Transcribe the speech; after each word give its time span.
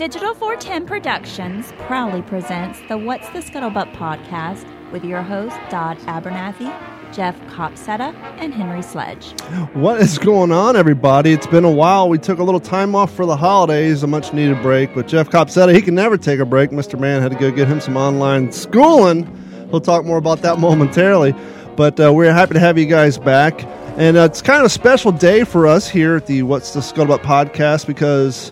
Digital 0.00 0.32
410 0.32 0.86
Productions 0.86 1.74
proudly 1.80 2.22
presents 2.22 2.80
the 2.88 2.96
What's 2.96 3.28
the 3.32 3.40
Scuttlebutt 3.40 3.94
podcast 3.96 4.64
with 4.92 5.04
your 5.04 5.20
hosts 5.20 5.58
Don 5.68 5.98
Abernathy, 6.06 6.72
Jeff 7.12 7.38
Copsetta, 7.48 8.14
and 8.38 8.54
Henry 8.54 8.80
Sledge. 8.80 9.38
What 9.74 10.00
is 10.00 10.16
going 10.16 10.52
on, 10.52 10.74
everybody? 10.74 11.32
It's 11.32 11.46
been 11.46 11.66
a 11.66 11.70
while. 11.70 12.08
We 12.08 12.16
took 12.16 12.38
a 12.38 12.42
little 12.42 12.60
time 12.60 12.94
off 12.94 13.14
for 13.14 13.26
the 13.26 13.36
holidays, 13.36 14.02
a 14.02 14.06
much 14.06 14.32
needed 14.32 14.62
break. 14.62 14.94
But 14.94 15.06
Jeff 15.06 15.28
Copsetta, 15.28 15.74
he 15.74 15.82
can 15.82 15.96
never 15.96 16.16
take 16.16 16.40
a 16.40 16.46
break. 16.46 16.70
Mr. 16.70 16.98
Man 16.98 17.20
had 17.20 17.32
to 17.32 17.36
go 17.36 17.50
get 17.50 17.68
him 17.68 17.82
some 17.82 17.98
online 17.98 18.52
schooling. 18.52 19.28
We'll 19.70 19.82
talk 19.82 20.06
more 20.06 20.16
about 20.16 20.40
that 20.40 20.58
momentarily. 20.58 21.34
But 21.76 22.00
uh, 22.00 22.10
we're 22.10 22.32
happy 22.32 22.54
to 22.54 22.60
have 22.60 22.78
you 22.78 22.86
guys 22.86 23.18
back. 23.18 23.62
And 23.98 24.16
uh, 24.16 24.22
it's 24.22 24.40
kind 24.40 24.60
of 24.60 24.64
a 24.64 24.70
special 24.70 25.12
day 25.12 25.44
for 25.44 25.66
us 25.66 25.90
here 25.90 26.16
at 26.16 26.24
the 26.24 26.42
What's 26.42 26.72
the 26.72 26.80
Scuttlebutt 26.80 27.18
podcast 27.18 27.86
because 27.86 28.50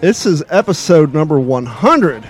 this 0.00 0.26
is 0.26 0.42
episode 0.48 1.12
number 1.14 1.38
100. 1.38 2.26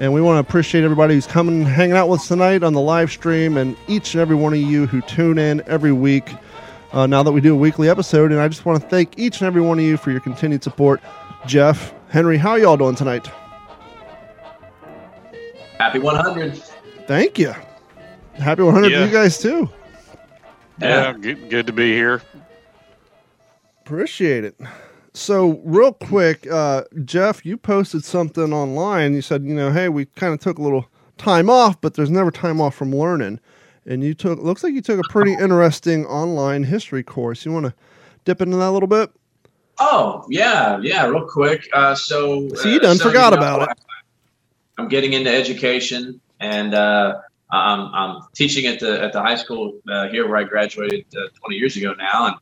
And 0.00 0.12
we 0.12 0.20
want 0.20 0.36
to 0.36 0.40
appreciate 0.48 0.82
everybody 0.84 1.14
who's 1.14 1.26
coming 1.26 1.62
hanging 1.62 1.96
out 1.96 2.08
with 2.08 2.20
us 2.20 2.28
tonight 2.28 2.62
on 2.62 2.72
the 2.72 2.80
live 2.80 3.10
stream 3.10 3.56
and 3.56 3.76
each 3.86 4.14
and 4.14 4.20
every 4.20 4.34
one 4.36 4.52
of 4.52 4.58
you 4.60 4.86
who 4.86 5.00
tune 5.02 5.38
in 5.38 5.62
every 5.66 5.92
week 5.92 6.28
uh, 6.92 7.06
now 7.06 7.22
that 7.22 7.32
we 7.32 7.40
do 7.40 7.54
a 7.54 7.56
weekly 7.56 7.88
episode. 7.88 8.32
And 8.32 8.40
I 8.40 8.48
just 8.48 8.66
want 8.66 8.82
to 8.82 8.88
thank 8.88 9.18
each 9.18 9.40
and 9.40 9.46
every 9.46 9.62
one 9.62 9.78
of 9.78 9.84
you 9.84 9.96
for 9.96 10.10
your 10.10 10.20
continued 10.20 10.62
support. 10.64 11.00
Jeff, 11.46 11.94
Henry, 12.08 12.36
how 12.36 12.56
y'all 12.56 12.76
doing 12.76 12.96
tonight? 12.96 13.28
Happy 15.78 15.98
100. 16.00 16.56
Thank 17.06 17.38
you. 17.38 17.54
Happy 18.34 18.62
100 18.62 18.90
Yeah. 18.90 18.98
to 19.00 19.06
you 19.06 19.12
guys 19.12 19.38
too. 19.38 19.70
Yeah, 20.80 21.12
good, 21.12 21.50
good 21.50 21.66
to 21.68 21.72
be 21.72 21.92
here. 21.92 22.20
Appreciate 23.86 24.44
it. 24.44 24.56
So, 25.16 25.60
real 25.64 25.92
quick, 25.92 26.44
uh, 26.50 26.82
Jeff, 27.04 27.46
you 27.46 27.56
posted 27.56 28.04
something 28.04 28.52
online. 28.52 29.14
You 29.14 29.22
said, 29.22 29.44
you 29.44 29.54
know, 29.54 29.70
hey, 29.70 29.88
we 29.88 30.06
kind 30.06 30.34
of 30.34 30.40
took 30.40 30.58
a 30.58 30.62
little 30.62 30.88
time 31.18 31.48
off, 31.48 31.80
but 31.80 31.94
there's 31.94 32.10
never 32.10 32.32
time 32.32 32.60
off 32.60 32.74
from 32.74 32.92
learning. 32.92 33.38
And 33.86 34.02
you 34.02 34.14
took, 34.14 34.40
looks 34.40 34.64
like 34.64 34.74
you 34.74 34.82
took 34.82 34.98
a 34.98 35.08
pretty 35.08 35.34
interesting 35.34 36.04
online 36.06 36.64
history 36.64 37.04
course. 37.04 37.44
You 37.44 37.52
want 37.52 37.66
to 37.66 37.74
dip 38.24 38.40
into 38.40 38.56
that 38.56 38.70
a 38.70 38.72
little 38.72 38.88
bit? 38.88 39.10
Oh, 39.78 40.24
yeah, 40.28 40.80
yeah, 40.82 41.06
real 41.06 41.26
quick. 41.26 41.68
Uh, 41.72 41.94
so, 41.94 42.48
See, 42.56 42.72
you 42.72 42.80
uh, 42.80 42.82
done 42.82 42.96
so, 42.96 43.08
forgot 43.08 43.32
you 43.32 43.38
know, 43.38 43.56
about 43.56 43.70
it. 43.70 43.78
I'm 44.78 44.88
getting 44.88 45.12
into 45.12 45.30
education, 45.30 46.20
and 46.40 46.74
uh, 46.74 47.20
I'm, 47.52 47.94
I'm 47.94 48.22
teaching 48.34 48.66
at 48.66 48.80
the 48.80 49.00
at 49.00 49.12
the 49.12 49.20
high 49.20 49.36
school 49.36 49.78
uh, 49.88 50.08
here 50.08 50.26
where 50.26 50.38
I 50.38 50.42
graduated 50.42 51.06
uh, 51.16 51.28
20 51.38 51.56
years 51.56 51.76
ago 51.76 51.94
now, 51.94 52.26
and 52.26 52.36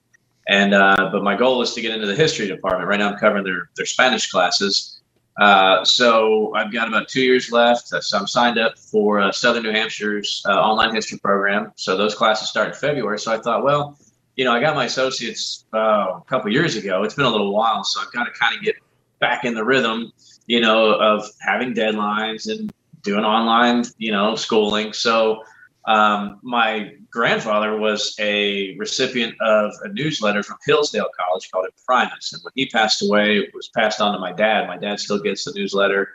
and 0.48 0.74
uh, 0.74 1.08
but 1.12 1.22
my 1.22 1.36
goal 1.36 1.62
is 1.62 1.74
to 1.74 1.80
get 1.80 1.92
into 1.92 2.06
the 2.06 2.14
history 2.14 2.46
department. 2.46 2.88
Right 2.88 2.98
now, 2.98 3.10
I'm 3.10 3.18
covering 3.18 3.44
their 3.44 3.70
their 3.76 3.86
Spanish 3.86 4.30
classes. 4.30 5.00
Uh, 5.40 5.82
so 5.84 6.54
I've 6.54 6.72
got 6.72 6.88
about 6.88 7.08
two 7.08 7.22
years 7.22 7.50
left. 7.50 7.92
Uh, 7.92 8.00
So 8.00 8.18
I'm 8.18 8.26
signed 8.26 8.58
up 8.58 8.78
for 8.78 9.20
uh, 9.20 9.32
Southern 9.32 9.62
New 9.62 9.72
Hampshire's 9.72 10.42
uh, 10.46 10.52
online 10.52 10.94
history 10.94 11.18
program. 11.18 11.72
So 11.76 11.96
those 11.96 12.14
classes 12.14 12.48
start 12.50 12.68
in 12.68 12.74
February. 12.74 13.18
So 13.18 13.32
I 13.32 13.38
thought, 13.38 13.64
well, 13.64 13.96
you 14.36 14.44
know, 14.44 14.52
I 14.52 14.60
got 14.60 14.74
my 14.74 14.84
associates 14.84 15.64
uh, 15.72 16.18
a 16.18 16.22
couple 16.26 16.52
years 16.52 16.76
ago. 16.76 17.02
It's 17.02 17.14
been 17.14 17.24
a 17.24 17.30
little 17.30 17.54
while, 17.54 17.82
so 17.84 18.00
I've 18.02 18.12
got 18.12 18.24
to 18.24 18.30
kind 18.32 18.56
of 18.56 18.62
get 18.62 18.76
back 19.20 19.44
in 19.44 19.54
the 19.54 19.64
rhythm, 19.64 20.12
you 20.46 20.60
know, 20.60 20.94
of 20.94 21.24
having 21.40 21.74
deadlines 21.74 22.50
and 22.50 22.72
doing 23.02 23.24
online, 23.24 23.84
you 23.98 24.12
know, 24.12 24.34
schooling. 24.34 24.92
So 24.92 25.42
um, 25.86 26.38
my 26.42 26.94
grandfather 27.10 27.76
was 27.76 28.14
a 28.20 28.76
recipient 28.78 29.34
of 29.40 29.72
a 29.82 29.88
newsletter 29.88 30.42
from 30.42 30.58
Hillsdale 30.64 31.08
College 31.18 31.50
called 31.50 31.66
It 31.66 31.74
Primus, 31.86 32.32
and 32.32 32.42
when 32.42 32.52
he 32.54 32.66
passed 32.66 33.02
away, 33.02 33.38
it 33.38 33.50
was 33.54 33.68
passed 33.68 34.00
on 34.00 34.12
to 34.12 34.18
my 34.18 34.32
dad. 34.32 34.68
My 34.68 34.76
dad 34.76 35.00
still 35.00 35.20
gets 35.20 35.44
the 35.44 35.52
newsletter. 35.54 36.12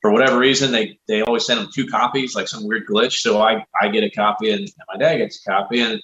For 0.00 0.10
whatever 0.10 0.38
reason, 0.38 0.72
they 0.72 0.98
they 1.08 1.22
always 1.22 1.46
send 1.46 1.60
him 1.60 1.68
two 1.72 1.86
copies, 1.86 2.34
like 2.34 2.48
some 2.48 2.66
weird 2.66 2.86
glitch. 2.86 3.20
So 3.20 3.40
I 3.42 3.64
I 3.80 3.88
get 3.88 4.02
a 4.02 4.10
copy, 4.10 4.50
and, 4.50 4.60
and 4.60 4.86
my 4.92 4.96
dad 4.98 5.18
gets 5.18 5.46
a 5.46 5.50
copy. 5.50 5.80
And 5.80 6.02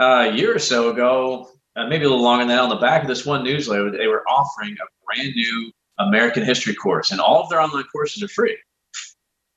uh, 0.00 0.30
a 0.30 0.32
year 0.32 0.54
or 0.54 0.60
so 0.60 0.90
ago, 0.90 1.50
uh, 1.76 1.86
maybe 1.86 2.04
a 2.04 2.08
little 2.08 2.24
longer 2.24 2.42
than 2.42 2.56
that, 2.56 2.62
on 2.62 2.68
the 2.68 2.76
back 2.76 3.02
of 3.02 3.08
this 3.08 3.26
one 3.26 3.42
newsletter, 3.42 3.90
they 3.90 4.06
were 4.06 4.22
offering 4.28 4.72
a 4.74 4.86
brand 5.04 5.34
new 5.34 5.72
American 5.98 6.44
history 6.44 6.74
course, 6.74 7.10
and 7.10 7.20
all 7.20 7.42
of 7.42 7.50
their 7.50 7.60
online 7.60 7.84
courses 7.92 8.22
are 8.22 8.28
free. 8.28 8.56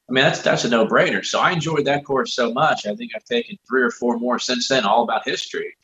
I 0.09 0.11
mean, 0.11 0.23
that's 0.23 0.41
that's 0.41 0.65
a 0.65 0.69
no 0.69 0.85
brainer. 0.85 1.25
So 1.25 1.39
I 1.39 1.51
enjoyed 1.51 1.85
that 1.85 2.03
course 2.03 2.35
so 2.35 2.51
much. 2.51 2.85
I 2.85 2.95
think 2.95 3.11
I've 3.15 3.23
taken 3.23 3.57
three 3.67 3.81
or 3.81 3.91
four 3.91 4.19
more 4.19 4.37
since 4.39 4.67
then, 4.67 4.83
all 4.83 5.03
about 5.03 5.25
history. 5.25 5.75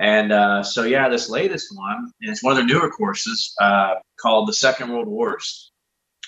And 0.00 0.32
uh, 0.32 0.62
so, 0.62 0.84
yeah, 0.84 1.08
this 1.10 1.28
latest 1.28 1.76
one, 1.76 2.10
and 2.22 2.30
it's 2.30 2.42
one 2.42 2.52
of 2.52 2.56
their 2.56 2.66
newer 2.66 2.90
courses 2.90 3.54
uh, 3.60 3.96
called 4.18 4.48
the 4.48 4.54
Second 4.54 4.90
World 4.90 5.08
Wars. 5.08 5.72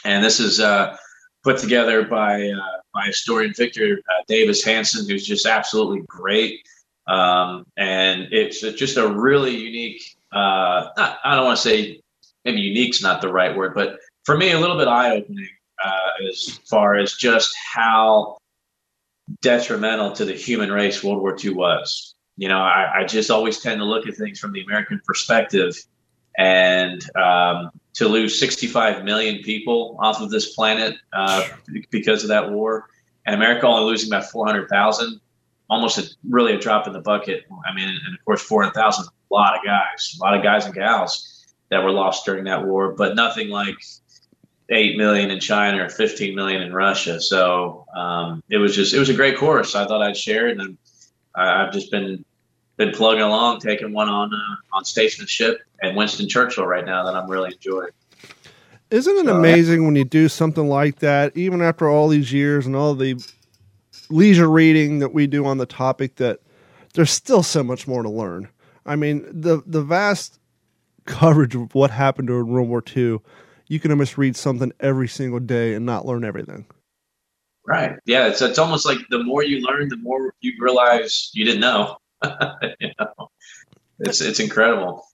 And 0.04 0.22
this 0.22 0.41
is 0.41 0.60
uh, 0.60 0.97
put 1.42 1.58
together 1.58 2.04
by 2.04 2.48
uh, 2.48 2.80
by 2.94 3.06
historian 3.06 3.54
Victor 3.56 3.98
uh, 4.09 4.22
Davis 4.28 4.62
Hanson, 4.62 5.09
who's 5.09 5.26
just 5.26 5.47
absolutely 5.47 6.03
great. 6.06 6.60
Um, 7.09 7.64
and 7.76 8.28
it's 8.30 8.60
just 8.60 8.98
a 8.98 9.09
really 9.09 9.56
unique. 9.56 10.03
Uh, 10.32 10.88
not, 10.97 11.19
I 11.24 11.34
don't 11.34 11.47
want 11.47 11.56
to 11.56 11.62
say 11.62 12.00
maybe 12.44 12.60
unique's 12.60 13.03
not 13.03 13.20
the 13.20 13.32
right 13.32 13.56
word, 13.56 13.74
but 13.74 13.98
for 14.24 14.36
me, 14.36 14.53
a 14.53 14.60
little 14.60 14.76
bit 14.76 14.86
eye 14.86 15.16
opening 15.16 15.48
uh, 15.84 16.28
as 16.28 16.60
far 16.69 16.97
as 16.97 17.15
just 17.15 17.54
how 17.75 18.37
detrimental 19.41 20.12
to 20.12 20.25
the 20.25 20.34
human 20.34 20.70
race 20.70 21.03
World 21.03 21.20
War 21.20 21.37
II 21.43 21.54
was. 21.54 22.15
You 22.37 22.48
know, 22.48 22.59
I, 22.59 23.00
I 23.00 23.04
just 23.04 23.31
always 23.31 23.60
tend 23.60 23.81
to 23.81 23.84
look 23.84 24.06
at 24.06 24.16
things 24.16 24.38
from 24.38 24.53
the 24.53 24.62
American 24.62 25.00
perspective, 25.04 25.76
and 26.38 27.03
um, 27.16 27.71
to 27.94 28.09
lose 28.09 28.38
65 28.38 29.04
million 29.04 29.42
people 29.42 29.98
off 30.00 30.21
of 30.21 30.31
this 30.31 30.54
planet 30.54 30.97
uh, 31.12 31.47
because 31.91 32.22
of 32.22 32.28
that 32.28 32.50
war, 32.50 32.87
and 33.26 33.34
America 33.34 33.66
only 33.66 33.91
losing 33.91 34.09
about 34.09 34.25
400,000, 34.31 35.21
almost 35.69 35.98
a, 35.98 36.09
really 36.28 36.54
a 36.54 36.59
drop 36.59 36.87
in 36.87 36.94
the 36.94 37.00
bucket. 37.00 37.44
I 37.69 37.75
mean, 37.75 37.88
and 37.88 38.15
of 38.15 38.25
course, 38.25 38.42
400,000, 38.42 39.04
a 39.04 39.34
lot 39.34 39.56
of 39.56 39.65
guys, 39.65 40.16
a 40.19 40.25
lot 40.25 40.34
of 40.34 40.42
guys 40.42 40.65
and 40.65 40.75
gals 40.75 41.47
that 41.71 41.82
were 41.82 41.91
lost 41.91 42.25
during 42.25 42.44
that 42.44 42.65
war, 42.65 42.92
but 42.92 43.15
nothing 43.15 43.50
like 43.50 43.76
8 44.72 44.97
million 44.97 45.31
in 45.31 45.38
China 45.38 45.84
or 45.84 45.88
15 45.88 46.34
million 46.34 46.62
in 46.62 46.72
Russia. 46.72 47.21
So 47.21 47.84
um, 47.94 48.43
it 48.49 48.59
was 48.59 48.75
just, 48.75 48.94
it 48.94 48.99
was 48.99 49.09
a 49.10 49.15
great 49.15 49.37
course. 49.37 49.75
I 49.75 49.84
thought 49.87 50.03
I'd 50.03 50.16
share 50.16 50.49
it. 50.49 50.59
And 50.59 50.77
I- 51.34 51.65
I've 51.66 51.72
just 51.72 51.91
been, 51.91 52.25
been 52.78 52.91
plugging 52.93 53.22
along, 53.22 53.60
taking 53.60 53.93
one 53.93 54.09
on, 54.09 54.33
uh, 54.34 54.77
on 54.77 54.84
Statesmanship 54.84 55.60
and 55.83 55.97
Winston 55.97 56.28
Churchill 56.28 56.66
right 56.66 56.84
now 56.87 57.05
that 57.05 57.15
I'm 57.15 57.31
really 57.31 57.53
enjoying. 57.53 57.91
Isn't 58.91 59.16
it 59.19 59.27
So- 59.27 59.37
amazing 59.37 59.84
when 59.84 59.94
you 59.97 60.05
do 60.05 60.28
something 60.28 60.69
like 60.69 60.99
that, 61.00 61.37
even 61.37 61.60
after 61.62 61.89
all 61.89 62.09
these 62.09 62.33
years 62.33 62.66
and 62.66 62.75
all 62.75 62.94
the 62.94 63.16
leisure 64.10 64.50
reading 64.50 64.99
that 65.00 65.12
we 65.15 65.27
do 65.27 65.44
on 65.47 65.59
the 65.59 65.66
topic, 65.66 66.16
that 66.16 66.41
there's 66.94 67.10
still 67.10 67.43
so 67.43 67.62
much 67.62 67.87
more 67.87 68.03
to 68.03 68.10
learn. 68.10 68.49
I 68.84 68.97
mean, 68.97 69.25
the 69.31 69.62
the 69.65 69.83
vast 69.83 70.39
coverage 71.06 71.54
of 71.54 71.75
what 71.75 71.91
happened 71.91 72.28
during 72.28 72.49
World 72.49 72.69
War 72.69 72.83
II, 72.97 73.19
you 73.72 73.81
can 73.81 73.91
almost 73.91 74.19
read 74.19 74.37
something 74.37 74.71
every 74.81 75.09
single 75.09 75.41
day 75.41 75.72
and 75.72 75.87
not 75.87 76.05
learn 76.05 76.25
everything. 76.25 76.66
Right. 77.66 77.97
Yeah. 78.05 78.27
It's, 78.27 78.43
it's 78.43 78.59
almost 78.59 78.84
like 78.84 78.99
the 79.09 79.25
more 79.25 79.43
you 79.43 79.66
learn, 79.66 79.88
the 79.88 79.97
more 79.97 80.34
you 80.43 80.53
realize 80.60 81.31
you 81.33 81.47
didn't 81.47 81.62
know. 81.62 81.97
you 82.81 82.91
know? 83.00 83.31
It's, 84.00 84.21
it's 84.21 84.41
incredible. 84.41 85.06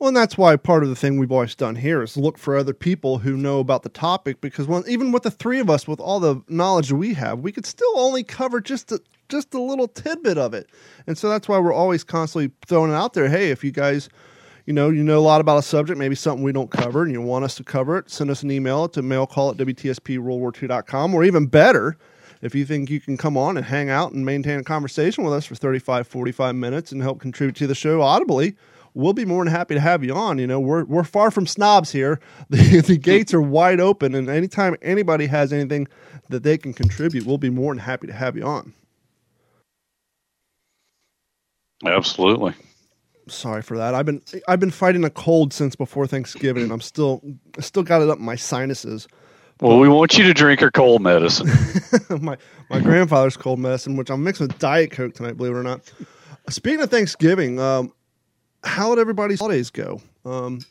Well, 0.00 0.08
and 0.08 0.16
that's 0.16 0.36
why 0.36 0.56
part 0.56 0.82
of 0.82 0.88
the 0.88 0.96
thing 0.96 1.16
we've 1.16 1.30
always 1.30 1.54
done 1.54 1.76
here 1.76 2.02
is 2.02 2.16
look 2.16 2.38
for 2.38 2.56
other 2.56 2.74
people 2.74 3.18
who 3.18 3.36
know 3.36 3.60
about 3.60 3.84
the 3.84 3.88
topic 3.88 4.40
because 4.40 4.66
when, 4.66 4.82
even 4.88 5.12
with 5.12 5.22
the 5.22 5.30
three 5.30 5.60
of 5.60 5.70
us, 5.70 5.86
with 5.86 6.00
all 6.00 6.18
the 6.18 6.42
knowledge 6.48 6.90
we 6.90 7.14
have, 7.14 7.38
we 7.38 7.52
could 7.52 7.66
still 7.66 7.96
only 7.96 8.24
cover 8.24 8.60
just 8.60 8.90
a, 8.90 9.00
just 9.28 9.54
a 9.54 9.62
little 9.62 9.86
tidbit 9.86 10.38
of 10.38 10.54
it. 10.54 10.70
And 11.06 11.16
so 11.16 11.28
that's 11.28 11.48
why 11.48 11.60
we're 11.60 11.72
always 11.72 12.02
constantly 12.02 12.50
throwing 12.66 12.90
it 12.90 12.94
out 12.94 13.12
there. 13.12 13.28
Hey, 13.28 13.50
if 13.52 13.62
you 13.62 13.70
guys, 13.70 14.08
you 14.66 14.72
know, 14.72 14.90
you 14.90 15.02
know 15.02 15.18
a 15.18 15.20
lot 15.20 15.40
about 15.40 15.58
a 15.58 15.62
subject, 15.62 15.98
maybe 15.98 16.14
something 16.14 16.44
we 16.44 16.52
don't 16.52 16.70
cover 16.70 17.02
and 17.02 17.12
you 17.12 17.20
want 17.20 17.44
us 17.44 17.54
to 17.56 17.64
cover 17.64 17.98
it, 17.98 18.10
send 18.10 18.30
us 18.30 18.42
an 18.42 18.50
email 18.50 18.88
to 18.88 19.02
mailcall 19.02 19.50
at 19.50 19.56
WTSPWorldWar2.com 19.56 21.14
or 21.14 21.24
even 21.24 21.46
better, 21.46 21.96
if 22.42 22.54
you 22.54 22.64
think 22.64 22.90
you 22.90 23.00
can 23.00 23.16
come 23.16 23.36
on 23.36 23.56
and 23.56 23.64
hang 23.66 23.88
out 23.88 24.12
and 24.12 24.26
maintain 24.26 24.58
a 24.58 24.64
conversation 24.64 25.24
with 25.24 25.32
us 25.32 25.46
for 25.46 25.54
35, 25.54 26.06
45 26.06 26.54
minutes 26.56 26.92
and 26.92 27.00
help 27.00 27.20
contribute 27.20 27.56
to 27.56 27.66
the 27.68 27.74
show 27.74 28.02
audibly, 28.02 28.56
we'll 28.94 29.12
be 29.12 29.24
more 29.24 29.44
than 29.44 29.52
happy 29.52 29.74
to 29.74 29.80
have 29.80 30.04
you 30.04 30.14
on. 30.14 30.38
You 30.38 30.48
know, 30.48 30.60
we're 30.60 30.84
we're 30.84 31.04
far 31.04 31.30
from 31.30 31.46
snobs 31.46 31.92
here. 31.92 32.20
The, 32.50 32.80
the 32.80 32.98
gates 32.98 33.32
are 33.32 33.40
wide 33.40 33.80
open, 33.80 34.14
and 34.14 34.28
anytime 34.28 34.76
anybody 34.82 35.26
has 35.26 35.52
anything 35.52 35.88
that 36.28 36.42
they 36.42 36.58
can 36.58 36.72
contribute, 36.74 37.24
we'll 37.24 37.38
be 37.38 37.50
more 37.50 37.72
than 37.72 37.78
happy 37.78 38.08
to 38.08 38.12
have 38.12 38.36
you 38.36 38.42
on. 38.42 38.74
Absolutely. 41.84 42.54
Sorry 43.28 43.62
for 43.62 43.76
that. 43.76 43.94
I've 43.94 44.06
been 44.06 44.22
I've 44.48 44.60
been 44.60 44.70
fighting 44.70 45.04
a 45.04 45.10
cold 45.10 45.52
since 45.52 45.76
before 45.76 46.06
Thanksgiving, 46.06 46.64
and 46.64 46.72
I'm 46.72 46.80
still 46.80 47.22
still 47.60 47.82
got 47.82 48.02
it 48.02 48.10
up 48.10 48.18
in 48.18 48.24
my 48.24 48.36
sinuses. 48.36 49.06
Well, 49.60 49.78
we 49.78 49.88
want 49.88 50.18
you 50.18 50.24
to 50.24 50.34
drink 50.34 50.60
our 50.60 50.72
cold 50.72 51.02
medicine. 51.02 51.48
my 52.20 52.36
my 52.68 52.80
grandfather's 52.80 53.36
cold 53.36 53.60
medicine, 53.60 53.96
which 53.96 54.10
I'm 54.10 54.24
mixing 54.24 54.48
with 54.48 54.58
Diet 54.58 54.90
Coke 54.90 55.14
tonight, 55.14 55.36
believe 55.36 55.52
it 55.52 55.58
or 55.58 55.62
not. 55.62 55.80
Speaking 56.48 56.82
of 56.82 56.90
Thanksgiving, 56.90 57.60
um, 57.60 57.92
how 58.64 58.94
did 58.94 59.00
everybody's 59.00 59.38
holidays 59.38 59.70
go? 59.70 60.00
Um, 60.24 60.62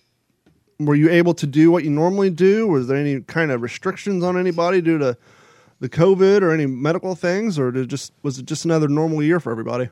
were 0.77 0.95
you 0.95 1.09
able 1.09 1.33
to 1.35 1.47
do 1.47 1.71
what 1.71 1.83
you 1.85 1.89
normally 1.89 2.29
do? 2.29 2.67
Was 2.67 2.87
there 2.87 2.97
any 2.97 3.21
kind 3.21 3.51
of 3.51 3.61
restrictions 3.61 4.23
on 4.23 4.37
anybody 4.37 4.81
due 4.81 4.97
to 4.97 5.17
the 5.79 5.89
COVID 5.89 6.41
or 6.41 6.51
any 6.51 6.65
medical 6.65 7.15
things, 7.15 7.57
or 7.57 7.71
did 7.71 7.83
it 7.83 7.87
just 7.87 8.11
was 8.23 8.39
it 8.39 8.45
just 8.45 8.65
another 8.65 8.87
normal 8.87 9.23
year 9.23 9.39
for 9.39 9.51
everybody? 9.51 9.89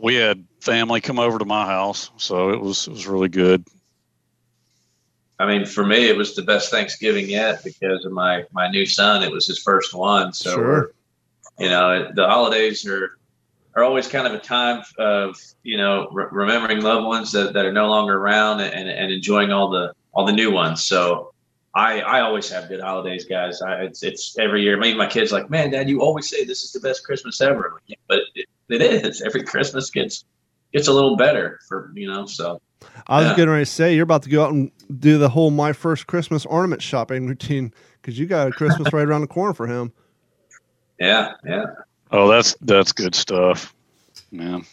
We 0.00 0.14
had 0.14 0.44
family 0.60 1.00
come 1.00 1.18
over 1.18 1.38
to 1.38 1.44
my 1.44 1.66
house, 1.66 2.10
so 2.16 2.50
it 2.50 2.60
was 2.60 2.86
it 2.86 2.92
was 2.92 3.06
really 3.06 3.28
good. 3.28 3.64
I 5.40 5.46
mean, 5.46 5.66
for 5.66 5.86
me, 5.86 6.08
it 6.08 6.16
was 6.16 6.34
the 6.34 6.42
best 6.42 6.70
Thanksgiving 6.70 7.28
yet 7.28 7.62
because 7.64 8.04
of 8.04 8.12
my 8.12 8.44
my 8.52 8.68
new 8.70 8.86
son. 8.86 9.22
It 9.22 9.30
was 9.30 9.46
his 9.46 9.58
first 9.58 9.94
one, 9.94 10.32
so 10.32 10.54
Sure. 10.54 10.92
you 11.58 11.68
know 11.68 12.10
the 12.14 12.26
holidays 12.26 12.86
are 12.86 13.18
are 13.76 13.84
always 13.84 14.08
kind 14.08 14.26
of 14.26 14.34
a 14.34 14.38
time 14.38 14.82
of 14.98 15.36
you 15.62 15.76
know 15.76 16.08
re- 16.12 16.26
remembering 16.30 16.80
loved 16.82 17.06
ones 17.06 17.30
that, 17.32 17.52
that 17.52 17.64
are 17.64 17.72
no 17.72 17.88
longer 17.88 18.16
around 18.16 18.60
and, 18.60 18.88
and 18.88 19.12
enjoying 19.12 19.52
all 19.52 19.68
the 19.70 19.92
all 20.12 20.26
the 20.26 20.32
new 20.32 20.50
ones. 20.50 20.84
So 20.84 21.32
I 21.74 22.00
I 22.00 22.20
always 22.22 22.48
have 22.50 22.68
good 22.68 22.80
holidays, 22.80 23.24
guys. 23.24 23.62
I, 23.62 23.82
it's 23.82 24.02
it's 24.02 24.36
every 24.38 24.62
year. 24.62 24.76
Maybe 24.76 24.98
my 24.98 25.06
kids 25.06 25.30
like, 25.30 25.50
man, 25.50 25.70
Dad, 25.70 25.88
you 25.88 26.00
always 26.00 26.28
say 26.28 26.44
this 26.44 26.64
is 26.64 26.72
the 26.72 26.80
best 26.80 27.04
Christmas 27.04 27.40
ever. 27.40 27.70
Like, 27.74 27.82
yeah, 27.86 27.96
but 28.08 28.20
it, 28.34 28.47
it 28.68 28.82
is. 28.82 29.22
Every 29.22 29.42
Christmas 29.42 29.90
gets 29.90 30.24
gets 30.72 30.88
a 30.88 30.92
little 30.92 31.16
better 31.16 31.58
for 31.68 31.90
you 31.94 32.10
know. 32.10 32.26
So 32.26 32.60
I 33.06 33.20
was 33.20 33.30
Yeah. 33.30 33.36
getting 33.36 33.50
ready 33.50 33.64
to 33.64 33.70
say 33.70 33.94
you're 33.94 34.04
about 34.04 34.22
to 34.24 34.30
go 34.30 34.44
out 34.44 34.52
and 34.52 34.70
do 34.98 35.18
the 35.18 35.28
whole 35.28 35.50
my 35.50 35.72
first 35.72 36.06
Christmas 36.06 36.46
ornament 36.46 36.82
shopping 36.82 37.26
routine 37.26 37.72
because 38.00 38.18
you 38.18 38.26
got 38.26 38.48
a 38.48 38.52
Christmas 38.52 38.92
right 38.92 39.06
around 39.06 39.22
the 39.22 39.26
corner 39.26 39.54
for 39.54 39.66
him. 39.66 39.92
yeah, 40.98 41.32
yeah. 41.46 41.64
Oh, 42.10 42.28
that's 42.28 42.56
that's 42.60 42.92
good 42.92 43.14
stuff, 43.14 43.74
man. 44.30 44.64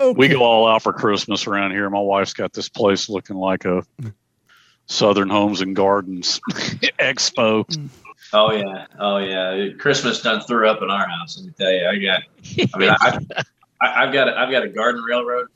Okay. 0.00 0.16
We 0.16 0.28
go 0.28 0.42
all 0.42 0.68
out 0.68 0.82
for 0.82 0.92
Christmas 0.92 1.46
around 1.46 1.72
here. 1.72 1.88
My 1.90 1.98
wife's 2.00 2.32
got 2.32 2.52
this 2.52 2.68
place 2.68 3.08
looking 3.08 3.36
like 3.36 3.64
a 3.64 3.82
Southern 4.86 5.28
Homes 5.28 5.60
and 5.60 5.74
Gardens 5.74 6.40
expo. 6.50 7.66
Mm. 7.66 7.88
Oh 8.32 8.52
yeah, 8.52 8.86
oh 8.98 9.18
yeah. 9.18 9.70
Christmas 9.78 10.20
done 10.20 10.40
threw 10.42 10.68
up 10.68 10.82
in 10.82 10.90
our 10.90 11.08
house. 11.08 11.38
Let 11.38 11.46
me 11.46 11.52
tell 11.58 11.72
you, 11.72 11.86
I 11.86 11.98
got. 11.98 12.22
I 12.74 12.78
mean, 12.78 12.90
I, 12.90 13.44
I, 13.80 14.04
I've 14.04 14.12
got 14.12 14.28
a, 14.28 14.38
I've 14.38 14.50
got 14.50 14.62
a 14.64 14.68
garden 14.68 15.02
railroad 15.02 15.48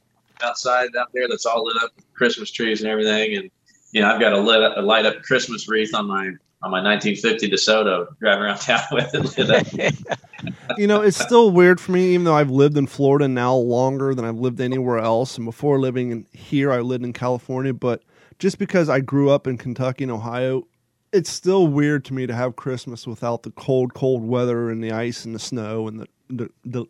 outside 0.42 0.88
out 0.98 1.08
there 1.12 1.28
that's 1.28 1.46
all 1.46 1.64
lit 1.64 1.76
up 1.82 1.90
with 1.96 2.12
Christmas 2.14 2.50
trees 2.50 2.80
and 2.80 2.90
everything, 2.90 3.36
and 3.36 3.50
you 3.92 4.00
know 4.00 4.08
I've 4.08 4.20
got 4.20 4.32
a 4.32 4.38
lit 4.38 4.62
up, 4.62 4.76
a 4.76 4.80
light 4.80 5.04
up 5.04 5.22
Christmas 5.22 5.68
wreath 5.68 5.94
on 5.94 6.06
my 6.06 6.32
on 6.62 6.70
my 6.70 6.82
1950 6.82 7.50
DeSoto 7.50 8.06
driving 8.20 8.44
around 8.44 8.58
town 8.60 8.82
with 8.92 9.10
it 9.12 10.18
you 10.76 10.86
know, 10.86 11.02
it's 11.02 11.20
still 11.20 11.50
weird 11.50 11.80
for 11.80 11.92
me, 11.92 12.14
even 12.14 12.24
though 12.24 12.36
I've 12.36 12.50
lived 12.50 12.76
in 12.76 12.86
Florida 12.86 13.28
now 13.28 13.54
longer 13.54 14.14
than 14.14 14.24
I've 14.24 14.38
lived 14.38 14.60
anywhere 14.60 14.98
else. 14.98 15.36
And 15.36 15.44
before 15.44 15.80
living 15.80 16.10
in 16.10 16.26
here, 16.32 16.72
I 16.72 16.80
lived 16.80 17.04
in 17.04 17.12
California. 17.12 17.74
But 17.74 18.02
just 18.38 18.58
because 18.58 18.88
I 18.88 19.00
grew 19.00 19.30
up 19.30 19.46
in 19.46 19.58
Kentucky 19.58 20.04
and 20.04 20.12
Ohio, 20.12 20.66
it's 21.12 21.30
still 21.30 21.66
weird 21.66 22.04
to 22.06 22.14
me 22.14 22.26
to 22.26 22.34
have 22.34 22.56
Christmas 22.56 23.06
without 23.06 23.42
the 23.42 23.50
cold, 23.50 23.94
cold 23.94 24.26
weather 24.26 24.70
and 24.70 24.82
the 24.82 24.92
ice 24.92 25.24
and 25.24 25.34
the 25.34 25.38
snow 25.38 25.88
and 25.88 26.00
the 26.00 26.08
the, 26.28 26.50
the 26.64 26.86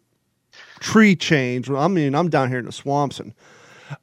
tree 0.80 1.16
change. 1.16 1.70
I 1.70 1.88
mean, 1.88 2.14
I'm 2.14 2.28
down 2.28 2.48
here 2.48 2.58
in 2.58 2.66
the 2.66 2.72
swamps, 2.72 3.18
and 3.18 3.34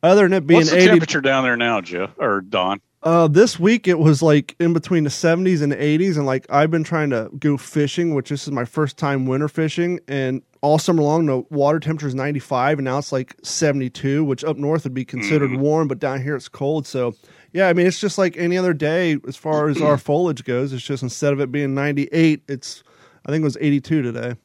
other 0.04 0.24
than 0.24 0.33
it 0.33 0.48
being 0.48 0.60
What's 0.60 0.71
the 0.71 0.77
80, 0.77 0.88
temperature 0.88 1.21
down 1.21 1.44
there 1.44 1.56
now, 1.57 1.81
Jeff 1.81 2.12
or 2.18 2.42
Don? 2.42 2.81
uh, 3.04 3.27
this 3.27 3.57
week 3.60 3.88
it 3.88 3.98
was 3.98 4.21
like 4.21 4.56
in 4.60 4.74
between 4.74 5.04
the 5.04 5.10
70s 5.10 5.62
and 5.62 5.71
the 5.71 5.77
80s, 5.77 6.18
and 6.18 6.25
like 6.25 6.45
I've 6.50 6.71
been 6.71 6.83
trying 6.83 7.10
to 7.12 7.30
go 7.39 7.57
fishing, 7.57 8.13
which 8.13 8.30
this 8.30 8.44
is 8.44 8.51
my 8.51 8.66
first 8.66 8.98
time 8.98 9.25
winter 9.25 9.48
fishing, 9.48 10.00
and 10.07 10.42
all 10.62 10.77
summer 10.77 11.01
long 11.01 11.25
the 11.25 11.38
water 11.50 11.80
temperature 11.80 12.07
is 12.07 12.16
95, 12.16 12.80
and 12.80 12.86
now 12.86 12.98
it's 12.98 13.12
like 13.12 13.36
72, 13.42 14.24
which 14.25 14.44
up 14.44 14.57
north 14.57 14.83
would 14.83 14.94
be 14.94 15.06
considered 15.06 15.56
warm, 15.56 15.88
but 15.88 16.00
down 16.00 16.21
here 16.21 16.36
it's 16.36 16.50
cold. 16.50 16.86
So 16.86 17.16
yeah, 17.53 17.67
I 17.67 17.73
mean 17.73 17.87
it's 17.87 17.99
just 17.99 18.17
like 18.17 18.37
any 18.37 18.57
other 18.57 18.73
day 18.73 19.17
as 19.27 19.35
far 19.35 19.69
as 19.69 19.81
our 19.81 19.97
foliage 19.97 20.43
goes. 20.43 20.73
It's 20.73 20.83
just 20.83 21.03
instead 21.03 21.33
of 21.33 21.39
it 21.39 21.51
being 21.51 21.73
98, 21.73 22.43
it's 22.47 22.83
I 23.25 23.31
think 23.31 23.41
it 23.41 23.45
was 23.45 23.57
82 23.59 24.01
today. 24.01 24.35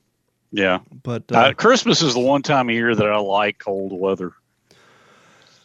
Yeah, 0.53 0.81
But 1.03 1.25
uh, 1.33 1.37
uh, 1.37 1.53
Christmas 1.53 2.01
is 2.01 2.15
the 2.15 2.21
one 2.21 2.43
time 2.43 2.69
of 2.69 2.75
year 2.77 2.95
that 2.95 3.07
I 3.07 3.19
like 3.19 3.59
cold 3.59 3.93
weather. 3.93 4.35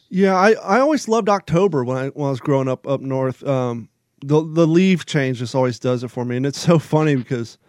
Yeah, 0.10 0.34
I, 0.36 0.54
I 0.54 0.80
always 0.80 1.08
loved 1.08 1.30
October 1.30 1.84
when 1.84 1.98
I 1.98 2.08
when 2.08 2.26
I 2.28 2.32
was 2.32 2.40
growing 2.40 2.68
up 2.68 2.88
up 2.88 3.00
north. 3.00 3.46
Um, 3.46 3.90
the 4.22 4.42
the 4.42 4.66
leaf 4.66 5.06
change 5.06 5.38
just 5.38 5.54
always 5.54 5.78
does 5.78 6.04
it 6.04 6.08
for 6.10 6.26
me, 6.26 6.38
and 6.38 6.46
it's 6.46 6.60
so 6.60 6.80
funny 6.80 7.16
because 7.16 7.60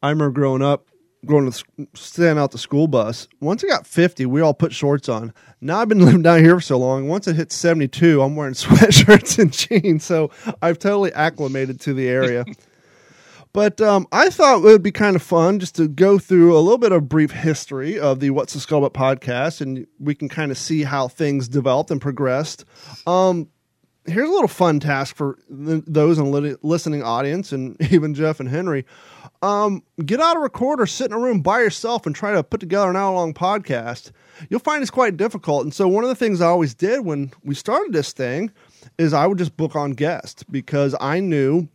I 0.00 0.10
remember 0.10 0.30
growing 0.30 0.62
up, 0.62 0.86
going 1.26 1.50
to 1.50 1.64
stand 1.94 2.38
out 2.38 2.50
the 2.50 2.58
school 2.58 2.86
bus. 2.86 3.28
Once 3.40 3.62
I 3.64 3.68
got 3.68 3.86
fifty, 3.86 4.26
we 4.26 4.40
all 4.40 4.54
put 4.54 4.72
shorts 4.72 5.08
on. 5.08 5.32
Now 5.60 5.80
I've 5.80 5.88
been 5.88 5.98
living 6.04 6.22
down 6.22 6.40
here 6.40 6.56
for 6.56 6.60
so 6.60 6.78
long. 6.78 7.08
Once 7.08 7.28
it 7.28 7.36
hit 7.36 7.52
seventy 7.52 7.88
two, 7.88 8.22
I'm 8.22 8.36
wearing 8.36 8.54
sweatshirts 8.54 9.38
and 9.38 9.52
jeans, 9.52 10.04
so 10.04 10.30
I've 10.62 10.78
totally 10.78 11.12
acclimated 11.12 11.80
to 11.80 11.94
the 11.94 12.08
area. 12.08 12.44
But 13.52 13.80
um, 13.80 14.06
I 14.12 14.30
thought 14.30 14.58
it 14.58 14.62
would 14.62 14.82
be 14.82 14.92
kind 14.92 15.16
of 15.16 15.22
fun 15.22 15.58
just 15.58 15.74
to 15.76 15.88
go 15.88 16.18
through 16.18 16.56
a 16.56 16.60
little 16.60 16.78
bit 16.78 16.92
of 16.92 17.08
brief 17.08 17.32
history 17.32 17.98
of 17.98 18.20
the 18.20 18.30
What's 18.30 18.52
the 18.52 18.60
Scuttlebutt 18.60 18.92
podcast, 18.92 19.60
and 19.60 19.86
we 19.98 20.14
can 20.14 20.28
kind 20.28 20.52
of 20.52 20.58
see 20.58 20.84
how 20.84 21.08
things 21.08 21.48
developed 21.48 21.90
and 21.90 22.00
progressed. 22.00 22.64
Um, 23.08 23.48
here's 24.06 24.28
a 24.28 24.32
little 24.32 24.48
fun 24.48 24.78
task 24.78 25.16
for 25.16 25.36
th- 25.48 25.82
those 25.86 26.18
in 26.18 26.56
listening 26.62 27.02
audience, 27.02 27.50
and 27.50 27.76
even 27.92 28.14
Jeff 28.14 28.38
and 28.38 28.48
Henry. 28.48 28.86
Um, 29.42 29.82
get 30.04 30.20
out 30.20 30.36
a 30.36 30.40
recorder, 30.40 30.84
sit 30.86 31.06
in 31.06 31.12
a 31.12 31.18
room 31.18 31.40
by 31.40 31.60
yourself, 31.60 32.04
and 32.04 32.14
try 32.14 32.32
to 32.32 32.42
put 32.42 32.60
together 32.60 32.90
an 32.90 32.96
hour 32.96 33.14
long 33.14 33.32
podcast. 33.32 34.12
You'll 34.48 34.60
find 34.60 34.82
it's 34.82 34.90
quite 34.90 35.16
difficult. 35.16 35.62
And 35.62 35.72
so, 35.72 35.88
one 35.88 36.04
of 36.04 36.08
the 36.08 36.14
things 36.14 36.40
I 36.40 36.46
always 36.46 36.74
did 36.74 37.04
when 37.04 37.32
we 37.42 37.54
started 37.54 37.92
this 37.92 38.12
thing 38.12 38.52
is 38.98 39.14
I 39.14 39.26
would 39.26 39.38
just 39.38 39.56
book 39.56 39.74
on 39.74 39.92
guests 39.92 40.42
because 40.42 40.94
I 41.00 41.20
knew 41.20 41.68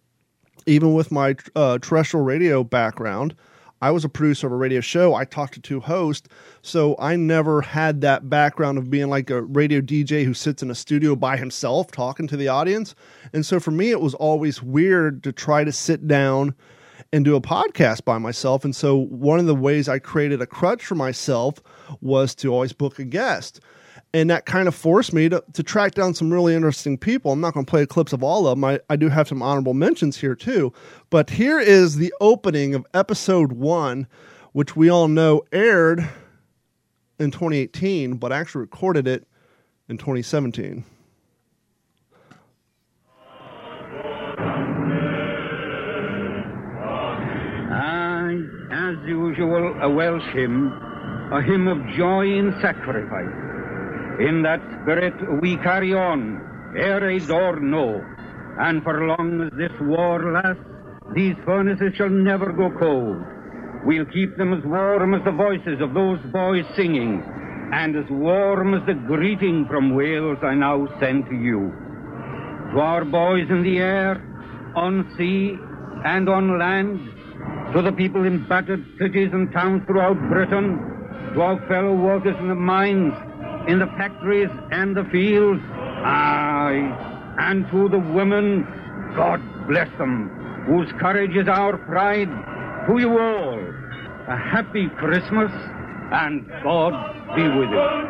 even 0.67 0.93
with 0.93 1.11
my 1.11 1.35
uh, 1.55 1.79
terrestrial 1.79 2.23
radio 2.23 2.63
background, 2.63 3.35
I 3.81 3.91
was 3.91 4.05
a 4.05 4.09
producer 4.09 4.47
of 4.47 4.53
a 4.53 4.57
radio 4.57 4.81
show. 4.81 5.13
I 5.13 5.25
talked 5.25 5.53
to 5.55 5.59
two 5.61 5.79
hosts, 5.79 6.29
so 6.61 6.95
I 6.97 7.15
never 7.15 7.61
had 7.61 8.01
that 8.01 8.29
background 8.29 8.77
of 8.77 8.89
being 8.89 9.09
like 9.09 9.29
a 9.29 9.43
radio 9.43 9.81
DJ 9.81 10.23
who 10.23 10.33
sits 10.33 10.63
in 10.63 10.71
a 10.71 10.75
studio 10.75 11.15
by 11.15 11.37
himself 11.37 11.91
talking 11.91 12.27
to 12.27 12.37
the 12.37 12.47
audience. 12.47 12.95
And 13.33 13.45
so 13.45 13.59
for 13.59 13.71
me, 13.71 13.91
it 13.91 14.01
was 14.01 14.13
always 14.15 14.63
weird 14.63 15.23
to 15.23 15.31
try 15.31 15.63
to 15.63 15.71
sit 15.71 16.07
down 16.07 16.55
and 17.15 17.23
do 17.23 17.37
a 17.37 17.41
podcast 17.41 18.03
by 18.03 18.17
myself. 18.17 18.65
And 18.65 18.75
so 18.75 18.97
one 18.97 19.39
of 19.39 19.45
the 19.45 19.55
ways 19.55 19.87
I 19.87 19.99
created 19.99 20.41
a 20.41 20.45
crutch 20.45 20.85
for 20.85 20.95
myself 20.95 21.63
was 22.01 22.35
to 22.35 22.53
always 22.53 22.73
book 22.73 22.99
a 22.99 23.05
guest. 23.05 23.61
And 24.13 24.29
that 24.29 24.45
kind 24.45 24.67
of 24.67 24.75
forced 24.75 25.13
me 25.13 25.29
to, 25.29 25.41
to 25.53 25.63
track 25.63 25.93
down 25.93 26.13
some 26.13 26.33
really 26.33 26.53
interesting 26.53 26.97
people. 26.97 27.31
I'm 27.31 27.39
not 27.39 27.53
going 27.53 27.65
to 27.65 27.69
play 27.69 27.85
clips 27.85 28.11
of 28.11 28.21
all 28.21 28.47
of 28.47 28.57
them. 28.57 28.65
I, 28.65 28.81
I 28.89 28.97
do 28.97 29.07
have 29.07 29.29
some 29.29 29.41
honorable 29.41 29.73
mentions 29.73 30.17
here 30.17 30.35
too. 30.35 30.73
But 31.09 31.29
here 31.29 31.57
is 31.57 31.95
the 31.95 32.13
opening 32.19 32.75
of 32.75 32.85
episode 32.93 33.53
one, 33.53 34.07
which 34.51 34.75
we 34.75 34.89
all 34.89 35.07
know 35.07 35.43
aired 35.53 36.01
in 37.17 37.31
2018, 37.31 38.17
but 38.17 38.33
actually 38.33 38.59
recorded 38.59 39.07
it 39.07 39.25
in 39.87 39.97
2017. 39.97 40.83
As 48.85 48.97
usual, 49.07 49.81
a 49.81 49.89
Welsh 49.89 50.23
hymn, 50.33 50.71
a 51.33 51.41
hymn 51.41 51.67
of 51.67 51.79
joy 51.97 52.25
in 52.25 52.53
sacrifice. 52.61 53.35
In 54.19 54.43
that 54.43 54.61
spirit 54.81 55.15
we 55.41 55.57
carry 55.57 55.93
on, 55.93 56.73
ere 56.77 57.09
a 57.09 57.19
door 57.19 57.59
no, 57.59 58.03
and 58.59 58.83
for 58.83 59.07
long 59.07 59.41
as 59.41 59.57
this 59.57 59.71
war 59.81 60.31
lasts, 60.31 60.63
these 61.15 61.35
furnaces 61.45 61.93
shall 61.95 62.09
never 62.09 62.51
go 62.51 62.69
cold. 62.79 63.17
We'll 63.85 64.05
keep 64.05 64.37
them 64.37 64.53
as 64.53 64.63
warm 64.65 65.15
as 65.15 65.23
the 65.25 65.31
voices 65.31 65.81
of 65.81 65.93
those 65.93 66.19
boys 66.31 66.65
singing, 66.75 67.23
and 67.73 67.95
as 67.95 68.09
warm 68.09 68.75
as 68.75 68.85
the 68.85 68.93
greeting 68.93 69.65
from 69.67 69.95
Wales 69.95 70.37
I 70.43 70.53
now 70.53 70.87
send 70.99 71.25
to 71.25 71.35
you. 71.35 71.73
To 72.73 72.79
our 72.79 73.03
boys 73.03 73.47
in 73.49 73.63
the 73.63 73.79
air, 73.79 74.21
on 74.75 75.11
sea, 75.17 75.55
and 76.05 76.29
on 76.29 76.59
land, 76.59 77.14
to 77.75 77.81
the 77.81 77.91
people 77.91 78.23
in 78.23 78.47
battered 78.47 78.85
cities 78.97 79.29
and 79.33 79.51
towns 79.51 79.83
throughout 79.85 80.17
Britain, 80.29 80.79
to 81.33 81.41
our 81.41 81.59
fellow 81.67 81.93
workers 81.93 82.35
in 82.39 82.47
the 82.47 82.55
mines, 82.55 83.13
in 83.67 83.79
the 83.79 83.87
factories 83.97 84.47
and 84.71 84.95
the 84.95 85.03
fields, 85.11 85.61
aye, 86.05 87.35
and 87.37 87.69
to 87.71 87.89
the 87.89 87.99
women, 87.99 88.63
God 89.17 89.41
bless 89.67 89.89
them, 89.97 90.29
whose 90.65 90.89
courage 91.01 91.35
is 91.35 91.49
our 91.49 91.77
pride, 91.77 92.29
to 92.87 92.97
you 92.97 93.19
all, 93.19 93.59
a 94.29 94.37
happy 94.37 94.87
Christmas, 94.95 95.51
and 96.13 96.47
God 96.63 96.93
be 97.35 97.43
with 97.43 97.69
you. 97.71 98.05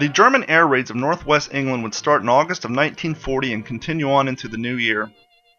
The 0.00 0.12
German 0.12 0.42
air 0.50 0.66
raids 0.66 0.90
of 0.90 0.96
northwest 0.96 1.54
England 1.54 1.84
would 1.84 1.94
start 1.94 2.22
in 2.22 2.28
August 2.28 2.64
of 2.64 2.70
1940 2.70 3.52
and 3.52 3.64
continue 3.64 4.10
on 4.10 4.26
into 4.26 4.48
the 4.48 4.58
new 4.58 4.74
year. 4.74 5.12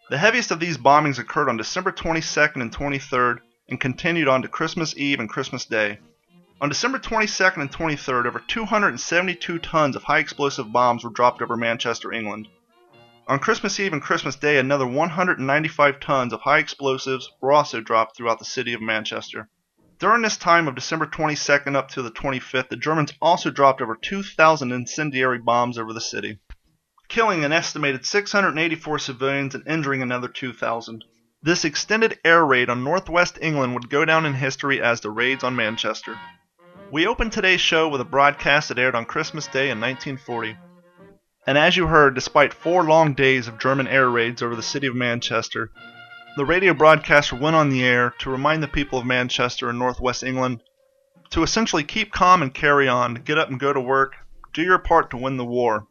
The 0.07 0.19
heaviest 0.19 0.51
of 0.51 0.59
these 0.59 0.77
bombings 0.77 1.17
occurred 1.17 1.49
on 1.49 1.57
December 1.57 1.91
22nd 1.91 2.61
and 2.61 2.71
23rd 2.71 3.39
and 3.67 3.81
continued 3.81 4.27
on 4.27 4.43
to 4.43 4.47
Christmas 4.47 4.95
Eve 4.95 5.19
and 5.19 5.27
Christmas 5.27 5.65
Day. 5.65 5.97
On 6.61 6.69
December 6.69 6.99
22nd 6.99 7.57
and 7.57 7.71
23rd, 7.71 8.27
over 8.27 8.39
272 8.39 9.57
tons 9.57 9.95
of 9.95 10.03
high 10.03 10.19
explosive 10.19 10.71
bombs 10.71 11.03
were 11.03 11.09
dropped 11.09 11.41
over 11.41 11.57
Manchester, 11.57 12.13
England. 12.13 12.47
On 13.27 13.39
Christmas 13.39 13.79
Eve 13.79 13.93
and 13.93 14.01
Christmas 14.01 14.35
Day, 14.35 14.59
another 14.59 14.85
195 14.85 15.99
tons 15.99 16.33
of 16.33 16.41
high 16.41 16.59
explosives 16.59 17.31
were 17.41 17.51
also 17.51 17.81
dropped 17.81 18.15
throughout 18.15 18.37
the 18.37 18.45
city 18.45 18.73
of 18.73 18.81
Manchester. 18.83 19.49
During 19.97 20.21
this 20.21 20.37
time 20.37 20.67
of 20.67 20.75
December 20.75 21.07
22nd 21.07 21.75
up 21.75 21.89
to 21.89 22.03
the 22.03 22.11
25th, 22.11 22.69
the 22.69 22.75
Germans 22.75 23.13
also 23.19 23.49
dropped 23.49 23.81
over 23.81 23.95
2,000 23.95 24.71
incendiary 24.71 25.39
bombs 25.39 25.79
over 25.79 25.93
the 25.93 25.99
city, 25.99 26.37
killing 27.07 27.43
an 27.43 27.51
estimated 27.51 28.05
684 28.05 28.99
civilians 28.99 29.55
and 29.55 29.67
injuring 29.67 30.01
another 30.01 30.27
2,000. 30.27 31.03
This 31.41 31.63
extended 31.63 32.19
air 32.25 32.45
raid 32.45 32.69
on 32.69 32.83
northwest 32.83 33.37
England 33.41 33.73
would 33.73 33.89
go 33.89 34.05
down 34.05 34.25
in 34.25 34.33
history 34.33 34.81
as 34.81 35.01
the 35.01 35.11
raids 35.11 35.43
on 35.43 35.55
Manchester. 35.55 36.17
We 36.91 37.05
opened 37.07 37.31
today's 37.31 37.61
show 37.61 37.87
with 37.87 38.01
a 38.01 38.05
broadcast 38.05 38.69
that 38.69 38.79
aired 38.79 38.95
on 38.95 39.05
Christmas 39.05 39.47
Day 39.47 39.69
in 39.69 39.79
1940. 39.79 40.57
And 41.47 41.57
as 41.57 41.77
you 41.77 41.87
heard, 41.87 42.15
despite 42.15 42.53
four 42.53 42.83
long 42.83 43.13
days 43.13 43.47
of 43.47 43.59
German 43.59 43.87
air 43.87 44.09
raids 44.09 44.41
over 44.41 44.55
the 44.55 44.63
city 44.63 44.87
of 44.87 44.95
Manchester, 44.95 45.69
the 46.37 46.45
radio 46.45 46.73
broadcaster 46.73 47.35
went 47.35 47.55
on 47.55 47.69
the 47.69 47.83
air 47.83 48.13
to 48.19 48.29
remind 48.29 48.63
the 48.63 48.67
people 48.67 48.99
of 48.99 49.05
Manchester 49.05 49.69
and 49.69 49.79
northwest 49.79 50.23
England 50.23 50.61
to 51.29 51.43
essentially 51.43 51.83
keep 51.83 52.11
calm 52.11 52.41
and 52.41 52.53
carry 52.53 52.87
on, 52.87 53.15
get 53.15 53.37
up 53.37 53.49
and 53.49 53.59
go 53.59 53.71
to 53.71 53.79
work, 53.79 54.15
do 54.53 54.61
your 54.61 54.79
part 54.79 55.09
to 55.11 55.17
win 55.17 55.37
the 55.37 55.45
war. 55.45 55.87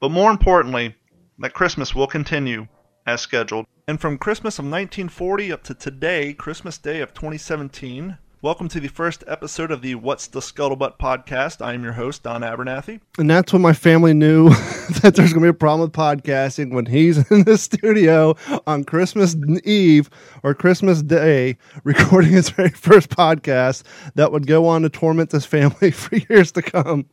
But 0.00 0.10
more 0.10 0.30
importantly, 0.30 0.94
that 1.40 1.52
Christmas 1.52 1.94
will 1.94 2.06
continue 2.06 2.68
as 3.06 3.20
scheduled. 3.20 3.66
And 3.86 4.00
from 4.00 4.16
Christmas 4.16 4.58
of 4.58 4.64
1940 4.64 5.52
up 5.52 5.62
to 5.64 5.74
today, 5.74 6.32
Christmas 6.32 6.78
Day 6.78 7.02
of 7.02 7.12
2017, 7.12 8.16
Welcome 8.42 8.68
to 8.68 8.80
the 8.80 8.88
first 8.88 9.22
episode 9.26 9.70
of 9.70 9.82
the 9.82 9.96
What's 9.96 10.26
the 10.26 10.40
Scuttlebutt 10.40 10.98
podcast. 10.98 11.62
I 11.62 11.74
am 11.74 11.84
your 11.84 11.92
host, 11.92 12.22
Don 12.22 12.40
Abernathy. 12.40 13.02
And 13.18 13.28
that's 13.28 13.52
when 13.52 13.60
my 13.60 13.74
family 13.74 14.14
knew 14.14 14.48
that 15.02 15.12
there's 15.14 15.34
going 15.34 15.42
to 15.42 15.48
be 15.48 15.48
a 15.48 15.52
problem 15.52 15.82
with 15.82 15.92
podcasting 15.92 16.72
when 16.72 16.86
he's 16.86 17.18
in 17.30 17.44
the 17.44 17.58
studio 17.58 18.34
on 18.66 18.84
Christmas 18.84 19.36
Eve 19.64 20.08
or 20.42 20.54
Christmas 20.54 21.02
Day 21.02 21.58
recording 21.84 22.30
his 22.30 22.48
very 22.48 22.70
first 22.70 23.10
podcast 23.10 23.82
that 24.14 24.32
would 24.32 24.46
go 24.46 24.66
on 24.66 24.80
to 24.80 24.88
torment 24.88 25.28
this 25.28 25.44
family 25.44 25.90
for 25.90 26.16
years 26.16 26.50
to 26.52 26.62
come. 26.62 27.04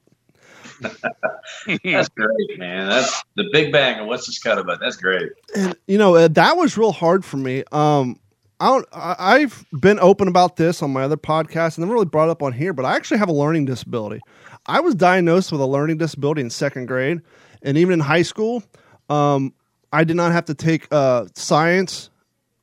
That's 1.83 2.09
great, 2.09 2.59
man. 2.59 2.87
That's 2.89 3.23
the 3.35 3.45
big 3.51 3.71
bang 3.71 3.99
of 3.99 4.07
What's 4.07 4.25
the 4.27 4.33
Scuttlebutt. 4.33 4.79
That's 4.79 4.97
great. 4.97 5.31
And, 5.55 5.75
you 5.87 5.97
know, 5.97 6.15
uh, 6.15 6.27
that 6.29 6.57
was 6.57 6.77
real 6.77 6.91
hard 6.91 7.23
for 7.25 7.37
me. 7.37 7.63
Um, 7.71 8.19
I 8.59 8.67
don't, 8.67 8.87
I- 8.91 9.15
I've 9.17 9.65
been 9.79 9.99
open 9.99 10.27
about 10.27 10.55
this 10.57 10.81
on 10.81 10.91
my 10.91 11.03
other 11.03 11.17
podcast 11.17 11.77
and 11.77 11.85
never 11.85 11.93
really 11.93 12.05
brought 12.05 12.29
up 12.29 12.41
on 12.43 12.53
here, 12.53 12.73
but 12.73 12.85
I 12.85 12.95
actually 12.95 13.17
have 13.19 13.29
a 13.29 13.33
learning 13.33 13.65
disability. 13.65 14.19
I 14.65 14.79
was 14.79 14.95
diagnosed 14.95 15.51
with 15.51 15.61
a 15.61 15.65
learning 15.65 15.97
disability 15.97 16.41
in 16.41 16.49
second 16.49 16.87
grade, 16.87 17.21
and 17.61 17.77
even 17.77 17.93
in 17.93 17.99
high 18.01 18.23
school, 18.23 18.63
um, 19.09 19.53
I 19.93 20.03
did 20.03 20.15
not 20.17 20.31
have 20.33 20.45
to 20.45 20.53
take 20.53 20.87
uh, 20.91 21.25
science 21.35 22.09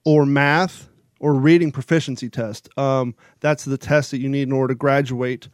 or 0.05 0.27
math 0.27 0.89
or 1.21 1.33
reading 1.35 1.73
proficiency 1.73 2.29
test. 2.29 2.69
Um, 2.79 3.15
that's 3.41 3.65
the 3.65 3.79
test 3.79 4.11
that 4.11 4.19
you 4.19 4.29
need 4.29 4.43
in 4.43 4.53
order 4.53 4.75
to 4.75 4.79
graduate 4.79 5.49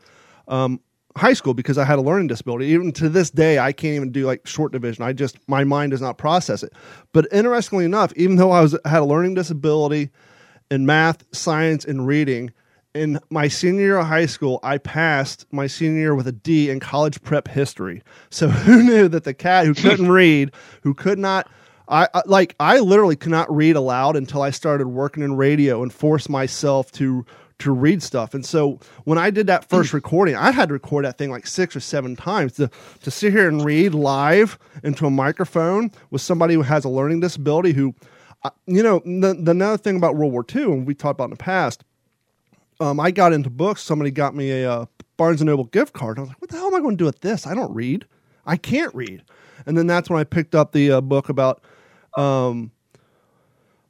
um, 0.48 0.80
high 1.16 1.32
school 1.32 1.54
because 1.54 1.78
I 1.78 1.84
had 1.84 1.98
a 1.98 2.02
learning 2.02 2.28
disability. 2.28 2.66
Even 2.66 2.92
to 2.92 3.08
this 3.08 3.30
day, 3.30 3.58
I 3.58 3.72
can't 3.72 3.96
even 3.96 4.12
do 4.12 4.26
like 4.26 4.46
short 4.46 4.72
division. 4.72 5.04
I 5.04 5.12
just 5.12 5.38
my 5.48 5.64
mind 5.64 5.90
does 5.90 6.00
not 6.00 6.18
process 6.18 6.62
it. 6.62 6.72
But 7.12 7.26
interestingly 7.32 7.84
enough, 7.84 8.12
even 8.16 8.36
though 8.36 8.50
I 8.50 8.60
was 8.60 8.76
had 8.84 9.00
a 9.00 9.04
learning 9.04 9.34
disability 9.34 10.10
in 10.70 10.86
math, 10.86 11.24
science, 11.32 11.84
and 11.84 12.06
reading. 12.06 12.52
In 12.92 13.20
my 13.30 13.46
senior 13.46 13.82
year 13.82 13.96
of 13.98 14.06
high 14.06 14.26
school, 14.26 14.58
I 14.64 14.78
passed 14.78 15.46
my 15.52 15.68
senior 15.68 16.00
year 16.00 16.14
with 16.14 16.26
a 16.26 16.32
D 16.32 16.70
in 16.70 16.80
college 16.80 17.22
prep 17.22 17.46
history. 17.46 18.02
So 18.30 18.48
who 18.48 18.82
knew 18.82 19.08
that 19.08 19.24
the 19.24 19.34
cat 19.34 19.66
who 19.66 19.74
couldn't 19.74 20.10
read, 20.10 20.50
who 20.82 20.94
could 20.94 21.18
not, 21.18 21.48
I, 21.88 22.08
I 22.14 22.22
like 22.26 22.56
I 22.58 22.80
literally 22.80 23.16
could 23.16 23.30
not 23.30 23.52
read 23.54 23.76
aloud 23.76 24.16
until 24.16 24.42
I 24.42 24.50
started 24.50 24.88
working 24.88 25.22
in 25.22 25.34
radio 25.34 25.82
and 25.82 25.92
forced 25.92 26.28
myself 26.28 26.90
to 26.92 27.24
to 27.60 27.72
read 27.72 28.02
stuff. 28.02 28.34
And 28.34 28.44
so 28.44 28.80
when 29.04 29.18
I 29.18 29.30
did 29.30 29.46
that 29.46 29.68
first 29.68 29.92
recording, 29.94 30.36
I 30.36 30.50
had 30.50 30.68
to 30.68 30.74
record 30.74 31.04
that 31.04 31.18
thing 31.18 31.30
like 31.30 31.46
six 31.46 31.74
or 31.76 31.80
seven 31.80 32.16
times 32.16 32.52
to 32.54 32.70
to 33.02 33.10
sit 33.10 33.32
here 33.32 33.48
and 33.48 33.64
read 33.64 33.94
live 33.94 34.58
into 34.82 35.06
a 35.06 35.10
microphone 35.10 35.90
with 36.10 36.22
somebody 36.22 36.54
who 36.54 36.62
has 36.62 36.84
a 36.84 36.88
learning 36.88 37.20
disability 37.20 37.72
who 37.72 37.94
you 38.66 38.82
know, 38.82 39.00
the, 39.04 39.34
the 39.38 39.50
another 39.50 39.76
thing 39.76 39.96
about 39.96 40.16
World 40.16 40.32
War 40.32 40.44
II, 40.54 40.64
and 40.64 40.86
we 40.86 40.94
talked 40.94 41.16
about 41.16 41.24
in 41.24 41.30
the 41.30 41.36
past, 41.36 41.84
um, 42.80 42.98
I 42.98 43.10
got 43.10 43.32
into 43.32 43.50
books. 43.50 43.82
Somebody 43.82 44.10
got 44.10 44.34
me 44.34 44.50
a 44.62 44.70
uh, 44.70 44.86
Barnes 45.16 45.40
and 45.40 45.48
Noble 45.48 45.64
gift 45.64 45.92
card. 45.92 46.18
I 46.18 46.22
was 46.22 46.28
like, 46.30 46.40
what 46.40 46.50
the 46.50 46.56
hell 46.56 46.68
am 46.68 46.74
I 46.74 46.80
going 46.80 46.96
to 46.96 47.02
do 47.02 47.04
with 47.04 47.20
this? 47.20 47.46
I 47.46 47.54
don't 47.54 47.74
read. 47.74 48.06
I 48.46 48.56
can't 48.56 48.94
read. 48.94 49.22
And 49.66 49.76
then 49.76 49.86
that's 49.86 50.08
when 50.08 50.18
I 50.18 50.24
picked 50.24 50.54
up 50.54 50.72
the 50.72 50.92
uh, 50.92 51.00
book 51.02 51.28
about, 51.28 51.62
um, 52.16 52.72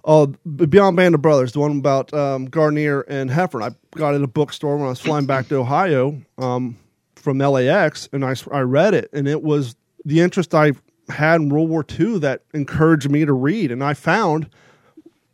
oh, 0.05 0.27
Beyond 0.27 0.97
Band 0.97 1.15
of 1.15 1.23
Brothers, 1.23 1.53
the 1.53 1.61
one 1.61 1.79
about 1.79 2.13
um, 2.15 2.49
Guarnere 2.49 3.05
and 3.09 3.31
Heffron. 3.31 3.63
I 3.63 3.99
got 3.99 4.15
it 4.15 4.17
in 4.17 4.25
a 4.25 4.29
bookstore 4.29 4.77
when 4.77 4.87
I 4.87 4.91
was 4.91 5.01
flying 5.01 5.27
back 5.27 5.49
to 5.49 5.57
Ohio 5.57 6.21
um, 6.39 6.79
from 7.17 7.39
LAX, 7.39 8.09
and 8.13 8.25
I, 8.25 8.35
I 8.53 8.61
read 8.61 8.95
it, 8.95 9.11
and 9.13 9.29
it 9.29 9.43
was 9.43 9.77
the 10.05 10.21
interest 10.21 10.55
I 10.55 10.73
had 11.11 11.41
in 11.41 11.49
World 11.49 11.69
War 11.69 11.85
II 11.99 12.19
that 12.21 12.43
encouraged 12.55 13.11
me 13.11 13.25
to 13.25 13.33
read. 13.33 13.71
And 13.71 13.83
I 13.83 13.95
found 13.95 14.49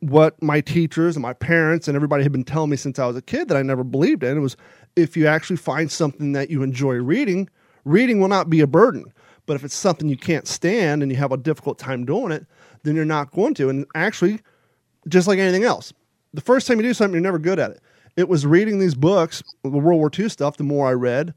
what 0.00 0.40
my 0.42 0.60
teachers 0.60 1.16
and 1.16 1.22
my 1.22 1.32
parents 1.32 1.88
and 1.88 1.96
everybody 1.96 2.22
had 2.22 2.32
been 2.32 2.44
telling 2.44 2.70
me 2.70 2.76
since 2.76 2.98
I 2.98 3.06
was 3.06 3.16
a 3.16 3.22
kid 3.22 3.48
that 3.48 3.56
I 3.56 3.62
never 3.62 3.84
believed 3.84 4.22
in. 4.22 4.36
It 4.36 4.40
was 4.40 4.56
if 4.94 5.16
you 5.16 5.26
actually 5.26 5.56
find 5.56 5.90
something 5.90 6.32
that 6.32 6.50
you 6.50 6.62
enjoy 6.62 6.94
reading, 6.94 7.48
reading 7.84 8.20
will 8.20 8.28
not 8.28 8.50
be 8.50 8.60
a 8.60 8.66
burden. 8.66 9.04
But 9.46 9.54
if 9.54 9.64
it's 9.64 9.74
something 9.74 10.08
you 10.08 10.16
can't 10.16 10.48
stand 10.48 11.02
and 11.02 11.12
you 11.12 11.18
have 11.18 11.32
a 11.32 11.36
difficult 11.36 11.78
time 11.78 12.04
doing 12.04 12.32
it, 12.32 12.46
then 12.82 12.96
you're 12.96 13.04
not 13.04 13.30
going 13.30 13.54
to. 13.54 13.68
And 13.68 13.86
actually, 13.94 14.40
just 15.08 15.28
like 15.28 15.38
anything 15.38 15.64
else, 15.64 15.92
the 16.32 16.40
first 16.40 16.66
time 16.66 16.78
you 16.78 16.82
do 16.82 16.94
something, 16.94 17.14
you're 17.14 17.22
never 17.22 17.38
good 17.38 17.58
at 17.58 17.72
it. 17.72 17.80
It 18.16 18.28
was 18.28 18.46
reading 18.46 18.78
these 18.78 18.94
books, 18.94 19.42
the 19.62 19.70
World 19.70 19.98
War 19.98 20.10
II 20.16 20.28
stuff, 20.28 20.56
the 20.56 20.64
more 20.64 20.88
I 20.88 20.92
read, 20.92 21.34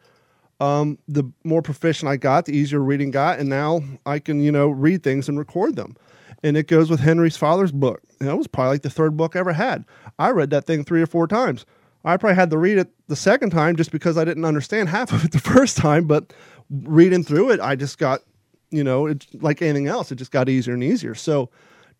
um, 0.59 0.97
the 1.07 1.23
more 1.43 1.61
proficient 1.61 2.09
I 2.09 2.17
got, 2.17 2.45
the 2.45 2.55
easier 2.55 2.79
reading 2.79 3.11
got, 3.11 3.39
and 3.39 3.49
now 3.49 3.81
I 4.05 4.19
can, 4.19 4.41
you 4.41 4.51
know, 4.51 4.69
read 4.69 5.03
things 5.03 5.29
and 5.29 5.37
record 5.37 5.75
them. 5.75 5.95
And 6.43 6.55
it 6.55 6.67
goes 6.67 6.89
with 6.89 7.01
Henry's 7.01 7.37
father's 7.37 7.71
book. 7.71 8.01
And 8.19 8.29
that 8.29 8.37
was 8.37 8.47
probably 8.47 8.71
like 8.71 8.81
the 8.81 8.89
third 8.89 9.17
book 9.17 9.35
I 9.35 9.39
ever 9.39 9.53
had. 9.53 9.85
I 10.17 10.31
read 10.31 10.49
that 10.51 10.65
thing 10.65 10.83
three 10.83 11.01
or 11.01 11.07
four 11.07 11.27
times. 11.27 11.65
I 12.05 12.15
probably 12.15 12.35
had 12.35 12.49
to 12.51 12.57
read 12.57 12.77
it 12.77 12.89
the 13.07 13.15
second 13.15 13.49
time 13.49 13.75
just 13.75 13.91
because 13.91 14.17
I 14.17 14.23
didn't 14.23 14.45
understand 14.45 14.89
half 14.89 15.11
of 15.11 15.25
it 15.25 15.31
the 15.31 15.39
first 15.39 15.77
time. 15.77 16.05
But 16.05 16.33
reading 16.69 17.23
through 17.23 17.51
it, 17.51 17.59
I 17.59 17.75
just 17.75 17.97
got, 17.97 18.21
you 18.69 18.83
know, 18.83 19.07
it, 19.07 19.25
like 19.41 19.61
anything 19.61 19.87
else, 19.87 20.11
it 20.11 20.15
just 20.15 20.31
got 20.31 20.47
easier 20.47 20.73
and 20.73 20.83
easier. 20.83 21.15
So 21.15 21.49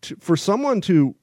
to, 0.02 0.16
for 0.16 0.36
someone 0.36 0.80
to 0.82 1.14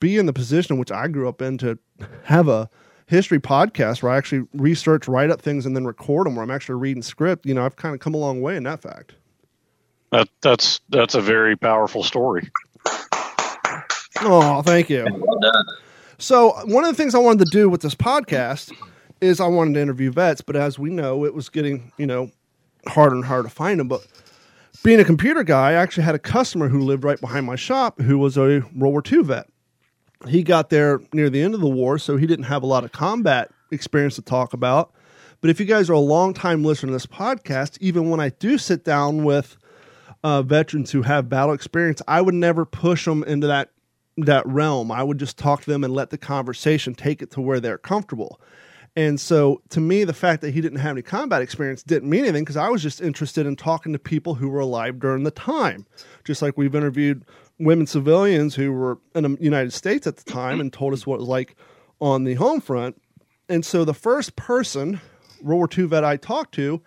be 0.00 0.18
in 0.18 0.26
the 0.26 0.32
position 0.32 0.78
which 0.78 0.92
I 0.92 1.08
grew 1.08 1.28
up 1.28 1.40
in 1.42 1.58
to 1.58 1.78
have 2.24 2.48
a 2.48 2.68
history 3.06 3.40
podcast 3.40 4.02
where 4.02 4.12
I 4.12 4.16
actually 4.16 4.46
research, 4.52 5.08
write 5.08 5.30
up 5.30 5.40
things, 5.40 5.66
and 5.66 5.74
then 5.74 5.84
record 5.84 6.26
them, 6.26 6.36
where 6.36 6.42
I'm 6.42 6.50
actually 6.50 6.76
reading 6.76 7.02
script, 7.02 7.46
you 7.46 7.54
know, 7.54 7.64
I've 7.64 7.76
kind 7.76 7.94
of 7.94 8.00
come 8.00 8.14
a 8.14 8.18
long 8.18 8.40
way 8.40 8.56
in 8.56 8.64
that 8.64 8.82
fact. 8.82 9.14
That 10.10 10.28
that's 10.40 10.80
that's 10.88 11.14
a 11.14 11.20
very 11.20 11.56
powerful 11.56 12.02
story. 12.02 12.50
Oh, 14.20 14.62
thank 14.62 14.90
you. 14.90 15.06
Well. 15.10 15.64
So 16.18 16.50
one 16.64 16.84
of 16.84 16.90
the 16.90 16.96
things 16.96 17.14
I 17.14 17.18
wanted 17.18 17.44
to 17.44 17.50
do 17.50 17.68
with 17.68 17.82
this 17.82 17.94
podcast 17.94 18.72
is 19.20 19.40
I 19.40 19.46
wanted 19.46 19.74
to 19.74 19.80
interview 19.80 20.10
vets, 20.10 20.40
but 20.40 20.56
as 20.56 20.78
we 20.78 20.90
know, 20.90 21.24
it 21.24 21.34
was 21.34 21.48
getting 21.48 21.92
you 21.98 22.06
know 22.06 22.30
harder 22.86 23.16
and 23.16 23.24
harder 23.24 23.48
to 23.48 23.54
find 23.54 23.78
them. 23.78 23.88
But 23.88 24.06
being 24.82 25.00
a 25.00 25.04
computer 25.04 25.44
guy, 25.44 25.70
I 25.70 25.74
actually 25.74 26.04
had 26.04 26.14
a 26.14 26.18
customer 26.18 26.68
who 26.68 26.80
lived 26.80 27.04
right 27.04 27.20
behind 27.20 27.46
my 27.46 27.56
shop 27.56 28.00
who 28.00 28.18
was 28.18 28.36
a 28.36 28.60
World 28.74 28.92
War 28.92 29.02
II 29.10 29.22
vet. 29.22 29.48
He 30.26 30.42
got 30.42 30.70
there 30.70 31.00
near 31.12 31.30
the 31.30 31.42
end 31.42 31.54
of 31.54 31.60
the 31.60 31.68
war, 31.68 31.98
so 31.98 32.16
he 32.16 32.26
didn't 32.26 32.46
have 32.46 32.62
a 32.62 32.66
lot 32.66 32.84
of 32.84 32.92
combat 32.92 33.50
experience 33.70 34.16
to 34.16 34.22
talk 34.22 34.52
about. 34.52 34.92
But 35.40 35.50
if 35.50 35.60
you 35.60 35.66
guys 35.66 35.88
are 35.88 35.94
a 35.94 36.00
long 36.00 36.34
time 36.34 36.64
listener 36.64 36.88
to 36.88 36.92
this 36.92 37.06
podcast, 37.06 37.78
even 37.80 38.10
when 38.10 38.18
I 38.18 38.30
do 38.30 38.58
sit 38.58 38.84
down 38.84 39.24
with 39.24 39.56
uh, 40.24 40.42
veterans 40.42 40.90
who 40.90 41.02
have 41.02 41.28
battle 41.28 41.54
experience, 41.54 42.02
I 42.08 42.20
would 42.20 42.34
never 42.34 42.64
push 42.64 43.04
them 43.04 43.22
into 43.24 43.46
that 43.46 43.70
that 44.16 44.44
realm. 44.48 44.90
I 44.90 45.04
would 45.04 45.18
just 45.18 45.38
talk 45.38 45.62
to 45.62 45.70
them 45.70 45.84
and 45.84 45.94
let 45.94 46.10
the 46.10 46.18
conversation 46.18 46.92
take 46.94 47.22
it 47.22 47.30
to 47.32 47.40
where 47.40 47.60
they're 47.60 47.78
comfortable. 47.78 48.40
And 48.96 49.20
so 49.20 49.62
to 49.68 49.80
me, 49.80 50.02
the 50.02 50.12
fact 50.12 50.42
that 50.42 50.52
he 50.52 50.60
didn't 50.60 50.80
have 50.80 50.90
any 50.90 51.02
combat 51.02 51.40
experience 51.40 51.84
didn't 51.84 52.10
mean 52.10 52.24
anything 52.24 52.42
because 52.42 52.56
I 52.56 52.68
was 52.68 52.82
just 52.82 53.00
interested 53.00 53.46
in 53.46 53.54
talking 53.54 53.92
to 53.92 53.98
people 54.00 54.34
who 54.34 54.48
were 54.48 54.58
alive 54.58 54.98
during 54.98 55.22
the 55.22 55.30
time. 55.30 55.86
Just 56.24 56.42
like 56.42 56.58
we've 56.58 56.74
interviewed 56.74 57.24
women 57.58 57.86
civilians 57.86 58.54
who 58.54 58.72
were 58.72 58.98
in 59.14 59.24
the 59.24 59.36
United 59.40 59.72
States 59.72 60.06
at 60.06 60.16
the 60.16 60.30
time 60.30 60.60
and 60.60 60.72
told 60.72 60.92
us 60.92 61.06
what 61.06 61.16
it 61.16 61.20
was 61.20 61.28
like 61.28 61.56
on 62.00 62.24
the 62.24 62.34
home 62.34 62.60
front. 62.60 63.00
And 63.48 63.64
so 63.64 63.84
the 63.84 63.94
first 63.94 64.36
person, 64.36 65.00
World 65.42 65.58
War 65.58 65.68
II 65.76 65.86
vet 65.86 66.04
I 66.04 66.16
talked 66.16 66.54
to, 66.54 66.82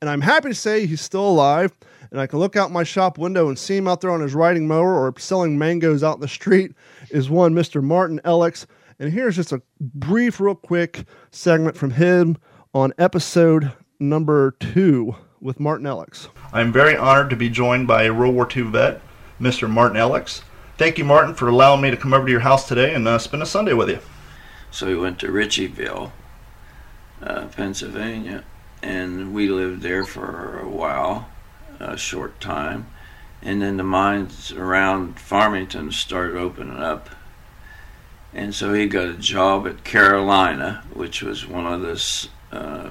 and 0.00 0.10
I'm 0.10 0.20
happy 0.20 0.48
to 0.48 0.54
say 0.54 0.86
he's 0.86 1.00
still 1.00 1.26
alive, 1.26 1.72
and 2.10 2.20
I 2.20 2.26
can 2.26 2.38
look 2.38 2.56
out 2.56 2.70
my 2.70 2.84
shop 2.84 3.18
window 3.18 3.48
and 3.48 3.58
see 3.58 3.76
him 3.76 3.88
out 3.88 4.00
there 4.00 4.10
on 4.10 4.20
his 4.20 4.34
riding 4.34 4.68
mower 4.68 4.94
or 4.94 5.14
selling 5.18 5.58
mangoes 5.58 6.02
out 6.02 6.16
in 6.16 6.20
the 6.20 6.28
street, 6.28 6.72
is 7.10 7.30
one 7.30 7.54
Mr. 7.54 7.82
Martin 7.82 8.20
Alex. 8.24 8.66
And 8.98 9.12
here's 9.12 9.36
just 9.36 9.52
a 9.52 9.62
brief, 9.80 10.40
real 10.40 10.54
quick 10.54 11.06
segment 11.30 11.76
from 11.76 11.90
him 11.92 12.36
on 12.72 12.92
episode 12.98 13.72
number 13.98 14.52
two 14.60 15.16
with 15.40 15.58
Martin 15.58 15.86
Alex. 15.86 16.28
I'm 16.52 16.72
very 16.72 16.96
honored 16.96 17.30
to 17.30 17.36
be 17.36 17.48
joined 17.48 17.86
by 17.86 18.04
a 18.04 18.14
World 18.14 18.34
War 18.34 18.48
II 18.54 18.64
vet, 18.64 19.00
Mr. 19.40 19.68
Martin 19.68 19.96
Alex. 19.96 20.42
Thank 20.76 20.98
you, 20.98 21.04
Martin, 21.04 21.34
for 21.34 21.48
allowing 21.48 21.80
me 21.80 21.90
to 21.90 21.96
come 21.96 22.12
over 22.12 22.26
to 22.26 22.30
your 22.30 22.40
house 22.40 22.66
today 22.66 22.94
and 22.94 23.06
uh, 23.06 23.18
spend 23.18 23.42
a 23.42 23.46
Sunday 23.46 23.72
with 23.74 23.88
you. 23.88 24.00
So 24.70 24.86
we 24.86 24.96
went 24.96 25.20
to 25.20 25.28
Richeyville, 25.28 26.10
uh, 27.22 27.46
Pennsylvania, 27.46 28.42
and 28.82 29.32
we 29.32 29.48
lived 29.48 29.82
there 29.82 30.04
for 30.04 30.58
a 30.58 30.68
while, 30.68 31.28
a 31.78 31.96
short 31.96 32.40
time. 32.40 32.88
And 33.40 33.62
then 33.62 33.76
the 33.76 33.84
mines 33.84 34.50
around 34.52 35.20
Farmington 35.20 35.92
started 35.92 36.36
opening 36.36 36.76
up. 36.76 37.10
And 38.32 38.54
so 38.54 38.72
he 38.72 38.88
got 38.88 39.06
a 39.06 39.14
job 39.14 39.66
at 39.66 39.84
Carolina, 39.84 40.82
which 40.92 41.22
was 41.22 41.46
one 41.46 41.66
of 41.66 41.82
the 41.82 42.28
uh, 42.50 42.90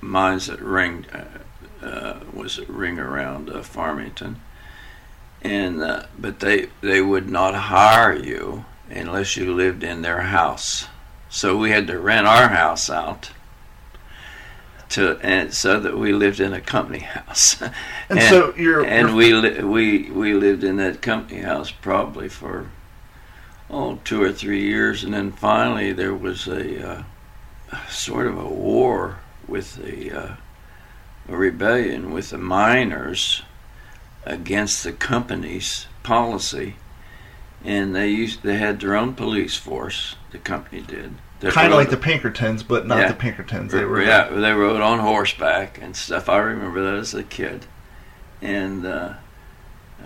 mines 0.00 0.46
that 0.48 0.60
ringed, 0.60 1.06
uh, 1.12 1.84
uh, 1.86 2.20
was 2.32 2.58
ring 2.68 2.98
around 2.98 3.48
uh, 3.48 3.62
Farmington. 3.62 4.40
And 5.42 5.82
uh, 5.82 6.04
but 6.18 6.40
they 6.40 6.68
they 6.80 7.00
would 7.00 7.28
not 7.30 7.54
hire 7.54 8.14
you 8.14 8.64
unless 8.90 9.36
you 9.36 9.54
lived 9.54 9.82
in 9.82 10.02
their 10.02 10.22
house. 10.22 10.86
So 11.28 11.56
we 11.56 11.70
had 11.70 11.86
to 11.88 11.98
rent 11.98 12.26
our 12.26 12.48
house 12.48 12.88
out 12.88 13.30
to 14.90 15.18
and 15.22 15.52
so 15.52 15.80
that 15.80 15.98
we 15.98 16.12
lived 16.12 16.40
in 16.40 16.52
a 16.52 16.60
company 16.60 17.00
house. 17.00 17.60
and, 17.60 17.72
and, 18.10 18.22
so 18.22 18.54
you're 18.56 18.84
and 18.84 19.16
we 19.16 19.32
li- 19.34 19.62
we 19.62 20.10
we 20.10 20.34
lived 20.34 20.64
in 20.64 20.76
that 20.76 21.02
company 21.02 21.40
house 21.40 21.70
probably 21.70 22.28
for 22.28 22.70
oh 23.70 23.98
two 24.04 24.22
or 24.22 24.32
three 24.32 24.62
years, 24.62 25.04
and 25.04 25.12
then 25.14 25.32
finally 25.32 25.92
there 25.92 26.14
was 26.14 26.46
a 26.46 26.88
uh, 26.88 27.02
sort 27.88 28.26
of 28.26 28.38
a 28.38 28.48
war 28.48 29.18
with 29.48 29.76
the 29.76 30.12
uh, 30.12 30.36
a 31.28 31.36
rebellion 31.36 32.12
with 32.12 32.30
the 32.30 32.38
miners 32.38 33.42
against 34.26 34.84
the 34.84 34.92
company's 34.92 35.86
policy 36.02 36.76
and 37.66 37.94
they 37.94 38.08
used 38.08 38.42
they 38.42 38.56
had 38.56 38.80
their 38.80 38.96
own 38.96 39.14
police 39.14 39.56
force. 39.56 40.16
The 40.30 40.38
company 40.38 40.82
did. 40.82 41.14
Kind 41.40 41.72
of 41.72 41.78
like 41.78 41.90
the 41.90 41.98
Pinkertons, 41.98 42.62
but 42.62 42.86
not 42.86 42.98
yeah, 42.98 43.08
the 43.08 43.14
Pinkertons. 43.14 43.72
They 43.72 43.84
were 43.84 44.02
yeah, 44.02 44.28
they 44.28 44.52
rode 44.52 44.80
on 44.80 45.00
horseback 45.00 45.80
and 45.82 45.94
stuff. 45.94 46.28
I 46.28 46.38
remember 46.38 46.82
that 46.82 46.94
as 46.94 47.12
a 47.12 47.22
kid, 47.22 47.66
and 48.40 48.86
uh, 48.86 49.14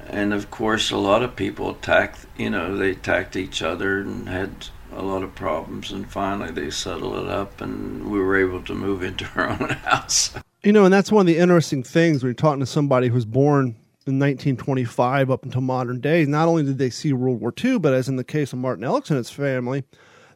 and 0.08 0.32
of 0.32 0.50
course 0.50 0.90
a 0.90 0.96
lot 0.96 1.22
of 1.22 1.36
people 1.36 1.70
attacked. 1.70 2.26
You 2.36 2.50
know, 2.50 2.76
they 2.76 2.92
attacked 2.92 3.36
each 3.36 3.62
other 3.62 4.00
and 4.00 4.28
had 4.28 4.68
a 4.92 5.02
lot 5.02 5.22
of 5.22 5.34
problems, 5.34 5.92
and 5.92 6.10
finally 6.10 6.50
they 6.50 6.70
settled 6.70 7.24
it 7.24 7.30
up, 7.30 7.60
and 7.60 8.10
we 8.10 8.18
were 8.18 8.36
able 8.36 8.62
to 8.62 8.74
move 8.74 9.02
into 9.02 9.28
our 9.36 9.50
own 9.50 9.68
house. 9.84 10.34
You 10.64 10.72
know, 10.72 10.84
and 10.84 10.92
that's 10.92 11.12
one 11.12 11.22
of 11.22 11.26
the 11.26 11.38
interesting 11.38 11.82
things 11.82 12.22
when 12.22 12.28
you're 12.28 12.34
talking 12.34 12.60
to 12.60 12.66
somebody 12.66 13.08
who's 13.08 13.24
born 13.24 13.76
in 14.06 14.18
1925 14.18 15.30
up 15.30 15.44
until 15.44 15.60
modern 15.60 16.00
days, 16.00 16.26
not 16.26 16.48
only 16.48 16.62
did 16.62 16.78
they 16.78 16.90
see 16.90 17.12
World 17.12 17.40
War 17.40 17.52
II, 17.62 17.78
but 17.78 17.92
as 17.92 18.08
in 18.08 18.16
the 18.16 18.24
case 18.24 18.52
of 18.52 18.58
Martin 18.58 18.84
Alex 18.84 19.10
and 19.10 19.18
his 19.18 19.30
family, 19.30 19.84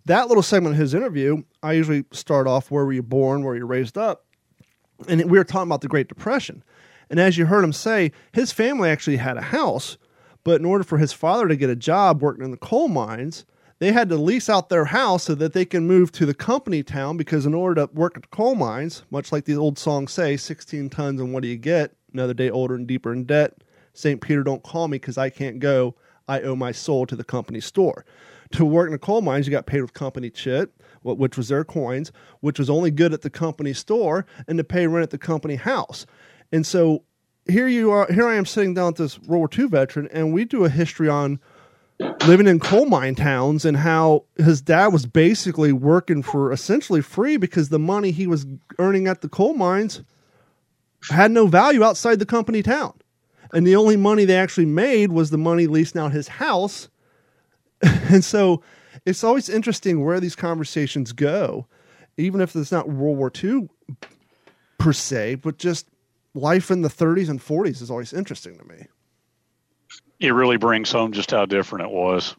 that 0.05 0.29
little 0.29 0.43
segment 0.43 0.75
of 0.75 0.81
his 0.81 0.93
interview, 0.93 1.43
I 1.63 1.73
usually 1.73 2.05
start 2.13 2.47
off 2.47 2.71
where 2.71 2.85
were 2.85 2.93
you 2.93 3.03
born, 3.03 3.43
where 3.43 3.53
were 3.53 3.57
you 3.57 3.67
raised 3.67 3.97
up, 3.97 4.27
and 5.09 5.31
we 5.31 5.39
were 5.39 5.45
talking 5.45 5.69
about 5.69 5.81
the 5.81 5.89
Great 5.89 6.09
Depression. 6.09 6.63
And 7.09 7.19
as 7.19 7.39
you 7.39 7.47
heard 7.47 7.65
him 7.65 7.73
say, 7.73 8.13
his 8.33 8.53
family 8.53 8.91
actually 8.91 9.17
had 9.17 9.37
a 9.37 9.43
house, 9.43 9.97
but 10.43 10.61
in 10.61 10.67
order 10.67 10.85
for 10.85 10.99
his 10.99 11.13
father 11.13 11.49
to 11.49 11.57
get 11.57 11.71
a 11.71 11.77
job 11.77 12.23
working 12.23 12.45
in 12.45 12.51
the 12.51 12.57
coal 12.57 12.89
mines, 12.89 13.47
they 13.79 13.93
had 13.93 14.09
to 14.11 14.17
lease 14.17 14.49
out 14.49 14.69
their 14.69 14.87
house 14.87 15.25
so 15.25 15.35
that 15.35 15.53
they 15.53 15.65
can 15.65 15.87
move 15.87 16.13
to 16.13 16.27
the 16.27 16.35
company 16.35 16.83
town 16.83 17.17
because 17.17 17.45
in 17.45 17.55
order 17.55 17.87
to 17.87 17.93
work 17.93 18.17
at 18.17 18.23
the 18.23 18.29
coal 18.29 18.55
mines, 18.55 19.05
much 19.11 19.33
like 19.33 19.47
the 19.47 19.57
old 19.57 19.79
song 19.79 20.07
say, 20.07 20.37
16 20.37 20.91
tons 20.91 21.21
and 21.21 21.33
what 21.33 21.43
do 21.43 21.49
you 21.49 21.57
get? 21.57 21.95
Another 22.15 22.33
day 22.33 22.49
older 22.49 22.75
and 22.75 22.87
deeper 22.87 23.13
in 23.13 23.25
debt. 23.25 23.55
St. 23.93 24.21
Peter, 24.21 24.43
don't 24.43 24.63
call 24.63 24.89
me 24.89 24.97
because 24.97 25.19
I 25.19 25.31
can't 25.31 25.59
go. 25.59 25.95
I 26.27 26.41
owe 26.41 26.57
my 26.57 26.73
soul 26.73 27.07
to 27.07 27.17
the 27.17 27.25
company 27.25 27.61
store. 27.61 28.05
To 28.53 28.65
work 28.65 28.87
in 28.87 28.93
the 28.93 28.99
coal 28.99 29.21
mines, 29.21 29.47
you 29.47 29.51
got 29.51 29.67
paid 29.67 29.83
with 29.83 29.95
company 29.95 30.31
chit, 30.31 30.73
which 31.03 31.37
was 31.37 31.49
their 31.49 31.65
coins, 31.65 32.13
which 32.41 32.59
was 32.59 32.71
only 32.71 32.91
good 32.91 33.13
at 33.13 33.23
the 33.23 33.31
company 33.31 33.73
store, 33.73 34.27
and 34.47 34.57
to 34.59 34.65
pay 34.65 34.87
rent 34.87 35.03
at 35.03 35.11
the 35.11 35.19
company 35.19 35.57
house. 35.57 36.07
And 36.53 36.65
so 36.65 37.03
here 37.47 37.69
you 37.69 37.91
are. 37.91 38.11
Here 38.11 38.27
I 38.27 38.37
am 38.37 38.47
sitting 38.47 38.75
down 38.75 38.87
with 38.87 38.97
this 38.97 39.19
World 39.19 39.41
War 39.41 39.51
II 39.57 39.69
veteran, 39.69 40.09
and 40.13 40.33
we 40.33 40.45
do 40.45 40.65
a 40.65 40.71
history 40.71 41.09
on 41.09 41.41
living 42.27 42.47
in 42.47 42.59
coal 42.59 42.87
mine 42.87 43.15
towns 43.15 43.65
and 43.65 43.77
how 43.77 44.25
his 44.37 44.61
dad 44.61 44.89
was 44.89 45.07
basically 45.07 45.73
working 45.73 46.23
for 46.23 46.53
essentially 46.53 47.01
free 47.01 47.37
because 47.37 47.69
the 47.69 47.79
money 47.79 48.11
he 48.11 48.27
was 48.27 48.47
earning 48.79 49.07
at 49.07 49.21
the 49.21 49.29
coal 49.29 49.55
mines 49.55 50.03
had 51.11 51.31
no 51.31 51.47
value 51.47 51.83
outside 51.83 52.19
the 52.19 52.27
company 52.27 52.63
town 52.63 52.95
and 53.55 53.65
the 53.67 53.77
only 53.77 53.97
money 53.97 54.25
they 54.25 54.37
actually 54.37 54.67
made 54.67 55.13
was 55.13 55.31
the 55.31 55.39
money 55.39 55.67
leasing 55.67 56.01
out 56.01 56.13
his 56.13 56.27
house. 56.27 56.89
and 57.83 58.25
so 58.25 58.63
it's 59.07 59.23
always 59.23 59.49
interesting 59.49 60.05
where 60.05 60.19
these 60.19 60.35
conversations 60.35 61.13
go, 61.13 61.67
even 62.17 62.41
if 62.41 62.55
it's 62.57 62.73
not 62.73 62.89
World 62.89 63.17
War 63.17 63.31
II 63.43 63.69
per 64.79 64.93
se, 64.93 65.37
but 65.37 65.57
just 65.57 65.89
life 66.35 66.71
in 66.71 66.83
the 66.83 66.89
30s 66.89 67.29
and 67.29 67.41
40s 67.41 67.81
is 67.81 67.91
always 67.91 68.13
interesting 68.13 68.59
to 68.59 68.65
me. 68.65 68.87
It 70.19 70.31
really 70.31 70.57
brings 70.57 70.91
home 70.91 71.13
just 71.13 71.31
how 71.31 71.47
different 71.47 71.85
it 71.85 71.91
was. 71.93 72.35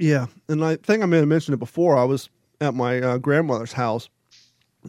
Yeah, 0.00 0.26
and 0.48 0.64
I 0.64 0.76
think 0.76 1.02
I 1.02 1.06
may 1.06 1.18
have 1.18 1.28
mentioned 1.28 1.54
it 1.54 1.58
before. 1.58 1.96
I 1.96 2.04
was 2.04 2.28
at 2.60 2.74
my 2.74 3.00
uh, 3.00 3.18
grandmother's 3.18 3.72
house 3.72 4.08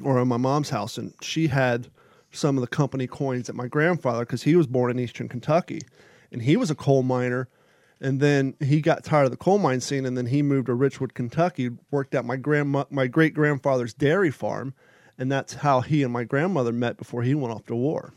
or 0.04 0.20
at 0.20 0.28
my 0.28 0.38
mom's 0.38 0.70
house, 0.70 0.98
and 0.98 1.14
she 1.22 1.48
had 1.48 1.88
some 2.32 2.58
of 2.58 2.62
the 2.62 2.68
company 2.68 3.08
coins 3.08 3.48
that 3.48 3.56
my 3.56 3.68
grandfather, 3.68 4.26
because 4.26 4.44
he 4.44 4.56
was 4.56 4.68
born 4.68 4.92
in 4.92 5.00
Eastern 5.00 5.28
Kentucky, 5.28 5.82
and 6.32 6.42
he 6.42 6.58
was 6.58 6.70
a 6.70 6.76
coal 6.76 7.04
miner. 7.04 7.48
And 8.02 8.22
then 8.22 8.56
he 8.62 8.80
got 8.80 9.04
tired 9.04 9.26
of 9.26 9.32
the 9.32 9.38
coal 9.38 9.58
mine 9.58 9.82
scene, 9.82 10.06
and 10.06 10.18
then 10.18 10.28
he 10.28 10.42
moved 10.42 10.68
to 10.68 10.74
Richwood, 10.74 11.14
Kentucky, 11.14 11.72
worked 11.92 12.16
at 12.16 12.24
my 12.24 12.38
grandma, 12.38 12.86
my 12.90 13.08
great 13.08 13.34
grandfather's 13.34 13.94
dairy 13.94 14.32
farm, 14.32 14.74
and 15.18 15.30
that's 15.30 15.56
how 15.56 15.82
he 15.82 16.02
and 16.02 16.14
my 16.14 16.24
grandmother 16.24 16.72
met 16.72 16.96
before 16.96 17.24
he 17.24 17.36
went 17.36 17.54
off 17.54 17.66
to 17.66 17.76
war. 17.76 18.14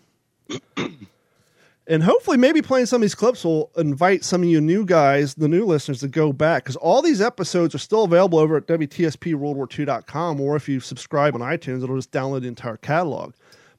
and 1.88 2.05
hopefully, 2.05 2.37
maybe 2.37 2.62
playing 2.62 2.87
some 2.87 3.03
of 3.03 3.03
these 3.03 3.16
clips 3.16 3.44
will 3.44 3.72
invite 3.77 4.22
some 4.22 4.44
of 4.44 4.48
you 4.48 4.61
new 4.61 4.85
guys, 4.85 5.35
the 5.35 5.48
new 5.48 5.64
listeners, 5.64 5.98
to 5.98 6.09
go 6.09 6.33
back 6.33 6.62
because 6.62 6.77
all 6.77 7.03
these 7.03 7.20
episodes 7.20 7.75
are 7.75 7.79
still 7.79 8.05
available 8.05 8.38
over 8.38 8.57
at 8.57 8.68
WTSPWorldWar2.com, 8.68 10.40
or 10.40 10.55
if 10.55 10.68
you 10.68 10.79
subscribe 10.79 11.35
on 11.35 11.40
iTunes, 11.40 11.83
it'll 11.83 11.96
just 11.96 12.12
download 12.12 12.42
the 12.42 12.48
entire 12.48 12.77
catalog. 12.77 13.33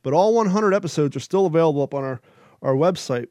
But 0.04 0.14
all 0.14 0.34
100 0.36 0.74
episodes 0.74 1.16
are 1.16 1.22
still 1.22 1.46
available 1.46 1.82
up 1.82 1.94
on 1.94 2.04
our, 2.04 2.22
our 2.62 2.76
website. 2.76 3.28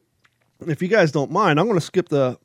If 0.67 0.83
you 0.83 0.89
guys 0.89 1.13
don't 1.13 1.31
mind, 1.31 1.61
I'm 1.61 1.67
going 1.67 1.79
to 1.79 1.85
skip 1.85 2.09
the 2.09 2.39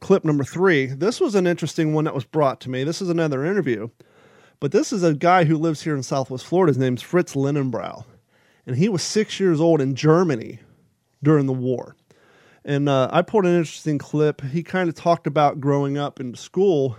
clip 0.00 0.24
number 0.24 0.44
three. 0.44 0.86
This 0.86 1.20
was 1.20 1.34
an 1.34 1.46
interesting 1.46 1.94
one 1.94 2.04
that 2.04 2.14
was 2.14 2.24
brought 2.24 2.60
to 2.62 2.70
me. 2.70 2.84
This 2.84 3.00
is 3.00 3.08
another 3.08 3.44
interview. 3.44 3.88
But 4.58 4.72
this 4.72 4.92
is 4.92 5.02
a 5.02 5.14
guy 5.14 5.44
who 5.44 5.56
lives 5.56 5.82
here 5.82 5.94
in 5.94 6.02
Southwest 6.02 6.44
Florida. 6.44 6.70
His 6.70 6.78
name's 6.78 7.02
Fritz 7.02 7.34
Lindenbrau. 7.34 8.04
And 8.66 8.76
he 8.76 8.88
was 8.88 9.02
six 9.02 9.40
years 9.40 9.60
old 9.60 9.80
in 9.80 9.94
Germany 9.94 10.58
during 11.22 11.46
the 11.46 11.52
war. 11.52 11.96
And 12.64 12.88
uh, 12.88 13.08
I 13.10 13.22
pulled 13.22 13.46
an 13.46 13.56
interesting 13.56 13.98
clip. 13.98 14.42
He 14.42 14.62
kind 14.62 14.88
of 14.88 14.94
talked 14.94 15.26
about 15.26 15.60
growing 15.60 15.96
up 15.96 16.20
in 16.20 16.34
school, 16.34 16.96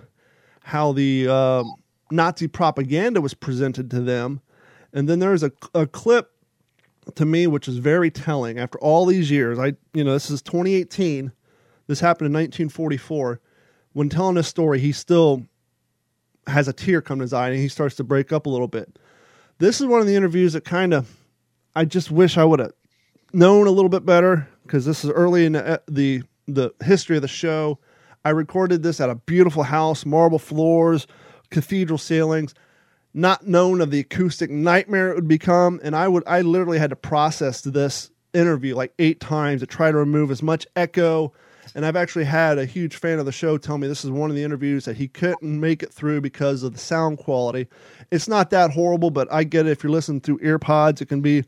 how 0.63 0.91
the 0.91 1.27
uh, 1.27 1.63
Nazi 2.09 2.47
propaganda 2.47 3.21
was 3.21 3.35
presented 3.35 3.91
to 3.91 4.01
them. 4.01 4.41
And 4.91 5.07
then 5.07 5.19
there's 5.19 5.43
a, 5.43 5.51
a 5.75 5.85
clip 5.85 6.30
to 7.15 7.25
me, 7.25 7.47
which 7.47 7.67
is 7.67 7.77
very 7.77 8.11
telling. 8.11 8.59
After 8.59 8.79
all 8.79 9.05
these 9.05 9.31
years, 9.31 9.59
I 9.59 9.73
you 9.93 10.03
know 10.03 10.13
this 10.13 10.29
is 10.29 10.41
2018. 10.41 11.31
This 11.87 11.99
happened 11.99 12.27
in 12.27 12.33
1944. 12.33 13.39
When 13.93 14.09
telling 14.09 14.35
this 14.35 14.47
story, 14.47 14.79
he 14.79 14.91
still 14.91 15.43
has 16.47 16.67
a 16.67 16.73
tear 16.73 17.01
come 17.01 17.19
to 17.19 17.23
his 17.23 17.33
eye 17.33 17.49
and 17.49 17.57
he 17.57 17.67
starts 17.67 17.95
to 17.95 18.03
break 18.03 18.31
up 18.31 18.45
a 18.45 18.49
little 18.49 18.67
bit. 18.67 18.97
This 19.59 19.79
is 19.79 19.87
one 19.87 19.99
of 19.99 20.07
the 20.07 20.15
interviews 20.15 20.53
that 20.53 20.63
kind 20.63 20.93
of 20.93 21.15
I 21.75 21.85
just 21.85 22.11
wish 22.11 22.37
I 22.37 22.45
would 22.45 22.59
have 22.59 22.73
known 23.33 23.67
a 23.67 23.71
little 23.71 23.89
bit 23.89 24.05
better 24.05 24.47
because 24.63 24.85
this 24.85 25.03
is 25.03 25.11
early 25.11 25.45
in 25.45 25.53
the, 25.53 25.65
uh, 25.65 25.77
the 25.87 26.23
the 26.47 26.73
history 26.83 27.15
of 27.15 27.21
the 27.21 27.27
show. 27.27 27.79
I 28.23 28.29
recorded 28.29 28.83
this 28.83 29.01
at 29.01 29.09
a 29.09 29.15
beautiful 29.15 29.63
house, 29.63 30.05
marble 30.05 30.39
floors, 30.39 31.07
cathedral 31.49 31.97
ceilings 31.97 32.53
not 33.13 33.45
known 33.45 33.81
of 33.81 33.91
the 33.91 33.99
acoustic 33.99 34.49
nightmare 34.49 35.11
it 35.11 35.15
would 35.15 35.27
become. 35.27 35.79
And 35.83 35.95
I 35.95 36.07
would, 36.07 36.23
I 36.25 36.41
literally 36.41 36.79
had 36.79 36.91
to 36.91 36.95
process 36.95 37.61
this 37.61 38.09
interview 38.33 38.75
like 38.75 38.93
eight 38.99 39.19
times 39.19 39.61
to 39.61 39.67
try 39.67 39.91
to 39.91 39.97
remove 39.97 40.31
as 40.31 40.41
much 40.41 40.65
echo. 40.75 41.33
And 41.75 41.85
I've 41.85 41.95
actually 41.95 42.25
had 42.25 42.57
a 42.57 42.65
huge 42.65 42.95
fan 42.95 43.19
of 43.19 43.25
the 43.25 43.31
show 43.31 43.57
tell 43.57 43.77
me 43.77 43.87
this 43.87 44.03
is 44.03 44.11
one 44.11 44.29
of 44.29 44.35
the 44.35 44.43
interviews 44.43 44.85
that 44.85 44.97
he 44.97 45.07
couldn't 45.07 45.59
make 45.59 45.83
it 45.83 45.93
through 45.93 46.21
because 46.21 46.63
of 46.63 46.73
the 46.73 46.79
sound 46.79 47.17
quality. 47.17 47.67
It's 48.11 48.27
not 48.27 48.49
that 48.49 48.71
horrible, 48.71 49.11
but 49.11 49.31
I 49.31 49.43
get 49.43 49.67
it. 49.67 49.71
If 49.71 49.83
you're 49.83 49.91
listening 49.91 50.21
through 50.21 50.39
earpods, 50.39 51.01
it 51.01 51.07
can 51.07 51.21
be 51.21 51.43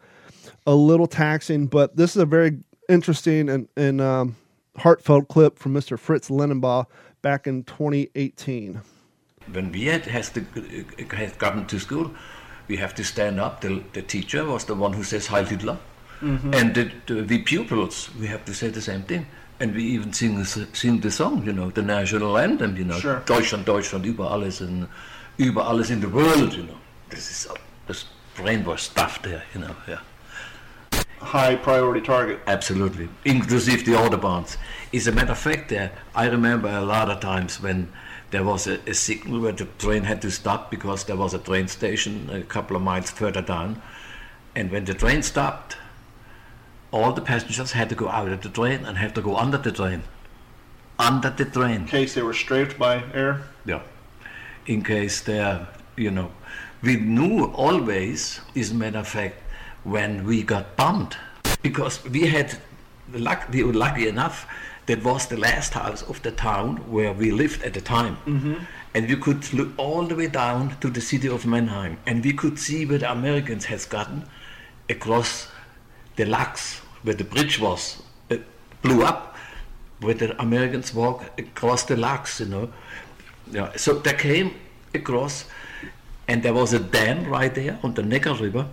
a 0.65 0.75
little 0.75 1.07
taxing. 1.07 1.67
But 1.67 1.95
this 1.95 2.15
is 2.15 2.21
a 2.21 2.25
very 2.25 2.59
interesting 2.89 3.49
and, 3.49 3.67
and 3.75 4.01
um, 4.01 4.35
heartfelt 4.77 5.27
clip 5.27 5.57
from 5.57 5.73
Mr. 5.73 5.97
Fritz 5.97 6.29
Lindenbaugh 6.29 6.85
back 7.21 7.47
in 7.47 7.63
2018 7.63 8.81
when 9.51 9.71
we 9.71 9.85
had, 9.85 10.05
has, 10.05 10.29
to, 10.31 10.41
has 11.11 11.33
gotten 11.33 11.65
to 11.67 11.79
school, 11.79 12.11
we 12.67 12.77
have 12.77 12.95
to 12.95 13.03
stand 13.03 13.39
up. 13.39 13.61
The, 13.61 13.83
the 13.93 14.01
teacher 14.01 14.45
was 14.45 14.65
the 14.65 14.75
one 14.75 14.93
who 14.93 15.03
says 15.03 15.27
Heil 15.27 15.45
Hitler. 15.45 15.77
Mm-hmm. 16.21 16.53
And 16.53 16.75
the, 16.75 16.91
the, 17.07 17.21
the 17.21 17.39
pupils, 17.39 18.09
we 18.19 18.27
have 18.27 18.45
to 18.45 18.53
say 18.53 18.69
the 18.69 18.81
same 18.81 19.03
thing. 19.03 19.27
And 19.59 19.75
we 19.75 19.83
even 19.83 20.13
sing, 20.13 20.37
the- 20.37 20.67
sing 20.73 20.99
the 20.99 21.11
song, 21.11 21.45
you 21.45 21.53
know, 21.53 21.69
the 21.69 21.81
national 21.81 22.37
anthem, 22.37 22.75
you 22.75 22.85
know. 22.85 22.99
Sure. 22.99 23.21
Deutschland, 23.25 23.65
Deutschland, 23.65 24.05
über 24.05 24.29
alles, 24.29 24.61
and 24.61 24.87
über 25.37 25.61
alles 25.61 25.89
in 25.89 25.99
the 25.99 26.09
world, 26.09 26.53
you 26.53 26.63
know. 26.63 26.77
This 27.09 27.29
is 27.29 27.47
uh, 27.49 27.55
this 27.87 28.05
brainwash 28.35 28.79
stuff 28.79 29.21
there, 29.21 29.43
you 29.53 29.61
know, 29.61 29.75
yeah. 29.87 29.99
High 31.19 31.55
priority 31.55 32.01
target. 32.01 32.39
Absolutely, 32.47 33.07
inclusive 33.25 33.85
the 33.85 33.93
Autobahns. 33.93 34.57
As 34.93 35.07
a 35.07 35.11
matter 35.11 35.31
of 35.31 35.37
fact, 35.37 35.69
there, 35.69 35.91
I 36.15 36.27
remember 36.27 36.67
a 36.67 36.81
lot 36.81 37.09
of 37.09 37.19
times 37.19 37.61
when 37.61 37.91
there 38.33 38.43
was 38.43 38.65
a, 38.65 38.79
a 38.87 38.95
signal 38.95 39.41
where 39.41 39.51
the 39.51 39.65
train 39.77 40.03
had 40.05 40.19
to 40.19 40.31
stop 40.31 40.71
because 40.71 41.03
there 41.03 41.15
was 41.15 41.35
a 41.35 41.37
train 41.37 41.67
station 41.67 42.31
a 42.31 42.41
couple 42.41 42.75
of 42.75 42.81
miles 42.81 43.11
further 43.11 43.43
down. 43.43 43.79
And 44.55 44.71
when 44.71 44.85
the 44.85 44.95
train 44.95 45.21
stopped, 45.21 45.77
all 46.91 47.13
the 47.13 47.21
passengers 47.21 47.73
had 47.73 47.89
to 47.89 47.95
go 47.95 48.09
out 48.09 48.29
of 48.29 48.41
the 48.41 48.49
train 48.49 48.85
and 48.85 48.97
had 48.97 49.13
to 49.13 49.21
go 49.21 49.37
under 49.37 49.59
the 49.59 49.71
train. 49.71 50.01
Under 50.97 51.29
the 51.29 51.45
train. 51.45 51.81
In 51.81 51.85
case 51.85 52.15
they 52.15 52.23
were 52.23 52.33
strafed 52.33 52.79
by 52.79 53.03
air. 53.13 53.43
Yeah. 53.65 53.83
In 54.65 54.83
case 54.83 55.21
they're, 55.21 55.67
you 55.95 56.09
know, 56.09 56.31
we 56.81 56.95
knew 56.95 57.45
always, 57.53 58.41
as 58.55 58.71
a 58.71 58.73
matter 58.73 58.97
of 58.97 59.07
fact, 59.07 59.35
when 59.83 60.25
we 60.25 60.41
got 60.41 60.75
bombed, 60.75 61.17
because 61.61 62.03
we 62.05 62.25
had, 62.25 62.57
the 63.11 63.19
luck, 63.19 63.47
we 63.51 63.63
were 63.63 63.73
lucky 63.73 64.07
enough, 64.07 64.47
that 64.85 65.03
was 65.03 65.27
the 65.27 65.37
last 65.37 65.73
house 65.73 66.01
of 66.03 66.21
the 66.23 66.31
town 66.31 66.77
where 66.91 67.13
we 67.13 67.31
lived 67.31 67.63
at 67.63 67.73
the 67.73 67.81
time. 67.81 68.17
And 68.93 69.07
we 69.07 69.15
could 69.15 69.51
look 69.53 69.69
all 69.77 70.03
the 70.03 70.15
way 70.15 70.27
down 70.27 70.77
to 70.81 70.89
the 70.89 71.01
city 71.01 71.27
of 71.27 71.45
Mannheim, 71.45 71.97
and 72.05 72.23
we 72.23 72.33
could 72.33 72.59
see 72.59 72.85
where 72.85 72.99
the 72.99 73.11
Americans 73.11 73.65
had 73.65 73.87
gotten 73.89 74.25
across 74.89 75.47
the 76.15 76.25
Lachs, 76.25 76.79
where 77.01 77.15
the 77.15 77.23
bridge 77.23 77.59
was, 77.59 78.03
uh, 78.29 78.37
blew 78.81 79.03
up, 79.03 79.35
where 79.99 80.13
the 80.13 80.39
Americans 80.39 80.93
walk 80.93 81.23
across 81.39 81.83
the 81.83 81.95
Lachs, 81.95 82.39
you 82.39 82.45
know. 82.45 82.71
Yeah, 83.51 83.75
so 83.77 83.93
they 83.95 84.13
came 84.13 84.53
across, 84.93 85.45
and 86.27 86.43
there 86.43 86.53
was 86.53 86.73
a 86.73 86.79
dam 86.79 87.25
right 87.25 87.53
there 87.53 87.79
on 87.83 87.93
the 87.95 88.03
Neckar 88.03 88.39
River, 88.39 88.67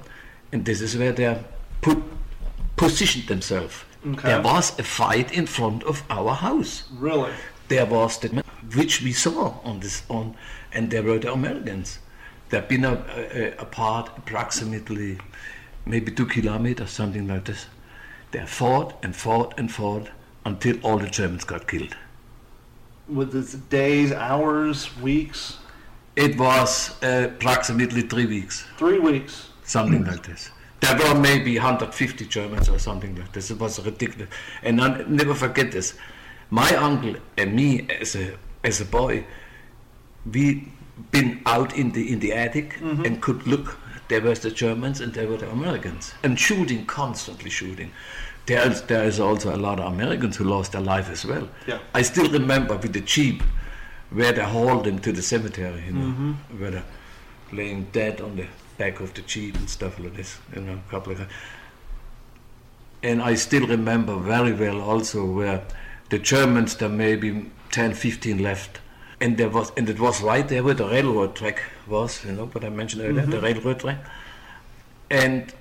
and 0.52 0.64
this 0.64 0.80
is 0.80 0.96
where 0.96 1.12
they 1.12 1.42
put 1.80 2.02
positioned 2.76 3.26
themselves. 3.26 3.84
Okay. 4.06 4.28
There 4.28 4.40
was 4.42 4.78
a 4.78 4.82
fight 4.82 5.32
in 5.32 5.46
front 5.46 5.82
of 5.84 6.02
our 6.08 6.34
house. 6.34 6.84
Really? 6.98 7.32
There 7.68 7.86
was 7.86 8.18
the 8.18 8.42
which 8.74 9.02
we 9.02 9.12
saw 9.12 9.60
on 9.64 9.80
this 9.80 10.02
on, 10.08 10.34
and 10.72 10.90
there 10.90 11.02
were 11.02 11.18
the 11.18 11.32
Americans. 11.32 11.98
They've 12.48 12.66
been 12.66 12.84
a, 12.84 13.54
approximately 13.58 15.18
maybe 15.86 16.10
two 16.12 16.26
kilometers, 16.26 16.90
something 16.90 17.26
like 17.28 17.44
this. 17.44 17.66
They 18.32 18.44
fought 18.46 18.94
and 19.02 19.14
fought 19.14 19.54
and 19.58 19.70
fought 19.70 20.08
until 20.44 20.76
all 20.82 20.98
the 20.98 21.08
Germans 21.08 21.44
got 21.44 21.66
killed. 21.68 21.96
With 23.08 23.32
this 23.32 23.54
days, 23.54 24.12
hours, 24.12 24.96
weeks, 24.98 25.58
It 26.16 26.38
was 26.38 26.90
uh, 27.02 27.28
approximately 27.30 28.02
three 28.02 28.26
weeks, 28.26 28.64
three 28.76 28.98
weeks. 28.98 29.48
something 29.64 30.04
like 30.04 30.22
this. 30.24 30.50
There 30.80 30.96
were 30.96 31.14
maybe 31.20 31.56
150 31.56 32.26
Germans 32.26 32.68
or 32.68 32.78
something 32.78 33.14
like 33.16 33.32
this. 33.32 33.50
It 33.50 33.58
was 33.58 33.84
ridiculous. 33.84 34.30
And 34.62 34.80
I 34.80 35.04
never 35.04 35.34
forget 35.34 35.72
this. 35.72 35.94
My 36.50 36.74
uncle 36.74 37.16
and 37.36 37.54
me, 37.54 37.86
as 38.00 38.16
a 38.16 38.36
as 38.64 38.80
a 38.80 38.84
boy, 38.84 39.24
we 40.30 40.68
been 41.10 41.40
out 41.46 41.76
in 41.76 41.92
the 41.92 42.12
in 42.12 42.20
the 42.20 42.32
attic 42.32 42.74
mm-hmm. 42.74 43.04
and 43.04 43.22
could 43.22 43.46
look. 43.46 43.78
There 44.08 44.20
was 44.20 44.40
the 44.40 44.50
Germans 44.50 45.00
and 45.00 45.14
there 45.14 45.28
were 45.28 45.36
the 45.36 45.48
Americans, 45.50 46.14
and 46.24 46.38
shooting 46.38 46.84
constantly 46.86 47.50
shooting. 47.50 47.92
There 48.46 48.68
is 48.68 48.82
there 48.82 49.04
is 49.04 49.20
also 49.20 49.54
a 49.54 49.58
lot 49.58 49.78
of 49.78 49.92
Americans 49.92 50.36
who 50.36 50.44
lost 50.44 50.72
their 50.72 50.80
life 50.80 51.08
as 51.10 51.24
well. 51.24 51.48
Yeah. 51.66 51.78
I 51.94 52.02
still 52.02 52.28
remember 52.28 52.76
with 52.76 52.92
the 52.92 53.00
jeep 53.00 53.42
where 54.10 54.32
they 54.32 54.42
hauled 54.42 54.84
them 54.84 54.98
to 55.00 55.12
the 55.12 55.22
cemetery, 55.22 55.84
you 55.86 55.92
know, 55.92 56.06
mm-hmm. 56.06 56.60
where 56.60 56.70
they're 56.72 56.84
laying 57.52 57.84
dead 57.92 58.20
on 58.20 58.36
the 58.36 58.46
back 58.80 59.00
of 59.00 59.12
the 59.12 59.22
jeep 59.22 59.54
and 59.56 59.68
stuff 59.68 59.98
like 60.00 60.16
this, 60.16 60.38
you 60.54 60.62
know, 60.62 60.80
a 60.86 60.90
couple 60.90 61.12
of. 61.12 61.20
And 63.02 63.22
I 63.22 63.34
still 63.34 63.66
remember 63.66 64.16
very 64.16 64.54
well 64.54 64.80
also 64.80 65.24
where 65.24 65.62
the 66.08 66.18
Germans, 66.18 66.76
there 66.76 66.88
may 66.88 67.14
be 67.16 67.50
10, 67.72 67.94
15 67.94 68.42
left. 68.42 68.80
And 69.20 69.36
there 69.36 69.50
was, 69.50 69.70
and 69.76 69.86
it 69.88 70.00
was 70.00 70.22
right 70.22 70.48
there 70.48 70.64
where 70.64 70.74
the 70.74 70.86
railroad 70.86 71.36
track 71.36 71.62
was, 71.86 72.24
you 72.24 72.32
know, 72.32 72.46
what 72.46 72.64
I 72.64 72.70
mentioned 72.70 73.02
earlier, 73.02 73.26
the 73.26 73.36
mm-hmm. 73.36 73.44
railroad 73.44 73.80
track. 73.80 73.98
And 75.10 75.52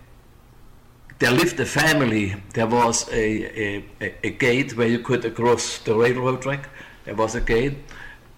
there 1.20 1.32
lived 1.32 1.60
a 1.60 1.66
family. 1.66 2.36
There 2.54 2.68
was 2.68 3.10
a, 3.10 3.24
a, 3.66 3.86
a, 4.00 4.16
a 4.28 4.30
gate 4.30 4.78
where 4.78 4.88
you 4.88 5.00
could 5.00 5.36
cross 5.36 5.80
the 5.80 5.94
railroad 5.94 6.42
track. 6.42 6.70
There 7.04 7.16
was 7.16 7.36
a 7.36 7.42
gate 7.42 7.78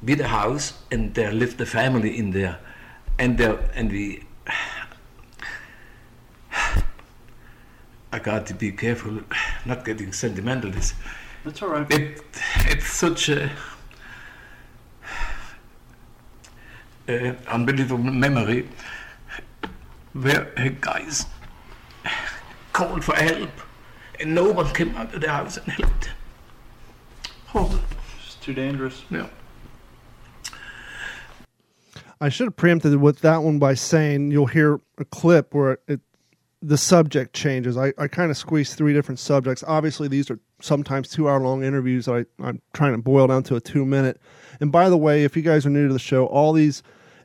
with 0.02 0.20
a 0.22 0.28
house, 0.28 0.74
and 0.92 1.14
there 1.14 1.32
lived 1.32 1.62
a 1.62 1.68
family 1.68 2.18
in 2.18 2.32
there. 2.32 2.58
And 3.20 3.38
there, 3.38 3.60
and 3.76 3.92
we, 3.92 4.24
I 8.14 8.20
got 8.20 8.46
to 8.48 8.54
be 8.54 8.72
careful, 8.72 9.20
not 9.66 9.86
getting 9.86 10.12
sentimental. 10.12 10.72
This, 10.72 10.94
That's 11.46 11.62
all 11.62 11.70
right. 11.70 11.90
it, 11.92 12.22
it's 12.66 12.92
such 12.92 13.30
a, 13.30 13.50
a 17.08 17.36
unbelievable 17.48 18.04
memory 18.04 18.68
where 20.14 20.52
guys 20.82 21.26
called 22.74 23.04
for 23.04 23.16
help 23.16 23.50
and 24.20 24.36
no 24.36 24.52
one 24.52 24.74
came 24.74 24.94
out 24.98 25.14
of 25.14 25.22
the 25.22 25.30
house 25.30 25.58
and 25.58 25.68
helped. 25.72 26.10
Oh, 27.56 27.82
It's 28.26 28.36
too 28.36 28.54
dangerous. 28.54 29.04
yeah. 29.10 29.28
I 32.22 32.30
should 32.30 32.46
have 32.46 32.56
preempted 32.56 32.96
with 33.02 33.20
that 33.22 33.42
one 33.42 33.58
by 33.58 33.74
saying 33.74 34.30
you'll 34.30 34.46
hear 34.46 34.80
a 35.00 35.06
clip 35.06 35.56
where 35.56 35.80
it, 35.88 36.00
the 36.62 36.78
subject 36.78 37.34
changes. 37.34 37.76
I, 37.76 37.94
I 37.98 38.08
kind 38.08 38.30
of 38.30 38.38
squeezed 38.38 38.78
three 38.78 38.94
different 38.94 39.18
subjects. 39.18 39.64
Obviously, 39.68 40.08
these 40.08 40.30
are 40.30 40.40
sometimes 40.62 41.10
two 41.10 41.28
hour 41.28 41.40
long 41.40 41.64
interviews. 41.64 42.08
I, 42.08 42.26
I'm 42.40 42.62
trying 42.74 42.92
to 42.92 43.00
boil 43.00 43.26
down 43.26 43.42
to 43.44 43.56
a 43.56 43.60
two 43.60 43.86
minute. 43.86 44.22
And 44.60 44.72
by 44.72 44.88
the 44.88 44.98
way, 44.98 45.24
if 45.24 45.36
you 45.36 45.42
guys 45.42 45.66
are 45.66 45.72
new 45.72 45.88
to 45.88 45.94
the 45.94 46.00
show, 46.00 46.28
all 46.28 46.54
these 46.54 46.84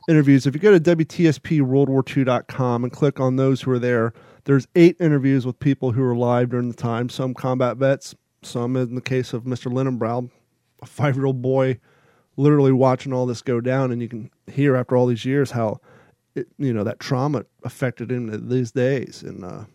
interviews, 0.09 0.47
if 0.47 0.55
you 0.55 0.59
go 0.59 0.77
to 0.77 0.95
WTSPWorldWar2.com 0.95 2.83
and 2.83 2.91
click 2.91 3.19
on 3.19 3.35
those 3.35 3.61
who 3.61 3.69
are 3.71 3.79
there, 3.79 4.13
there's 4.45 4.67
eight 4.75 4.97
interviews 4.99 5.45
with 5.45 5.59
people 5.59 5.91
who 5.91 6.01
were 6.01 6.13
alive 6.13 6.49
during 6.49 6.69
the 6.69 6.75
time, 6.75 7.09
some 7.09 7.35
combat 7.35 7.77
vets, 7.77 8.15
some 8.41 8.75
in 8.75 8.95
the 8.95 9.01
case 9.01 9.33
of 9.33 9.43
Mr. 9.43 9.71
Linenbrau, 9.71 10.31
a 10.81 10.85
five 10.87 11.15
year 11.15 11.27
old 11.27 11.43
boy 11.43 11.79
literally 12.37 12.71
watching 12.71 13.11
all 13.13 13.25
this 13.25 13.41
go 13.41 13.59
down, 13.59 13.91
and 13.91 14.01
you 14.01 14.07
can 14.07 14.29
hear 14.51 14.75
after 14.75 14.95
all 14.95 15.07
these 15.07 15.25
years 15.25 15.51
how 15.51 15.79
it, 16.35 16.47
you 16.57 16.71
know 16.73 16.83
that 16.83 16.99
trauma 16.99 17.45
affected 17.63 18.11
him 18.11 18.47
these 18.47 18.71
days. 18.71 19.23
And 19.23 19.43
uh, 19.43 19.65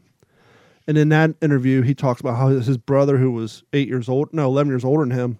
and 0.86 0.96
in 0.96 1.08
that 1.10 1.34
interview, 1.42 1.82
he 1.82 1.94
talks 1.94 2.20
about 2.20 2.36
how 2.36 2.48
his 2.48 2.78
brother, 2.78 3.18
who 3.18 3.30
was 3.32 3.62
eight 3.72 3.88
years 3.88 4.08
old, 4.08 4.32
no, 4.32 4.46
eleven 4.46 4.70
years 4.72 4.84
older 4.84 5.04
than 5.04 5.10
him, 5.16 5.38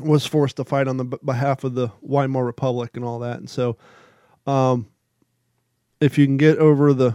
was 0.00 0.26
forced 0.26 0.56
to 0.56 0.64
fight 0.64 0.88
on 0.88 0.96
the 0.96 1.04
b- 1.04 1.18
behalf 1.24 1.64
of 1.64 1.74
the 1.74 1.90
Weimar 2.02 2.44
Republic 2.44 2.90
and 2.96 3.04
all 3.04 3.18
that. 3.20 3.38
And 3.38 3.48
so, 3.48 3.76
um, 4.46 4.88
if 6.00 6.18
you 6.18 6.26
can 6.26 6.36
get 6.36 6.58
over 6.58 6.92
the 6.92 7.14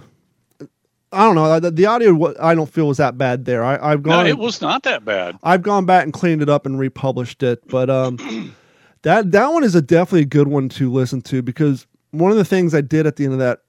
I 1.13 1.25
don't 1.25 1.35
know. 1.35 1.59
The, 1.59 1.71
the 1.71 1.85
audio, 1.87 2.33
I 2.41 2.55
don't 2.55 2.71
feel 2.71 2.87
was 2.87 2.95
that 2.97 3.17
bad 3.17 3.43
there. 3.43 3.65
I, 3.65 3.91
I've 3.91 4.05
No, 4.05 4.11
gone. 4.13 4.27
it 4.27 4.37
was 4.37 4.61
not 4.61 4.83
that 4.83 5.03
bad. 5.03 5.37
I've 5.43 5.61
gone 5.61 5.85
back 5.85 6.05
and 6.05 6.13
cleaned 6.13 6.41
it 6.41 6.47
up 6.47 6.65
and 6.65 6.79
republished 6.79 7.43
it, 7.43 7.67
but 7.67 7.89
um, 7.89 8.15
that 9.03 9.31
that 9.31 9.47
one 9.47 9.63
is 9.63 9.75
a 9.75 9.81
definitely 9.81 10.21
a 10.21 10.25
good 10.25 10.47
one 10.47 10.69
to 10.69 10.91
listen 10.91 11.21
to 11.21 11.41
because 11.41 11.87
one 12.11 12.31
of 12.31 12.37
the 12.37 12.45
things 12.45 12.73
I 12.75 12.81
did 12.81 13.07
at 13.07 13.15
the 13.15 13.25
end 13.25 13.33
of 13.33 13.39
that 13.39 13.61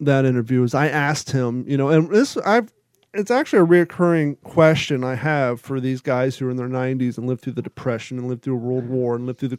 that 0.00 0.24
interview 0.24 0.62
is 0.62 0.74
I 0.74 0.88
asked 0.88 1.30
him, 1.30 1.64
you 1.68 1.76
know, 1.76 1.88
and 1.88 2.10
this 2.10 2.36
I've 2.38 2.72
it's 3.14 3.30
actually 3.30 3.58
a 3.58 3.84
reoccurring 3.84 4.40
question 4.42 5.04
I 5.04 5.16
have 5.16 5.60
for 5.60 5.80
these 5.80 6.00
guys 6.00 6.36
who 6.36 6.46
are 6.46 6.50
in 6.50 6.56
their 6.56 6.68
90s 6.68 7.18
and 7.18 7.26
lived 7.26 7.42
through 7.42 7.52
the 7.52 7.62
Depression 7.62 8.18
and 8.18 8.26
lived 8.26 8.42
through 8.42 8.54
a 8.54 8.58
World 8.58 8.88
War 8.88 9.14
and 9.14 9.26
lived 9.26 9.40
through 9.40 9.48
the 9.48 9.58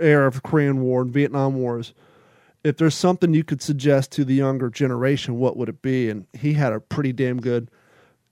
era 0.00 0.26
of 0.26 0.34
the 0.34 0.40
Korean 0.40 0.80
War 0.80 1.02
and 1.02 1.12
Vietnam 1.12 1.54
Wars. 1.54 1.94
If 2.64 2.76
there's 2.76 2.94
something 2.94 3.34
you 3.34 3.44
could 3.44 3.62
suggest 3.62 4.12
to 4.12 4.24
the 4.24 4.34
younger 4.34 4.68
generation, 4.68 5.38
what 5.38 5.56
would 5.56 5.68
it 5.68 5.80
be? 5.82 6.10
And 6.10 6.26
he 6.32 6.54
had 6.54 6.72
a 6.72 6.80
pretty 6.80 7.12
damn 7.12 7.40
good 7.40 7.70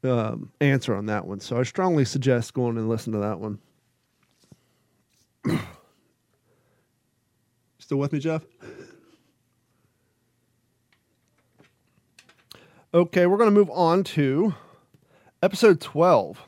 um, 0.02 0.50
answer 0.60 0.94
on 0.94 1.06
that 1.06 1.26
one. 1.26 1.40
So 1.40 1.58
I 1.58 1.62
strongly 1.62 2.04
suggest 2.04 2.54
going 2.54 2.76
and 2.76 2.88
listen 2.88 3.12
to 3.12 3.18
that 3.20 3.38
one. 3.38 3.58
Still 7.90 7.98
with 7.98 8.12
me, 8.12 8.20
Jeff? 8.20 8.44
Okay, 12.94 13.26
we're 13.26 13.36
going 13.36 13.50
to 13.50 13.50
move 13.50 13.68
on 13.70 14.04
to 14.04 14.54
episode 15.42 15.80
12. 15.80 16.40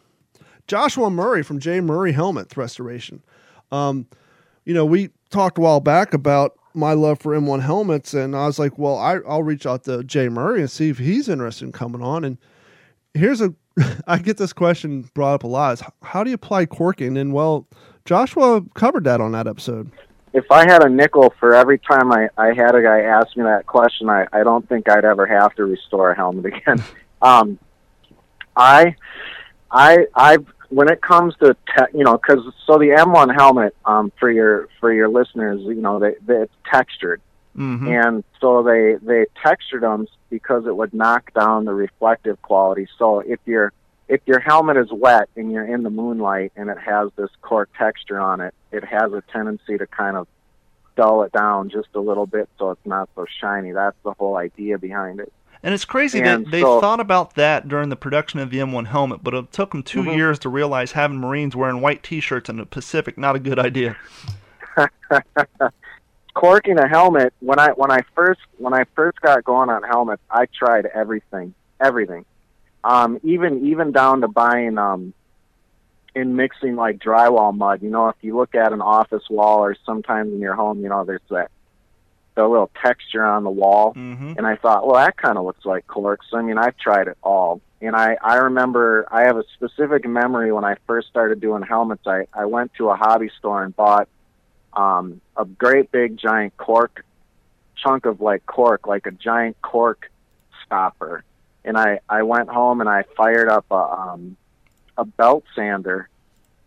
Joshua 0.68 1.11
Murray 1.11 1.42
from 1.42 1.59
J. 1.59 1.81
Murray 1.81 2.12
Helmet 2.12 2.57
Restoration. 2.57 3.24
Um, 3.72 4.07
you 4.64 4.72
know, 4.72 4.85
we 4.85 5.11
talked 5.31 5.59
a 5.59 5.61
while 5.61 5.81
back 5.81 6.14
about 6.14 6.57
my 6.74 6.92
love 6.92 7.18
for 7.18 7.35
M1 7.35 7.61
helmets, 7.61 8.14
and 8.14 8.37
I 8.37 8.46
was 8.46 8.61
like, 8.61 8.78
well, 8.78 8.96
I, 8.96 9.16
I'll 9.26 9.42
reach 9.42 9.66
out 9.66 9.83
to 9.87 10.05
Jay 10.05 10.28
Murray 10.28 10.61
and 10.61 10.70
see 10.70 10.90
if 10.90 10.98
he's 10.98 11.28
interested 11.28 11.64
in 11.64 11.72
coming 11.72 12.02
on. 12.02 12.24
And 12.24 12.38
here's 13.14 13.40
a, 13.40 13.52
I 14.07 14.18
get 14.18 14.37
this 14.37 14.52
question 14.52 15.11
brought 15.12 15.35
up 15.35 15.42
a 15.42 15.48
lot: 15.48 15.72
is 15.72 15.83
how 16.05 16.22
do 16.22 16.31
you 16.31 16.35
apply 16.35 16.66
corking? 16.66 17.16
And 17.16 17.33
well, 17.33 17.66
Joshua 18.05 18.62
covered 18.76 19.02
that 19.02 19.20
on 19.20 19.33
that 19.33 19.48
episode. 19.48 19.90
If 20.33 20.51
I 20.51 20.61
had 20.71 20.83
a 20.83 20.88
nickel 20.88 21.35
for 21.38 21.55
every 21.55 21.79
time 21.79 22.12
I, 22.12 22.29
I 22.38 22.55
had 22.55 22.75
a 22.75 22.83
guy 22.83 23.01
ask 23.03 23.37
me 23.37 23.45
that 23.45 23.66
question, 23.66 24.09
I, 24.09 24.27
I 24.33 24.42
don't 24.42 24.66
think 24.68 24.88
I'd 24.88 25.05
ever 25.05 25.27
have 25.27 25.55
to 25.57 25.64
restore 25.64 26.11
a 26.11 26.16
helmet 26.16 26.47
again. 26.47 26.83
um, 27.23 27.59
I, 28.57 28.97
I, 29.71 30.07
I've 30.14 30.47
when 30.71 30.90
it 30.90 31.03
comes 31.03 31.35
to 31.37 31.55
te- 31.66 31.99
you 31.99 32.05
know 32.05 32.16
because 32.16 32.40
so 32.66 32.79
the 32.79 32.88
M1 32.88 33.35
helmet 33.35 33.77
um, 33.85 34.11
for 34.18 34.31
your 34.31 34.68
for 34.81 34.90
your 34.90 35.09
listeners 35.09 35.61
you 35.61 35.75
know 35.75 35.99
they, 35.99 36.14
they 36.27 36.42
it's 36.42 36.55
textured 36.71 37.21
Mm-hmm. 37.57 37.87
and 37.87 38.25
so 38.40 38.62
they 38.62 38.97
they 39.03 39.27
textured 39.42 39.83
them 39.83 40.07
because 40.31 40.66
it 40.66 40.75
would 40.75 40.95
knock 40.95 41.35
down 41.35 41.66
the 41.66 41.75
reflective 41.75 42.40
quality. 42.40 42.88
So 42.99 43.21
if 43.21 43.40
your 43.45 43.73
if 44.12 44.20
your 44.27 44.40
helmet 44.40 44.77
is 44.77 44.88
wet 44.92 45.31
and 45.37 45.51
you're 45.51 45.64
in 45.64 45.83
the 45.83 45.88
moonlight 45.90 46.53
and 46.55 46.68
it 46.68 46.77
has 46.79 47.09
this 47.16 47.31
cork 47.40 47.70
texture 47.79 48.20
on 48.20 48.42
it, 48.42 48.53
it 48.70 48.85
has 48.85 49.11
a 49.14 49.22
tendency 49.33 49.79
to 49.79 49.87
kind 49.87 50.18
of 50.18 50.29
dull 50.96 51.22
it 51.22 51.33
down 51.33 51.70
just 51.70 51.88
a 51.94 52.01
little 52.01 52.27
bit 52.27 52.46
so 52.59 52.72
it's 52.72 52.85
not 52.85 53.09
so 53.14 53.25
shiny. 53.40 53.72
That's 53.72 53.96
the 54.05 54.12
whole 54.12 54.37
idea 54.37 54.77
behind 54.77 55.18
it. 55.20 55.33
And 55.62 55.72
it's 55.72 55.87
crazy 55.87 56.20
And 56.20 56.44
that 56.44 56.51
they 56.51 56.61
so- 56.61 56.79
thought 56.79 57.01
about 57.01 57.37
that 57.37 57.68
during 57.68 57.88
the 57.88 57.96
production 57.96 58.38
of 58.38 58.51
the 58.51 58.59
M1 58.59 58.85
helmet, 58.88 59.25
but 59.25 59.33
it 59.33 59.51
took 59.51 59.70
them 59.70 59.83
2 59.83 60.03
Mhm. 60.03 60.14
years 60.16 60.38
to 60.40 60.51
realize 60.51 60.92
having 60.92 61.18
Marines 61.18 61.57
wearing 61.57 61.81
white 61.81 62.03
T-shirts 62.03 62.51
in 62.51 62.59
the 62.59 62.66
Pacific 62.66 63.16
not 63.16 63.35
a 63.35 63.38
good 63.38 63.59
idea. 63.59 63.96
corking 66.35 66.79
a 66.79 66.88
helmet 66.88 67.33
when 67.40 67.59
I 67.59 67.68
when 67.72 67.90
I 67.90 68.01
first 68.14 68.40
when 68.59 68.75
I 68.75 68.85
first 68.94 69.20
got 69.22 69.42
going 69.44 69.70
on 69.70 69.83
helmets, 69.83 70.22
I 70.31 70.46
tried 70.46 70.87
everything, 70.87 71.55
everything, 71.81 72.25
um, 72.85 73.21
even 73.23 73.66
even 73.66 73.92
down 73.92 74.21
to 74.23 74.29
buying 74.29 74.79
um, 74.79 75.14
in 76.14 76.37
mixing 76.37 76.77
like 76.77 76.99
drywall 76.99 77.57
mud. 77.57 77.83
You 77.83 77.90
know, 77.90 78.09
if 78.09 78.16
you 78.21 78.37
look 78.37 78.55
at 78.55 78.73
an 78.73 78.81
office 78.83 79.23
wall 79.31 79.61
or 79.61 79.77
sometimes 79.87 80.33
in 80.33 80.40
your 80.40 80.55
home, 80.55 80.83
you 80.83 80.88
know, 80.88 81.05
there's 81.05 81.21
that 81.31 81.51
the 82.35 82.47
little 82.49 82.71
texture 82.83 83.25
on 83.25 83.45
the 83.45 83.51
wall, 83.51 83.92
Mm-hmm. 83.95 84.35
and 84.38 84.47
I 84.47 84.57
thought, 84.57 84.87
well, 84.87 84.97
that 84.97 85.16
kind 85.18 85.37
of 85.37 85.45
looks 85.45 85.66
like 85.66 85.87
cork. 85.87 86.21
So 86.31 86.38
I 86.38 86.42
mean, 86.42 86.57
I've 86.59 86.77
tried 86.79 87.09
it 87.09 87.18
all, 87.23 87.61
and 87.81 87.95
I 87.95 88.16
I 88.23 88.37
remember 88.37 89.07
I 89.11 89.23
have 89.23 89.37
a 89.37 89.45
specific 89.55 90.07
memory 90.09 90.51
when 90.51 90.64
I 90.64 90.77
first 90.87 91.09
started 91.09 91.40
doing 91.40 91.62
helmets. 91.62 92.07
I 92.07 92.27
I 92.33 92.47
went 92.47 92.73
to 92.75 92.88
a 92.88 92.97
hobby 92.97 93.31
store 93.38 93.62
and 93.62 93.77
bought 93.77 94.09
um, 94.73 95.21
a 95.37 95.45
great 95.45 95.92
big 95.92 96.16
giant 96.16 96.57
cork 96.57 97.05
chunk 97.77 98.07
of 98.07 98.21
like 98.21 98.47
cork, 98.47 98.87
like 98.87 99.07
a 99.07 99.11
giant 99.11 99.61
cork 99.61 100.11
stopper. 100.64 101.25
And 101.64 101.77
I 101.77 102.01
I 102.09 102.22
went 102.22 102.48
home 102.48 102.81
and 102.81 102.88
I 102.88 103.05
fired 103.16 103.48
up 103.48 103.66
a 103.70 103.75
um, 103.75 104.37
a 104.96 105.05
belt 105.05 105.44
sander, 105.55 106.09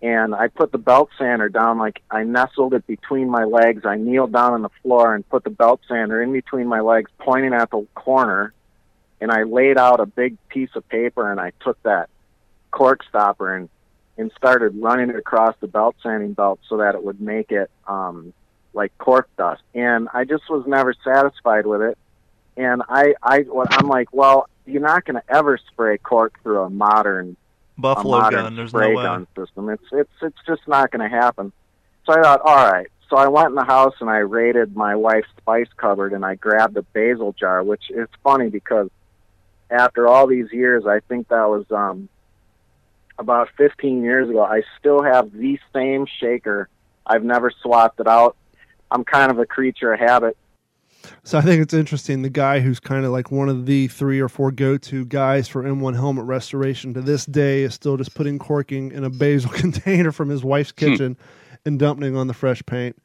and 0.01 0.33
I 0.33 0.47
put 0.47 0.71
the 0.71 0.77
belt 0.77 1.09
sander 1.17 1.49
down 1.49 1.77
like 1.77 2.01
I 2.09 2.23
nestled 2.23 2.73
it 2.73 2.87
between 2.87 3.29
my 3.29 3.43
legs. 3.43 3.85
I 3.85 3.97
kneeled 3.97 4.31
down 4.31 4.53
on 4.53 4.61
the 4.61 4.69
floor 4.81 5.15
and 5.15 5.27
put 5.27 5.43
the 5.43 5.49
belt 5.49 5.81
sander 5.87 6.21
in 6.21 6.31
between 6.31 6.67
my 6.67 6.79
legs, 6.79 7.11
pointing 7.19 7.53
at 7.53 7.71
the 7.71 7.85
corner. 7.95 8.53
And 9.21 9.31
I 9.31 9.43
laid 9.43 9.77
out 9.77 9.99
a 9.99 10.05
big 10.05 10.37
piece 10.49 10.69
of 10.75 10.87
paper 10.89 11.31
and 11.31 11.39
I 11.39 11.51
took 11.61 11.81
that 11.83 12.09
cork 12.71 13.03
stopper 13.07 13.55
and 13.55 13.69
and 14.17 14.31
started 14.37 14.75
running 14.81 15.09
it 15.09 15.15
across 15.15 15.55
the 15.59 15.67
belt 15.67 15.95
sanding 16.01 16.33
belt 16.33 16.59
so 16.69 16.77
that 16.77 16.95
it 16.95 17.03
would 17.03 17.19
make 17.19 17.51
it 17.51 17.69
um, 17.87 18.33
like 18.73 18.97
cork 18.97 19.27
dust. 19.37 19.61
And 19.73 20.07
I 20.13 20.23
just 20.23 20.49
was 20.49 20.65
never 20.67 20.93
satisfied 21.03 21.65
with 21.65 21.81
it. 21.81 21.97
And 22.57 22.81
I, 22.87 23.15
I, 23.21 23.45
I'm 23.71 23.87
like, 23.87 24.13
well, 24.13 24.47
you're 24.65 24.81
not 24.81 25.05
going 25.05 25.15
to 25.15 25.33
ever 25.33 25.57
spray 25.71 25.97
cork 25.97 26.41
through 26.43 26.61
a 26.61 26.69
modern, 26.69 27.37
Buffalo 27.77 28.17
a 28.17 28.21
modern 28.21 28.43
gun. 28.43 28.55
There's 28.55 28.73
no 28.73 28.79
spray 28.79 28.95
way. 28.95 29.03
gun 29.03 29.27
system. 29.37 29.69
It's, 29.69 29.83
it's, 29.91 30.11
it's 30.21 30.37
just 30.47 30.67
not 30.67 30.91
going 30.91 31.09
to 31.09 31.15
happen. 31.15 31.51
So 32.05 32.13
I 32.13 32.21
thought, 32.21 32.41
all 32.41 32.71
right. 32.71 32.87
So 33.09 33.17
I 33.17 33.27
went 33.27 33.49
in 33.49 33.55
the 33.55 33.63
house 33.63 33.93
and 33.99 34.09
I 34.09 34.17
raided 34.17 34.75
my 34.75 34.95
wife's 34.95 35.27
spice 35.37 35.67
cupboard 35.77 36.13
and 36.13 36.25
I 36.25 36.35
grabbed 36.35 36.75
a 36.77 36.81
basil 36.81 37.33
jar, 37.33 37.63
which 37.63 37.83
is 37.89 38.07
funny 38.23 38.49
because 38.49 38.89
after 39.69 40.07
all 40.07 40.27
these 40.27 40.51
years, 40.51 40.85
I 40.87 41.01
think 41.01 41.27
that 41.27 41.47
was 41.47 41.65
um, 41.71 42.09
about 43.17 43.49
15 43.57 44.03
years 44.03 44.29
ago. 44.29 44.43
I 44.43 44.63
still 44.79 45.03
have 45.03 45.31
the 45.31 45.59
same 45.73 46.07
shaker. 46.19 46.67
I've 47.05 47.23
never 47.23 47.51
swapped 47.61 47.99
it 47.99 48.07
out. 48.07 48.35
I'm 48.89 49.03
kind 49.03 49.31
of 49.31 49.39
a 49.39 49.45
creature 49.45 49.93
of 49.93 49.99
habit. 49.99 50.37
So 51.23 51.37
I 51.37 51.41
think 51.41 51.61
it's 51.61 51.73
interesting. 51.73 52.21
The 52.21 52.29
guy 52.29 52.59
who's 52.59 52.79
kind 52.79 53.05
of 53.05 53.11
like 53.11 53.31
one 53.31 53.49
of 53.49 53.65
the 53.65 53.87
three 53.87 54.19
or 54.19 54.29
four 54.29 54.51
go-to 54.51 55.05
guys 55.05 55.47
for 55.47 55.63
M1 55.63 55.95
helmet 55.95 56.25
restoration 56.25 56.93
to 56.93 57.01
this 57.01 57.25
day 57.25 57.63
is 57.63 57.73
still 57.73 57.97
just 57.97 58.15
putting 58.15 58.39
corking 58.39 58.91
in 58.91 59.03
a 59.03 59.09
basil 59.09 59.51
container 59.53 60.11
from 60.11 60.29
his 60.29 60.43
wife's 60.43 60.71
kitchen 60.71 61.17
and 61.65 61.79
dumping 61.79 62.15
on 62.15 62.27
the 62.27 62.33
fresh 62.33 62.65
paint. 62.65 62.95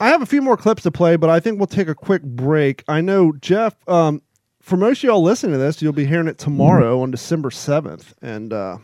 I 0.00 0.08
have 0.08 0.22
a 0.22 0.26
few 0.26 0.42
more 0.42 0.56
clips 0.56 0.84
to 0.84 0.90
play, 0.90 1.16
but 1.16 1.28
I 1.30 1.40
think 1.40 1.58
we'll 1.58 1.66
take 1.66 1.88
a 1.88 1.94
quick 1.94 2.22
break. 2.22 2.84
I 2.86 3.00
know 3.00 3.32
Jeff. 3.32 3.74
Um, 3.88 4.22
for 4.60 4.76
most 4.76 4.98
of 4.98 5.04
y'all 5.04 5.22
listening 5.22 5.52
to 5.52 5.58
this, 5.58 5.80
you'll 5.80 5.92
be 5.92 6.04
hearing 6.04 6.28
it 6.28 6.38
tomorrow 6.38 7.00
on 7.00 7.10
December 7.10 7.50
seventh, 7.50 8.14
and 8.22 8.52
uh, 8.52 8.78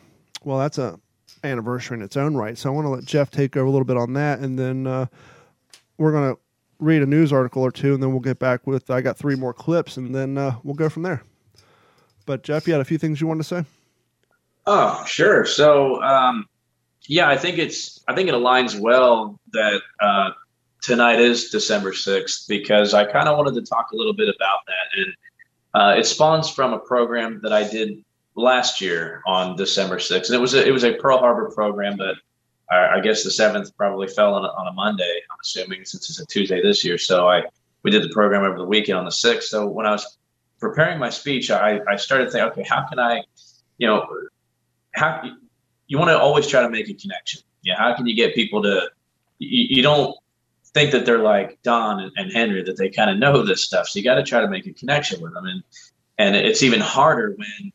well, 0.45 0.59
that's 0.59 0.79
a 0.79 0.99
anniversary 1.45 1.97
in 1.97 2.03
its 2.03 2.17
own 2.17 2.37
right. 2.37 2.57
So 2.57 2.71
I 2.71 2.73
want 2.73 2.87
to 2.87 2.91
let 2.91 3.05
Jeff 3.05 3.31
take 3.31 3.57
over 3.57 3.67
a 3.67 3.71
little 3.71 3.85
bit 3.85 3.97
on 3.97 4.15
that, 4.15 4.41
and 4.41 4.59
then 4.59 4.87
uh, 4.87 5.07
we're 5.99 6.13
gonna 6.13 6.37
read 6.79 7.03
a 7.03 7.07
news 7.07 7.33
article 7.33 7.63
or 7.63 7.71
two, 7.71 7.95
and 7.95 8.03
then 8.03 8.11
we'll 8.11 8.21
get 8.21 8.39
back 8.39 8.67
with. 8.67 8.91
I 8.91 9.01
got 9.01 9.17
three 9.17 9.37
more 9.37 9.53
clips, 9.53 9.97
and 9.97 10.15
then 10.15 10.39
uh, 10.39 10.57
we'll 10.63 10.75
go 10.75 10.89
from 10.89 11.03
there. 11.03 11.23
But 12.27 12.43
Jeff, 12.43 12.67
you 12.67 12.73
had 12.73 12.81
a 12.81 12.85
few 12.85 12.99
things 12.99 13.21
you 13.21 13.27
wanted 13.27 13.45
to 13.45 13.49
say. 13.49 13.65
Oh, 14.67 15.05
sure. 15.07 15.45
So, 15.45 16.03
um, 16.03 16.47
yeah, 17.07 17.29
I 17.29 17.37
think 17.37 17.59
it's 17.59 18.03
I 18.09 18.15
think 18.15 18.29
it 18.29 18.35
aligns 18.35 18.79
well 18.79 19.39
that 19.53 19.81
uh, 20.01 20.31
tonight 20.83 21.21
is 21.21 21.51
December 21.51 21.93
sixth 21.93 22.47
because 22.49 22.95
I 22.95 23.05
kind 23.05 23.29
of 23.29 23.37
wanted 23.37 23.55
to 23.55 23.63
talk 23.63 23.91
a 23.93 23.97
little 23.97 24.15
bit 24.15 24.35
about 24.35 24.61
that, 24.67 24.99
and 24.99 25.15
uh, 25.75 25.99
it 25.99 26.07
spawns 26.07 26.49
from 26.49 26.73
a 26.73 26.79
program 26.79 27.41
that 27.43 27.53
I 27.53 27.69
did 27.69 28.03
last 28.37 28.81
year 28.81 29.23
on 29.27 29.57
December 29.57 29.99
sixth, 29.99 30.31
and 30.31 30.39
it 30.39 30.41
was 30.41 30.55
a, 30.55 30.67
it 30.67 30.71
was 30.71 30.85
a 30.85 30.95
Pearl 30.95 31.19
Harbor 31.19 31.51
program, 31.55 31.97
but 31.97 32.17
I, 32.71 33.01
guess 33.01 33.23
the 33.23 33.31
seventh 33.31 33.77
probably 33.77 34.09
fell 34.09 34.35
on 34.35 34.45
a, 34.45 34.49
on 34.49 34.67
a 34.67 34.73
Monday. 34.73 35.21
I'm 35.31 35.39
assuming 35.43 35.85
since 35.85 36.09
it's 36.09 36.21
a 36.21 36.27
Tuesday 36.27 36.63
this 36.63 36.85
year, 36.85 36.99
so 36.99 37.29
I 37.29 37.43
we 37.83 37.91
did 37.91 38.03
the 38.03 38.09
program 38.09 38.43
over 38.43 38.57
the 38.57 38.65
weekend 38.65 38.99
on 38.99 39.05
the 39.05 39.13
sixth. 39.13 39.49
So 39.49 39.67
when 39.67 39.87
I 39.87 39.91
was 39.91 40.19
preparing 40.59 40.99
my 40.99 41.11
speech, 41.11 41.51
I, 41.51 41.81
I 41.89 41.97
started 41.97 42.33
thinking, 42.33 42.51
okay, 42.51 42.65
how 42.67 42.87
can 42.89 42.99
I, 42.99 43.23
you 43.77 43.87
know, 43.87 44.07
how 44.95 45.23
you 45.87 45.99
want 45.99 46.11
to 46.11 46.19
always 46.19 46.47
try 46.47 46.63
to 46.63 46.71
make 46.71 46.89
a 46.89 46.95
connection. 46.95 47.43
Yeah, 47.63 47.77
how 47.77 47.95
can 47.95 48.07
you 48.07 48.17
get 48.17 48.35
people 48.35 48.63
to? 48.63 48.91
You, 49.39 49.77
you 49.77 49.83
don't 49.83 50.17
think 50.73 50.93
that 50.93 51.05
they're 51.07 51.19
like 51.19 51.59
Don 51.63 52.01
and, 52.01 52.13
and 52.17 52.33
Henry 52.33 52.63
that 52.65 52.77
they 52.77 52.89
kind 52.89 53.11
of 53.11 53.19
know 53.19 53.43
this 53.43 53.65
stuff. 53.65 53.89
So 53.89 53.99
you 53.99 54.05
got 54.05 54.15
to 54.17 54.23
try 54.23 54.41
to 54.41 54.49
make 54.49 54.67
a 54.67 54.73
connection 54.73 55.21
with 55.21 55.35
them, 55.35 55.45
and 55.47 55.63
and 56.19 56.37
it's 56.37 56.63
even 56.63 56.81
harder 56.81 57.35
when. 57.37 57.73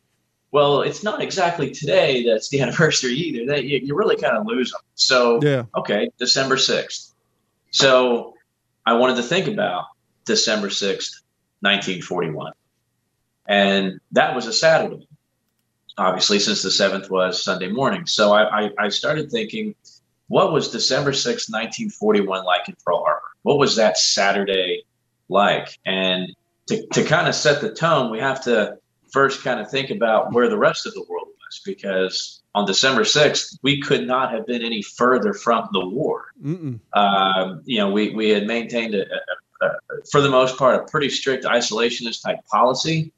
Well, 0.52 0.82
it's 0.82 1.04
not 1.04 1.22
exactly 1.22 1.72
today 1.72 2.24
that's 2.24 2.50
the 2.50 2.62
anniversary 2.62 3.14
either. 3.14 3.46
That 3.54 3.66
you, 3.66 3.80
you 3.84 3.96
really 3.96 4.16
kind 4.16 4.38
of 4.38 4.46
lose 4.46 4.72
them. 4.72 4.82
So 4.96 5.42
Yeah, 5.42 5.66
okay, 5.78 6.10
December 6.18 6.56
6th. 6.56 7.14
So 7.72 8.34
I 8.86 8.94
wanted 8.94 9.18
to 9.18 9.24
think 9.24 9.48
about 9.48 9.86
December 10.26 10.70
6th, 10.70 11.22
1941. 11.62 12.54
And 13.48 14.00
that 14.12 14.36
was 14.36 14.48
a 14.48 14.54
Saturday, 14.54 15.08
obviously, 15.98 16.40
since 16.40 16.62
the 16.62 16.70
7th 16.70 17.10
was 17.10 17.44
Sunday 17.44 17.68
morning. 17.68 18.06
So 18.06 18.32
I, 18.32 18.66
I, 18.66 18.70
I 18.80 18.90
started 18.90 19.32
thinking, 19.32 19.76
what 20.28 20.52
was 20.52 20.70
December 20.70 21.12
6th, 21.12 21.50
1941 21.52 22.46
like 22.46 22.68
in 22.68 22.76
Pearl 22.86 23.04
Harbor? 23.04 23.22
What 23.44 23.58
was 23.58 23.76
that 23.76 23.98
Saturday 23.98 24.84
like? 25.28 25.80
And 25.86 26.36
to, 26.68 26.86
to 26.94 27.04
kind 27.04 27.28
of 27.28 27.36
set 27.36 27.62
the 27.62 27.74
tone, 27.74 28.12
we 28.12 28.20
have 28.20 28.44
to 28.46 28.78
first 29.12 29.44
kind 29.44 29.60
of 29.60 29.70
think 29.70 29.90
about 29.90 30.34
where 30.34 30.50
the 30.50 30.58
rest 30.58 30.86
of 30.86 30.94
the 30.94 31.04
world 31.10 31.28
was 31.28 31.62
because 31.66 32.42
on 32.56 32.66
December 32.66 33.02
6th, 33.02 33.58
we 33.62 33.80
could 33.82 34.08
not 34.08 34.32
have 34.32 34.46
been 34.46 34.62
any 34.62 34.82
further 34.82 35.34
from 35.34 35.70
the 35.72 35.86
war. 35.86 36.26
Um, 36.94 37.62
you 37.66 37.78
know, 37.78 37.92
we, 37.92 38.14
we 38.16 38.30
had 38.30 38.48
maintained, 38.48 38.96
a, 38.96 39.04
a, 39.04 39.66
a, 39.66 39.70
for 40.12 40.22
the 40.22 40.30
most 40.30 40.58
part, 40.58 40.82
a 40.82 40.92
pretty 40.92 41.10
strict 41.10 41.46
isolationist 41.46 42.24
type 42.24 42.40
policy. 42.52 43.12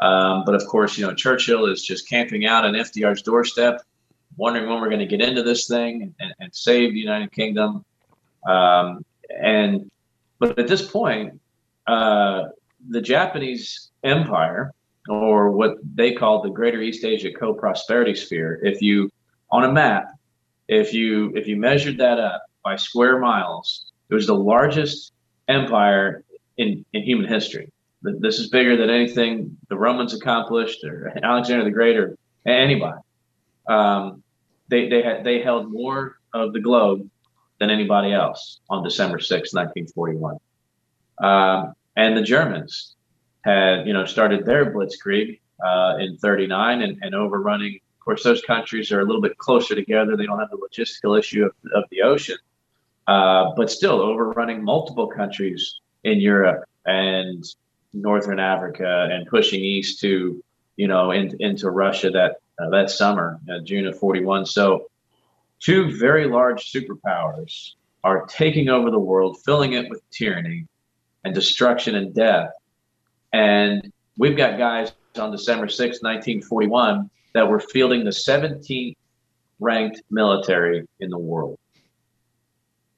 Um, 0.00 0.44
but 0.46 0.54
of 0.54 0.64
course, 0.66 0.96
you 0.96 1.06
know, 1.06 1.14
Churchill 1.14 1.66
is 1.66 1.82
just 1.82 2.08
camping 2.08 2.46
out 2.46 2.64
on 2.64 2.74
FDR's 2.74 3.22
doorstep, 3.22 3.82
wondering 4.36 4.68
when 4.68 4.80
we're 4.80 4.88
going 4.88 5.00
to 5.00 5.06
get 5.06 5.20
into 5.20 5.42
this 5.42 5.66
thing 5.66 6.14
and, 6.20 6.34
and 6.38 6.54
save 6.54 6.92
the 6.92 7.00
United 7.00 7.32
Kingdom. 7.32 7.84
Um, 8.46 9.04
and 9.42 9.90
but 10.38 10.58
at 10.58 10.68
this 10.68 10.88
point, 10.88 11.40
uh, 11.86 12.44
the 12.88 13.00
Japanese 13.00 13.90
Empire, 14.04 14.72
or 15.08 15.50
what 15.50 15.76
they 15.94 16.12
call 16.12 16.42
the 16.42 16.50
Greater 16.50 16.80
East 16.80 17.04
Asia 17.04 17.30
Co-Prosperity 17.32 18.14
Sphere, 18.14 18.60
if 18.62 18.82
you 18.82 19.10
on 19.50 19.64
a 19.64 19.72
map, 19.72 20.12
if 20.68 20.92
you 20.92 21.32
if 21.34 21.46
you 21.46 21.56
measured 21.56 21.98
that 21.98 22.18
up 22.18 22.42
by 22.62 22.76
square 22.76 23.18
miles, 23.18 23.92
it 24.10 24.14
was 24.14 24.26
the 24.26 24.34
largest 24.34 25.12
empire 25.48 26.24
in, 26.56 26.84
in 26.92 27.02
human 27.02 27.26
history. 27.28 27.72
This 28.02 28.38
is 28.38 28.48
bigger 28.50 28.76
than 28.76 28.90
anything 28.90 29.56
the 29.68 29.76
Romans 29.76 30.14
accomplished 30.14 30.84
or 30.84 31.12
Alexander 31.22 31.64
the 31.64 31.70
Great 31.70 31.96
or 31.96 32.16
anybody. 32.46 33.00
Um, 33.68 34.22
they 34.68 34.88
they 34.88 35.02
had 35.02 35.24
they 35.24 35.40
held 35.40 35.72
more 35.72 36.18
of 36.34 36.52
the 36.52 36.60
globe 36.60 37.08
than 37.58 37.70
anybody 37.70 38.12
else 38.12 38.60
on 38.70 38.84
December 38.84 39.18
6, 39.18 39.52
1941. 39.52 40.36
Um, 41.20 41.74
and 41.96 42.16
the 42.16 42.22
Germans 42.22 42.94
had, 43.48 43.86
you 43.86 43.92
know, 43.92 44.04
started 44.04 44.44
their 44.44 44.72
blitzkrieg 44.72 45.40
uh, 45.64 45.96
in 45.98 46.16
39 46.18 46.82
and, 46.82 46.98
and 47.02 47.14
overrunning. 47.14 47.80
Of 47.98 48.04
course, 48.04 48.22
those 48.22 48.42
countries 48.42 48.92
are 48.92 49.00
a 49.00 49.04
little 49.04 49.22
bit 49.22 49.38
closer 49.38 49.74
together. 49.74 50.16
They 50.16 50.26
don't 50.26 50.38
have 50.38 50.50
the 50.50 50.58
logistical 50.58 51.18
issue 51.18 51.44
of, 51.44 51.52
of 51.74 51.84
the 51.90 52.02
ocean, 52.02 52.36
uh, 53.06 53.52
but 53.56 53.70
still 53.70 54.00
overrunning 54.00 54.62
multiple 54.62 55.06
countries 55.06 55.80
in 56.04 56.20
Europe 56.20 56.64
and 56.86 57.44
Northern 57.92 58.38
Africa 58.38 59.08
and 59.10 59.26
pushing 59.26 59.60
east 59.60 60.00
to, 60.00 60.42
you 60.76 60.88
know, 60.88 61.10
in, 61.10 61.34
into 61.40 61.70
Russia 61.70 62.10
that 62.10 62.36
uh, 62.60 62.68
that 62.70 62.90
summer, 62.90 63.38
uh, 63.50 63.60
June 63.64 63.86
of 63.86 63.96
41. 63.98 64.44
So, 64.46 64.90
two 65.60 65.96
very 65.96 66.26
large 66.26 66.72
superpowers 66.72 67.72
are 68.04 68.26
taking 68.26 68.68
over 68.68 68.90
the 68.90 68.98
world, 68.98 69.38
filling 69.44 69.74
it 69.74 69.88
with 69.88 70.02
tyranny 70.10 70.66
and 71.24 71.34
destruction 71.34 71.94
and 71.94 72.14
death. 72.14 72.50
And 73.32 73.92
we've 74.16 74.36
got 74.36 74.58
guys 74.58 74.92
on 75.18 75.30
December 75.30 75.68
6, 75.68 76.02
1941, 76.02 77.10
that 77.34 77.48
were 77.48 77.60
fielding 77.60 78.04
the 78.04 78.10
17th 78.10 78.96
ranked 79.60 80.02
military 80.10 80.86
in 81.00 81.10
the 81.10 81.18
world. 81.18 81.58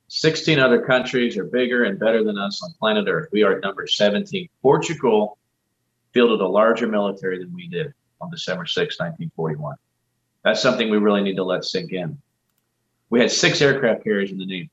16 0.08 0.58
other 0.58 0.82
countries 0.82 1.36
are 1.36 1.44
bigger 1.44 1.84
and 1.84 1.98
better 1.98 2.24
than 2.24 2.36
us 2.36 2.62
on 2.62 2.72
planet 2.78 3.06
Earth. 3.08 3.28
We 3.32 3.44
are 3.44 3.60
number 3.60 3.86
17. 3.86 4.48
Portugal 4.60 5.38
fielded 6.12 6.40
a 6.40 6.48
larger 6.48 6.88
military 6.88 7.38
than 7.38 7.54
we 7.54 7.68
did 7.68 7.94
on 8.20 8.30
December 8.30 8.66
6, 8.66 8.98
1941. 8.98 9.76
That's 10.42 10.60
something 10.60 10.90
we 10.90 10.98
really 10.98 11.22
need 11.22 11.36
to 11.36 11.44
let 11.44 11.64
sink 11.64 11.92
in. 11.92 12.18
We 13.10 13.20
had 13.20 13.30
six 13.30 13.60
aircraft 13.60 14.04
carriers 14.04 14.32
in 14.32 14.38
the 14.38 14.46
Navy. 14.46 14.70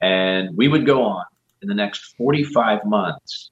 And 0.00 0.56
we 0.56 0.68
would 0.68 0.86
go 0.86 1.02
on 1.02 1.24
in 1.62 1.68
the 1.68 1.74
next 1.74 2.16
45 2.16 2.84
months 2.84 3.50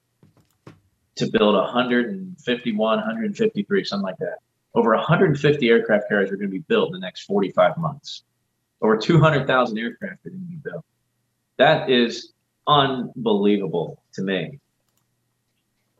to 1.15 1.27
build 1.27 1.55
151, 1.55 2.77
153, 2.77 3.83
something 3.83 4.03
like 4.03 4.17
that. 4.17 4.37
Over 4.75 4.95
150 4.95 5.69
aircraft 5.69 6.09
carriers 6.09 6.31
are 6.31 6.35
going 6.35 6.49
to 6.49 6.51
be 6.51 6.63
built 6.67 6.89
in 6.89 6.93
the 6.93 6.99
next 6.99 7.25
45 7.25 7.77
months. 7.77 8.23
Over 8.81 8.97
200,000 8.97 9.77
aircraft 9.77 10.25
are 10.25 10.29
going 10.29 10.41
to 10.41 10.49
be 10.49 10.55
built. 10.57 10.83
That 11.57 11.89
is 11.89 12.33
unbelievable 12.67 14.01
to 14.13 14.23
me. 14.23 14.59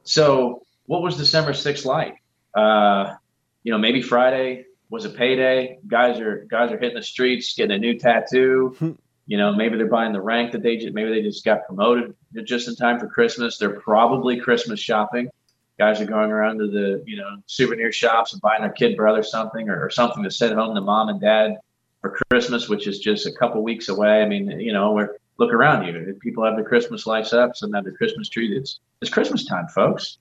So, 0.03 0.63
what 0.85 1.01
was 1.01 1.15
December 1.15 1.51
6th 1.51 1.85
like? 1.85 2.21
Uh, 2.53 3.15
you 3.63 3.71
know, 3.71 3.77
maybe 3.77 4.01
Friday 4.01 4.65
was 4.89 5.05
a 5.05 5.09
payday. 5.09 5.79
Guys 5.87 6.19
are 6.19 6.45
guys 6.49 6.71
are 6.71 6.77
hitting 6.77 6.95
the 6.95 7.03
streets, 7.03 7.53
getting 7.55 7.75
a 7.75 7.79
new 7.79 7.97
tattoo. 7.97 8.97
You 9.25 9.37
know, 9.37 9.53
maybe 9.53 9.77
they're 9.77 9.87
buying 9.87 10.11
the 10.11 10.21
rank 10.21 10.51
that 10.51 10.63
they 10.63 10.77
just 10.77 10.93
maybe 10.93 11.09
they 11.09 11.21
just 11.21 11.45
got 11.45 11.65
promoted 11.65 12.15
just 12.43 12.67
in 12.67 12.75
time 12.75 12.99
for 12.99 13.07
Christmas. 13.07 13.57
They're 13.57 13.79
probably 13.79 14.37
Christmas 14.37 14.79
shopping. 14.79 15.29
Guys 15.79 16.01
are 16.01 16.05
going 16.05 16.31
around 16.31 16.59
to 16.59 16.67
the 16.67 17.03
you 17.05 17.17
know 17.17 17.37
souvenir 17.45 17.91
shops 17.91 18.33
and 18.33 18.41
buying 18.41 18.61
their 18.61 18.71
kid 18.71 18.97
brother 18.97 19.23
something 19.23 19.69
or, 19.69 19.83
or 19.83 19.89
something 19.89 20.23
to 20.23 20.31
send 20.31 20.53
home 20.53 20.75
to 20.75 20.81
mom 20.81 21.09
and 21.09 21.21
dad 21.21 21.57
for 22.01 22.19
Christmas, 22.29 22.67
which 22.67 22.85
is 22.85 22.99
just 22.99 23.25
a 23.25 23.31
couple 23.31 23.63
weeks 23.63 23.87
away. 23.89 24.21
I 24.21 24.27
mean, 24.27 24.59
you 24.59 24.73
know, 24.73 24.91
we're 24.91 25.15
look 25.37 25.53
around 25.53 25.85
you. 25.85 26.17
People 26.21 26.43
have 26.45 26.55
their 26.55 26.65
Christmas 26.65 27.07
lights 27.07 27.33
up. 27.33 27.55
Some 27.55 27.73
have 27.73 27.83
their 27.85 27.93
Christmas 27.93 28.29
tree. 28.29 28.55
It's 28.55 28.79
it's 29.01 29.09
Christmas 29.11 29.45
time, 29.45 29.67
folks. 29.67 30.17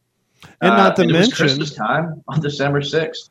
And 0.61 0.77
not 0.77 0.97
to 0.97 1.03
uh, 1.03 1.07
mention 1.07 1.33
Christmas 1.33 1.75
time 1.75 2.23
on 2.29 2.41
December 2.41 2.83
sixth, 2.83 3.31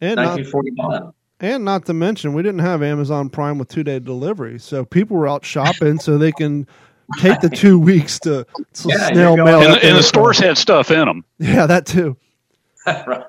nineteen 0.00 0.44
forty 0.44 0.70
one. 0.72 1.12
And 1.40 1.64
not 1.64 1.86
to 1.86 1.94
mention, 1.94 2.34
we 2.34 2.42
didn't 2.42 2.60
have 2.60 2.82
Amazon 2.82 3.30
Prime 3.30 3.58
with 3.58 3.68
two 3.68 3.82
day 3.82 3.98
delivery, 3.98 4.58
so 4.58 4.84
people 4.84 5.16
were 5.16 5.28
out 5.28 5.44
shopping 5.44 5.98
so 5.98 6.18
they 6.18 6.32
can 6.32 6.66
take 7.18 7.40
the 7.40 7.48
two 7.48 7.78
weeks 7.90 8.18
to, 8.20 8.46
to 8.74 8.88
Yeah, 8.88 9.08
snail 9.08 9.36
mail. 9.36 9.62
And, 9.62 9.74
the, 9.74 9.84
and 9.84 9.96
the 9.96 10.02
stores 10.02 10.38
had 10.38 10.58
stuff 10.58 10.90
in 10.90 11.06
them. 11.06 11.24
Yeah, 11.38 11.66
that 11.66 11.86
too. 11.86 12.16
right. 12.86 13.24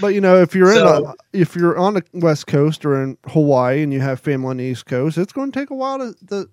But 0.00 0.08
you 0.08 0.20
know, 0.20 0.36
if 0.36 0.54
you're 0.54 0.72
in 0.72 0.86
a, 0.86 1.14
if 1.32 1.56
you're 1.56 1.76
on 1.76 1.94
the 1.94 2.04
West 2.14 2.46
Coast 2.46 2.84
or 2.84 3.02
in 3.02 3.18
Hawaii 3.28 3.82
and 3.82 3.92
you 3.92 4.00
have 4.00 4.20
family 4.20 4.50
on 4.50 4.56
the 4.58 4.64
East 4.64 4.86
Coast, 4.86 5.18
it's 5.18 5.32
going 5.32 5.50
to 5.50 5.58
take 5.58 5.70
a 5.70 5.74
while 5.74 5.98
to, 5.98 6.14
to 6.28 6.48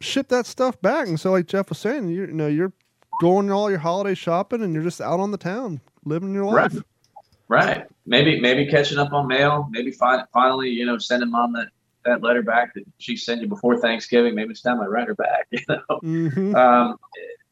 ship 0.00 0.28
that 0.28 0.46
stuff 0.46 0.80
back. 0.80 1.08
And 1.08 1.18
so, 1.18 1.32
like 1.32 1.46
Jeff 1.46 1.68
was 1.68 1.78
saying, 1.78 2.08
you, 2.08 2.22
you 2.22 2.32
know, 2.32 2.46
you're 2.46 2.72
going 3.20 3.50
all 3.50 3.68
your 3.68 3.80
holiday 3.80 4.14
shopping 4.14 4.62
and 4.62 4.74
you're 4.74 4.82
just 4.82 5.00
out 5.00 5.20
on 5.20 5.30
the 5.30 5.38
town 5.38 5.80
living 6.04 6.34
your 6.34 6.44
life. 6.44 6.74
Right. 6.74 6.82
Right. 7.52 7.86
Maybe 8.06 8.40
maybe 8.40 8.66
catching 8.66 8.96
up 8.98 9.12
on 9.12 9.26
mail. 9.28 9.68
Maybe 9.70 9.90
fi- 9.90 10.24
finally, 10.32 10.70
you 10.70 10.86
know, 10.86 10.96
sending 10.96 11.30
mom 11.30 11.52
that, 11.52 11.68
that 12.04 12.22
letter 12.22 12.42
back 12.42 12.72
that 12.74 12.84
she 12.96 13.14
sent 13.14 13.42
you 13.42 13.46
before 13.46 13.78
Thanksgiving. 13.78 14.34
Maybe 14.34 14.52
it's 14.52 14.62
time 14.62 14.80
I 14.80 14.86
write 14.86 15.08
her 15.08 15.14
back. 15.14 15.48
You 15.52 15.60
know. 15.68 15.98
hmm 16.00 16.54
Um, 16.54 16.96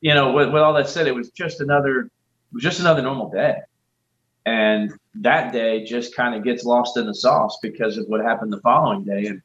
you 0.01 0.15
know, 0.15 0.33
with, 0.33 0.49
with 0.55 0.63
all 0.63 0.73
that 0.73 0.89
said, 0.89 1.07
it 1.07 1.15
was 1.15 1.29
just 1.31 1.61
another 1.61 2.11
just 2.59 2.81
another 2.81 3.03
normal 3.03 3.29
day, 3.31 3.59
and 4.47 4.91
that 5.17 5.53
day 5.53 5.85
just 5.85 6.17
kind 6.17 6.35
of 6.35 6.43
gets 6.45 6.65
lost 6.65 6.97
in 6.97 7.07
the 7.07 7.15
sauce 7.15 7.59
because 7.61 7.99
of 7.99 8.07
what 8.07 8.23
happened 8.23 8.53
the 8.55 8.61
following 8.63 9.05
day. 9.05 9.27
And 9.27 9.43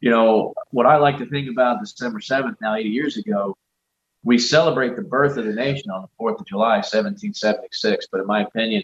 you 0.00 0.10
know 0.10 0.52
what 0.72 0.84
I 0.86 0.96
like 0.96 1.18
to 1.18 1.26
think 1.26 1.48
about 1.48 1.78
December 1.78 2.20
seventh, 2.20 2.58
now 2.60 2.74
eighty 2.74 2.88
years 2.88 3.18
ago, 3.18 3.56
we 4.24 4.36
celebrate 4.36 4.96
the 4.96 5.02
birth 5.02 5.36
of 5.36 5.44
the 5.44 5.52
nation 5.52 5.92
on 5.92 6.02
the 6.02 6.08
Fourth 6.18 6.40
of 6.40 6.46
July, 6.48 6.80
seventeen 6.80 7.34
seventy 7.34 7.68
six. 7.70 8.08
But 8.10 8.20
in 8.20 8.26
my 8.26 8.42
opinion, 8.42 8.82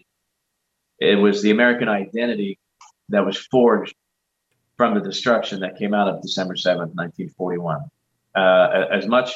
it 0.99 1.17
was 1.17 1.43
the 1.43 1.51
American 1.51 1.89
identity 1.89 2.59
that 3.09 3.25
was 3.25 3.37
forged 3.37 3.95
from 4.77 4.95
the 4.95 5.01
destruction 5.01 5.61
that 5.61 5.77
came 5.77 5.95
out 5.95 6.09
of 6.09 6.23
December 6.23 6.55
7th, 6.55 6.95
1941. 6.95 7.81
Uh, 8.35 8.87
as 8.93 9.07
much 9.07 9.33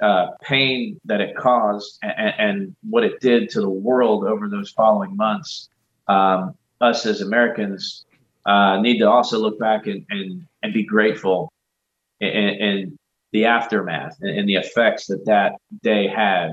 uh, 0.00 0.28
pain 0.42 1.00
that 1.04 1.20
it 1.20 1.36
caused 1.36 1.98
and, 2.02 2.34
and 2.38 2.76
what 2.88 3.04
it 3.04 3.20
did 3.20 3.48
to 3.50 3.60
the 3.60 3.68
world 3.68 4.24
over 4.24 4.48
those 4.48 4.70
following 4.70 5.16
months, 5.16 5.68
um, 6.08 6.54
us 6.80 7.06
as 7.06 7.20
Americans 7.20 8.04
uh, 8.46 8.80
need 8.80 8.98
to 8.98 9.08
also 9.08 9.38
look 9.38 9.58
back 9.58 9.86
and, 9.86 10.04
and, 10.10 10.46
and 10.62 10.72
be 10.72 10.84
grateful 10.84 11.52
in, 12.20 12.28
in 12.28 12.98
the 13.32 13.46
aftermath 13.46 14.16
and, 14.20 14.48
the 14.48 14.56
effects 14.56 15.06
that 15.06 15.24
that 15.26 15.54
day 15.82 16.06
had 16.06 16.50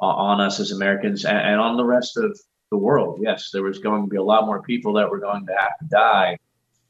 on, 0.00 0.40
on 0.40 0.40
us 0.40 0.60
as 0.60 0.72
Americans 0.72 1.24
and, 1.24 1.38
and 1.38 1.60
on 1.60 1.76
the 1.76 1.84
rest 1.84 2.16
of 2.16 2.38
the 2.70 2.76
world. 2.76 3.18
Yes, 3.20 3.50
there 3.52 3.62
was 3.62 3.78
going 3.78 4.02
to 4.02 4.08
be 4.08 4.16
a 4.16 4.22
lot 4.22 4.46
more 4.46 4.62
people 4.62 4.92
that 4.94 5.10
were 5.10 5.18
going 5.18 5.46
to 5.46 5.52
have 5.58 5.78
to 5.78 5.84
die 5.86 6.38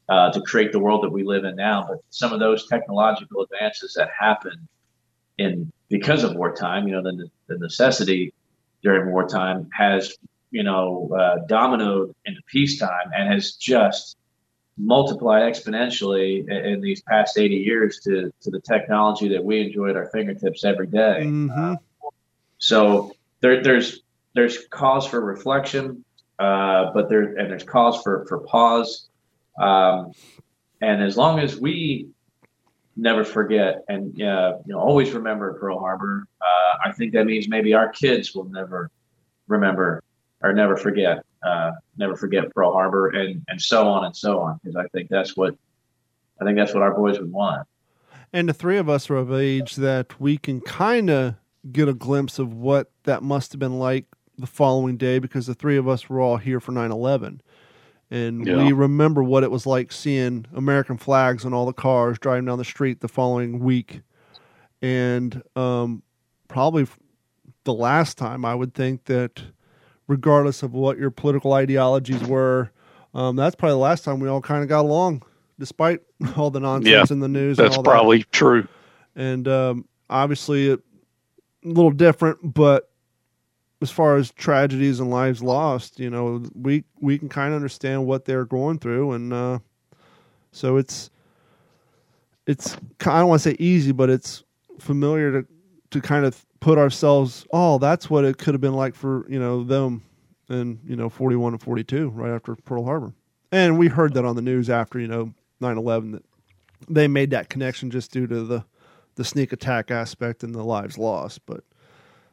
uh, 0.09 0.31
to 0.31 0.41
create 0.41 0.71
the 0.71 0.79
world 0.79 1.03
that 1.03 1.09
we 1.09 1.23
live 1.23 1.43
in 1.43 1.55
now. 1.55 1.85
But 1.87 1.99
some 2.09 2.33
of 2.33 2.39
those 2.39 2.67
technological 2.67 3.43
advances 3.43 3.93
that 3.95 4.09
happened 4.17 4.67
in 5.37 5.71
because 5.89 6.23
of 6.23 6.35
wartime, 6.35 6.87
you 6.87 6.93
know, 6.93 7.01
the, 7.01 7.29
the 7.47 7.57
necessity 7.57 8.33
during 8.83 9.11
wartime 9.11 9.69
has, 9.73 10.15
you 10.51 10.63
know, 10.63 11.09
uh, 11.17 11.45
dominoed 11.47 12.13
into 12.25 12.41
peacetime 12.47 13.11
and 13.15 13.31
has 13.31 13.53
just 13.53 14.17
multiplied 14.77 15.43
exponentially 15.43 16.47
in, 16.47 16.65
in 16.65 16.81
these 16.81 17.01
past 17.01 17.37
80 17.37 17.55
years 17.55 17.99
to, 18.01 18.31
to 18.41 18.49
the 18.49 18.59
technology 18.61 19.27
that 19.29 19.43
we 19.43 19.59
enjoy 19.61 19.89
at 19.89 19.97
our 19.97 20.09
fingertips 20.11 20.63
every 20.63 20.87
day. 20.87 21.23
hmm 21.23 21.73
So 22.57 23.13
there, 23.41 23.61
there's 23.61 24.01
there's 24.33 24.67
cause 24.69 25.05
for 25.07 25.21
reflection, 25.21 26.03
uh, 26.39 26.91
but 26.93 27.09
there 27.09 27.35
and 27.37 27.49
there's 27.51 27.63
cause 27.63 28.01
for 28.01 28.25
for 28.27 28.39
pause. 28.39 29.09
Um, 29.59 30.11
and 30.81 31.03
as 31.03 31.17
long 31.17 31.39
as 31.39 31.57
we 31.57 32.07
never 32.95 33.23
forget 33.23 33.83
and 33.87 34.21
uh, 34.21 34.57
you 34.65 34.73
know 34.73 34.79
always 34.79 35.11
remember 35.11 35.53
Pearl 35.59 35.79
Harbor, 35.79 36.25
uh, 36.41 36.77
I 36.89 36.91
think 36.93 37.13
that 37.13 37.25
means 37.25 37.47
maybe 37.47 37.73
our 37.73 37.89
kids 37.89 38.33
will 38.33 38.45
never 38.45 38.89
remember 39.47 40.03
or 40.43 40.53
never 40.53 40.75
forget, 40.75 41.23
uh, 41.43 41.71
never 41.97 42.15
forget 42.15 42.51
Pearl 42.53 42.71
Harbor, 42.71 43.09
and 43.09 43.43
and 43.47 43.61
so 43.61 43.87
on 43.87 44.05
and 44.05 44.15
so 44.15 44.39
on. 44.39 44.59
Because 44.63 44.75
I 44.75 44.87
think 44.89 45.09
that's 45.09 45.35
what 45.35 45.55
I 46.41 46.45
think 46.45 46.57
that's 46.57 46.73
what 46.73 46.83
our 46.83 46.93
boys 46.93 47.19
would 47.19 47.31
want. 47.31 47.67
And 48.33 48.47
the 48.47 48.53
three 48.53 48.77
of 48.77 48.89
us 48.89 49.09
are 49.09 49.17
of 49.17 49.31
age 49.33 49.75
that 49.75 50.19
we 50.19 50.37
can 50.37 50.61
kind 50.61 51.09
of 51.09 51.35
get 51.71 51.89
a 51.89 51.93
glimpse 51.93 52.39
of 52.39 52.53
what 52.53 52.89
that 53.03 53.21
must 53.21 53.51
have 53.51 53.59
been 53.59 53.77
like 53.77 54.05
the 54.37 54.47
following 54.47 54.97
day 54.97 55.19
because 55.19 55.45
the 55.47 55.53
three 55.53 55.77
of 55.77 55.87
us 55.87 56.09
were 56.09 56.19
all 56.21 56.37
here 56.37 56.59
for 56.59 56.71
9 56.71 56.91
11. 56.91 57.41
And 58.09 58.45
Yeah. 58.45 58.57
we 58.57 58.71
remember 58.71 59.23
what 59.23 59.43
it 59.43 59.51
was 59.51 59.65
like 59.65 59.91
seeing 59.91 60.45
American 60.53 60.97
flags 60.97 61.45
on 61.45 61.53
all 61.53 61.65
the 61.65 61.73
cars 61.73 62.19
driving 62.19 62.45
down 62.45 62.57
the 62.57 62.65
street 62.65 62.99
the 63.01 63.07
following 63.07 63.59
week. 63.59 64.01
And 64.81 65.41
um, 65.55 66.03
probably 66.47 66.87
the 67.63 67.73
last 67.73 68.17
time 68.17 68.43
I 68.43 68.55
would 68.55 68.73
think 68.73 69.05
that, 69.05 69.41
regardless 70.07 70.63
of 70.63 70.73
what 70.73 70.97
your 70.97 71.11
political 71.11 71.53
ideologies 71.53 72.23
were, 72.23 72.71
um, 73.13 73.35
that's 73.35 73.55
probably 73.55 73.73
the 73.75 73.79
last 73.79 74.03
time 74.03 74.19
we 74.19 74.27
all 74.27 74.41
kind 74.41 74.63
of 74.63 74.69
got 74.69 74.81
along, 74.85 75.23
despite 75.59 76.01
all 76.37 76.49
the 76.49 76.59
nonsense 76.59 76.89
Yeah, 77.09 77.13
in 77.13 77.19
the 77.19 77.27
news. 77.27 77.59
and 77.59 77.67
That's 77.67 77.77
all 77.77 77.83
that 77.83 77.89
probably 77.91 78.23
true. 78.23 78.67
and 79.15 79.47
um, 79.47 79.87
obviously 80.09 80.69
it 80.69 80.79
a 81.63 81.67
little 81.67 81.91
different, 81.91 82.39
but 82.53 82.89
as 83.81 83.89
far 83.89 84.15
as 84.15 84.31
tragedies 84.31 84.99
and 84.99 85.09
lives 85.09 85.41
lost, 85.41 85.99
you 85.99 86.09
know, 86.09 86.43
we 86.53 86.83
we 86.99 87.17
can 87.17 87.29
kind 87.29 87.49
of 87.49 87.55
understand 87.55 88.05
what 88.05 88.25
they're 88.25 88.45
going 88.45 88.77
through, 88.77 89.13
and 89.13 89.33
uh, 89.33 89.59
so 90.51 90.77
it's 90.77 91.09
it's 92.45 92.75
I 93.01 93.19
don't 93.19 93.29
want 93.29 93.41
to 93.41 93.49
say 93.49 93.55
easy, 93.59 93.91
but 93.91 94.09
it's 94.09 94.43
familiar 94.79 95.41
to 95.41 95.47
to 95.91 96.01
kind 96.01 96.25
of 96.25 96.45
put 96.59 96.77
ourselves. 96.77 97.45
Oh, 97.51 97.79
that's 97.79 98.09
what 98.09 98.23
it 98.23 98.37
could 98.37 98.53
have 98.53 98.61
been 98.61 98.75
like 98.75 98.93
for 98.93 99.25
you 99.27 99.39
know 99.39 99.63
them 99.63 100.03
in 100.49 100.79
you 100.85 100.95
know 100.95 101.09
forty 101.09 101.35
one 101.35 101.53
and 101.53 101.61
forty 101.61 101.83
two, 101.83 102.09
right 102.09 102.31
after 102.31 102.55
Pearl 102.55 102.85
Harbor, 102.85 103.13
and 103.51 103.79
we 103.79 103.87
heard 103.87 104.13
that 104.13 104.25
on 104.25 104.35
the 104.35 104.41
news 104.43 104.69
after 104.69 104.99
you 104.99 105.07
know 105.07 105.33
9-11 105.61 106.13
that 106.13 106.23
they 106.89 107.07
made 107.07 107.29
that 107.29 107.47
connection 107.47 107.91
just 107.91 108.11
due 108.11 108.25
to 108.27 108.43
the 108.43 108.65
the 109.15 109.23
sneak 109.23 109.53
attack 109.53 109.91
aspect 109.91 110.43
and 110.43 110.53
the 110.53 110.63
lives 110.63 110.97
lost, 110.97 111.45
but. 111.45 111.63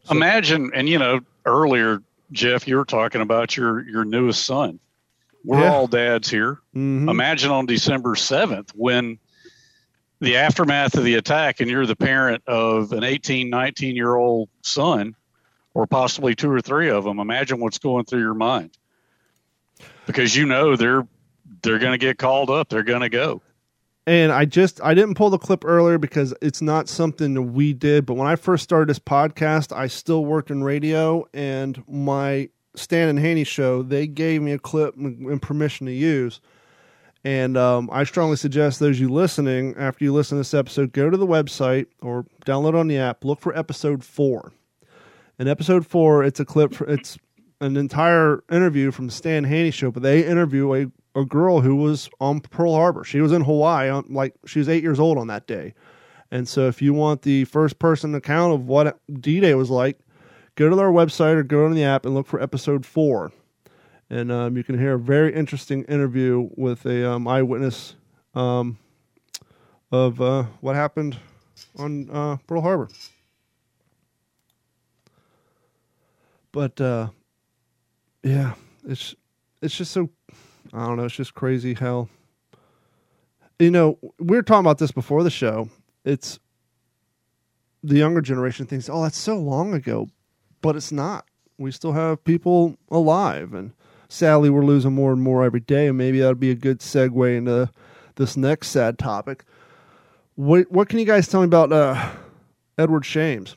So, 0.08 0.16
Imagine, 0.16 0.70
and 0.74 0.88
you 0.88 0.98
know, 0.98 1.20
earlier, 1.44 2.02
Jeff, 2.32 2.66
you 2.66 2.76
were 2.76 2.84
talking 2.84 3.20
about 3.20 3.56
your 3.56 3.86
your 3.88 4.04
newest 4.04 4.44
son. 4.44 4.80
We're 5.44 5.60
Yeah. 5.60 5.70
all 5.72 5.86
dads 5.86 6.28
here. 6.30 6.60
mhm. 6.74 7.08
Imagine 7.10 7.50
on 7.50 7.66
December 7.66 8.14
seventh 8.16 8.72
when 8.74 9.18
the 10.20 10.36
aftermath 10.36 10.96
of 10.96 11.04
the 11.04 11.14
attack, 11.14 11.60
and 11.60 11.70
you're 11.70 11.86
the 11.86 11.94
parent 11.96 12.42
of 12.46 12.92
an 12.92 13.04
18, 13.04 13.48
19 13.50 13.94
year 13.96 14.14
old 14.16 14.48
son, 14.62 15.14
or 15.74 15.86
possibly 15.86 16.34
two 16.34 16.50
or 16.50 16.60
three 16.60 16.90
of 16.90 17.04
them. 17.04 17.20
Imagine 17.20 17.60
what's 17.60 17.78
going 17.78 18.04
through 18.04 18.20
your 18.20 18.34
mind, 18.34 18.70
because 20.06 20.34
you 20.34 20.46
know 20.46 20.74
they're 20.76 21.06
they're 21.62 21.78
going 21.78 21.92
to 21.92 21.98
get 21.98 22.18
called 22.18 22.50
up. 22.50 22.68
They're 22.68 22.82
going 22.82 23.00
to 23.00 23.08
go. 23.08 23.42
And 24.08 24.32
I 24.32 24.46
just 24.46 24.80
I 24.82 24.94
didn't 24.94 25.16
pull 25.16 25.28
the 25.28 25.38
clip 25.38 25.66
earlier 25.66 25.98
because 25.98 26.32
it's 26.40 26.62
not 26.62 26.88
something 26.88 27.52
we 27.52 27.74
did. 27.74 28.06
But 28.06 28.14
when 28.14 28.26
I 28.26 28.36
first 28.36 28.64
started 28.64 28.88
this 28.88 28.98
podcast, 28.98 29.76
I 29.76 29.86
still 29.86 30.24
worked 30.24 30.50
in 30.50 30.64
radio, 30.64 31.26
and 31.34 31.84
my 31.86 32.48
Stan 32.74 33.10
and 33.10 33.18
Haney 33.18 33.44
show 33.44 33.82
they 33.82 34.06
gave 34.06 34.40
me 34.40 34.52
a 34.52 34.58
clip 34.58 34.96
and 34.96 35.26
and 35.26 35.42
permission 35.42 35.86
to 35.86 35.92
use. 35.92 36.40
And 37.22 37.58
um, 37.58 37.90
I 37.92 38.04
strongly 38.04 38.36
suggest 38.36 38.80
those 38.80 38.98
you 38.98 39.10
listening, 39.10 39.74
after 39.76 40.04
you 40.04 40.14
listen 40.14 40.36
to 40.36 40.40
this 40.40 40.54
episode, 40.54 40.92
go 40.92 41.10
to 41.10 41.16
the 41.18 41.26
website 41.26 41.86
or 42.00 42.24
download 42.46 42.74
on 42.74 42.88
the 42.88 42.96
app. 42.96 43.26
Look 43.26 43.40
for 43.40 43.54
episode 43.58 44.02
four. 44.02 44.52
In 45.38 45.48
episode 45.48 45.86
four, 45.86 46.24
it's 46.24 46.40
a 46.40 46.46
clip. 46.46 46.74
For, 46.74 46.86
it's 46.86 47.18
an 47.60 47.76
entire 47.76 48.42
interview 48.50 48.90
from 48.90 49.10
Stan 49.10 49.44
Haney 49.44 49.70
show, 49.70 49.90
but 49.90 50.02
they 50.02 50.24
interview 50.24 50.74
a, 50.74 50.86
a 51.18 51.24
girl 51.24 51.60
who 51.60 51.74
was 51.74 52.08
on 52.20 52.40
Pearl 52.40 52.74
Harbor. 52.74 53.02
She 53.02 53.20
was 53.20 53.32
in 53.32 53.42
Hawaii, 53.42 53.88
on, 53.88 54.04
like 54.08 54.34
she 54.46 54.60
was 54.60 54.68
eight 54.68 54.84
years 54.84 55.00
old 55.00 55.18
on 55.18 55.26
that 55.26 55.46
day. 55.46 55.74
And 56.30 56.46
so, 56.46 56.68
if 56.68 56.80
you 56.80 56.94
want 56.94 57.22
the 57.22 57.44
first 57.44 57.78
person 57.78 58.14
account 58.14 58.54
of 58.54 58.66
what 58.66 59.00
D 59.20 59.40
Day 59.40 59.54
was 59.54 59.70
like, 59.70 59.98
go 60.54 60.68
to 60.68 60.76
their 60.76 60.90
website 60.90 61.34
or 61.34 61.42
go 61.42 61.64
on 61.64 61.74
the 61.74 61.84
app 61.84 62.06
and 62.06 62.14
look 62.14 62.26
for 62.26 62.40
episode 62.40 62.86
four. 62.86 63.32
And 64.10 64.30
um, 64.30 64.56
you 64.56 64.62
can 64.62 64.78
hear 64.78 64.94
a 64.94 64.98
very 64.98 65.34
interesting 65.34 65.84
interview 65.84 66.48
with 66.56 66.86
a 66.86 67.10
um, 67.10 67.26
eyewitness 67.26 67.94
um, 68.34 68.78
of 69.90 70.20
uh, 70.20 70.44
what 70.60 70.76
happened 70.76 71.18
on 71.76 72.08
uh, 72.10 72.36
Pearl 72.46 72.62
Harbor. 72.62 72.88
But 76.52 76.80
uh, 76.80 77.08
yeah, 78.22 78.54
it's 78.86 79.14
it's 79.60 79.76
just 79.76 79.92
so 79.92 80.10
I 80.72 80.86
don't 80.86 80.96
know. 80.96 81.04
It's 81.04 81.14
just 81.14 81.34
crazy 81.34 81.74
how 81.74 82.08
you 83.58 83.70
know 83.70 83.98
we 84.18 84.36
were 84.36 84.42
talking 84.42 84.60
about 84.60 84.78
this 84.78 84.92
before 84.92 85.22
the 85.22 85.30
show. 85.30 85.68
It's 86.04 86.38
the 87.82 87.96
younger 87.96 88.20
generation 88.20 88.66
thinks, 88.66 88.88
"Oh, 88.88 89.02
that's 89.02 89.18
so 89.18 89.36
long 89.38 89.74
ago," 89.74 90.08
but 90.60 90.76
it's 90.76 90.92
not. 90.92 91.26
We 91.58 91.70
still 91.72 91.92
have 91.92 92.22
people 92.24 92.76
alive, 92.90 93.54
and 93.54 93.72
sadly, 94.08 94.50
we're 94.50 94.64
losing 94.64 94.92
more 94.94 95.12
and 95.12 95.22
more 95.22 95.44
every 95.44 95.60
day. 95.60 95.88
And 95.88 95.98
maybe 95.98 96.20
that'd 96.20 96.40
be 96.40 96.50
a 96.50 96.54
good 96.56 96.80
segue 96.80 97.36
into 97.36 97.70
this 98.16 98.36
next 98.36 98.68
sad 98.68 98.98
topic. 98.98 99.44
What 100.34 100.70
What 100.70 100.88
can 100.88 100.98
you 100.98 101.04
guys 101.06 101.28
tell 101.28 101.40
me 101.40 101.46
about 101.46 101.72
uh, 101.72 102.10
Edward 102.76 103.04
Shames? 103.04 103.56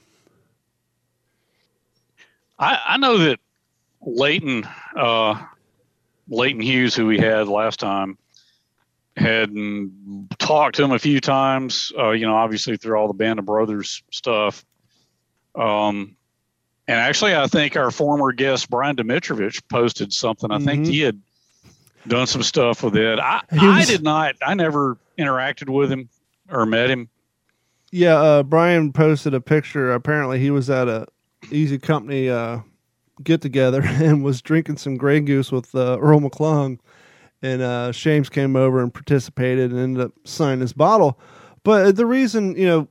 I, 2.57 2.79
I 2.89 2.97
know 2.97 3.17
that 3.17 3.39
Leighton, 4.05 4.67
uh, 4.95 5.43
Leighton 6.31 6.61
Hughes, 6.61 6.95
who 6.95 7.05
we 7.05 7.19
had 7.19 7.47
last 7.47 7.79
time, 7.79 8.17
had 9.17 9.53
talked 10.39 10.77
to 10.77 10.83
him 10.83 10.91
a 10.91 10.99
few 10.99 11.19
times. 11.19 11.91
Uh, 11.97 12.11
you 12.11 12.25
know, 12.25 12.35
obviously 12.35 12.77
through 12.77 12.95
all 12.97 13.07
the 13.07 13.13
Band 13.13 13.37
of 13.37 13.45
Brothers 13.45 14.01
stuff. 14.11 14.65
Um, 15.53 16.15
and 16.87 16.97
actually, 16.99 17.35
I 17.35 17.47
think 17.47 17.75
our 17.75 17.91
former 17.91 18.31
guest 18.31 18.69
Brian 18.69 18.95
Dimitrovich 18.95 19.61
posted 19.69 20.11
something. 20.13 20.49
I 20.51 20.59
think 20.59 20.85
Mhm. 20.85 20.89
he 20.89 20.99
had 21.01 21.21
done 22.07 22.25
some 22.25 22.41
stuff 22.41 22.81
with 22.83 22.95
it. 22.95 23.19
I, 23.19 23.41
He 23.51 23.59
I 23.67 23.85
did 23.85 24.01
not. 24.01 24.35
I 24.41 24.53
never 24.55 24.97
interacted 25.19 25.69
with 25.69 25.91
him 25.91 26.09
or 26.49 26.65
met 26.65 26.89
him. 26.89 27.09
Yeah, 27.91 28.15
uh, 28.15 28.43
Brian 28.43 28.93
posted 28.93 29.33
a 29.33 29.41
picture. 29.41 29.91
Apparently, 29.91 30.39
he 30.39 30.49
was 30.49 30.69
at 30.69 30.87
a 30.87 31.05
Easy 31.51 31.77
Company 31.77 32.29
uh, 32.29 32.59
get 33.23 33.41
together 33.41 33.81
and 33.85 34.23
was 34.23 34.41
drinking 34.41 34.77
some 34.77 34.97
Grey 34.97 35.19
Goose 35.21 35.51
with 35.51 35.73
uh, 35.75 35.97
Earl 35.99 36.21
McClung. 36.21 36.79
And 37.43 37.61
uh, 37.61 37.91
Shames 37.91 38.29
came 38.29 38.55
over 38.55 38.81
and 38.81 38.93
participated 38.93 39.71
and 39.71 39.79
ended 39.79 40.05
up 40.05 40.11
signing 40.25 40.61
his 40.61 40.73
bottle. 40.73 41.19
But 41.63 41.95
the 41.95 42.05
reason, 42.05 42.55
you 42.55 42.67
know, 42.67 42.87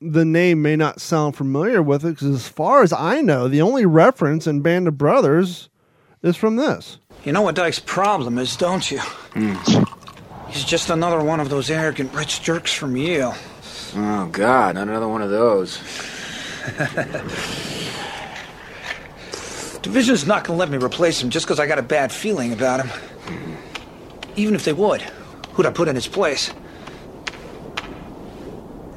the 0.00 0.24
name 0.24 0.62
may 0.62 0.76
not 0.76 1.00
sound 1.00 1.36
familiar 1.36 1.82
with 1.82 2.04
it, 2.04 2.10
because 2.10 2.28
as 2.28 2.48
far 2.48 2.82
as 2.82 2.92
I 2.92 3.20
know, 3.20 3.48
the 3.48 3.62
only 3.62 3.86
reference 3.86 4.46
in 4.46 4.60
Band 4.60 4.88
of 4.88 4.98
Brothers 4.98 5.68
is 6.22 6.36
from 6.36 6.56
this. 6.56 6.98
You 7.24 7.32
know 7.32 7.42
what 7.42 7.54
Dike's 7.54 7.78
problem 7.78 8.38
is, 8.38 8.56
don't 8.56 8.90
you? 8.90 9.00
He's 10.48 10.64
just 10.64 10.90
another 10.90 11.22
one 11.22 11.40
of 11.40 11.48
those 11.48 11.70
arrogant 11.70 12.12
rich 12.12 12.42
jerks 12.42 12.72
from 12.72 12.96
Yale. 12.96 13.34
Oh, 13.94 14.26
God, 14.26 14.74
not 14.74 14.88
another 14.88 15.08
one 15.08 15.22
of 15.22 15.30
those. 15.30 15.78
Division's 19.82 20.26
not 20.26 20.44
gonna 20.44 20.58
let 20.58 20.70
me 20.70 20.78
replace 20.78 21.20
him 21.22 21.30
just 21.30 21.46
because 21.46 21.58
I 21.60 21.66
got 21.66 21.78
a 21.78 21.82
bad 21.82 22.12
feeling 22.12 22.52
about 22.52 22.84
him. 22.84 22.90
Even 24.36 24.54
if 24.54 24.64
they 24.64 24.72
would, 24.72 25.02
who'd 25.52 25.66
I 25.66 25.70
put 25.70 25.88
in 25.88 25.94
his 25.94 26.06
place? 26.08 26.52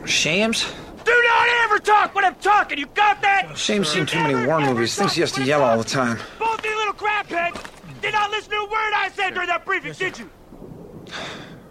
Shames? 0.05 0.71
Do 1.03 1.11
not 1.27 1.47
ever 1.63 1.79
talk 1.79 2.13
when 2.15 2.23
I'm 2.23 2.35
talking. 2.35 2.77
You 2.77 2.85
got 2.87 3.21
that? 3.21 3.57
Shames 3.57 3.87
seen 3.89 4.05
too 4.05 4.19
many 4.19 4.45
war 4.45 4.61
movies, 4.61 4.95
thinks 4.95 5.15
he 5.15 5.21
has 5.21 5.31
to 5.33 5.43
yell 5.43 5.63
all 5.63 5.77
the 5.77 5.83
time. 5.83 6.19
Both 6.39 6.63
you 6.63 6.75
little 6.77 6.93
crapheads 6.93 7.61
did 8.01 8.13
not 8.13 8.29
listen 8.31 8.51
to 8.51 8.57
a 8.57 8.63
word 8.65 8.93
I 8.95 9.09
said 9.13 9.33
during 9.33 9.49
that 9.49 9.65
briefing, 9.65 9.93
did 9.93 10.19
you? 10.19 10.29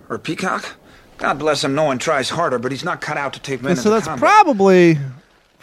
Or 0.09 0.19
Peacock? 0.19 0.77
God 1.19 1.39
bless 1.39 1.63
him, 1.63 1.75
no 1.77 1.85
one 1.85 1.99
tries 1.99 2.29
harder, 2.29 2.59
but 2.59 2.73
he's 2.73 2.85
not 2.85 3.01
cut 3.01 3.17
out 3.17 3.33
to 3.35 3.41
take 3.41 3.63
men 3.63 3.73
And 3.73 3.81
so 3.81 3.91
that's 3.91 4.07
combat. 4.07 4.21
probably, 4.21 4.99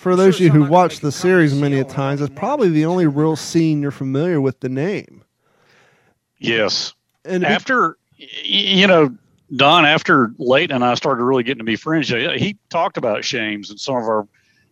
for 0.01 0.15
those 0.15 0.37
of 0.37 0.41
you 0.41 0.49
who 0.49 0.63
watched 0.63 1.03
the 1.03 1.11
series 1.11 1.53
many 1.53 1.77
a 1.77 1.83
times, 1.83 2.21
that's 2.21 2.33
probably 2.33 2.69
the 2.69 2.85
only 2.85 3.05
real 3.05 3.35
scene 3.35 3.83
you're 3.83 3.91
familiar 3.91 4.41
with 4.41 4.59
the 4.59 4.67
name. 4.67 5.23
Yes. 6.39 6.95
And 7.23 7.45
after, 7.45 7.97
you 8.43 8.87
know, 8.87 9.15
Don, 9.55 9.85
after 9.85 10.33
Leighton 10.39 10.77
and 10.77 10.83
I 10.83 10.95
started 10.95 11.23
really 11.23 11.43
getting 11.43 11.59
to 11.59 11.63
be 11.63 11.75
friends, 11.75 12.09
he 12.09 12.35
he 12.39 12.57
talked 12.69 12.97
about 12.97 13.23
Shames 13.23 13.69
in 13.69 13.77
some 13.77 13.95
of 13.95 14.03
our 14.05 14.27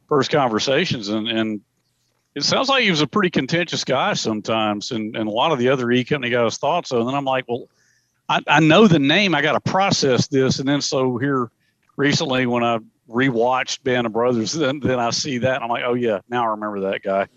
first 0.07 0.31
conversations, 0.31 1.09
and, 1.09 1.27
and 1.27 1.61
it 2.33 2.43
sounds 2.43 2.67
like 2.67 2.81
he 2.81 2.89
was 2.89 3.01
a 3.01 3.07
pretty 3.07 3.29
contentious 3.29 3.83
guy 3.83 4.13
sometimes, 4.13 4.89
and, 4.89 5.15
and 5.15 5.29
a 5.29 5.31
lot 5.31 5.51
of 5.51 5.59
the 5.59 5.69
other 5.69 5.91
E 5.91 6.03
Company 6.03 6.31
guys 6.31 6.57
thought 6.57 6.87
so. 6.87 7.01
And 7.01 7.07
then 7.07 7.13
I'm 7.13 7.25
like, 7.25 7.45
well, 7.47 7.67
I, 8.29 8.41
I 8.47 8.61
know 8.61 8.87
the 8.87 8.97
name, 8.97 9.35
I 9.35 9.43
got 9.43 9.53
to 9.53 9.59
process 9.59 10.27
this. 10.27 10.57
And 10.57 10.67
then 10.67 10.81
so 10.81 11.17
here 11.17 11.51
recently, 11.97 12.47
when 12.47 12.63
I 12.63 12.79
rewatched 13.09 13.83
Band 13.83 14.07
of 14.07 14.13
Brothers, 14.13 14.53
then, 14.53 14.79
then 14.79 14.99
I 14.99 15.09
see 15.09 15.39
that, 15.39 15.55
and 15.55 15.63
I'm 15.63 15.69
like, 15.69 15.83
oh, 15.85 15.95
yeah, 15.95 16.19
now 16.29 16.43
I 16.43 16.47
remember 16.47 16.91
that 16.91 17.01
guy. 17.01 17.27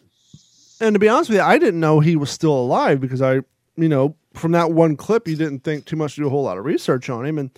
And 0.80 0.94
to 0.94 0.98
be 0.98 1.08
honest 1.08 1.30
with 1.30 1.38
you, 1.38 1.44
I 1.44 1.58
didn't 1.58 1.80
know 1.80 2.00
he 2.00 2.16
was 2.16 2.30
still 2.30 2.52
alive 2.52 3.00
because 3.00 3.22
I, 3.22 3.34
you 3.76 3.88
know, 3.88 4.16
from 4.34 4.52
that 4.52 4.72
one 4.72 4.96
clip, 4.96 5.28
you 5.28 5.36
didn't 5.36 5.60
think 5.60 5.84
too 5.84 5.96
much 5.96 6.14
to 6.14 6.22
do 6.22 6.26
a 6.26 6.30
whole 6.30 6.42
lot 6.42 6.58
of 6.58 6.64
research 6.64 7.08
on 7.08 7.24
him. 7.24 7.38
And 7.38 7.50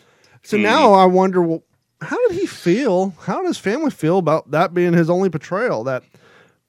so 0.42 0.56
now 0.56 0.92
I 0.92 1.06
wonder, 1.06 1.40
well, 1.42 1.62
how 2.00 2.16
did 2.28 2.38
he 2.38 2.46
feel? 2.46 3.14
How 3.20 3.40
did 3.40 3.46
his 3.46 3.58
family 3.58 3.90
feel 3.90 4.18
about 4.18 4.50
that 4.50 4.74
being 4.74 4.92
his 4.92 5.08
only 5.08 5.30
portrayal? 5.30 5.84
That, 5.84 6.02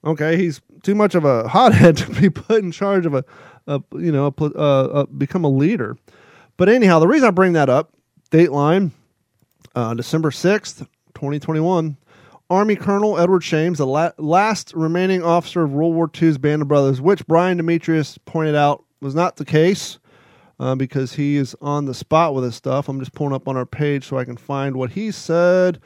okay, 0.04 0.38
he's 0.38 0.62
too 0.84 0.96
much 0.96 1.16
of 1.16 1.26
a 1.26 1.48
hothead 1.48 1.98
to 1.98 2.12
be 2.22 2.30
put 2.30 2.64
in 2.64 2.72
charge 2.72 3.06
of 3.06 3.14
a, 3.14 3.26
a 3.68 3.82
you 3.94 4.12
know, 4.12 4.28
a, 4.28 4.32
pl- 4.32 4.54
uh, 4.56 4.86
uh, 4.86 5.06
become 5.06 5.44
a 5.44 5.50
leader. 5.50 5.98
But 6.58 6.70
anyhow, 6.70 7.00
the 7.00 7.08
reason 7.08 7.28
I 7.28 7.32
bring 7.32 7.54
that 7.54 7.70
up, 7.70 7.92
Dateline, 8.32 8.92
uh, 9.76 9.94
December 9.94 10.32
6th, 10.32 10.88
2021. 11.16 11.98
Army 12.50 12.76
Colonel 12.76 13.18
Edward 13.18 13.44
Shames, 13.44 13.80
the 13.80 13.88
la- 13.88 14.12
last 14.20 14.72
remaining 14.76 15.24
officer 15.24 15.64
of 15.64 15.74
World 15.74 15.96
War 15.96 16.10
II's 16.22 16.38
Band 16.38 16.62
of 16.62 16.68
Brothers, 16.68 17.02
which 17.02 17.26
Brian 17.26 17.58
Demetrius 17.58 18.20
pointed 18.26 18.54
out 18.54 18.84
was 19.02 19.16
not 19.16 19.38
the 19.38 19.46
case 19.46 19.98
uh, 20.60 20.76
because 20.76 21.14
he 21.14 21.38
is 21.38 21.56
on 21.60 21.86
the 21.86 21.94
spot 21.96 22.36
with 22.36 22.44
his 22.44 22.56
stuff. 22.56 22.88
I'm 22.88 23.00
just 23.00 23.14
pulling 23.14 23.34
up 23.34 23.48
on 23.48 23.58
our 23.58 23.66
page 23.66 24.06
so 24.08 24.20
I 24.20 24.26
can 24.26 24.38
find 24.38 24.76
what 24.76 24.92
he 24.92 25.10
said. 25.10 25.80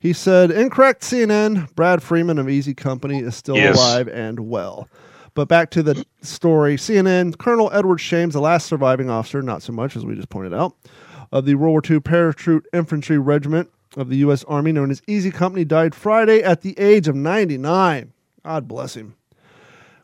He 0.00 0.12
said, 0.14 0.50
"Incorrect, 0.50 1.02
CNN. 1.02 1.74
Brad 1.74 2.02
Freeman 2.02 2.38
of 2.38 2.48
Easy 2.48 2.72
Company 2.74 3.18
is 3.20 3.36
still 3.36 3.56
Yes. 3.56 3.76
alive 3.76 4.08
and 4.08 4.40
well." 4.40 4.88
But 5.34 5.48
back 5.48 5.70
to 5.72 5.82
the 5.82 6.02
story. 6.22 6.76
CNN 6.78 7.36
Colonel 7.36 7.70
Edward 7.74 7.98
Shames, 8.00 8.32
the 8.32 8.40
last 8.40 8.66
surviving 8.66 9.10
officer, 9.10 9.42
not 9.42 9.62
so 9.62 9.72
much 9.72 9.96
as 9.96 10.06
we 10.06 10.14
just 10.14 10.30
pointed 10.30 10.54
out, 10.54 10.74
of 11.30 11.44
the 11.44 11.56
World 11.56 11.72
War 11.72 11.82
II 11.90 12.00
Parachute 12.00 12.66
Infantry 12.72 13.18
Regiment 13.18 13.68
of 13.96 14.08
the 14.08 14.18
U.S. 14.18 14.44
Army, 14.44 14.72
known 14.72 14.90
as 14.90 15.02
Easy 15.06 15.30
Company, 15.30 15.64
died 15.64 15.94
Friday 15.94 16.42
at 16.42 16.60
the 16.60 16.78
age 16.78 17.08
of 17.08 17.16
99. 17.16 18.12
God 18.44 18.68
bless 18.68 18.94
him. 18.94 19.16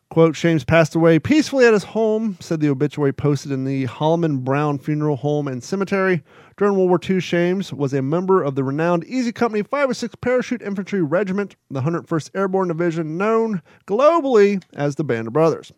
Quote, 0.09 0.35
Shames 0.35 0.63
passed 0.63 0.93
away 0.93 1.17
peacefully 1.17 1.65
at 1.65 1.73
his 1.73 1.85
home, 1.85 2.37
said 2.39 2.59
the 2.59 2.69
obituary 2.69 3.11
posted 3.11 3.51
in 3.51 3.65
the 3.65 3.85
Hollomon 3.85 4.39
Brown 4.43 4.77
Funeral 4.77 5.15
Home 5.15 5.47
and 5.47 5.63
Cemetery. 5.63 6.21
During 6.55 6.75
World 6.75 6.89
War 6.89 6.99
II, 7.03 7.19
Shames 7.19 7.73
was 7.73 7.93
a 7.93 8.01
member 8.03 8.43
of 8.43 8.53
the 8.53 8.63
renowned 8.63 9.05
Easy 9.05 9.31
Company 9.31 9.63
506 9.63 10.13
Parachute 10.21 10.61
Infantry 10.61 11.01
Regiment, 11.01 11.55
the 11.71 11.81
101st 11.81 12.29
Airborne 12.35 12.67
Division, 12.67 13.17
known 13.17 13.63
globally 13.87 14.61
as 14.75 14.95
the 14.95 15.03
Band 15.03 15.25
of 15.25 15.33
Brothers. 15.33 15.71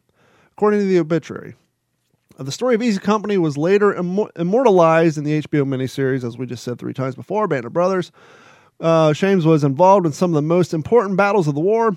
According 0.52 0.82
to 0.82 0.86
the 0.86 1.00
obituary, 1.00 1.56
the 2.38 2.52
story 2.52 2.76
of 2.76 2.84
Easy 2.84 3.00
Company 3.00 3.38
was 3.38 3.58
later 3.58 3.94
immor- 3.94 4.30
immortalized 4.36 5.18
in 5.18 5.24
the 5.24 5.42
HBO 5.42 5.64
miniseries, 5.64 6.24
as 6.24 6.38
we 6.38 6.46
just 6.46 6.64
said 6.64 6.80
three 6.80 6.94
times 6.94 7.16
before, 7.16 7.48
Band 7.48 7.66
of 7.66 7.74
Brothers. 7.74 8.12
Uh, 8.80 9.14
Shames 9.14 9.46
was 9.46 9.64
involved 9.64 10.06
in 10.06 10.12
some 10.12 10.32
of 10.32 10.36
the 10.36 10.42
most 10.42 10.74
important 10.74 11.16
battles 11.16 11.48
of 11.48 11.56
the 11.56 11.62
war. 11.62 11.96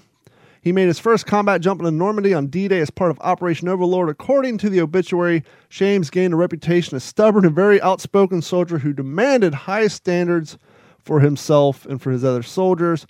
He 0.60 0.72
made 0.72 0.86
his 0.86 0.98
first 0.98 1.26
combat 1.26 1.60
jump 1.60 1.80
into 1.80 1.90
Normandy 1.90 2.34
on 2.34 2.48
D 2.48 2.68
Day 2.68 2.80
as 2.80 2.90
part 2.90 3.10
of 3.10 3.18
Operation 3.20 3.68
Overlord. 3.68 4.08
According 4.08 4.58
to 4.58 4.70
the 4.70 4.80
obituary, 4.80 5.44
Shames 5.68 6.10
gained 6.10 6.34
a 6.34 6.36
reputation 6.36 6.96
as 6.96 7.04
stubborn 7.04 7.44
and 7.44 7.54
very 7.54 7.80
outspoken 7.80 8.42
soldier 8.42 8.78
who 8.78 8.92
demanded 8.92 9.54
highest 9.54 9.96
standards 9.96 10.58
for 10.98 11.20
himself 11.20 11.86
and 11.86 12.02
for 12.02 12.10
his 12.10 12.24
other 12.24 12.42
soldiers. 12.42 13.06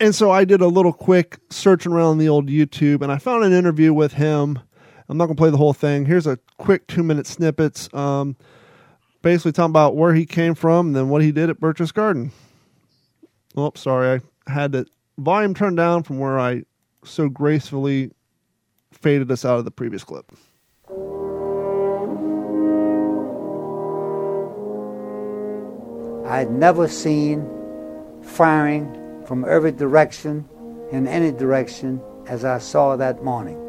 And 0.00 0.14
so 0.14 0.30
I 0.30 0.44
did 0.44 0.60
a 0.60 0.66
little 0.66 0.92
quick 0.92 1.38
searching 1.50 1.92
around 1.92 2.18
the 2.18 2.28
old 2.28 2.48
YouTube 2.48 3.02
and 3.02 3.10
I 3.10 3.18
found 3.18 3.44
an 3.44 3.52
interview 3.52 3.94
with 3.94 4.14
him. 4.14 4.58
I'm 5.08 5.18
not 5.18 5.26
going 5.26 5.36
to 5.36 5.40
play 5.40 5.50
the 5.50 5.56
whole 5.56 5.72
thing. 5.72 6.06
Here's 6.06 6.26
a 6.26 6.38
quick 6.58 6.86
two 6.86 7.02
minute 7.02 7.26
snippets. 7.26 7.92
Um, 7.92 8.36
basically 9.22 9.52
talking 9.52 9.70
about 9.70 9.96
where 9.96 10.14
he 10.14 10.26
came 10.26 10.54
from 10.54 10.88
and 10.88 10.96
then 10.96 11.08
what 11.08 11.22
he 11.22 11.32
did 11.32 11.50
at 11.50 11.60
Berchtesgaden. 11.60 12.30
Oh, 13.56 13.72
sorry. 13.74 14.20
I 14.46 14.50
had 14.50 14.72
the 14.72 14.86
volume 15.18 15.54
turned 15.54 15.76
down 15.76 16.02
from 16.02 16.18
where 16.18 16.38
I 16.38 16.64
so 17.04 17.28
gracefully 17.28 18.10
faded 18.92 19.30
us 19.30 19.44
out 19.44 19.58
of 19.58 19.64
the 19.64 19.70
previous 19.70 20.04
clip. 20.04 20.30
I 26.26 26.38
had 26.38 26.50
never 26.50 26.88
seen 26.88 27.46
firing 28.22 29.22
from 29.26 29.44
every 29.46 29.72
direction, 29.72 30.48
in 30.90 31.06
any 31.06 31.32
direction, 31.32 32.00
as 32.26 32.44
I 32.44 32.58
saw 32.58 32.96
that 32.96 33.22
morning. 33.22 33.63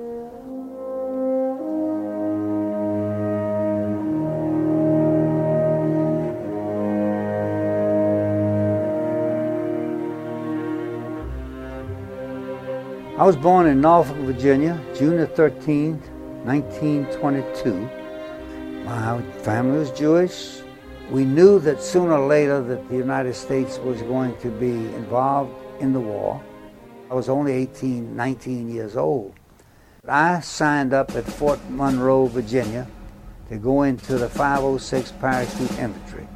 I 13.18 13.24
was 13.26 13.38
born 13.38 13.68
in 13.68 13.80
Norfolk, 13.80 14.18
Virginia, 14.18 14.78
June 14.94 15.16
the 15.16 15.26
13th, 15.26 16.06
1922. 16.44 17.90
My 18.84 19.22
family 19.42 19.80
was 19.80 19.92
Jewish. 19.92 20.58
We 21.10 21.24
knew 21.24 21.60
that 21.60 21.82
sooner 21.82 22.16
or 22.16 22.28
later 22.28 22.62
that 22.62 22.90
the 22.90 22.98
United 22.98 23.34
States 23.34 23.78
was 23.78 24.02
going 24.02 24.36
to 24.40 24.50
be 24.50 24.72
involved 24.98 25.56
in 25.80 25.94
the 25.94 26.00
war. 26.02 26.44
I 27.10 27.14
was 27.14 27.30
only 27.30 27.54
18, 27.54 28.18
19 28.18 28.70
years 28.70 28.98
old. 28.98 29.34
I 30.06 30.42
signed 30.42 30.92
up 30.92 31.16
at 31.16 31.24
Fort 31.24 31.62
Monroe, 31.70 32.26
Virginia 32.26 32.86
to 33.48 33.56
go 33.56 33.84
into 33.84 34.18
the 34.18 34.28
506 34.28 35.14
Parachute 35.22 35.80
Infantry. 35.80 36.28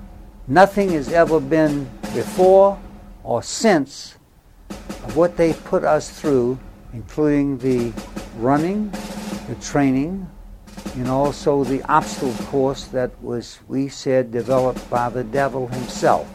Nothing 0.47 0.91
has 0.91 1.11
ever 1.11 1.41
been 1.41 1.89
before 2.15 2.79
or 3.25 3.43
since 3.43 4.15
of 4.69 5.17
what 5.17 5.35
they 5.35 5.51
put 5.53 5.83
us 5.83 6.09
through, 6.09 6.57
including 6.93 7.57
the 7.59 7.93
running, 8.37 8.89
the 9.47 9.55
training, 9.61 10.29
and 10.95 11.07
also 11.07 11.63
the 11.63 11.81
obstacle 11.91 12.33
course 12.45 12.85
that 12.85 13.11
was, 13.21 13.59
we 13.67 13.87
said, 13.87 14.31
developed 14.31 14.89
by 14.89 15.09
the 15.09 15.23
devil 15.23 15.67
himself. 15.67 16.27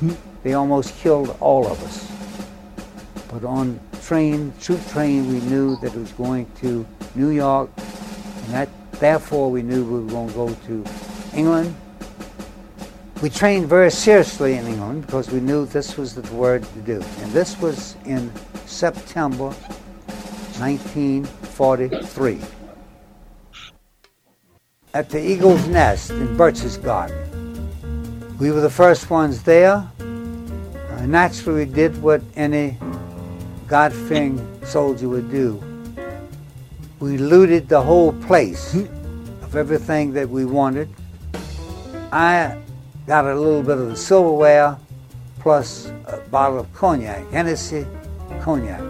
Hmm. 0.00 0.12
They 0.42 0.54
almost 0.54 0.96
killed 0.96 1.36
all 1.40 1.66
of 1.66 1.82
us. 1.82 2.10
But 3.30 3.44
on 3.44 3.78
train, 4.02 4.52
troop 4.60 4.84
train, 4.88 5.28
we 5.28 5.40
knew 5.48 5.76
that 5.76 5.94
it 5.94 5.98
was 5.98 6.12
going 6.12 6.50
to 6.60 6.86
New 7.14 7.30
York, 7.30 7.70
and 7.76 8.54
that 8.54 8.68
therefore 8.92 9.50
we 9.50 9.62
knew 9.62 9.84
we 9.84 10.00
were 10.00 10.10
going 10.10 10.28
to 10.28 10.34
go 10.34 10.54
to 10.66 10.84
England. 11.34 11.74
We 13.22 13.28
trained 13.28 13.68
very 13.68 13.90
seriously 13.90 14.54
in 14.54 14.66
England 14.66 15.06
because 15.06 15.30
we 15.30 15.40
knew 15.40 15.66
this 15.66 15.98
was 15.98 16.14
the 16.14 16.34
word 16.34 16.62
to 16.62 16.80
do. 16.80 16.94
And 16.94 17.32
this 17.32 17.60
was 17.60 17.94
in 18.06 18.32
September 18.64 19.54
1943 20.60 22.38
at 24.92 25.08
the 25.08 25.18
Eagle's 25.18 25.66
Nest 25.68 26.10
in 26.10 26.36
Berchtesgaden. 26.36 27.16
We 28.38 28.50
were 28.50 28.60
the 28.60 28.68
first 28.68 29.08
ones 29.08 29.42
there. 29.42 29.88
Uh, 29.98 31.06
naturally, 31.06 31.64
we 31.64 31.72
did 31.72 32.02
what 32.02 32.20
any 32.36 32.76
God 33.68 33.90
fearing 33.90 34.38
soldier 34.62 35.08
would 35.08 35.30
do. 35.30 35.62
We 36.98 37.16
looted 37.16 37.70
the 37.70 37.80
whole 37.80 38.12
place 38.12 38.74
of 38.74 39.56
everything 39.56 40.12
that 40.12 40.28
we 40.28 40.44
wanted. 40.44 40.90
I 42.12 42.60
got 43.06 43.24
a 43.24 43.34
little 43.34 43.62
bit 43.62 43.78
of 43.78 43.88
the 43.88 43.96
silverware 43.96 44.76
plus 45.38 45.86
a 46.06 46.18
bottle 46.30 46.58
of 46.58 46.70
cognac, 46.74 47.30
Hennessy 47.30 47.86
cognac. 48.42 48.82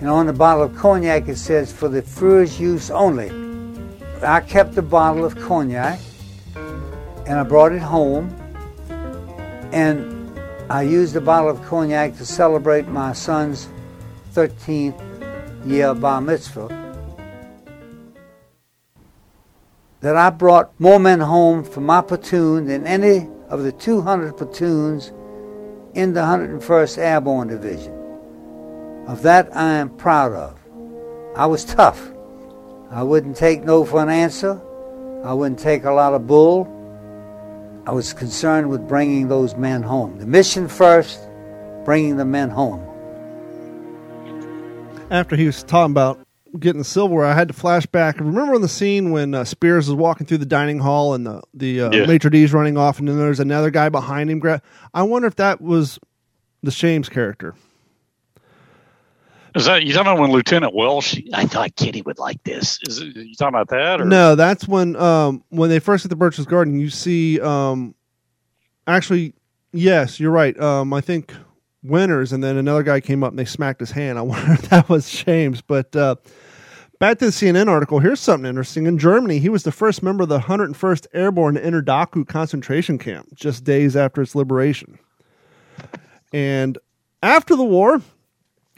And 0.00 0.08
on 0.08 0.26
the 0.26 0.32
bottle 0.32 0.62
of 0.62 0.76
cognac 0.76 1.28
it 1.28 1.36
says, 1.36 1.72
for 1.72 1.88
the 1.88 2.02
Führer's 2.02 2.60
use 2.60 2.90
only. 2.90 3.30
I 4.22 4.40
kept 4.40 4.76
a 4.76 4.82
bottle 4.82 5.24
of 5.24 5.36
cognac 5.36 5.98
and 7.26 7.38
I 7.38 7.42
brought 7.42 7.72
it 7.72 7.82
home 7.82 8.34
and 9.72 10.40
I 10.68 10.82
used 10.82 11.14
the 11.14 11.20
bottle 11.20 11.48
of 11.48 11.62
cognac 11.64 12.16
to 12.16 12.26
celebrate 12.26 12.88
my 12.88 13.12
son's 13.12 13.68
13th 14.34 15.66
year 15.66 15.94
bar 15.94 16.20
mitzvah. 16.20 16.68
That 20.00 20.16
I 20.16 20.30
brought 20.30 20.78
more 20.78 20.98
men 20.98 21.20
home 21.20 21.64
from 21.64 21.86
my 21.86 22.02
platoon 22.02 22.66
than 22.66 22.86
any 22.86 23.28
of 23.48 23.62
the 23.62 23.72
200 23.72 24.36
platoons 24.36 25.12
in 25.94 26.12
the 26.12 26.20
101st 26.20 26.98
Airborne 26.98 27.48
Division. 27.48 27.95
Of 29.06 29.22
that 29.22 29.54
I 29.56 29.74
am 29.74 29.90
proud 29.90 30.32
of. 30.32 30.58
I 31.36 31.46
was 31.46 31.64
tough. 31.64 32.00
I 32.90 33.02
wouldn't 33.02 33.36
take 33.36 33.62
no 33.64 33.84
for 33.84 34.02
an 34.02 34.08
answer. 34.08 34.60
I 35.24 35.32
wouldn't 35.32 35.60
take 35.60 35.84
a 35.84 35.92
lot 35.92 36.14
of 36.14 36.26
bull. 36.26 36.72
I 37.86 37.92
was 37.92 38.12
concerned 38.12 38.68
with 38.68 38.88
bringing 38.88 39.28
those 39.28 39.54
men 39.56 39.82
home. 39.82 40.18
The 40.18 40.26
mission 40.26 40.66
first, 40.68 41.20
bringing 41.84 42.16
the 42.16 42.24
men 42.24 42.50
home. 42.50 42.82
After 45.10 45.36
he 45.36 45.46
was 45.46 45.62
talking 45.62 45.92
about 45.92 46.18
getting 46.58 46.78
the 46.80 46.84
silverware, 46.84 47.26
I 47.26 47.34
had 47.34 47.48
to 47.48 47.54
flash 47.54 47.86
back. 47.86 48.18
Remember 48.18 48.54
on 48.56 48.60
the 48.62 48.68
scene 48.68 49.12
when 49.12 49.34
uh, 49.34 49.42
Speirs 49.42 49.86
was 49.88 49.92
walking 49.94 50.26
through 50.26 50.38
the 50.38 50.46
dining 50.46 50.80
hall 50.80 51.14
and 51.14 51.24
the 51.24 51.42
the 51.54 51.82
uh, 51.82 51.92
Yeah. 51.92 52.06
maitre 52.06 52.30
d's 52.30 52.52
running 52.52 52.76
off, 52.76 52.98
and 52.98 53.06
then 53.06 53.16
there's 53.18 53.38
another 53.40 53.70
guy 53.70 53.88
behind 53.88 54.30
him. 54.30 54.42
I 54.92 55.02
wonder 55.04 55.28
if 55.28 55.36
that 55.36 55.60
was 55.60 56.00
the 56.62 56.72
Shames 56.72 57.08
character. 57.08 57.54
Is 59.56 59.64
that 59.64 59.84
you 59.84 59.94
talking 59.94 60.12
about 60.12 60.20
when 60.20 60.32
Lieutenant 60.32 60.74
Welsh? 60.74 61.18
I 61.32 61.46
thought 61.46 61.74
Kitty 61.76 62.02
would 62.02 62.18
like 62.18 62.44
this. 62.44 62.78
Is 62.86 63.00
it, 63.00 63.16
you 63.16 63.34
talking 63.34 63.54
about 63.54 63.68
that? 63.70 64.02
Or? 64.02 64.04
No, 64.04 64.34
that's 64.34 64.68
when 64.68 64.94
um 64.96 65.42
when 65.48 65.70
they 65.70 65.78
first 65.78 66.04
get 66.04 66.10
the 66.10 66.16
Berchtesgaden, 66.16 66.78
you 66.78 66.90
see 66.90 67.40
um 67.40 67.94
actually 68.86 69.32
yes, 69.72 70.20
you're 70.20 70.30
right. 70.30 70.58
Um 70.60 70.92
I 70.92 71.00
think 71.00 71.32
Winters, 71.82 72.34
and 72.34 72.44
then 72.44 72.58
another 72.58 72.82
guy 72.82 73.00
came 73.00 73.24
up 73.24 73.30
and 73.30 73.38
they 73.38 73.46
smacked 73.46 73.80
his 73.80 73.92
hand. 73.92 74.18
I 74.18 74.22
wonder 74.22 74.52
if 74.52 74.68
that 74.68 74.90
was 74.90 75.08
Shames. 75.08 75.62
But 75.62 75.96
uh 75.96 76.16
back 76.98 77.18
to 77.20 77.24
the 77.24 77.30
CNN 77.30 77.68
article, 77.68 77.98
here's 77.98 78.20
something 78.20 78.46
interesting. 78.46 78.84
In 78.84 78.98
Germany, 78.98 79.38
he 79.38 79.48
was 79.48 79.62
the 79.62 79.72
first 79.72 80.02
member 80.02 80.24
of 80.24 80.28
the 80.28 80.40
101st 80.40 81.06
Airborne 81.14 81.54
to 81.54 81.64
enter 81.64 81.80
Dachau 81.80 82.28
concentration 82.28 82.98
camp 82.98 83.34
just 83.34 83.64
days 83.64 83.96
after 83.96 84.20
its 84.20 84.34
liberation. 84.34 84.98
And 86.30 86.76
after 87.22 87.56
the 87.56 87.64
war, 87.64 88.02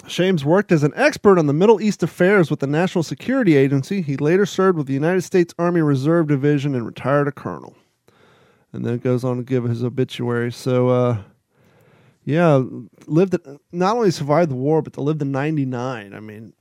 Shames 0.09 0.45
worked 0.45 0.73
as 0.73 0.83
an 0.83 0.93
expert 0.97 1.39
on 1.39 1.47
the 1.47 1.53
Middle 1.53 1.81
East 1.81 2.03
affairs 2.03 2.51
with 2.51 2.61
the 2.61 2.67
National 2.67 3.03
Security 3.03 3.57
Agency. 3.57 4.03
He 4.03 4.17
later 4.17 4.47
served 4.47 4.79
with 4.79 4.87
the 4.87 4.95
United 4.95 5.23
States 5.23 5.55
Army 5.59 5.81
Reserve 5.81 6.29
Division 6.29 6.75
and 6.75 6.87
retired 6.87 7.29
a 7.29 7.33
colonel. 7.33 7.77
And 8.73 8.85
then 8.85 8.95
it 8.95 9.03
goes 9.03 9.25
on 9.25 9.37
to 9.37 9.43
give 9.43 9.65
his 9.65 9.85
obituary. 9.85 10.53
So, 10.53 10.89
uh, 10.89 11.23
Yeah, 12.25 12.63
lived 13.07 13.37
not 13.73 13.97
only 13.97 14.11
survived 14.11 14.51
the 14.51 14.57
war, 14.57 14.83
but 14.83 14.93
to 14.95 15.01
live 15.01 15.19
to 15.21 15.25
99. 15.25 16.13
I 16.13 16.21
mean, 16.21 16.53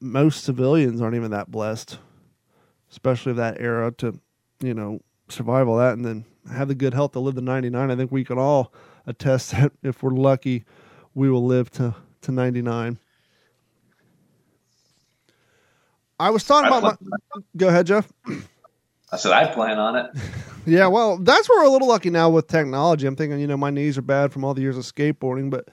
most 0.00 0.42
civilians 0.44 1.02
aren't 1.02 1.16
even 1.16 1.30
that 1.32 1.50
blessed, 1.50 1.98
especially 2.90 3.32
of 3.32 3.36
that 3.36 3.60
era 3.60 3.92
to, 3.98 4.18
you 4.60 4.72
know, 4.72 5.00
survive 5.28 5.68
all 5.68 5.76
that 5.76 5.94
and 5.94 6.04
then 6.04 6.24
have 6.50 6.68
the 6.68 6.74
good 6.74 6.94
health 6.94 7.12
to 7.12 7.20
live 7.20 7.34
to 7.34 7.42
99. 7.42 7.90
I 7.90 7.96
think 7.96 8.10
we 8.10 8.24
can 8.24 8.38
all 8.38 8.72
attest 9.06 9.50
that 9.52 9.72
if 9.82 10.02
we're 10.02 10.10
lucky, 10.10 10.64
we 11.14 11.28
will 11.28 11.44
live 11.44 11.70
to, 11.72 11.94
to 12.22 12.32
99. 12.32 12.98
I 16.18 16.30
was 16.30 16.44
talking 16.44 16.72
I 16.72 16.78
about 16.78 17.00
my. 17.02 17.40
Go 17.56 17.68
ahead, 17.68 17.86
Jeff. 17.86 18.12
I 19.10 19.16
said 19.16 19.32
I 19.32 19.46
plan 19.46 19.78
on 19.78 19.96
it. 19.96 20.10
Yeah, 20.64 20.86
well, 20.86 21.18
that's 21.18 21.48
where 21.48 21.60
we're 21.60 21.66
a 21.66 21.70
little 21.72 21.88
lucky 21.88 22.08
now 22.08 22.30
with 22.30 22.46
technology. 22.46 23.04
I'm 23.04 23.16
thinking, 23.16 23.40
you 23.40 23.48
know, 23.48 23.56
my 23.56 23.70
knees 23.70 23.98
are 23.98 24.02
bad 24.02 24.32
from 24.32 24.44
all 24.44 24.54
the 24.54 24.62
years 24.62 24.78
of 24.78 24.84
skateboarding, 24.84 25.50
but 25.50 25.68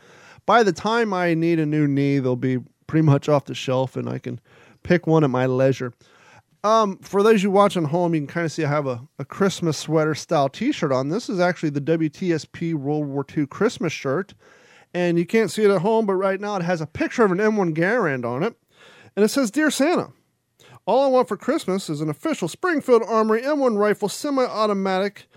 by 0.48 0.64
the 0.64 0.72
time 0.72 1.14
I 1.14 1.36
need 1.36 1.60
a 1.60 1.66
new 1.68 1.88
knee, 1.88 2.18
they'll 2.18 2.36
be 2.36 2.58
pretty 2.88 3.06
much 3.06 3.30
off 3.30 3.46
the 3.46 3.54
shelf 3.54 3.96
and 3.96 4.10
I 4.10 4.18
can 4.18 4.40
pick 4.82 5.06
one 5.06 5.24
at 5.24 5.30
my 5.30 5.46
leisure. 5.46 5.94
Um, 6.64 6.98
for 6.98 7.22
those 7.22 7.44
you 7.44 7.52
watching 7.52 7.84
home, 7.84 8.16
you 8.16 8.22
can 8.22 8.28
kind 8.28 8.46
of 8.46 8.52
see 8.52 8.66
I 8.66 8.70
have 8.70 8.88
a, 8.88 9.02
a 9.20 9.26
Christmas 9.26 9.78
sweater 9.78 10.16
style 10.16 10.50
t 10.50 10.72
shirt 10.72 10.92
on. 10.92 11.10
This 11.10 11.30
is 11.30 11.40
actually 11.40 11.70
the 11.70 11.82
WTSP 11.82 12.74
World 12.74 13.06
War 13.06 13.24
II 13.38 13.46
Christmas 13.46 13.94
shirt. 13.94 14.34
And 14.94 15.20
you 15.20 15.26
can't 15.26 15.52
see 15.52 15.64
it 15.64 15.72
at 15.72 15.82
home, 15.82 16.06
but 16.06 16.16
right 16.16 16.40
now 16.40 16.56
it 16.56 16.64
has 16.64 16.82
a 16.82 16.88
picture 16.88 17.24
of 17.24 17.32
an 17.32 17.38
M1 17.38 17.76
Garand 17.76 18.26
on 18.26 18.44
it. 18.44 18.56
And 19.16 19.24
it 19.24 19.30
says, 19.30 19.52
Dear 19.52 19.70
Santa, 19.70 20.12
all 20.86 21.04
I 21.04 21.08
want 21.08 21.28
for 21.28 21.38
Christmas 21.38 21.90
is 21.90 22.02
an 22.02 22.10
official 22.10 22.48
Springfield 22.48 23.04
Armory 23.08 23.42
M1 23.44 23.78
rifle 23.78 24.10
semi 24.10 24.44
automatic, 24.44 25.28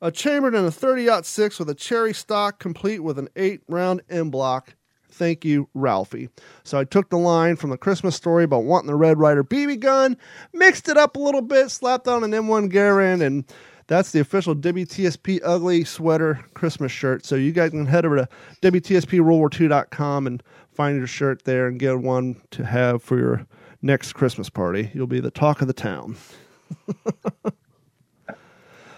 uh, 0.00 0.10
chambered 0.10 0.54
in 0.54 0.64
a 0.64 0.70
30 0.70 1.22
6 1.22 1.58
with 1.58 1.68
a 1.68 1.74
cherry 1.74 2.14
stock, 2.14 2.58
complete 2.58 3.00
with 3.00 3.18
an 3.18 3.28
8 3.34 3.62
round 3.68 4.02
en 4.08 4.30
bloc. 4.30 4.76
Thank 5.10 5.44
you, 5.44 5.68
Ralphie. 5.74 6.28
So 6.62 6.78
I 6.78 6.84
took 6.84 7.10
the 7.10 7.18
line 7.18 7.56
from 7.56 7.70
the 7.70 7.76
Christmas 7.76 8.14
story 8.14 8.44
about 8.44 8.64
wanting 8.64 8.86
the 8.86 8.94
Red 8.94 9.18
Ryder 9.18 9.42
BB 9.42 9.80
gun, 9.80 10.16
mixed 10.52 10.88
it 10.88 10.96
up 10.96 11.16
a 11.16 11.20
little 11.20 11.42
bit, 11.42 11.70
slapped 11.70 12.06
on 12.06 12.22
an 12.22 12.30
M1 12.30 12.72
Garand, 12.72 13.20
and 13.20 13.44
that's 13.90 14.12
the 14.12 14.20
official 14.20 14.54
WTSP 14.54 15.40
Ugly 15.44 15.82
Sweater 15.82 16.44
Christmas 16.54 16.92
shirt. 16.92 17.26
So 17.26 17.34
you 17.34 17.50
guys 17.50 17.70
can 17.70 17.86
head 17.86 18.06
over 18.06 18.18
to 18.18 18.28
WTSPWorldWar2.com 18.62 20.28
and 20.28 20.40
find 20.72 20.96
your 20.96 21.08
shirt 21.08 21.44
there 21.44 21.66
and 21.66 21.76
get 21.76 21.98
one 21.98 22.40
to 22.52 22.64
have 22.64 23.02
for 23.02 23.18
your 23.18 23.44
next 23.82 24.12
Christmas 24.12 24.48
party. 24.48 24.92
You'll 24.94 25.08
be 25.08 25.18
the 25.18 25.32
talk 25.32 25.60
of 25.60 25.66
the 25.66 25.72
town. 25.72 26.14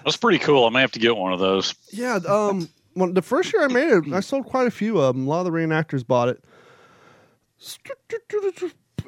That's 0.05 0.19
pretty 0.19 0.39
cool. 0.39 0.67
I 0.67 0.69
may 0.69 0.83
have 0.83 0.93
to 0.93 0.99
get 0.99 1.17
one 1.17 1.33
of 1.33 1.41
those. 1.41 1.75
Yeah. 1.91 2.17
Um. 2.29 2.69
Well, 2.95 3.11
the 3.11 3.23
first 3.23 3.51
year 3.55 3.65
I 3.65 3.69
made 3.69 3.89
it, 3.89 4.13
I 4.13 4.21
sold 4.21 4.45
quite 4.45 4.67
a 4.67 4.71
few 4.71 4.99
of 5.01 5.17
them. 5.17 5.27
A 5.27 5.31
lot 5.31 5.47
of 5.47 5.51
the 5.51 5.59
reenactors 5.59 6.07
bought 6.07 6.29
it. 6.29 6.45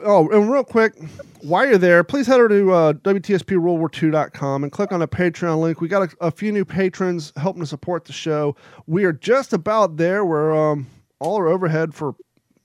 Oh, 0.03 0.29
and 0.31 0.51
real 0.51 0.65
quick, 0.65 0.95
while 1.43 1.67
you're 1.67 1.79
there, 1.79 2.03
please 2.05 2.27
head 2.27 2.41
over 2.41 2.49
to 2.49 2.73
uh, 2.73 2.93
WTSPWorldWar2.com 2.95 4.63
and 4.63 4.73
click 4.73 4.93
on 4.93 5.01
the 5.01 5.09
Patreon 5.09 5.61
link. 5.61 5.81
We 5.81 5.89
got 5.89 6.13
a, 6.13 6.27
a, 6.27 6.31
few 6.31 6.53
new 6.53 6.65
patrons 6.65 7.33
helping 7.37 7.61
to 7.61 7.67
support 7.67 8.05
the 8.05 8.13
show. 8.13 8.57
We 8.87 9.05
are 9.05 9.13
just 9.13 9.53
about 9.53 9.97
there 9.97 10.25
where 10.25 10.55
um, 10.55 10.87
all 11.21 11.37
our 11.37 11.49
overhead 11.49 11.95
for 11.95 12.15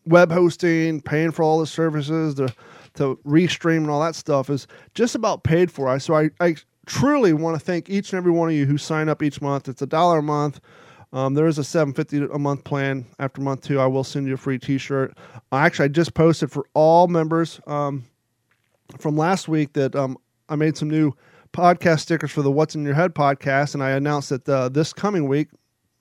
web 0.05 0.32
hosting, 0.32 1.01
paying 1.01 1.32
for 1.32 1.43
all 1.43 1.59
the 1.59 1.67
services, 1.67 2.36
the 2.36 2.53
to 2.95 3.17
restream 3.25 3.77
and 3.77 3.89
all 3.89 4.01
that 4.01 4.15
stuff 4.15 4.49
is 4.49 4.67
just 4.93 5.15
about 5.15 5.43
paid 5.43 5.71
for. 5.71 5.88
I 5.88 5.97
so 5.97 6.15
I, 6.15 6.30
I 6.39 6.55
truly 6.86 7.34
want 7.34 7.57
to 7.57 7.63
thank 7.63 7.89
each 7.89 8.11
and 8.11 8.17
every 8.17 8.32
one 8.32 8.49
of 8.49 8.55
you 8.55 8.65
who 8.65 8.77
sign 8.77 9.09
up 9.09 9.21
each 9.23 9.41
month. 9.41 9.69
It's 9.69 9.82
a 9.82 9.88
dollar 9.88 10.19
a 10.19 10.23
month. 10.23 10.59
Um, 11.12 11.34
there 11.34 11.47
is 11.47 11.57
a 11.57 11.64
seven 11.64 11.93
fifty 11.93 12.18
a 12.18 12.38
month 12.38 12.64
plan. 12.64 13.05
After 13.18 13.41
month 13.41 13.62
two, 13.62 13.80
I 13.80 13.88
will 13.88 14.03
send 14.03 14.28
you 14.28 14.36
a 14.36 14.38
free 14.38 14.60
T 14.60 14.78
shirt. 14.78 15.18
Actually, 15.51 15.86
I 15.86 15.88
just 15.89 16.14
posted 16.14 16.51
for 16.51 16.66
all 16.74 17.07
members 17.07 17.60
um, 17.66 18.05
from 18.99 19.18
last 19.18 19.47
week 19.47 19.74
that 19.74 19.95
um, 19.95 20.18
I 20.49 20.55
made 20.55 20.78
some 20.78 20.89
new 20.89 21.14
podcast 21.51 22.01
stickers 22.01 22.32
for 22.32 22.41
the 22.41 22.51
What's 22.51 22.76
in 22.76 22.84
Your 22.84 22.93
Head 22.93 23.16
podcast, 23.16 23.74
and 23.74 23.84
I 23.84 23.91
announced 23.91 24.30
that 24.30 24.47
uh, 24.47 24.70
this 24.70 24.93
coming 24.93 25.28
week, 25.28 25.49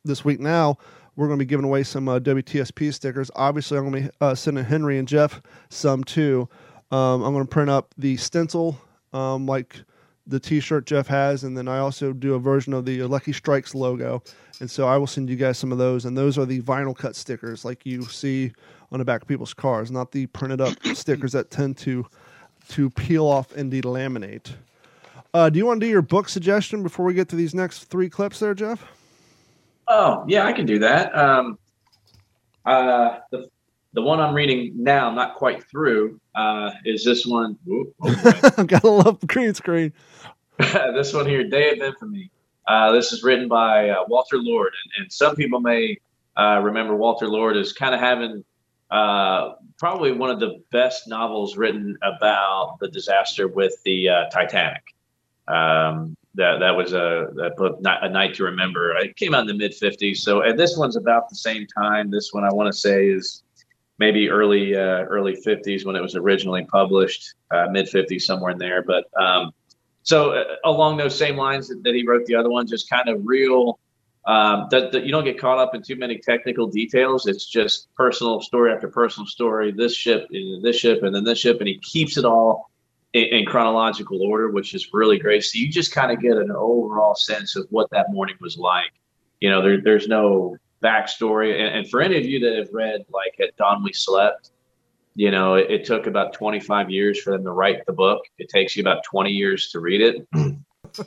this 0.05 0.25
week 0.25 0.41
now, 0.41 0.77
we're 1.17 1.27
going 1.27 1.39
to 1.39 1.45
be 1.45 1.49
giving 1.49 1.65
away 1.65 1.83
some 1.85 2.09
uh, 2.09 2.19
WTSP 2.19 2.93
stickers. 2.93 3.31
Obviously, 3.35 3.79
I'm 3.79 3.91
going 3.91 4.05
to 4.05 4.09
be 4.09 4.15
uh, 4.21 4.35
sending 4.35 4.65
Henry 4.65 4.99
and 4.99 5.09
Jeff 5.09 5.41
some 5.71 6.05
too. 6.05 6.49
Um, 6.91 7.23
I'm 7.23 7.33
going 7.33 7.45
to 7.45 7.51
print 7.51 7.71
up 7.71 7.95
the 7.99 8.17
stencil 8.19 8.79
um, 9.13 9.47
like 9.47 9.83
the 10.29 10.39
T-shirt 10.39 10.87
Jeff 10.87 11.07
has, 11.07 11.43
and 11.43 11.57
then 11.57 11.67
I 11.67 11.79
also 11.79 12.13
do 12.13 12.35
a 12.35 12.39
version 12.39 12.75
of 12.75 12.85
the 12.85 13.03
Lucky 13.03 13.33
Strikes 13.33 13.75
logo. 13.75 14.23
And 14.61 14.71
so 14.71 14.87
I 14.87 14.97
will 14.97 15.07
send 15.07 15.31
you 15.31 15.37
guys 15.37 15.57
some 15.57 15.73
of 15.73 15.79
those. 15.79 16.05
And 16.05 16.17
those 16.17 16.37
are 16.37 16.45
the 16.45 16.61
vinyl 16.61 16.97
cut 16.97 17.17
stickers, 17.17 17.65
like 17.65 17.87
you 17.87 18.03
see 18.05 18.53
on 18.93 18.99
the 18.99 19.05
back 19.05 19.23
of 19.23 19.29
people's 19.29 19.55
cars, 19.55 19.91
not 19.91 20.13
the 20.13 20.27
printed 20.27 20.61
up 20.61 20.75
stickers 20.95 21.33
that 21.33 21.51
tend 21.51 21.77
to 21.79 22.07
to 22.71 22.91
peel 22.91 23.27
off 23.27 23.53
and 23.57 23.73
delaminate. 23.73 24.53
Uh, 25.33 25.49
do 25.49 25.59
you 25.59 25.65
want 25.65 25.81
to 25.81 25.87
do 25.87 25.91
your 25.91 26.03
book 26.03 26.29
suggestion 26.29 26.83
before 26.83 27.07
we 27.07 27.15
get 27.15 27.29
to 27.31 27.37
these 27.37 27.55
next 27.55 27.85
three 27.85 28.11
clips, 28.11 28.41
there, 28.41 28.55
Jeff? 28.55 28.85
Oh 29.87 30.25
yeah, 30.29 30.45
I 30.45 30.53
can 30.53 30.67
do 30.67 30.79
that. 30.81 31.17
Um, 31.17 31.59
uh, 32.67 33.21
the 33.31 33.49
the 33.95 34.03
one 34.03 34.21
I'm 34.21 34.35
reading 34.35 34.73
now, 34.77 35.09
I'm 35.09 35.15
not 35.15 35.35
quite 35.35 35.65
through, 35.65 36.21
uh, 36.35 36.71
is 36.85 37.05
this 37.05 37.27
one. 37.27 37.59
Ooh, 37.69 37.93
oh 38.03 38.65
Gotta 38.67 38.89
love 38.89 39.19
green 39.27 39.55
screen. 39.55 39.93
this 40.93 41.15
one 41.15 41.25
here, 41.25 41.45
Day 41.45 41.71
of 41.71 41.79
Infamy. 41.79 42.33
Uh, 42.67 42.91
this 42.91 43.13
is 43.13 43.23
written 43.23 43.47
by 43.47 43.91
uh, 43.91 44.03
Walter 44.09 44.39
Lord, 44.39 44.73
and, 44.85 45.05
and, 45.05 45.13
some 45.13 45.37
people 45.37 45.61
may 45.61 45.97
uh, 46.37 46.61
remember 46.65 46.97
Walter 46.97 47.29
Lord 47.29 47.57
as 47.57 47.73
kind 47.73 47.95
of 47.95 48.01
having 48.01 48.45
uh, 48.91 49.53
probably 49.79 50.11
one 50.11 50.31
of 50.31 50.41
the 50.41 50.61
best 50.73 51.07
novels 51.07 51.57
written 51.57 51.97
about 52.03 52.79
the 52.81 52.89
disaster 52.89 53.47
with 53.47 53.81
the 53.85 54.09
uh, 54.09 54.29
Titanic. 54.31 54.83
Um, 55.47 56.17
that 56.35 56.59
that 56.59 56.77
was 56.77 56.93
a, 56.93 57.29
a, 57.39 57.73
a 58.03 58.09
night 58.09 58.35
to 58.35 58.45
remember. 58.45 58.97
It 58.97 59.15
came 59.15 59.35
out 59.35 59.43
in 59.43 59.47
the 59.47 59.55
mid 59.55 59.73
'50s, 59.73 60.17
so 60.17 60.43
and 60.43 60.59
this 60.59 60.77
one's 60.77 60.97
about 60.97 61.29
the 61.29 61.37
same 61.37 61.69
time. 61.69 62.11
This 62.11 62.33
one 62.33 62.43
I 62.43 62.53
want 62.53 62.67
to 62.67 62.77
say 62.77 63.09
is 63.09 63.45
maybe 63.99 64.29
early 64.29 64.75
uh, 64.75 65.05
early 65.05 65.35
50s 65.35 65.87
when 65.87 65.95
it 65.95 66.03
was 66.03 66.17
originally 66.17 66.65
published, 66.65 67.35
mid 67.71 67.87
50s 67.87 68.23
somewhere 68.23 68.51
in 68.51 68.59
there. 68.59 68.83
But 68.83 69.05
um, 69.21 69.53
so 70.09 70.31
uh, 70.31 70.45
along 70.65 70.97
those 70.97 71.19
same 71.19 71.37
lines 71.37 71.69
that, 71.69 71.83
that, 71.85 71.95
he 71.95 72.03
wrote 72.07 72.25
the 72.25 72.35
other 72.35 72.49
one, 72.49 72.67
just 72.67 72.89
kind 72.89 73.11
of 73.11 73.21
real. 73.25 73.79
Um, 74.25 74.67
that, 74.71 74.91
that, 74.93 75.05
you 75.05 75.13
don't 75.13 75.25
get 75.25 75.39
caught 75.39 75.59
up 75.59 75.75
in 75.75 75.83
too 75.83 75.97
many 75.97 76.17
technical 76.17 76.67
details. 76.67 77.27
It's 77.27 77.45
just 77.45 77.95
personal 77.95 78.41
story 78.41 78.73
after 78.73 78.89
personal 78.89 79.27
story. 79.27 79.71
This 79.71 79.95
ship, 79.95 80.27
this 80.63 80.77
ship, 80.77 81.03
and 81.03 81.15
then 81.15 81.25
this 81.25 81.39
ship, 81.39 81.59
and 81.59 81.69
he 81.69 81.77
keeps 81.81 82.17
it 82.17 82.25
all 82.25 82.71
in, 83.13 83.25
in 83.25 83.45
chronological 83.45 84.23
order, 84.23 84.51
which 84.51 84.73
is 84.73 84.89
really 84.95 85.19
great. 85.19 85.45
So 85.45 85.59
you 85.59 85.71
just 85.71 85.93
kind 85.93 86.11
of 86.11 86.23
get 86.23 86.39
an 86.39 86.53
overall 86.53 87.15
sense 87.15 87.55
of 87.55 87.67
what 87.69 87.91
that 87.91 88.07
morning 88.11 88.37
was 88.41 88.57
like. 88.57 88.93
You 89.41 89.51
know, 89.51 89.61
there, 89.61 89.83
there's 89.83 90.09
no 90.09 90.57
backstory. 90.83 91.53
And, 91.61 91.81
and, 91.81 91.91
for 91.91 92.01
any 92.01 92.17
of 92.17 92.25
you 92.25 92.41
that 92.41 92.57
have 92.57 92.73
read, 92.73 93.05
like 93.11 93.39
At 93.47 93.55
Dawn 93.59 93.83
We 93.85 93.93
Slept, 93.93 94.53
you 95.15 95.31
know, 95.31 95.55
it, 95.55 95.71
it, 95.71 95.85
took 95.85 96.07
about 96.07 96.33
25 96.33 96.91
years 96.91 97.21
for 97.21 97.33
them 97.33 97.45
to 97.45 97.53
write 97.53 97.85
the 97.87 97.93
book. 97.93 98.21
It 98.39 98.49
takes 98.49 98.77
you 98.77 98.83
about 98.83 99.05
20 99.05 99.31
years 99.31 99.71
to 99.71 99.81
read 99.81 100.01
it. 100.01 100.29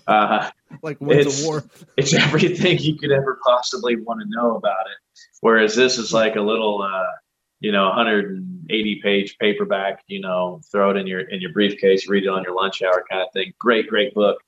Uh, 0.08 0.50
like 0.84 0.98
it's, 1.02 1.44
war. 1.44 1.64
it's 1.98 2.14
everything 2.14 2.80
you 2.80 2.98
could 2.98 3.12
ever 3.12 3.40
possibly 3.46 3.96
want 3.96 4.22
to 4.22 4.28
know 4.30 4.56
about 4.56 4.86
it. 4.88 5.20
Whereas 5.42 5.76
this 5.76 5.98
is 5.98 6.14
like 6.14 6.36
a 6.36 6.42
little, 6.42 6.82
uh, 6.82 7.12
you 7.60 7.72
know, 7.72 7.88
180 7.88 9.02
page 9.02 9.38
paperback, 9.40 10.04
you 10.08 10.20
know, 10.20 10.62
throw 10.72 10.92
it 10.92 10.98
in 10.98 11.08
your, 11.08 11.22
in 11.22 11.42
your 11.42 11.54
briefcase, 11.54 12.10
read 12.10 12.24
it 12.24 12.30
on 12.30 12.44
your 12.44 12.56
lunch 12.56 12.82
hour 12.82 13.06
kind 13.10 13.22
of 13.22 13.32
thing. 13.34 13.54
Great, 13.60 13.88
great 13.88 14.14
book. 14.14 14.42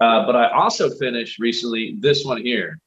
Uh, 0.00 0.24
but 0.24 0.34
I 0.34 0.50
also 0.50 0.88
finished 0.88 1.38
recently 1.38 1.96
this 2.00 2.24
one 2.24 2.42
here. 2.42 2.78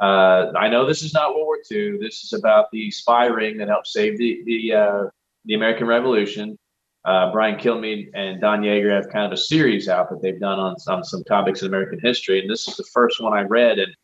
Uh, 0.00 0.52
I 0.56 0.68
know 0.68 0.86
this 0.86 1.02
is 1.02 1.12
not 1.12 1.34
World 1.34 1.46
War 1.46 1.58
II. 1.70 1.98
This 1.98 2.24
is 2.24 2.32
about 2.32 2.70
the 2.72 2.90
spy 2.90 3.26
ring 3.26 3.58
that 3.58 3.68
helped 3.68 3.88
save 3.88 4.16
the 4.16 4.42
the 4.46 4.72
uh, 4.72 5.04
the 5.44 5.54
American 5.54 5.86
Revolution. 5.86 6.58
Uh, 7.04 7.32
Brian 7.32 7.58
Kilmeade 7.58 8.10
and 8.14 8.40
Don 8.40 8.60
Yaeger 8.60 8.94
have 8.94 9.08
kind 9.08 9.24
of 9.24 9.32
a 9.32 9.36
series 9.36 9.88
out 9.88 10.10
that 10.10 10.20
they've 10.20 10.38
done 10.38 10.58
on, 10.58 10.76
on 10.88 11.02
some 11.02 11.24
topics 11.24 11.62
in 11.62 11.68
American 11.68 11.98
history, 12.02 12.40
and 12.40 12.50
this 12.50 12.68
is 12.68 12.76
the 12.76 12.84
first 12.92 13.22
one 13.22 13.32
I 13.32 13.42
read. 13.42 13.78
And 13.78 13.94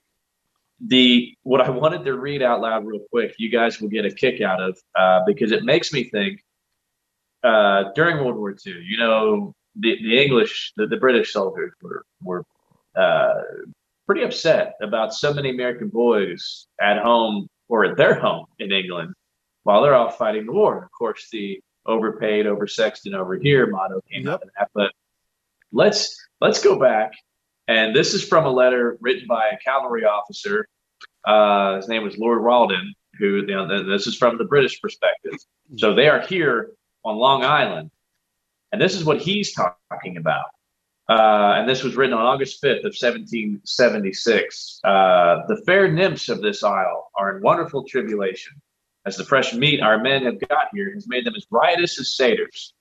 the 0.80 1.34
what 1.42 1.60
I 1.60 1.68
wanted 1.68 2.04
to 2.06 2.18
read 2.18 2.42
out 2.42 2.62
loud 2.62 2.86
real 2.86 3.04
quick, 3.10 3.34
you 3.38 3.50
guys 3.50 3.80
will 3.80 3.88
get 3.88 4.06
a 4.06 4.10
kick 4.10 4.40
out 4.40 4.62
of 4.62 4.78
uh, 4.98 5.20
because 5.26 5.52
it 5.52 5.64
makes 5.64 5.92
me 5.92 6.04
think. 6.04 6.40
Uh, 7.44 7.92
during 7.94 8.16
World 8.24 8.36
War 8.36 8.50
II, 8.50 8.72
you 8.82 8.98
know, 8.98 9.54
the, 9.76 9.96
the 10.02 10.20
English, 10.20 10.72
the, 10.76 10.86
the 10.86 10.96
British 10.96 11.32
soldiers 11.32 11.72
were 11.80 12.04
were 12.22 12.44
uh, 12.96 13.34
pretty 14.06 14.22
upset 14.22 14.74
about 14.80 15.12
so 15.12 15.34
many 15.34 15.50
American 15.50 15.88
boys 15.88 16.66
at 16.80 16.98
home 16.98 17.46
or 17.68 17.84
at 17.84 17.96
their 17.96 18.14
home 18.18 18.46
in 18.58 18.72
England 18.72 19.14
while 19.66 19.82
they're 19.82 19.96
all 19.96 20.10
fighting 20.10 20.46
the 20.46 20.52
war. 20.52 20.84
Of 20.84 20.92
course, 20.92 21.28
the 21.32 21.60
overpaid, 21.86 22.46
oversexed, 22.46 23.06
and 23.06 23.16
over 23.16 23.34
here 23.36 23.66
motto 23.66 24.00
came 24.08 24.24
yep. 24.24 24.34
out 24.34 24.42
of 24.42 24.50
that. 24.56 24.70
But 24.72 24.92
let's 25.72 26.16
let's 26.40 26.62
go 26.62 26.78
back, 26.78 27.14
and 27.66 27.94
this 27.94 28.14
is 28.14 28.22
from 28.22 28.46
a 28.46 28.50
letter 28.50 28.96
written 29.00 29.26
by 29.26 29.48
a 29.48 29.58
cavalry 29.58 30.04
officer. 30.04 30.68
Uh, 31.24 31.76
his 31.76 31.88
name 31.88 32.04
was 32.04 32.16
Lord 32.16 32.42
Rawdon, 32.42 32.94
who 33.18 33.38
you 33.38 33.46
know, 33.46 33.84
this 33.84 34.06
is 34.06 34.16
from 34.16 34.38
the 34.38 34.44
British 34.44 34.80
perspective. 34.80 35.34
So 35.76 35.94
they 35.94 36.08
are 36.08 36.20
here 36.20 36.70
on 37.04 37.16
Long 37.16 37.42
Island, 37.42 37.90
and 38.70 38.80
this 38.80 38.94
is 38.94 39.04
what 39.04 39.20
he's 39.20 39.52
talking 39.52 40.16
about. 40.16 40.46
Uh, 41.08 41.54
and 41.56 41.68
this 41.68 41.82
was 41.82 41.96
written 41.96 42.14
on 42.14 42.24
August 42.24 42.62
5th 42.62 42.84
of 42.84 42.94
1776. 42.94 44.80
Uh, 44.84 45.46
the 45.48 45.60
fair 45.66 45.90
nymphs 45.90 46.28
of 46.28 46.40
this 46.40 46.62
isle 46.62 47.10
are 47.16 47.36
in 47.36 47.42
wonderful 47.42 47.84
tribulation, 47.84 48.60
as 49.06 49.16
the 49.16 49.24
fresh 49.24 49.54
meat 49.54 49.80
our 49.80 49.98
men 49.98 50.24
have 50.24 50.40
got 50.48 50.68
here 50.74 50.92
has 50.92 51.06
made 51.06 51.24
them 51.24 51.36
as 51.36 51.46
riotous 51.50 51.98
as 52.00 52.16
satyrs. 52.16 52.74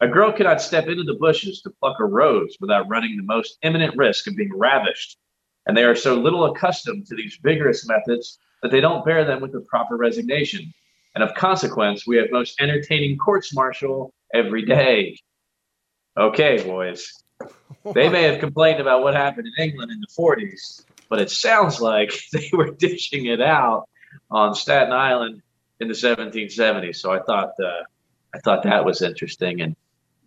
A 0.00 0.08
girl 0.08 0.32
cannot 0.32 0.62
step 0.62 0.86
into 0.86 1.02
the 1.02 1.18
bushes 1.20 1.60
to 1.62 1.70
pluck 1.70 1.98
a 2.00 2.04
rose 2.04 2.56
without 2.60 2.88
running 2.88 3.16
the 3.16 3.24
most 3.24 3.58
imminent 3.62 3.96
risk 3.96 4.26
of 4.26 4.36
being 4.36 4.56
ravished, 4.56 5.18
and 5.66 5.76
they 5.76 5.84
are 5.84 5.96
so 5.96 6.14
little 6.14 6.44
accustomed 6.44 7.06
to 7.06 7.16
these 7.16 7.38
vigorous 7.42 7.86
methods 7.86 8.38
that 8.62 8.70
they 8.70 8.80
don't 8.80 9.04
bear 9.04 9.24
them 9.24 9.40
with 9.40 9.52
the 9.52 9.60
proper 9.60 9.96
resignation. 9.96 10.72
And 11.14 11.22
of 11.22 11.34
consequence, 11.34 12.06
we 12.06 12.16
have 12.16 12.28
most 12.30 12.60
entertaining 12.60 13.18
courts 13.18 13.54
martial 13.54 14.14
every 14.32 14.64
day. 14.64 15.18
Okay, 16.16 16.62
boys. 16.62 17.12
They 17.92 18.08
may 18.08 18.22
have 18.22 18.38
complained 18.38 18.80
about 18.80 19.02
what 19.02 19.14
happened 19.14 19.48
in 19.56 19.64
England 19.64 19.90
in 19.90 20.00
the 20.00 20.06
40s, 20.06 20.84
but 21.08 21.20
it 21.20 21.30
sounds 21.30 21.80
like 21.80 22.12
they 22.32 22.50
were 22.52 22.70
dishing 22.70 23.26
it 23.26 23.40
out 23.40 23.88
on 24.30 24.54
Staten 24.54 24.92
Island 24.92 25.42
in 25.82 25.88
the 25.88 25.94
1770s. 25.94 26.96
So 26.96 27.12
I 27.12 27.20
thought 27.20 27.52
uh, 27.62 27.82
I 28.34 28.38
thought 28.38 28.62
that 28.62 28.84
was 28.84 29.02
interesting. 29.02 29.60
And 29.60 29.76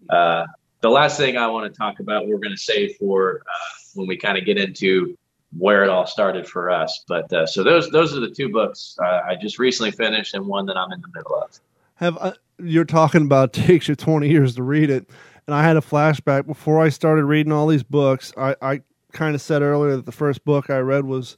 uh, 0.09 0.45
the 0.81 0.89
last 0.89 1.17
thing 1.17 1.37
I 1.37 1.47
want 1.47 1.71
to 1.71 1.77
talk 1.77 1.99
about, 1.99 2.27
we're 2.27 2.37
going 2.37 2.55
to 2.55 2.61
save 2.61 2.95
for 2.97 3.41
uh, 3.41 3.73
when 3.95 4.07
we 4.07 4.17
kind 4.17 4.37
of 4.37 4.45
get 4.45 4.57
into 4.57 5.17
where 5.57 5.83
it 5.83 5.89
all 5.89 6.05
started 6.05 6.47
for 6.47 6.69
us. 6.69 7.03
But 7.07 7.31
uh, 7.33 7.47
so 7.47 7.63
those 7.63 7.89
those 7.89 8.15
are 8.15 8.19
the 8.19 8.29
two 8.29 8.49
books 8.49 8.97
uh, 9.01 9.21
I 9.27 9.35
just 9.35 9.57
recently 9.57 9.91
finished, 9.91 10.33
and 10.33 10.45
one 10.45 10.65
that 10.67 10.77
I'm 10.77 10.91
in 10.91 11.01
the 11.01 11.09
middle 11.15 11.35
of. 11.35 11.59
Have 11.95 12.17
uh, 12.19 12.33
you're 12.59 12.85
talking 12.85 13.23
about 13.23 13.53
takes 13.53 13.87
you 13.87 13.95
20 13.95 14.29
years 14.29 14.55
to 14.55 14.63
read 14.63 14.89
it, 14.89 15.09
and 15.47 15.55
I 15.55 15.63
had 15.63 15.77
a 15.77 15.81
flashback 15.81 16.45
before 16.45 16.81
I 16.81 16.89
started 16.89 17.25
reading 17.25 17.51
all 17.51 17.67
these 17.67 17.83
books. 17.83 18.33
I, 18.37 18.55
I 18.61 18.81
kind 19.13 19.33
of 19.33 19.41
said 19.41 19.61
earlier 19.61 19.95
that 19.95 20.05
the 20.05 20.11
first 20.11 20.43
book 20.43 20.69
I 20.69 20.79
read 20.79 21.05
was 21.05 21.37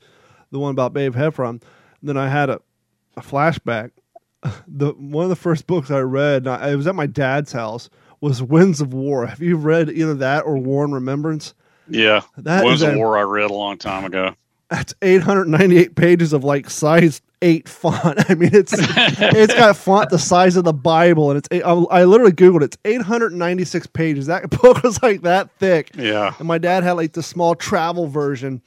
the 0.52 0.60
one 0.60 0.72
about 0.72 0.94
Babe 0.94 1.16
Heffron. 1.16 1.62
Then 2.02 2.18
I 2.18 2.28
had 2.28 2.50
a, 2.50 2.60
a 3.16 3.22
flashback. 3.22 3.92
The 4.68 4.92
one 4.94 5.24
of 5.24 5.30
the 5.30 5.36
first 5.36 5.68
books 5.68 5.90
I 5.92 6.00
read, 6.00 6.48
I, 6.48 6.70
it 6.72 6.76
was 6.76 6.88
at 6.88 6.96
my 6.96 7.08
dad's 7.08 7.52
house, 7.52 7.90
was 8.22 8.42
Winds 8.42 8.82
of 8.82 8.94
War. 8.94 9.26
Have 9.26 9.42
you 9.42 9.58
read 9.58 9.90
either 9.90 10.14
that 10.16 10.46
or 10.46 10.58
War 10.58 10.84
and 10.84 10.94
Remembrance? 10.94 11.54
Yeah, 11.90 12.22
That 12.38 12.64
was 12.66 12.82
is 12.82 12.88
a 12.88 12.94
a- 12.94 12.98
war 12.98 13.18
I 13.18 13.22
read 13.22 13.50
a 13.50 13.54
long 13.54 13.78
time 13.78 14.06
ago. 14.06 14.36
That's 14.70 14.94
898 15.02 15.96
pages 15.96 16.34
of 16.34 16.44
like 16.44 16.70
size 16.70 17.22
eight 17.42 17.70
font. 17.70 18.20
I 18.30 18.36
mean, 18.36 18.50
it's 18.54 18.74
it's 18.76 19.54
got 19.54 19.78
font 19.78 20.10
the 20.10 20.20
size 20.20 20.58
of 20.58 20.66
the 20.66 20.74
Bible, 20.74 21.32
and 21.32 21.38
it's 21.38 21.48
eight- 21.52 21.64
I, 21.64 21.72
I 21.72 22.04
literally 22.04 22.34
googled 22.34 22.62
it. 22.62 22.66
It's 22.66 22.78
896 22.84 23.88
pages. 23.88 24.26
That 24.28 24.50
book 24.62 24.84
was 24.84 25.02
like 25.02 25.22
that 25.22 25.50
thick. 25.52 25.92
Yeah. 25.96 26.34
And 26.38 26.48
my 26.48 26.58
dad 26.58 26.84
had 26.84 26.94
like 26.94 27.14
the 27.14 27.24
small 27.24 27.56
travel 27.56 28.08
version, 28.08 28.62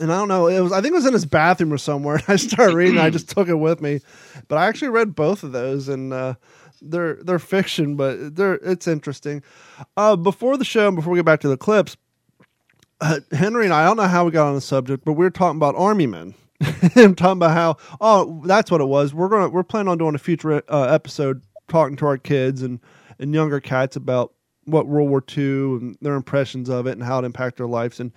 and 0.00 0.12
I 0.12 0.18
don't 0.18 0.28
know. 0.28 0.46
It 0.46 0.60
was 0.60 0.72
I 0.72 0.80
think 0.80 0.92
it 0.92 0.96
was 0.96 1.06
in 1.06 1.12
his 1.12 1.26
bathroom 1.26 1.72
or 1.72 1.78
somewhere. 1.78 2.16
And 2.26 2.28
I 2.28 2.36
started 2.36 2.74
reading. 2.74 2.98
I 2.98 3.10
just 3.10 3.28
took 3.28 3.48
it 3.48 3.54
with 3.54 3.80
me, 3.80 4.00
but 4.48 4.56
I 4.56 4.66
actually 4.66 4.88
read 4.88 5.14
both 5.14 5.42
of 5.42 5.52
those, 5.52 5.88
and 5.88 6.12
uh, 6.12 6.34
they're 6.80 7.14
they're 7.22 7.38
fiction, 7.38 7.96
but 7.96 8.36
they're 8.36 8.54
it's 8.54 8.86
interesting. 8.86 9.42
Uh, 9.96 10.16
before 10.16 10.56
the 10.56 10.64
show, 10.64 10.88
and 10.88 10.96
before 10.96 11.12
we 11.12 11.18
get 11.18 11.26
back 11.26 11.40
to 11.40 11.48
the 11.48 11.56
clips, 11.56 11.96
uh, 13.00 13.20
Henry 13.32 13.64
and 13.64 13.74
I, 13.74 13.82
I 13.82 13.84
don't 13.86 13.96
know 13.96 14.04
how 14.04 14.24
we 14.24 14.30
got 14.30 14.48
on 14.48 14.54
the 14.54 14.60
subject, 14.60 15.04
but 15.04 15.12
we 15.12 15.24
were 15.24 15.30
talking 15.30 15.56
about 15.56 15.74
army 15.76 16.06
men. 16.06 16.34
I'm 16.96 17.14
talking 17.14 17.38
about 17.38 17.52
how 17.52 17.76
oh 18.00 18.42
that's 18.46 18.70
what 18.70 18.80
it 18.80 18.86
was. 18.86 19.12
We're 19.12 19.28
gonna 19.28 19.48
we're 19.48 19.62
planning 19.62 19.88
on 19.88 19.98
doing 19.98 20.14
a 20.14 20.18
future 20.18 20.62
uh, 20.68 20.82
episode 20.84 21.42
talking 21.68 21.96
to 21.96 22.06
our 22.06 22.18
kids 22.18 22.62
and 22.62 22.80
and 23.18 23.34
younger 23.34 23.60
cats 23.60 23.96
about 23.96 24.32
what 24.64 24.86
World 24.86 25.08
War 25.08 25.22
II 25.36 25.44
and 25.44 25.98
their 26.00 26.14
impressions 26.14 26.68
of 26.68 26.86
it 26.86 26.92
and 26.92 27.02
how 27.02 27.18
it 27.20 27.24
impacted 27.24 27.58
their 27.58 27.68
lives. 27.68 28.00
And 28.00 28.12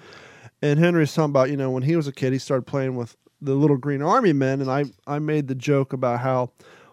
and 0.61 0.79
Henry's 0.79 1.13
talking 1.13 1.31
about 1.31 1.49
you 1.49 1.57
know 1.57 1.71
when 1.71 1.83
he 1.83 1.95
was 1.95 2.07
a 2.07 2.11
kid 2.11 2.33
he 2.33 2.39
started 2.39 2.63
playing 2.63 2.95
with 2.95 3.15
the 3.41 3.53
little 3.53 3.77
green 3.77 4.01
army 4.01 4.33
men 4.33 4.61
and 4.61 4.69
I 4.69 4.85
I 5.07 5.19
made 5.19 5.47
the 5.47 5.55
joke 5.55 5.93
about 5.93 6.19
how 6.19 6.51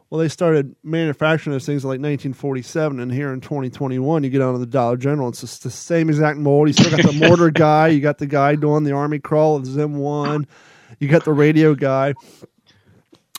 well 0.09 0.21
they 0.21 0.29
started 0.29 0.77
manufacturing 0.85 1.53
those 1.53 1.67
things 1.67 1.83
in 1.83 1.89
like 1.89 1.95
1947 1.99 3.01
and 3.01 3.13
here 3.13 3.33
in 3.33 3.41
2021 3.41 4.23
you 4.23 4.31
get 4.31 4.41
onto 4.41 4.61
the 4.61 4.67
Dollar 4.67 4.97
General 4.97 5.29
it's 5.29 5.41
just 5.41 5.63
the 5.65 5.71
same 5.71 6.09
exact 6.09 6.39
mold. 6.39 6.69
You 6.69 6.75
still 6.75 6.91
got 6.97 7.05
the 7.05 7.27
mortar 7.27 7.51
guy, 7.53 7.89
you 7.89 8.01
got 8.01 8.19
the 8.19 8.27
guy 8.27 8.55
doing 8.55 8.85
the 8.85 8.93
army 8.93 9.19
crawl 9.19 9.59
with 9.59 9.67
Zim 9.67 9.97
one, 9.97 10.47
you 11.01 11.09
got 11.09 11.25
the 11.25 11.33
radio 11.33 11.75
guy. 11.75 12.15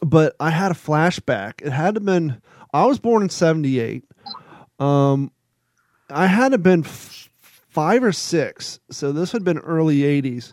But 0.01 0.35
I 0.39 0.51
had 0.51 0.71
a 0.71 0.75
flashback. 0.75 1.61
It 1.61 1.71
had 1.71 1.95
to 1.95 2.01
been 2.01 2.41
I 2.73 2.85
was 2.85 2.99
born 2.99 3.23
in 3.23 3.29
78. 3.29 4.03
Um 4.79 5.31
I 6.09 6.27
had 6.27 6.51
to 6.51 6.57
been 6.57 6.85
f- 6.85 7.26
5 7.77 8.05
or 8.05 8.11
6. 8.11 8.79
So 8.89 9.11
this 9.11 9.31
had 9.31 9.43
been 9.43 9.59
early 9.59 9.97
80s. 9.99 10.49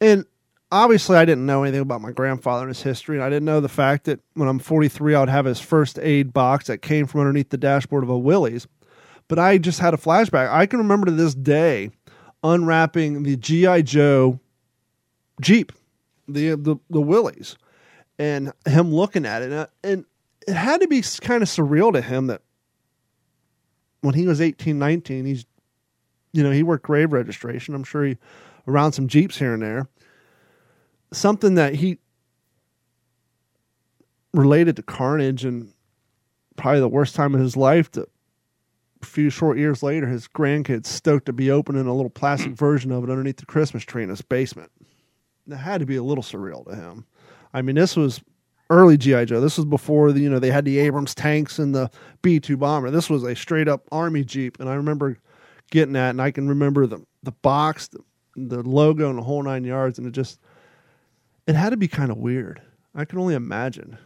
And 0.00 0.24
obviously 0.72 1.16
I 1.16 1.24
didn't 1.24 1.46
know 1.46 1.62
anything 1.62 1.82
about 1.82 2.00
my 2.00 2.10
grandfather 2.10 2.62
and 2.62 2.70
his 2.70 2.82
history, 2.82 3.14
and 3.14 3.24
I 3.24 3.28
didn't 3.28 3.44
know 3.44 3.60
the 3.60 3.68
fact 3.68 4.06
that 4.06 4.18
when 4.34 4.48
I'm 4.48 4.58
43, 4.58 5.14
I 5.14 5.20
would 5.20 5.28
have 5.28 5.44
his 5.44 5.60
first 5.60 6.00
aid 6.00 6.32
box 6.32 6.66
that 6.66 6.82
came 6.82 7.06
from 7.06 7.20
underneath 7.20 7.50
the 7.50 7.58
dashboard 7.58 8.02
of 8.02 8.10
a 8.10 8.18
Willys. 8.18 8.66
But 9.28 9.38
I 9.38 9.58
just 9.58 9.78
had 9.78 9.94
a 9.94 9.98
flashback. 9.98 10.50
I 10.50 10.66
can 10.66 10.80
remember 10.80 11.06
to 11.06 11.12
this 11.12 11.32
day 11.32 11.92
unwrapping 12.42 13.22
the 13.22 13.36
GI 13.36 13.84
Joe 13.84 14.40
Jeep, 15.40 15.70
the 16.26 16.56
the 16.56 16.74
the 16.90 17.00
Willys, 17.00 17.54
and 18.18 18.52
him 18.66 18.92
looking 18.92 19.24
at 19.24 19.42
it, 19.42 19.52
and, 19.52 19.54
uh, 19.54 19.66
and 19.84 20.04
it 20.48 20.54
had 20.54 20.80
to 20.80 20.88
be 20.88 21.04
kind 21.20 21.40
of 21.40 21.48
surreal 21.48 21.92
to 21.92 22.00
him 22.00 22.26
that 22.26 22.42
when 24.00 24.14
he 24.14 24.26
was 24.26 24.40
18, 24.40 24.76
19, 24.76 25.24
he's 25.24 25.44
you 26.32 26.42
know 26.42 26.50
he 26.50 26.62
worked 26.62 26.84
grave 26.84 27.12
registration. 27.12 27.74
I'm 27.74 27.84
sure 27.84 28.04
he 28.04 28.18
around 28.66 28.92
some 28.92 29.08
Jeeps 29.08 29.38
here 29.38 29.54
and 29.54 29.62
there. 29.62 29.88
Something 31.12 31.54
that 31.54 31.74
he 31.74 31.98
related 34.34 34.76
to 34.76 34.82
carnage 34.82 35.44
and 35.44 35.72
probably 36.56 36.80
the 36.80 36.88
worst 36.88 37.14
time 37.14 37.34
of 37.34 37.40
his 37.40 37.56
life 37.56 37.90
to 37.92 38.06
a 39.00 39.06
few 39.06 39.30
short 39.30 39.58
years 39.58 39.82
later 39.82 40.06
his 40.06 40.26
grandkids 40.28 40.86
stoked 40.86 41.26
to 41.26 41.32
be 41.32 41.50
opening 41.50 41.86
a 41.86 41.94
little 41.94 42.10
plastic 42.10 42.52
version 42.54 42.92
of 42.92 43.04
it 43.04 43.10
underneath 43.10 43.36
the 43.36 43.46
christmas 43.46 43.84
tree 43.84 44.02
in 44.02 44.08
his 44.08 44.22
basement. 44.22 44.70
That 45.46 45.58
had 45.58 45.80
to 45.80 45.86
be 45.86 45.96
a 45.96 46.02
little 46.02 46.24
surreal 46.24 46.66
to 46.68 46.74
him. 46.74 47.06
I 47.54 47.62
mean 47.62 47.76
this 47.76 47.96
was 47.96 48.20
early 48.70 48.98
gi 48.98 49.24
joe. 49.26 49.40
This 49.40 49.56
was 49.56 49.64
before 49.64 50.12
the, 50.12 50.20
you 50.20 50.28
know 50.28 50.38
they 50.38 50.50
had 50.50 50.64
the 50.64 50.78
abrams 50.78 51.14
tanks 51.14 51.58
and 51.58 51.74
the 51.74 51.90
b2 52.22 52.58
bomber. 52.58 52.90
This 52.90 53.08
was 53.08 53.22
a 53.22 53.34
straight 53.34 53.68
up 53.68 53.86
army 53.90 54.24
jeep. 54.24 54.60
And 54.60 54.68
i 54.68 54.74
remember 54.74 55.16
getting 55.70 55.92
that 55.94 56.10
and 56.10 56.22
i 56.22 56.30
can 56.30 56.48
remember 56.48 56.86
the, 56.86 57.02
the 57.22 57.32
box 57.32 57.88
the, 57.88 58.00
the 58.36 58.62
logo 58.62 59.08
and 59.10 59.18
the 59.18 59.22
whole 59.22 59.42
nine 59.42 59.64
yards 59.64 59.98
and 59.98 60.06
it 60.06 60.12
just 60.12 60.38
it 61.46 61.54
had 61.54 61.70
to 61.70 61.76
be 61.78 61.88
kind 61.88 62.10
of 62.10 62.18
weird. 62.18 62.60
I 62.94 63.06
can 63.06 63.18
only 63.18 63.34
imagine. 63.34 63.96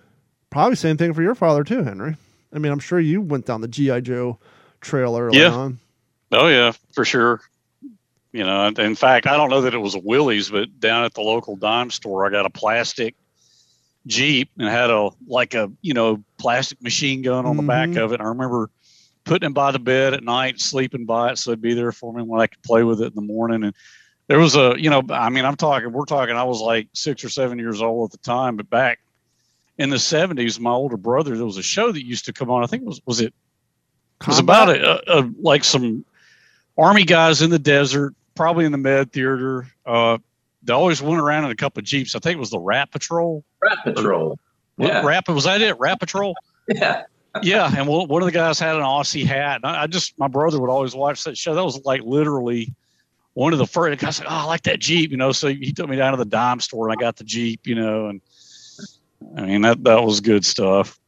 Probably 0.51 0.77
same 0.77 0.97
thing 0.97 1.13
for 1.13 1.23
your 1.23 1.35
father 1.35 1.65
too, 1.65 1.83
Henry. 1.83 2.15
I 2.55 2.59
mean, 2.61 2.71
I'm 2.71 2.79
sure 2.79 3.01
you 3.01 3.21
went 3.21 3.47
down 3.47 3.63
the 3.63 3.67
GI 3.69 4.03
Joe 4.03 4.39
trail 4.81 5.17
early 5.19 5.41
Yeah. 5.41 5.51
on. 5.51 5.81
Oh 6.31 6.47
yeah, 6.47 6.71
for 6.95 7.05
sure. 7.05 7.41
You 8.33 8.45
know, 8.45 8.69
in 8.69 8.95
fact, 8.95 9.27
I 9.27 9.37
don't 9.37 9.51
know 9.51 9.63
that 9.63 9.75
it 9.75 9.79
was 9.79 9.97
a 9.97 9.99
Willys, 9.99 10.51
but 10.51 10.79
down 10.79 11.05
at 11.05 11.15
the 11.15 11.21
local 11.21 11.57
dime 11.57 11.91
store, 11.91 12.25
I 12.25 12.31
got 12.31 12.47
a 12.47 12.51
plastic 12.51 13.17
Jeep 14.07 14.49
and 14.57 14.69
had 14.69 14.91
a 14.91 15.11
like 15.27 15.55
a 15.55 15.69
you 15.83 15.95
know 15.95 16.23
plastic 16.39 16.81
machine 16.81 17.23
gun 17.23 17.45
on 17.45 17.57
the 17.57 17.63
back 17.65 17.89
Mhm. 17.91 18.05
of 18.05 18.13
it. 18.13 18.21
I 18.21 18.25
remember 18.25 18.71
putting 19.25 19.51
it 19.51 19.55
by 19.55 19.71
the 19.71 19.79
bed 19.79 20.15
at 20.15 20.25
night, 20.25 20.61
sleeping 20.61 21.05
by 21.05 21.33
it, 21.33 21.39
so 21.39 21.51
it'd 21.51 21.63
be 21.63 21.75
there 21.75 21.93
for 21.93 22.13
me 22.13 22.23
when 22.23 22.41
I 22.41 22.47
could 22.47 22.63
play 22.63 22.83
with 22.83 23.01
it 23.01 23.07
in 23.07 23.15
the 23.15 23.23
morning. 23.23 23.65
And 23.65 23.75
there 24.27 24.39
was 24.39 24.57
a 24.57 24.75
you 24.79 24.91
know, 24.91 25.03
I 25.11 25.29
mean, 25.31 25.45
I'm 25.45 25.57
talking, 25.57 25.93
we're 25.93 26.05
talking, 26.05 26.37
I 26.37 26.45
was 26.45 26.61
like 26.61 26.89
six 26.93 27.25
or 27.25 27.29
seven 27.29 27.59
years 27.59 27.83
old 27.83 28.09
at 28.09 28.13
the 28.13 28.25
time, 28.25 28.57
but 28.57 28.69
back 28.71 29.01
in 29.79 29.91
the 29.91 29.97
70s, 29.97 30.61
my 30.61 30.71
older 30.71 30.97
brother, 30.97 31.37
there 31.37 31.47
was 31.47 31.57
a 31.57 31.63
show 31.63 31.93
that 31.93 32.05
used 32.05 32.25
to 32.27 32.33
come 32.33 32.51
on. 32.51 32.63
I 32.63 32.67
think 32.67 32.83
it 32.83 32.87
was 32.87 33.01
was 33.07 33.21
it 33.21 33.35
it 34.21 34.27
was 34.27 34.39
about 34.39 34.69
a, 34.69 35.13
a, 35.13 35.21
a 35.21 35.31
like 35.41 35.65
some 35.65 36.05
army 36.79 37.05
guys 37.05 37.43
in 37.43 37.51
the 37.51 37.59
desert, 37.59 38.15
probably 38.35 38.65
in 38.65 38.73
the 38.73 38.79
med 38.79 39.13
theater. 39.13 39.67
Uh, 39.85 40.19
they 40.63 40.73
always 40.73 41.03
went 41.03 41.21
around 41.21 41.45
in 41.45 41.51
a 41.51 41.57
couple 41.57 41.81
of 41.81 41.85
jeeps. 41.85 42.15
I 42.15 42.21
think 42.21 42.37
it 42.37 42.41
was 42.41 42.51
the 42.51 42.59
Rat 42.59 42.91
Patrol. 42.93 43.45
Rat 43.61 43.79
Patrol. 43.83 44.39
What, 44.77 44.89
Yeah. 44.89 45.05
Rat 45.05 45.29
was 45.29 45.45
that 45.45 45.61
it? 45.61 45.79
Rat 45.79 46.01
Patrol. 46.01 46.35
Yeah. 46.69 47.03
Yeah, 47.41 47.73
and 47.75 47.87
one 47.87 48.23
of 48.23 48.27
the 48.27 48.33
guys 48.33 48.59
had 48.59 48.77
an 48.77 48.83
Aussie 48.83 49.25
hat. 49.25 49.61
And 49.63 49.77
I, 49.77 49.87
just 49.87 50.19
my 50.19 50.29
brother 50.29 50.61
would 50.61 50.69
always 50.69 50.95
watch 50.95 51.25
that 51.25 51.39
show. 51.39 51.55
That 51.55 51.65
was 51.65 51.83
like 51.85 52.03
literally 52.03 52.75
one 53.35 53.53
of 53.55 53.59
the 53.59 53.67
first. 53.67 53.99
Guy's 54.01 54.19
like, 54.19 54.29
"Oh, 54.31 54.35
I 54.35 54.45
like 54.45 54.63
that 54.63 54.81
Jeep," 54.81 55.11
you 55.11 55.17
know. 55.17 55.33
So 55.33 55.49
he 55.49 55.73
took 55.73 55.89
me 55.89 55.97
down 55.97 56.13
to 56.13 56.19
the 56.19 56.27
dime 56.27 56.61
store 56.61 56.89
and 56.89 56.99
I 56.99 57.01
got 57.01 57.17
the 57.17 57.25
Jeep, 57.25 57.67
you 57.67 57.75
know. 57.75 58.09
And 58.09 58.21
I 59.37 59.43
mean 59.43 59.63
that 59.63 59.83
that 59.85 60.03
was 60.03 60.21
good 60.21 60.45
stuff. 60.45 60.99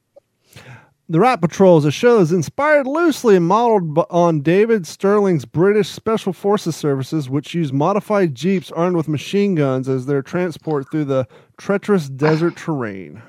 The 1.07 1.21
Rat 1.21 1.43
Patrol 1.43 1.77
is 1.77 1.85
a 1.85 1.91
show 1.91 2.19
that's 2.19 2.31
inspired 2.31 2.87
loosely 2.87 3.37
and 3.37 3.47
modeled 3.47 3.99
on 4.09 4.41
David 4.41 4.87
Stirling's 4.87 5.45
British 5.45 5.91
Special 5.91 6.33
Forces 6.33 6.77
services, 6.77 7.29
which 7.29 7.53
use 7.53 7.75
modified 7.75 8.35
jeeps 8.35 8.73
armed 8.73 8.97
with 8.97 9.07
machine 9.07 9.55
guns 9.55 9.87
as 9.87 10.07
their 10.07 10.23
transport 10.23 10.91
through 10.91 11.05
the 11.05 11.29
treacherous 11.59 12.09
desert 12.09 12.57
terrain. 12.57 13.21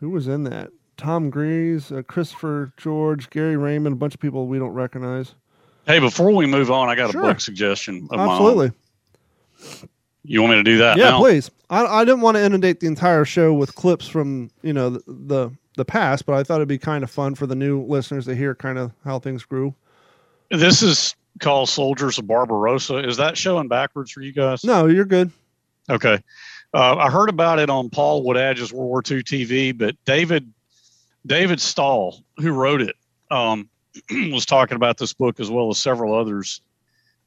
Who 0.00 0.10
was 0.10 0.28
in 0.28 0.44
that? 0.44 0.68
Tom 0.96 1.30
Grease, 1.30 1.92
uh, 1.92 2.02
Christopher 2.02 2.72
George, 2.76 3.30
Gary 3.30 3.56
Raymond, 3.56 3.92
a 3.94 3.96
bunch 3.96 4.14
of 4.14 4.20
people 4.20 4.46
we 4.46 4.58
don't 4.58 4.72
recognize. 4.72 5.34
Hey, 5.86 5.98
before 5.98 6.30
we 6.32 6.46
move 6.46 6.70
on, 6.70 6.88
I 6.88 6.94
got 6.94 7.12
Sure. 7.12 7.22
a 7.22 7.24
book 7.26 7.40
suggestion. 7.40 8.08
Of 8.10 8.18
Absolutely. 8.18 8.72
You 10.24 10.42
want 10.42 10.52
me 10.52 10.56
to 10.58 10.64
do 10.64 10.78
that? 10.78 10.96
yeah, 10.96 11.10
now? 11.10 11.18
please. 11.18 11.50
I, 11.70 11.84
I 11.84 12.04
didn't 12.04 12.20
want 12.20 12.36
to 12.36 12.44
inundate 12.44 12.80
the 12.80 12.86
entire 12.88 13.24
show 13.24 13.52
with 13.54 13.74
clips 13.74 14.06
from 14.08 14.50
you 14.62 14.72
know 14.72 14.90
the, 14.90 15.02
the 15.06 15.50
the 15.76 15.84
past, 15.84 16.26
but 16.26 16.34
I 16.34 16.42
thought 16.42 16.56
it'd 16.56 16.68
be 16.68 16.78
kind 16.78 17.04
of 17.04 17.10
fun 17.10 17.34
for 17.34 17.46
the 17.46 17.54
new 17.54 17.82
listeners 17.82 18.24
to 18.26 18.34
hear 18.34 18.54
kind 18.54 18.78
of 18.78 18.92
how 19.04 19.18
things 19.18 19.44
grew. 19.44 19.74
This 20.50 20.82
is 20.82 21.14
called 21.38 21.68
Soldiers 21.68 22.18
of 22.18 22.26
Barbarossa. 22.26 23.06
Is 23.06 23.16
that 23.18 23.36
showing 23.36 23.68
backwards 23.68 24.10
for 24.10 24.22
you 24.22 24.32
guys? 24.32 24.64
No, 24.64 24.86
you're 24.86 25.04
good. 25.04 25.30
Okay. 25.90 26.18
Uh, 26.74 26.96
I 26.96 27.10
heard 27.10 27.28
about 27.28 27.58
it 27.58 27.70
on 27.70 27.90
Paul 27.90 28.24
Woodadge's 28.24 28.72
World 28.72 28.88
War 28.88 29.02
II 29.08 29.22
TV, 29.22 29.76
but 29.76 29.96
David 30.04 30.52
David 31.26 31.58
Stahel, 31.58 32.22
who 32.38 32.52
wrote 32.52 32.80
it, 32.80 32.96
um, 33.30 33.68
was 34.10 34.46
talking 34.46 34.76
about 34.76 34.98
this 34.98 35.12
book 35.12 35.40
as 35.40 35.50
well 35.50 35.70
as 35.70 35.78
several 35.78 36.14
others 36.14 36.60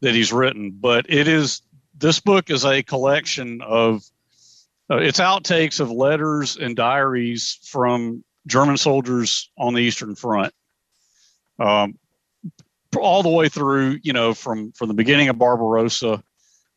that 0.02 0.16
he's 0.16 0.32
written. 0.32 0.72
But 0.72 1.06
it 1.10 1.28
is 1.28 1.62
this 1.98 2.20
book 2.20 2.50
is 2.50 2.66
a 2.66 2.82
collection 2.82 3.62
of 3.62 4.04
uh, 4.90 4.98
it's 4.98 5.20
outtakes 5.20 5.80
of 5.80 5.92
letters 5.92 6.58
and 6.58 6.76
diaries 6.76 7.60
from 7.64 8.24
German 8.48 8.78
soldiers 8.78 9.52
on 9.58 9.74
the 9.74 9.82
Eastern 9.82 10.16
Front, 10.16 10.54
um, 11.60 11.98
all 12.98 13.22
the 13.22 13.30
way 13.30 13.50
through. 13.50 14.00
You 14.02 14.14
know, 14.14 14.34
from 14.34 14.72
from 14.72 14.88
the 14.88 14.94
beginning 14.94 15.30
of 15.30 15.38
Barbarossa. 15.38 16.24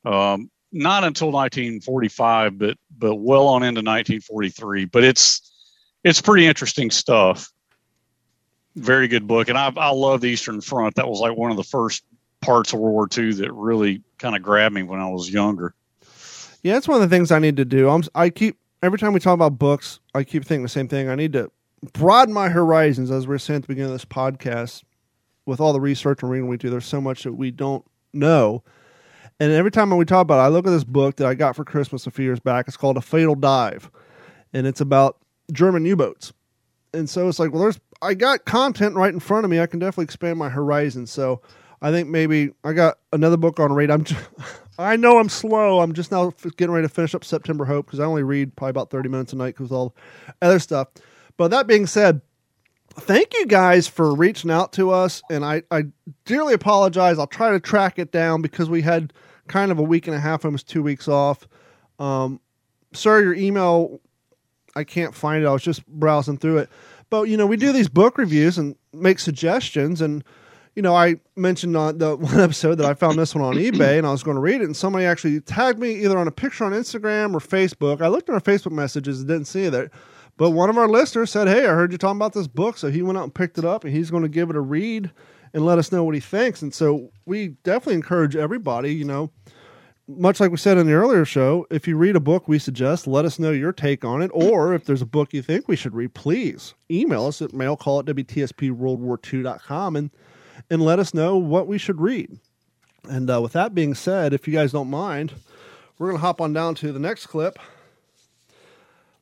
Um, 0.05 0.51
not 0.75 1.05
until 1.05 1.31
1945, 1.31 2.59
but 2.59 2.79
but 2.99 3.17
well 3.17 3.47
on 3.47 3.63
into 3.63 3.81
1943. 3.81 4.87
But 4.87 5.05
it's 5.05 5.52
it's 6.05 6.21
pretty 6.21 6.47
interesting 6.47 6.91
stuff. 6.91 7.51
Very 8.77 9.09
good 9.09 9.27
book, 9.27 9.49
and 9.49 9.59
I 9.59 9.71
I 9.77 9.91
love 9.91 10.23
the 10.23 10.31
Eastern 10.31 10.61
Front. 10.61 10.95
That 10.97 11.09
was 11.09 11.21
like 11.21 11.37
one 11.37 11.51
of 11.51 11.57
the 11.57 11.65
first 11.65 12.05
parts 12.41 12.73
of 12.73 12.81
World 12.81 12.95
War 12.95 13.09
II 13.17 13.33
that 13.35 13.53
really 13.53 14.03
kind 14.19 14.35
of 14.35 14.43
grabbed 14.43 14.75
me 14.75 14.83
when 14.83 15.01
I 15.01 15.09
was 15.09 15.31
younger. 15.31 15.75
Yeah, 16.63 16.75
that's 16.75 16.89
one 16.89 17.03
of 17.03 17.09
the 17.09 17.15
things 17.15 17.31
I 17.31 17.39
need 17.39 17.57
to 17.57 17.65
do. 17.65 17.89
I'm 17.89 18.03
I 18.15 18.31
keep 18.31 18.57
every 18.83 18.99
time 18.99 19.13
we 19.13 19.21
talk 19.21 19.35
about 19.35 19.59
books, 19.59 20.01
I 20.15 20.25
keep 20.25 20.45
thinking 20.45 20.63
the 20.63 20.69
same 20.69 20.89
thing. 20.89 21.09
I 21.09 21.15
need 21.15 21.33
to 21.35 21.51
broaden 21.93 22.35
my 22.35 22.49
horizons, 22.49 23.11
as 23.11 23.27
we 23.27 23.35
are 23.35 23.39
saying 23.39 23.57
at 23.59 23.63
the 23.63 23.69
beginning 23.69 23.93
of 23.93 23.95
this 23.95 24.05
podcast. 24.05 24.83
With 25.45 25.61
all 25.61 25.73
the 25.73 25.81
research 25.81 26.23
and 26.23 26.31
reading 26.31 26.47
we 26.47 26.57
do, 26.57 26.71
there's 26.71 26.87
so 26.87 27.01
much 27.01 27.25
that 27.25 27.33
we 27.33 27.51
don't 27.51 27.85
know. 28.13 28.63
And 29.41 29.51
every 29.51 29.73
time 29.73 29.91
we 29.97 30.05
talk 30.05 30.23
about 30.23 30.39
it, 30.39 30.43
I 30.43 30.49
look 30.49 30.69
at 30.69 30.71
this 30.71 30.85
book 30.85 31.17
that 31.17 31.27
I 31.27 31.35
got 31.35 31.57
for 31.57 31.65
Christmas 31.65 32.07
a 32.07 32.13
few 32.13 32.25
years 32.25 32.39
back. 32.39 32.69
It's 32.69 32.77
called 32.77 32.97
A 32.97 33.01
Fatal 33.01 33.35
Dive, 33.35 33.91
and 34.53 34.69
it's 34.69 34.81
about 34.81 35.17
German 35.51 35.85
U-boats. 35.85 36.33
And 36.95 37.09
so 37.09 37.29
it's 37.29 37.39
like, 37.39 37.53
well, 37.53 37.63
there's 37.63 37.81
I 38.03 38.15
got 38.15 38.45
content 38.45 38.97
right 38.97 39.13
in 39.13 39.21
front 39.21 39.45
of 39.45 39.51
me. 39.51 39.61
I 39.61 39.67
can 39.67 39.79
definitely 39.79 40.05
expand 40.05 40.39
my 40.39 40.49
horizon. 40.49 41.07
So 41.07 41.41
I 41.81 41.93
think 41.93 42.09
maybe 42.09 42.51
I 42.65 42.73
got 42.73 42.99
another 43.13 43.37
book 43.37 43.61
on 43.61 43.73
read. 43.73 43.91
I'm, 43.91 44.05
just, 44.05 44.21
I 44.79 44.97
know 44.97 45.19
I'm 45.19 45.29
slow. 45.29 45.81
I'm 45.81 45.93
just 45.93 46.11
now 46.11 46.33
getting 46.57 46.73
ready 46.73 46.87
to 46.87 46.93
finish 46.93 47.15
up 47.15 47.25
September 47.25 47.65
Hope 47.65 47.87
because 47.87 48.01
I 48.01 48.05
only 48.05 48.25
read 48.25 48.57
probably 48.57 48.71
about 48.71 48.91
30 48.91 49.09
minutes 49.09 49.33
a 49.33 49.37
night 49.37 49.57
because 49.57 49.71
all 49.71 49.95
other 50.43 50.59
stuff. 50.59 50.89
But 51.37 51.53
that 51.53 51.67
being 51.67 51.87
said, 51.87 52.21
thank 52.95 53.35
you 53.35 53.47
guys 53.47 53.89
for 53.89 54.15
reaching 54.15 54.51
out 54.51 54.73
to 54.75 54.91
us, 54.91 55.23
and 55.31 55.45
I, 55.45 55.63
I 55.71 55.85
dearly 56.25 56.55
apologize. 56.55 57.19
I'll 57.19 57.27
try 57.27 57.51
to 57.53 57.61
track 57.61 57.99
it 57.99 58.13
down 58.13 58.43
because 58.43 58.69
we 58.69 58.83
had 58.83 59.13
kind 59.49 59.73
of 59.73 59.79
a 59.79 59.83
week 59.83 60.07
and 60.07 60.17
a 60.17 60.21
half, 60.21 60.45
almost 60.45 60.69
two 60.69 60.83
weeks 60.83 61.09
off. 61.09 61.47
Um, 61.99 62.41
sir, 62.93 63.23
your 63.23 63.35
email, 63.35 64.01
I 64.75 64.85
can't 64.85 65.15
find 65.15 65.43
it. 65.43 65.47
I 65.47 65.53
was 65.53 65.63
just 65.63 65.87
browsing 65.87 66.39
through 66.39 66.59
it. 66.59 66.71
But 67.11 67.25
you 67.25 67.37
know, 67.37 67.47
we 67.47 67.57
do 67.57 67.73
these 67.73 67.89
book 67.89 68.19
reviews 68.19 68.59
and 68.59 68.77
make 68.93 69.19
suggestions, 69.19 70.01
and 70.01 70.25
you 70.75 70.83
know, 70.83 70.95
I 70.95 71.17
mentioned 71.37 71.77
on 71.77 71.99
the 71.99 72.17
one 72.17 72.41
episode 72.41 72.77
that 72.77 72.87
I 72.87 72.95
found 72.95 73.19
this 73.19 73.35
one 73.35 73.45
on 73.45 73.55
eBay, 73.57 73.99
and 73.99 74.07
I 74.07 74.11
was 74.11 74.23
going 74.23 74.37
to 74.37 74.41
read 74.41 74.61
it, 74.61 74.65
and 74.65 74.77
somebody 74.77 75.05
actually 75.05 75.41
tagged 75.41 75.79
me 75.79 76.05
either 76.05 76.19
on 76.19 76.27
a 76.29 76.33
picture 76.33 76.65
on 76.65 76.73
Instagram 76.73 77.35
or 77.35 77.41
Facebook. 77.41 78.01
I 78.01 78.09
looked 78.09 78.29
at 78.29 78.35
our 78.35 78.41
Facebook 78.41 78.73
messages 78.73 79.19
and 79.21 79.29
didn't 79.29 79.47
see 79.47 79.65
it. 79.65 79.93
But 80.39 80.51
one 80.51 80.71
of 80.71 80.79
our 80.79 80.89
listeners 80.89 81.31
said, 81.31 81.49
"Hey, 81.49 81.67
I 81.67 81.75
heard 81.75 81.93
you 81.93 81.99
talking 81.99 82.17
about 82.17 82.33
this 82.33 82.49
book," 82.49 82.79
so 82.79 82.91
he 82.91 83.03
went 83.03 83.19
out 83.19 83.25
and 83.25 83.35
picked 83.35 83.59
it 83.59 83.65
up, 83.65 83.85
and 83.85 83.93
he's 83.93 84.11
going 84.11 84.23
to 84.23 84.29
give 84.29 84.49
it 84.49 84.57
a 84.57 84.61
read 84.61 85.11
and 85.53 85.67
let 85.67 85.79
us 85.79 85.93
know 85.93 86.05
what 86.05 86.15
he 86.15 86.21
thinks. 86.21 86.63
And 86.63 86.73
so 86.73 87.11
we 87.27 87.49
definitely 87.63 87.95
encourage 87.95 88.35
everybody, 88.37 88.95
you 88.95 89.05
know, 89.05 89.31
much 90.17 90.41
like 90.41 90.51
we 90.51 90.57
said 90.57 90.79
in 90.79 90.87
the 90.87 90.93
earlier 90.93 91.25
show, 91.25 91.67
if 91.71 91.87
you 91.89 91.97
read 91.97 92.17
a 92.17 92.21
book 92.21 92.49
we 92.49 92.59
suggest, 92.59 93.07
let 93.07 93.25
us 93.25 93.39
know 93.39 93.51
your 93.51 93.73
take 93.73 94.05
on 94.05 94.23
it. 94.23 94.31
Or 94.33 94.75
if 94.75 94.85
there's 94.85 95.03
a 95.03 95.07
book 95.07 95.33
you 95.33 95.43
think 95.43 95.69
we 95.69 95.77
should 95.77 95.95
read, 95.95 96.15
please 96.15 96.75
email 96.91 97.27
us 97.27 97.43
at 97.43 97.51
mailcall 97.51 98.01
at 98.01 98.17
WTSPWorldWar2.com 98.17 99.97
and, 99.97 100.11
and 100.71 100.83
let 100.83 100.99
us 100.99 101.15
know 101.15 101.37
what 101.37 101.67
we 101.67 101.79
should 101.79 102.01
read. 102.01 102.39
And 103.09 103.31
uh, 103.31 103.41
with 103.41 103.53
that 103.53 103.75
being 103.75 103.95
said, 103.95 104.33
if 104.33 104.47
you 104.47 104.53
guys 104.55 104.73
don't 104.73 104.91
mind, 104.91 105.33
we're 105.99 106.09
going 106.09 106.19
to 106.19 106.27
hop 106.27 106.41
on 106.41 106.53
down 106.53 106.75
to 106.77 106.93
the 106.93 106.99
next 106.99 107.27
clip. 107.27 107.59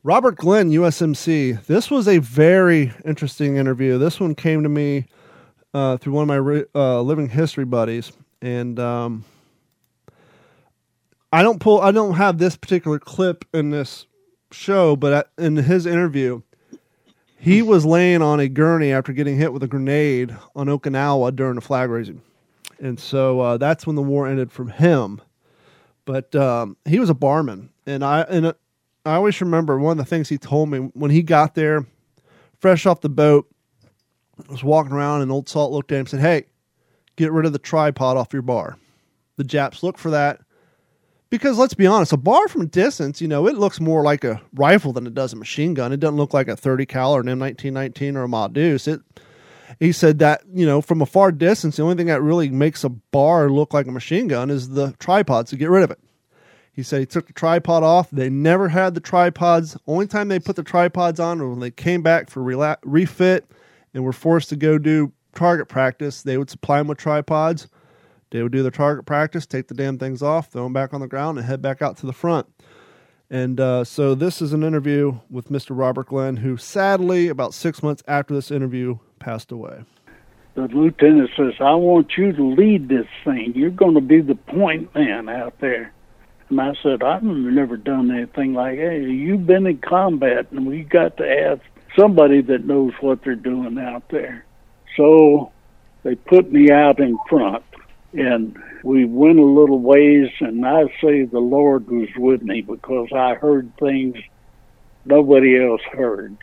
Robert 0.03 0.36
Glenn, 0.36 0.70
USMC. 0.70 1.66
This 1.66 1.91
was 1.91 2.09
a 2.09 2.18
very 2.18 2.93
interesting 3.05 3.57
interview. 3.57 3.99
This 3.99 4.18
one 4.18 4.34
came 4.34 4.62
to 4.62 4.68
me 4.68 5.07
uh, 5.74 5.99
through 5.99 6.14
one 6.14 6.30
of 6.30 6.45
my 6.45 6.64
uh, 6.74 7.03
living 7.03 7.28
history 7.28 7.66
buddies, 7.66 8.12
and 8.41 8.78
um, 8.78 9.24
I 11.33 11.43
don't 11.43 11.61
pull. 11.61 11.81
I 11.81 11.93
don't 11.93 12.14
have 12.14 12.39
this 12.39 12.57
particular 12.57 12.99
clip 12.99 13.45
in 13.55 13.70
this 13.70 14.07
show, 14.51 14.97
but 14.97 15.31
in 15.39 15.57
his 15.57 15.87
interview, 15.87 16.43
he 17.39 17.62
was 17.62 17.87
laying 17.87 18.20
on 18.20 18.41
a 18.41 18.49
gurney 18.49 18.93
after 18.93 19.12
getting 19.12 19.37
hit 19.37 19.53
with 19.53 19.62
a 19.62 19.68
grenade 19.68 20.37
on 20.57 20.66
Okinawa 20.66 21.35
during 21.37 21.55
the 21.55 21.61
flag 21.61 21.89
raising, 21.89 22.20
and 22.81 22.99
so 22.99 23.41
uh, 23.41 23.57
that's 23.57 23.87
when 23.87 23.97
the 23.97 24.03
war 24.03 24.26
ended 24.26 24.51
from 24.51 24.68
him. 24.68 25.20
But 26.05 26.35
um, 26.35 26.76
he 26.85 26.99
was 26.99 27.11
a 27.11 27.14
barman, 27.14 27.70
and 27.87 28.05
I 28.05 28.22
and 28.22 28.49
I 29.07 29.14
always 29.14 29.41
remember 29.41 29.78
one 29.78 29.99
of 29.99 30.05
the 30.05 30.11
things 30.11 30.28
he 30.28 30.39
told 30.39 30.68
me 30.68 30.78
when 30.78 31.12
he 31.12 31.22
got 31.22 31.55
there, 31.55 31.87
fresh 32.59 32.87
off 32.87 33.03
the 33.03 33.09
boat, 33.09 33.49
was 34.49 34.64
walking 34.64 34.93
around, 34.93 35.22
and 35.22 35.31
Old 35.31 35.49
Salt 35.49 35.70
looked 35.70 35.93
at 35.93 35.95
him 35.95 36.01
and 36.01 36.09
said, 36.09 36.20
"Hey, 36.20 36.47
get 37.14 37.31
rid 37.31 37.47
of 37.47 37.53
the 37.53 37.61
tripod 37.61 38.16
off 38.16 38.33
your 38.33 38.43
bar." 38.43 38.78
The 39.37 39.45
Japs 39.45 39.85
look 39.85 39.97
for 39.97 40.11
that 40.11 40.41
because 41.31 41.57
let's 41.57 41.74
be 41.74 41.87
honest, 41.87 42.12
a 42.12 42.16
bar 42.16 42.49
from 42.49 42.62
a 42.62 42.66
distance, 42.66 43.20
you 43.20 43.28
know, 43.28 43.47
it 43.47 43.57
looks 43.57 43.81
more 43.81 44.03
like 44.03 44.24
a 44.24 44.43
rifle 44.55 44.93
than 44.93 45.07
it 45.07 45.14
does 45.14 45.33
a 45.33 45.37
machine 45.37 45.74
gun. 45.74 45.93
It 45.93 46.01
doesn't 46.01 46.16
look 46.16 46.35
like 46.35 46.49
a 46.49 46.57
30 46.57 46.87
cal 46.87 47.14
or 47.14 47.20
an 47.20 47.26
M1919 47.26 48.16
or 48.16 48.24
a 48.24 48.28
Modus. 48.28 48.89
It 48.89 49.01
he 49.78 49.93
said 49.93 50.18
that, 50.18 50.43
you 50.53 50.66
know, 50.66 50.81
from 50.83 51.01
a 51.01 51.07
far 51.07 51.31
distance, 51.31 51.76
the 51.76 51.83
only 51.83 51.95
thing 51.95 52.09
that 52.09 52.22
really 52.22 52.51
makes 52.51 52.83
a 52.83 52.89
bar 52.89 53.49
look 53.49 53.72
like 53.72 53.87
a 53.87 53.93
machine 53.93 54.26
gun 54.26 54.51
is 54.51 54.70
the 54.70 54.93
tripods 54.99 55.51
to 55.51 55.57
get 55.57 55.70
rid 55.70 55.85
of 55.85 55.91
it. 55.91 56.01
He 56.72 56.83
said 56.83 57.01
he 57.01 57.07
took 57.07 57.26
the 57.26 57.33
tripod 57.33 57.83
off. 57.83 58.11
They 58.11 58.31
never 58.31 58.68
had 58.68 58.95
the 58.95 59.01
tripods. 59.01 59.76
Only 59.87 60.07
time 60.07 60.28
they 60.28 60.39
put 60.39 60.57
the 60.57 60.62
tripods 60.62 61.20
on 61.20 61.39
was 61.41 61.51
when 61.51 61.61
they 61.61 61.70
came 61.70 62.03
back 62.03 62.31
for 62.31 62.43
rela- 62.43 62.78
refit 62.85 63.47
and 63.95 64.03
were 64.03 64.12
forced 64.12 64.49
to 64.51 64.57
go 64.57 64.78
do 64.78 65.12
target 65.35 65.68
practice. 65.68 66.22
They 66.22 66.39
would 66.39 66.51
supply 66.51 66.78
them 66.78 66.89
with 66.89 66.99
tripods. 66.99 67.68
They 68.31 68.43
would 68.43 68.53
do 68.53 68.62
their 68.62 68.70
target 68.70 69.07
practice, 69.07 69.45
take 69.47 69.68
the 69.68 69.74
damn 69.74 69.99
things 69.99 70.22
off, 70.22 70.49
throw 70.49 70.64
them 70.64 70.72
back 70.72 70.95
on 70.95 71.01
the 71.01 71.09
ground, 71.09 71.39
and 71.39 71.47
head 71.47 71.61
back 71.61 71.83
out 71.83 71.97
to 71.99 72.07
the 72.07 72.12
front. 72.12 72.47
And 73.28 73.61
uh, 73.61 73.85
so 73.85 74.14
this 74.14 74.43
is 74.43 74.53
an 74.53 74.62
interview 74.62 75.18
with 75.28 75.51
Mr. 75.51 75.76
Robert 75.76 76.07
Glenn, 76.07 76.39
who 76.39 76.57
sadly, 76.57 77.28
about 77.28 77.55
six 77.55 77.83
months 77.83 78.03
after 78.09 78.35
this 78.35 78.51
interview, 78.51 78.99
passed 79.18 79.53
away. 79.53 79.85
The 80.55 80.62
lieutenant 80.62 81.31
says, 81.37 81.55
I 81.61 81.74
want 81.74 82.12
you 82.16 82.33
to 82.33 82.55
lead 82.55 82.89
this 82.89 83.07
thing. 83.24 83.53
You're 83.55 83.70
going 83.70 83.95
to 83.95 84.01
be 84.01 84.20
the 84.20 84.35
point 84.35 84.93
man 84.95 85.28
out 85.28 85.59
there. 85.61 85.93
And 86.49 86.61
I 86.61 86.72
said, 86.83 87.05
I've 87.05 87.22
never 87.22 87.76
done 87.76 88.11
anything 88.11 88.55
like 88.55 88.78
that. 88.78 89.07
You've 89.09 89.47
been 89.47 89.66
in 89.66 89.78
combat, 89.78 90.51
and 90.51 90.66
we 90.66 90.83
got 90.83 91.16
to 91.18 91.24
have 91.24 91.61
somebody 91.97 92.43
that 92.43 92.64
knows 92.64 92.93
what 93.01 93.22
they're 93.22 93.37
doing 93.37 93.78
out 93.78 94.09
there. 94.09 94.45
So 94.97 95.53
they 96.03 96.16
put 96.16 96.51
me 96.51 96.72
out 96.72 96.99
in 96.99 97.16
front 97.28 97.62
and 98.13 98.57
we 98.83 99.05
went 99.05 99.39
a 99.39 99.45
little 99.45 99.81
ways 99.81 100.31
and 100.41 100.67
I 100.67 100.85
say 101.03 101.25
the 101.25 101.39
Lord 101.39 101.89
was 101.89 102.09
with 102.17 102.43
me 102.43 102.61
because 102.63 103.09
I 103.15 103.35
heard 103.35 103.73
things 103.79 104.17
nobody 105.05 105.63
else 105.63 105.83
heard. 105.93 106.37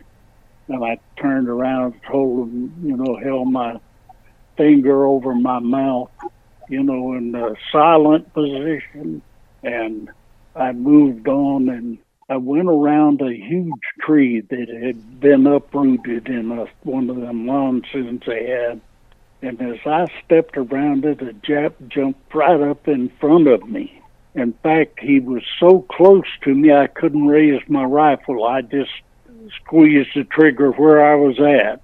And 0.70 0.84
I 0.84 1.00
turned 1.20 1.48
around 1.48 1.94
and 1.94 2.02
told 2.10 2.50
him, 2.50 2.74
you 2.84 2.98
know, 2.98 3.18
held 3.18 3.52
my 3.52 3.78
finger 4.58 5.06
over 5.06 5.34
my 5.34 5.60
mouth, 5.60 6.12
you 6.70 6.84
know, 6.84 7.14
in 7.14 7.34
a 7.36 7.54
silent 7.72 8.34
position. 8.34 9.22
And 9.64 10.10
I 10.56 10.72
moved 10.74 11.28
on 11.28 11.70
and 11.70 12.00
I 12.30 12.38
went 12.38 12.68
around 12.68 13.22
a 13.22 13.34
huge 13.34 13.72
tree 14.02 14.42
that 14.42 14.68
had 14.68 15.20
been 15.20 15.48
uprooted 15.48 16.28
in 16.28 16.52
a, 16.52 16.66
one 16.84 17.10
of 17.10 17.16
them 17.16 17.46
monsoons 17.46 18.22
they 18.26 18.48
had 18.48 18.82
and 19.42 19.62
as 19.62 19.80
I 19.86 20.08
stepped 20.26 20.58
around 20.58 21.06
it, 21.06 21.22
a 21.22 21.34
Jap 21.34 21.74
jumped 21.88 22.34
right 22.34 22.60
up 22.60 22.88
in 22.88 23.10
front 23.20 23.48
of 23.48 23.68
me. 23.70 24.02
In 24.36 24.54
fact, 24.64 25.00
he 25.00 25.20
was 25.20 25.44
so 25.60 25.82
close 25.82 26.26
to 26.44 26.54
me, 26.54 26.72
I 26.72 26.88
couldn't 26.88 27.28
raise 27.28 27.62
my 27.68 27.84
rifle. 27.84 28.46
I 28.46 28.62
just 28.62 28.92
squeezed 29.62 30.10
the 30.16 30.24
trigger 30.26 30.72
where 30.72 31.06
I 31.06 31.16
was 31.16 31.40
at. 31.40 31.82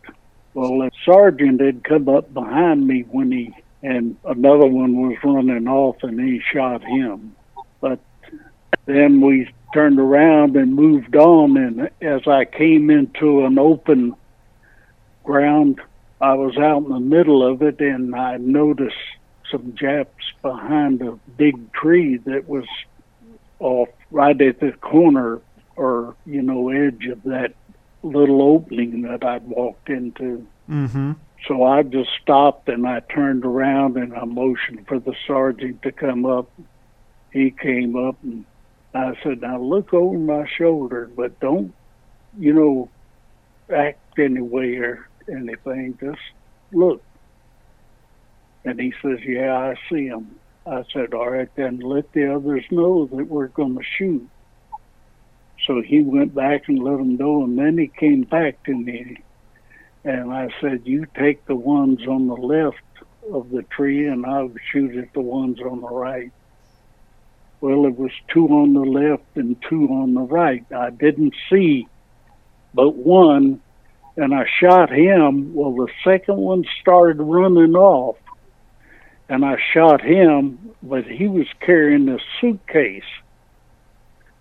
Well, 0.53 0.79
the 0.79 0.91
sergeant 1.03 1.61
had 1.61 1.83
come 1.83 2.09
up 2.09 2.31
behind 2.33 2.87
me 2.87 3.05
when 3.09 3.31
he, 3.31 3.55
and 3.81 4.17
another 4.23 4.67
one 4.67 5.09
was 5.09 5.17
running 5.23 5.67
off 5.67 5.97
and 6.03 6.19
he 6.19 6.41
shot 6.51 6.83
him. 6.83 7.35
But 7.81 7.99
then 8.85 9.21
we 9.21 9.51
turned 9.73 9.99
around 9.99 10.55
and 10.55 10.75
moved 10.75 11.15
on, 11.15 11.57
and 11.57 11.89
as 12.01 12.27
I 12.27 12.45
came 12.45 12.91
into 12.91 13.45
an 13.45 13.57
open 13.57 14.15
ground, 15.23 15.81
I 16.23 16.35
was 16.35 16.57
out 16.57 16.83
in 16.83 16.89
the 16.89 17.01
middle 17.01 17.45
of 17.45 17.61
it 17.61 17.81
and 17.81 18.15
I 18.15 18.37
noticed 18.37 18.95
some 19.51 19.75
Japs 19.75 20.23
behind 20.41 21.01
a 21.01 21.19
big 21.35 21.73
tree 21.73 22.15
that 22.15 22.47
was 22.47 22.63
off 23.59 23.89
right 24.09 24.41
at 24.41 24.61
the 24.61 24.71
corner 24.71 25.41
or, 25.75 26.15
you 26.25 26.41
know, 26.41 26.69
edge 26.69 27.07
of 27.07 27.21
that 27.23 27.53
little 28.03 28.41
opening 28.41 29.01
that 29.01 29.25
I'd 29.25 29.45
walked 29.45 29.89
into. 29.89 30.47
Mm-hmm. 30.69 31.11
So 31.45 31.63
I 31.63 31.83
just 31.83 32.11
stopped 32.21 32.69
and 32.69 32.87
I 32.87 33.01
turned 33.01 33.43
around 33.43 33.97
and 33.97 34.13
I 34.13 34.23
motioned 34.23 34.87
for 34.87 34.99
the 34.99 35.15
sergeant 35.27 35.81
to 35.81 35.91
come 35.91 36.25
up. 36.25 36.49
He 37.33 37.51
came 37.51 37.97
up 37.97 38.15
and 38.23 38.45
I 38.93 39.17
said, 39.23 39.41
Now 39.41 39.59
look 39.59 39.93
over 39.93 40.17
my 40.17 40.47
shoulder, 40.47 41.11
but 41.17 41.37
don't, 41.41 41.73
you 42.39 42.53
know, 42.53 42.89
act 43.69 43.99
any 44.17 44.39
way 44.39 44.75
or 44.75 45.05
anything. 45.29 45.97
Just 45.99 46.19
look. 46.71 47.01
And 48.65 48.79
he 48.79 48.93
says, 49.01 49.19
Yeah, 49.25 49.55
I 49.55 49.75
see 49.89 50.07
him. 50.07 50.35
I 50.65 50.83
said, 50.93 51.13
All 51.13 51.29
right, 51.29 51.49
then 51.55 51.79
let 51.79 52.11
the 52.13 52.33
others 52.33 52.63
know 52.71 53.05
that 53.07 53.27
we're 53.27 53.47
going 53.47 53.77
to 53.77 53.83
shoot. 53.97 54.27
So 55.67 55.81
he 55.81 56.01
went 56.01 56.35
back 56.35 56.67
and 56.67 56.79
let 56.79 56.97
them 56.97 57.15
know, 57.17 57.43
and 57.43 57.57
then 57.57 57.77
he 57.77 57.87
came 57.87 58.23
back 58.23 58.63
to 58.63 58.73
me. 58.73 59.17
And 60.03 60.31
I 60.31 60.49
said, 60.61 60.81
You 60.85 61.05
take 61.17 61.45
the 61.45 61.55
ones 61.55 62.05
on 62.07 62.27
the 62.27 62.33
left 62.33 62.77
of 63.31 63.49
the 63.51 63.63
tree, 63.63 64.07
and 64.07 64.25
I'll 64.25 64.51
shoot 64.71 64.97
at 64.97 65.13
the 65.13 65.21
ones 65.21 65.59
on 65.59 65.81
the 65.81 65.89
right. 65.89 66.31
Well, 67.61 67.85
it 67.85 67.97
was 67.97 68.11
two 68.27 68.47
on 68.49 68.73
the 68.73 68.81
left 68.81 69.23
and 69.35 69.55
two 69.69 69.87
on 69.87 70.13
the 70.13 70.21
right. 70.21 70.65
I 70.73 70.89
didn't 70.89 71.33
see 71.49 71.87
but 72.73 72.95
one, 72.95 73.61
and 74.17 74.33
I 74.33 74.45
shot 74.59 74.91
him. 74.91 75.53
Well, 75.53 75.71
the 75.71 75.91
second 76.03 76.37
one 76.37 76.63
started 76.81 77.21
running 77.21 77.75
off, 77.75 78.17
and 79.29 79.43
I 79.43 79.57
shot 79.73 80.01
him, 80.01 80.75
but 80.81 81.05
he 81.05 81.27
was 81.27 81.47
carrying 81.59 82.09
a 82.09 82.19
suitcase. 82.39 83.03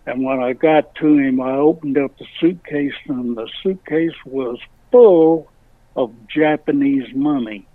And 0.05 0.25
when 0.25 0.41
I 0.41 0.53
got 0.53 0.95
to 0.97 1.19
him, 1.19 1.41
I 1.41 1.53
opened 1.53 1.97
up 1.97 2.19
the 2.19 2.27
suitcase, 2.41 2.95
and 3.09 3.37
the 3.37 3.49
suitcase 3.63 4.17
was 4.27 4.59
full 4.91 5.49
of 5.95 6.13
Japanese 6.29 7.15
money. 7.15 7.67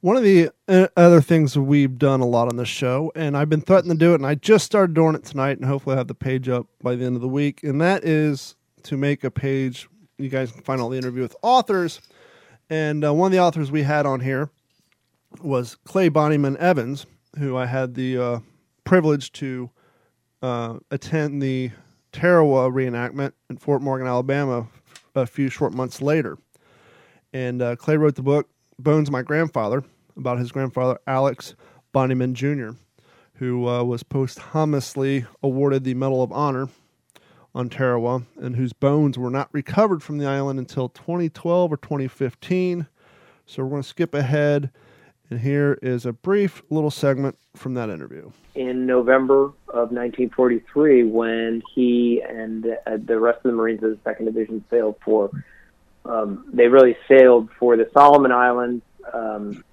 One 0.00 0.16
of 0.16 0.22
the 0.22 0.50
uh, 0.68 0.88
other 0.98 1.22
things 1.22 1.56
we've 1.56 1.96
done 1.96 2.20
a 2.20 2.26
lot 2.26 2.48
on 2.48 2.56
this 2.56 2.68
show, 2.68 3.10
and 3.16 3.36
I've 3.36 3.48
been 3.48 3.62
threatening 3.62 3.98
to 3.98 4.04
do 4.04 4.12
it, 4.12 4.16
and 4.16 4.26
I 4.26 4.34
just 4.34 4.66
started 4.66 4.94
doing 4.94 5.14
it 5.14 5.24
tonight, 5.24 5.56
and 5.56 5.66
hopefully 5.66 5.94
I 5.94 5.98
have 5.98 6.08
the 6.08 6.14
page 6.14 6.48
up 6.48 6.66
by 6.82 6.94
the 6.94 7.06
end 7.06 7.16
of 7.16 7.22
the 7.22 7.28
week, 7.28 7.62
and 7.62 7.80
that 7.80 8.04
is 8.04 8.54
to 8.82 8.98
make 8.98 9.24
a 9.24 9.30
page. 9.30 9.88
You 10.18 10.28
guys 10.28 10.52
can 10.52 10.62
find 10.62 10.80
all 10.80 10.88
the 10.88 10.98
interview 10.98 11.22
with 11.22 11.34
authors, 11.42 12.00
and 12.70 13.04
uh, 13.04 13.12
one 13.12 13.26
of 13.26 13.32
the 13.32 13.40
authors 13.40 13.70
we 13.70 13.82
had 13.82 14.06
on 14.06 14.20
here 14.20 14.50
was 15.42 15.76
Clay 15.84 16.08
Bonnyman 16.08 16.56
Evans, 16.56 17.06
who 17.38 17.56
I 17.56 17.66
had 17.66 17.94
the 17.94 18.18
uh, 18.18 18.38
privilege 18.84 19.32
to 19.32 19.70
uh, 20.40 20.78
attend 20.90 21.42
the 21.42 21.72
Tarawa 22.12 22.70
reenactment 22.70 23.32
in 23.50 23.56
Fort 23.56 23.82
Morgan, 23.82 24.06
Alabama, 24.06 24.68
a 25.14 25.26
few 25.26 25.48
short 25.48 25.72
months 25.72 26.00
later. 26.00 26.38
And 27.32 27.60
uh, 27.60 27.74
Clay 27.74 27.96
wrote 27.96 28.14
the 28.14 28.22
book 28.22 28.48
Bones 28.78 29.10
My 29.10 29.22
Grandfather 29.22 29.82
about 30.16 30.38
his 30.38 30.52
grandfather, 30.52 30.98
Alex 31.08 31.54
Bonnyman 31.92 32.34
Jr., 32.34 32.78
who 33.34 33.68
uh, 33.68 33.82
was 33.82 34.04
posthumously 34.04 35.26
awarded 35.42 35.82
the 35.82 35.94
Medal 35.94 36.22
of 36.22 36.30
Honor 36.30 36.68
on 37.54 37.68
Tarawa 37.68 38.22
and 38.36 38.56
whose 38.56 38.72
bones 38.72 39.16
were 39.18 39.30
not 39.30 39.48
recovered 39.52 40.02
from 40.02 40.18
the 40.18 40.26
island 40.26 40.58
until 40.58 40.88
2012 40.88 41.72
or 41.72 41.76
2015. 41.76 42.86
So 43.46 43.62
we're 43.62 43.70
going 43.70 43.82
to 43.82 43.88
skip 43.88 44.14
ahead. 44.14 44.70
And 45.30 45.40
here 45.40 45.78
is 45.80 46.04
a 46.04 46.12
brief 46.12 46.62
little 46.68 46.90
segment 46.90 47.38
from 47.56 47.74
that 47.74 47.88
interview. 47.88 48.30
in 48.54 48.86
November 48.86 49.44
of 49.68 49.90
1943 49.90 51.04
when 51.04 51.62
he 51.74 52.22
and 52.28 52.66
uh, 52.86 52.98
the 53.04 53.18
rest 53.18 53.38
of 53.38 53.50
the 53.50 53.52
Marines 53.52 53.82
of 53.82 53.90
the 53.90 53.98
Second 54.04 54.26
Division 54.26 54.64
sailed 54.70 54.96
for. 55.04 55.30
Um, 56.04 56.46
they 56.52 56.68
really 56.68 56.96
sailed 57.08 57.48
for 57.58 57.76
the 57.76 57.88
Solomon 57.94 58.30
Islands, 58.30 58.84
um, 59.12 59.64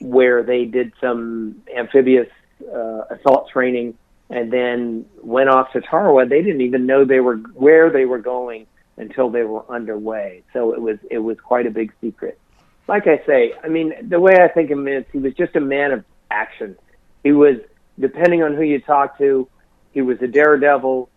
where 0.00 0.42
they 0.42 0.66
did 0.66 0.92
some 1.00 1.62
amphibious 1.74 2.28
uh, 2.62 3.02
assault 3.10 3.48
training, 3.50 3.96
and 4.30 4.52
then 4.52 5.06
went 5.22 5.48
off 5.48 5.72
to 5.72 5.80
Tarawa. 5.80 6.26
They 6.26 6.42
didn't 6.42 6.62
even 6.62 6.86
know 6.86 7.04
they 7.04 7.20
were 7.20 7.36
where 7.36 7.90
they 7.90 8.04
were 8.04 8.18
going 8.18 8.66
until 8.96 9.30
they 9.30 9.42
were 9.42 9.70
underway. 9.70 10.42
So 10.52 10.72
it 10.72 10.80
was 10.80 10.98
it 11.10 11.18
was 11.18 11.38
quite 11.40 11.66
a 11.66 11.70
big 11.70 11.92
secret. 12.00 12.38
Like 12.86 13.06
I 13.06 13.24
say, 13.26 13.54
I 13.62 13.68
mean, 13.68 13.94
the 14.08 14.20
way 14.20 14.34
I 14.42 14.48
think 14.48 14.70
of 14.70 14.78
him 14.78 14.88
is 14.88 15.04
he 15.12 15.18
was 15.18 15.34
just 15.34 15.56
a 15.56 15.60
man 15.60 15.92
of 15.92 16.04
action. 16.30 16.76
He 17.22 17.32
was, 17.32 17.56
depending 17.98 18.42
on 18.42 18.54
who 18.54 18.62
you 18.62 18.80
talk 18.80 19.16
to, 19.18 19.48
he 19.92 20.02
was 20.02 20.20
a 20.20 20.26
daredevil 20.26 21.08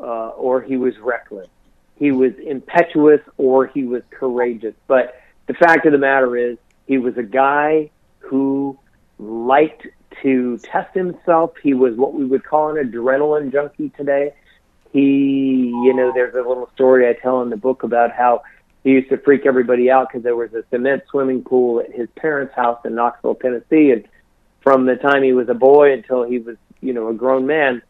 uh, 0.00 0.02
or 0.02 0.60
he 0.62 0.76
was 0.76 0.98
reckless. 0.98 1.46
He 1.96 2.10
was 2.10 2.32
impetuous 2.44 3.20
or 3.36 3.66
he 3.66 3.84
was 3.84 4.02
courageous. 4.10 4.74
But 4.88 5.20
the 5.46 5.54
fact 5.54 5.86
of 5.86 5.92
the 5.92 5.98
matter 5.98 6.36
is, 6.36 6.58
he 6.86 6.98
was 6.98 7.16
a 7.16 7.22
guy 7.22 7.90
who 8.18 8.76
liked 9.18 9.86
to 10.22 10.58
test 10.58 10.94
himself. 10.94 11.52
He 11.62 11.74
was 11.74 11.94
what 11.96 12.14
we 12.14 12.24
would 12.24 12.44
call 12.44 12.76
an 12.76 12.90
adrenaline 12.90 13.52
junkie 13.52 13.90
today. 13.90 14.34
He, 14.92 15.68
you 15.68 15.94
know, 15.94 16.12
there's 16.14 16.34
a 16.34 16.46
little 16.46 16.70
story 16.74 17.08
I 17.08 17.14
tell 17.14 17.42
in 17.42 17.50
the 17.50 17.56
book 17.56 17.82
about 17.82 18.12
how 18.12 18.42
he 18.84 18.90
used 18.90 19.08
to 19.10 19.16
freak 19.16 19.46
everybody 19.46 19.90
out 19.90 20.08
because 20.08 20.22
there 20.22 20.36
was 20.36 20.52
a 20.52 20.64
cement 20.70 21.04
swimming 21.10 21.42
pool 21.42 21.80
at 21.80 21.92
his 21.92 22.08
parents' 22.16 22.54
house 22.54 22.80
in 22.84 22.94
Knoxville, 22.94 23.36
Tennessee, 23.36 23.90
and 23.90 24.06
from 24.60 24.86
the 24.86 24.96
time 24.96 25.22
he 25.22 25.32
was 25.32 25.48
a 25.48 25.54
boy 25.54 25.92
until 25.92 26.24
he 26.24 26.38
was, 26.38 26.56
you 26.80 26.92
know, 26.92 27.08
a 27.08 27.14
grown 27.14 27.46
man, 27.46 27.82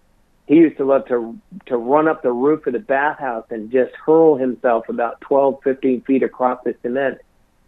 he 0.47 0.57
used 0.57 0.77
to 0.77 0.85
love 0.85 1.07
to 1.07 1.39
to 1.67 1.77
run 1.77 2.09
up 2.09 2.23
the 2.23 2.33
roof 2.33 2.67
of 2.67 2.73
the 2.73 2.79
bathhouse 2.79 3.47
and 3.51 3.71
just 3.71 3.95
hurl 3.95 4.37
himself 4.37 4.89
about 4.89 5.21
12, 5.23 5.61
15 5.63 6.03
feet 6.03 6.23
across 6.23 6.63
the 6.65 6.75
cement 6.83 7.19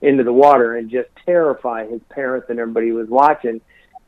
into 0.00 0.22
the 0.24 0.32
water 0.32 0.76
and 0.76 0.90
just 0.90 1.08
terrify 1.24 1.86
his 1.86 2.00
parents 2.10 2.48
and 2.50 2.58
everybody 2.58 2.88
who 2.88 2.96
was 2.96 3.08
watching. 3.08 3.60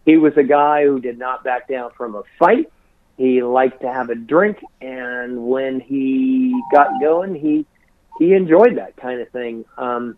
He 0.06 0.16
was 0.16 0.32
a 0.36 0.44
guy 0.44 0.84
who 0.84 1.00
did 1.00 1.18
not 1.18 1.42
back 1.42 1.68
down 1.68 1.90
from 1.96 2.14
a 2.14 2.22
fight. 2.38 2.72
He 3.18 3.42
liked 3.42 3.82
to 3.82 3.92
have 3.92 4.08
a 4.08 4.14
drink, 4.14 4.58
and 4.80 5.46
when 5.48 5.80
he 5.80 6.58
got 6.72 7.00
going, 7.00 7.34
he 7.34 7.66
he 8.18 8.32
enjoyed 8.32 8.78
that 8.78 8.96
kind 8.96 9.20
of 9.20 9.28
thing. 9.30 9.64
Um, 9.76 10.16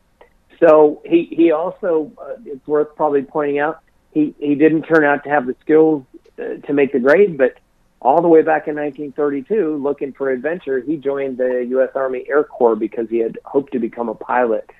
so 0.61 1.01
he 1.07 1.28
he 1.30 1.53
also 1.53 2.12
uh, 2.20 2.34
it's 2.45 2.66
worth 2.66 2.95
probably 2.97 3.22
pointing 3.22 3.61
out 3.61 3.80
he 4.12 4.34
he 4.39 4.55
didn't 4.55 4.82
turn 4.82 5.05
out 5.05 5.24
to 5.24 5.30
have 5.30 5.47
the 5.47 5.57
skills 5.62 6.05
uh, 6.39 6.59
to 6.66 6.72
make 6.74 6.93
the 6.93 7.01
grade, 7.01 7.39
but 7.39 7.55
all 8.01 8.20
the 8.20 8.28
way 8.28 8.43
back 8.43 8.68
in 8.68 8.76
1932, 8.76 9.76
looking 9.76 10.12
for 10.12 10.30
adventure, 10.30 10.80
he 10.80 10.97
joined 10.97 11.39
the 11.39 11.66
U.S. 11.70 11.91
Army 11.95 12.24
Air 12.28 12.45
Corps 12.45 12.76
because 12.76 13.09
he 13.09 13.18
had 13.18 13.39
hoped 13.45 13.72
to 13.72 13.78
become 13.78 14.09
a 14.09 14.14
pilot. 14.14 14.70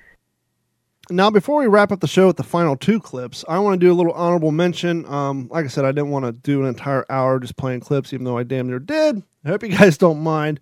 Now, 1.11 1.29
before 1.31 1.59
we 1.59 1.67
wrap 1.67 1.91
up 1.91 2.01
the 2.01 2.07
show 2.07 2.27
with 2.27 2.37
the 2.37 2.43
final 2.43 2.75
two 2.75 2.99
clips, 2.99 3.43
I 3.47 3.57
want 3.59 3.79
to 3.79 3.85
do 3.85 3.91
a 3.91 3.95
little 3.95 4.13
honorable 4.13 4.51
mention. 4.51 5.05
Um, 5.05 5.47
like 5.51 5.65
I 5.65 5.67
said, 5.67 5.83
I 5.83 5.91
didn't 5.91 6.11
want 6.11 6.25
to 6.25 6.31
do 6.31 6.61
an 6.61 6.67
entire 6.67 7.05
hour 7.09 7.39
just 7.39 7.57
playing 7.57 7.79
clips, 7.79 8.13
even 8.13 8.25
though 8.25 8.37
I 8.37 8.43
damn 8.43 8.67
near 8.67 8.79
did. 8.79 9.23
I 9.43 9.49
hope 9.49 9.63
you 9.63 9.69
guys 9.69 9.97
don't 9.97 10.21
mind. 10.21 10.59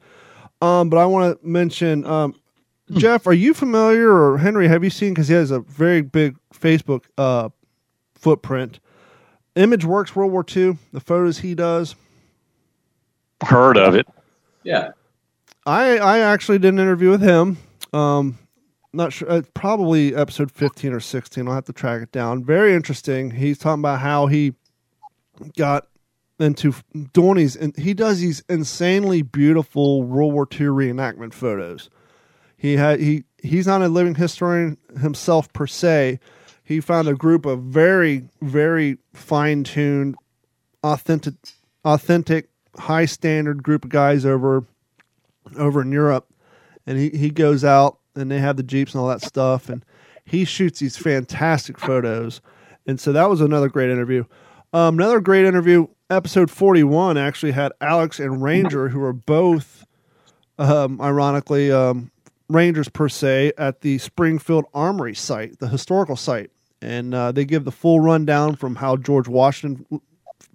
Um, 0.62 0.90
but 0.90 0.98
I 0.98 1.06
want 1.06 1.40
to 1.40 1.48
mention, 1.48 2.06
um, 2.06 2.34
Jeff, 2.92 3.28
are 3.28 3.34
you 3.34 3.54
familiar, 3.54 4.10
or 4.10 4.38
Henry, 4.38 4.68
have 4.68 4.84
you 4.84 4.90
seen, 4.90 5.14
because 5.14 5.28
he 5.28 5.34
has 5.34 5.52
a 5.52 5.60
very 5.60 6.02
big 6.02 6.38
Facebook 6.54 7.04
uh, 7.18 7.50
footprint, 8.16 8.80
Image 9.56 9.84
Works 9.84 10.16
World 10.16 10.32
War 10.32 10.46
II, 10.56 10.78
the 10.94 11.02
photos 11.02 11.40
he 11.40 11.54
does? 11.56 11.96
Heard 13.44 13.78
of 13.78 13.96
it. 13.96 14.08
Yeah. 14.64 14.92
I 15.66 15.98
I 15.98 16.20
actually 16.20 16.60
did 16.60 16.74
an 16.74 16.80
interview 16.80 17.10
with 17.10 17.22
him. 17.22 17.58
Um, 17.92 18.40
not 18.98 19.14
sure, 19.14 19.32
uh, 19.32 19.42
probably 19.54 20.16
episode 20.16 20.52
fifteen 20.52 20.94
or 20.94 21.00
sixteen. 21.00 21.48
I'll 21.48 21.56
have 21.56 21.66
to 21.66 21.74
track 21.74 22.02
it 22.02 22.12
down. 22.12 22.44
Very 22.44 22.74
interesting. 22.74 23.32
He's 23.32 23.58
talking 23.58 23.82
about 23.82 24.00
how 24.00 24.28
he 24.28 24.54
got 25.58 25.88
into 26.40 26.74
doing 27.14 27.38
these, 27.38 27.56
and 27.56 27.76
he 27.78 27.94
does 27.94 28.20
these 28.20 28.44
insanely 28.50 29.22
beautiful 29.22 30.04
World 30.04 30.34
War 30.34 30.48
II 30.52 30.68
reenactment 30.68 31.34
photos. 31.34 31.90
He 32.58 32.76
had 32.76 33.00
he 33.00 33.24
he's 33.42 33.68
not 33.68 33.82
a 33.82 33.88
living 33.88 34.16
historian 34.16 34.78
himself 35.00 35.52
per 35.54 35.68
se. 35.68 36.20
He 36.64 36.82
found 36.82 37.08
a 37.08 37.14
group 37.14 37.46
of 37.46 37.62
very 37.62 38.28
very 38.42 38.98
fine 39.14 39.64
tuned, 39.64 40.16
authentic, 40.84 41.36
authentic, 41.86 42.50
high 42.78 43.06
standard 43.06 43.64
group 43.64 43.86
of 43.86 43.92
guys 43.92 44.26
over 44.26 44.66
over 45.58 45.82
in 45.82 45.92
Europe 45.92 46.28
and 46.88 46.98
he 46.98 47.10
he 47.10 47.30
goes 47.30 47.64
out 47.64 48.00
and 48.18 48.32
they 48.32 48.40
have 48.40 48.58
the 48.58 48.64
jeeps 48.64 48.94
and 48.94 49.02
all 49.02 49.08
that 49.08 49.22
stuff, 49.22 49.70
and 49.70 49.86
he 50.26 50.44
shoots 50.44 50.80
these 50.80 50.98
fantastic 50.98 51.80
photos, 51.80 52.42
and 52.86 53.00
so 53.00 53.12
that 53.14 53.30
was 53.30 53.40
another 53.40 53.70
great 53.70 53.90
interview. 53.90 54.26
Um, 54.74 54.96
another 54.96 55.20
great 55.20 55.46
interview. 55.46 55.88
Episode 56.10 56.50
forty 56.50 56.84
one 56.84 57.18
actually 57.18 57.52
had 57.52 57.72
Alex 57.82 58.20
and 58.20 58.42
Ranger, 58.42 58.90
who 58.90 59.02
are 59.02 59.14
both, 59.14 59.86
um, 60.58 61.00
ironically, 61.02 61.72
um, 61.72 62.12
Rangers 62.50 62.88
per 62.88 63.10
se 63.10 63.52
at 63.58 63.82
the 63.82 63.98
Springfield 63.98 64.66
Armory 64.74 65.16
site, 65.16 65.60
the 65.60 65.68
historical 65.68 66.16
site, 66.16 66.50
and 66.82 67.14
uh, 67.14 67.32
they 67.32 67.44
give 67.44 67.66
the 67.66 67.72
full 67.72 68.00
rundown 68.00 68.56
from 68.56 68.76
how 68.76 68.96
George 68.96 69.28
Washington 69.28 69.86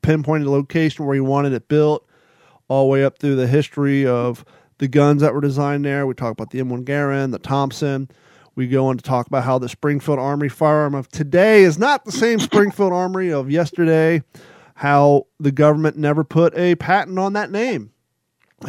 pinpointed 0.01 0.47
the 0.47 0.51
location 0.51 1.05
where 1.05 1.15
he 1.15 1.21
wanted 1.21 1.53
it 1.53 1.69
built, 1.69 2.07
all 2.69 2.85
the 2.85 2.89
way 2.89 3.05
up 3.05 3.19
through 3.19 3.37
the 3.37 3.47
history 3.47 4.07
of 4.07 4.45
the 4.83 4.89
guns 4.89 5.23
that 5.23 5.33
were 5.33 5.41
designed 5.41 5.85
there. 5.85 6.09
We 6.09 6.15
talk 6.15 6.33
about 6.33 6.51
the 6.51 6.59
M1 6.59 6.83
Garand, 6.83 7.31
the 7.31 7.39
Thompson. 7.39 8.11
We 8.57 8.67
go 8.67 8.87
on 8.87 8.97
to 8.97 9.03
talk 9.03 9.29
about 9.29 9.45
how 9.45 9.61
the 9.61 9.69
Springfield 9.69 10.19
Armory 10.19 10.49
firearm 10.49 10.97
of 10.97 11.07
today 11.07 11.63
is 11.63 11.79
not 11.79 12.05
the 12.05 12.11
same 12.11 12.41
Springfield 12.41 12.93
Armory 12.93 13.33
of 13.33 13.49
yesterday, 13.49 14.25
how 14.75 15.29
the 15.39 15.53
government 15.53 15.97
never 15.97 16.25
put 16.25 16.59
a 16.59 16.75
patent 16.75 17.17
on 17.17 17.35
that 17.35 17.53
name. 17.53 17.93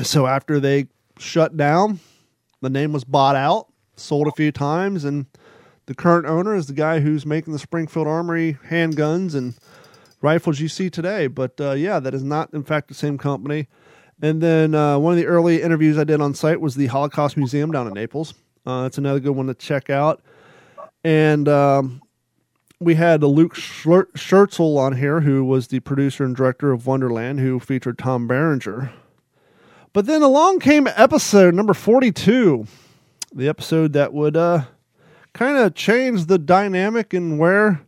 So 0.04 0.28
after 0.28 0.60
they 0.60 0.86
shut 1.18 1.58
down, 1.58 2.00
the 2.62 2.70
name 2.70 2.94
was 2.94 3.06
bought 3.06 3.36
out, 3.36 3.74
sold 3.96 4.28
a 4.28 4.34
few 4.34 4.52
times, 4.52 5.06
and 5.06 5.26
the 5.88 5.96
current 5.96 6.28
owner 6.28 6.56
is 6.56 6.68
the 6.68 6.74
guy 6.74 7.00
who's 7.00 7.26
making 7.26 7.54
the 7.54 7.60
Springfield 7.60 8.06
Armory 8.06 8.60
handguns 8.70 9.34
and 9.34 9.56
rifles 10.22 10.60
you 10.60 10.68
see 10.68 10.92
today. 10.92 11.26
But 11.26 11.60
uh, 11.60 11.72
yeah, 11.72 12.00
that 12.00 12.14
is 12.14 12.24
not, 12.24 12.54
in 12.54 12.64
fact, 12.64 12.90
the 12.90 12.94
same 12.94 13.18
company. 13.18 13.68
And 14.24 14.42
then 14.42 14.74
uh, 14.74 14.98
one 15.00 15.12
of 15.12 15.18
the 15.18 15.26
early 15.26 15.62
interviews 15.62 15.98
I 15.98 16.06
did 16.06 16.22
on 16.22 16.34
site 16.34 16.62
was 16.62 16.76
the 16.76 16.88
Holocaust 16.88 17.36
Museum 17.36 17.72
down 17.72 17.88
in 17.88 17.94
Naples. 17.94 18.34
Uh, 18.66 18.86
it's 18.88 18.98
another 18.98 19.20
good 19.20 19.34
one 19.34 19.48
to 19.48 19.54
check 19.54 19.90
out. 19.90 20.22
And 21.04 21.50
um, 21.50 22.02
we 22.80 22.96
had 22.96 23.22
Luke 23.22 23.54
Schuetzle 23.54 24.78
on 24.78 24.96
here, 24.96 25.20
who 25.20 25.44
was 25.44 25.68
the 25.68 25.82
producer 25.82 26.24
and 26.24 26.34
director 26.34 26.72
of 26.72 26.88
Wonderland, 26.88 27.42
who 27.42 27.60
featured 27.60 27.98
Tom 27.98 28.26
Berenger. 28.26 28.94
But 29.92 30.06
then 30.06 30.22
along 30.22 30.62
came 30.62 30.88
episode 30.88 31.54
number 31.54 31.74
42, 31.74 32.66
the 33.36 33.50
episode 33.50 33.92
that 33.92 34.14
would 34.14 34.38
uh, 34.38 34.64
kind 35.34 35.58
of 35.58 35.76
change 35.76 36.28
the 36.28 36.38
dynamic 36.38 37.14
and 37.14 37.38
where 37.38 37.82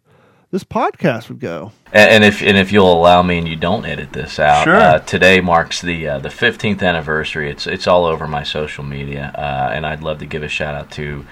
this 0.55 0.63
podcast 0.63 1.27
would 1.27 1.41
go. 1.41 1.73
And, 1.91 2.11
and, 2.11 2.23
if 2.23 2.41
and 2.41 2.57
if 2.57 2.71
you'll 2.71 2.93
allow 2.93 3.21
me, 3.21 3.39
and 3.39 3.47
you 3.47 3.57
don't 3.57 3.85
edit 3.85 4.13
this 4.13 4.39
out, 4.39 4.63
sure. 4.63 4.75
uh, 4.77 4.99
today 4.99 5.41
marks 5.41 5.81
the 5.81 6.07
uh, 6.07 6.19
the 6.19 6.29
15th 6.29 6.81
anniversary. 6.81 7.51
It's 7.51 7.67
it's 7.67 7.87
all 7.87 8.05
over 8.05 8.25
my 8.25 8.43
social 8.43 8.85
media, 8.85 9.33
uh, 9.35 9.73
and 9.73 9.85
I'd 9.85 10.01
love 10.01 10.19
to 10.19 10.25
give 10.25 10.43
a 10.43 10.47
shout 10.47 10.73
out 10.73 10.91
to. 10.91 11.25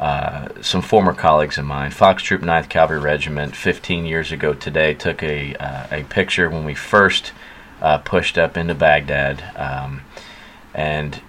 Uh, 0.00 0.48
some 0.60 0.80
former 0.80 1.12
colleagues 1.12 1.58
of 1.58 1.64
mine, 1.64 1.90
Fox 1.90 2.22
Troop 2.22 2.40
9th 2.42 2.68
Cavalry 2.68 3.00
Regiment, 3.00 3.56
15 3.56 4.06
years 4.06 4.30
ago 4.30 4.54
today, 4.54 4.94
took 4.94 5.24
a 5.24 5.56
uh, 5.56 5.88
a 5.90 6.04
picture 6.04 6.48
when 6.48 6.64
we 6.64 6.72
first 6.74 7.32
uh, 7.82 7.98
pushed 7.98 8.38
up 8.38 8.56
into 8.56 8.76
Baghdad, 8.76 9.42
um, 9.56 10.02
and 10.72 11.20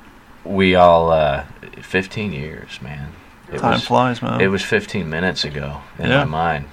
we 0.44 0.76
all 0.76 1.44
15 1.82 2.32
years, 2.32 2.80
man. 2.80 3.14
It 3.52 3.60
Time 3.60 3.74
was, 3.74 3.86
flies, 3.86 4.22
man. 4.22 4.42
It 4.42 4.48
was 4.48 4.64
15 4.64 5.10
minutes 5.10 5.44
ago 5.44 5.82
in 5.98 6.10
Yeah. 6.10 6.26
my 6.26 6.26
mind, 6.26 6.66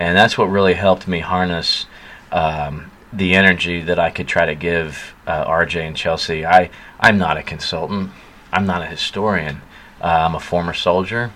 and 0.00 0.16
that's 0.16 0.36
what 0.36 0.46
really 0.46 0.74
helped 0.74 1.06
me 1.06 1.20
harness 1.20 1.86
um, 2.32 2.90
the 3.12 3.34
energy 3.34 3.82
that 3.82 3.98
I 3.98 4.10
could 4.10 4.26
try 4.28 4.46
to 4.46 4.54
give 4.56 5.14
uh, 5.26 5.44
RJ 5.44 5.86
and 5.86 5.96
Chelsea. 5.96 6.44
I 6.46 6.70
I'm 6.98 7.18
not 7.18 7.36
a 7.36 7.42
consultant. 7.42 8.10
I'm 8.52 8.66
not 8.66 8.82
a 8.82 8.86
historian. 8.86 9.60
Uh, 10.00 10.06
I'm 10.06 10.34
a 10.34 10.40
former 10.40 10.74
soldier. 10.74 11.30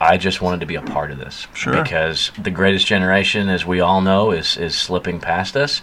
I 0.00 0.16
just 0.16 0.40
wanted 0.40 0.60
to 0.60 0.66
be 0.66 0.76
a 0.76 0.82
part 0.82 1.10
of 1.10 1.18
this 1.18 1.46
Sure. 1.54 1.72
because 1.82 2.30
the 2.38 2.52
greatest 2.52 2.86
generation, 2.86 3.48
as 3.48 3.66
we 3.66 3.80
all 3.80 4.00
know, 4.00 4.30
is 4.32 4.56
is 4.56 4.74
slipping 4.76 5.20
past 5.20 5.56
us. 5.56 5.82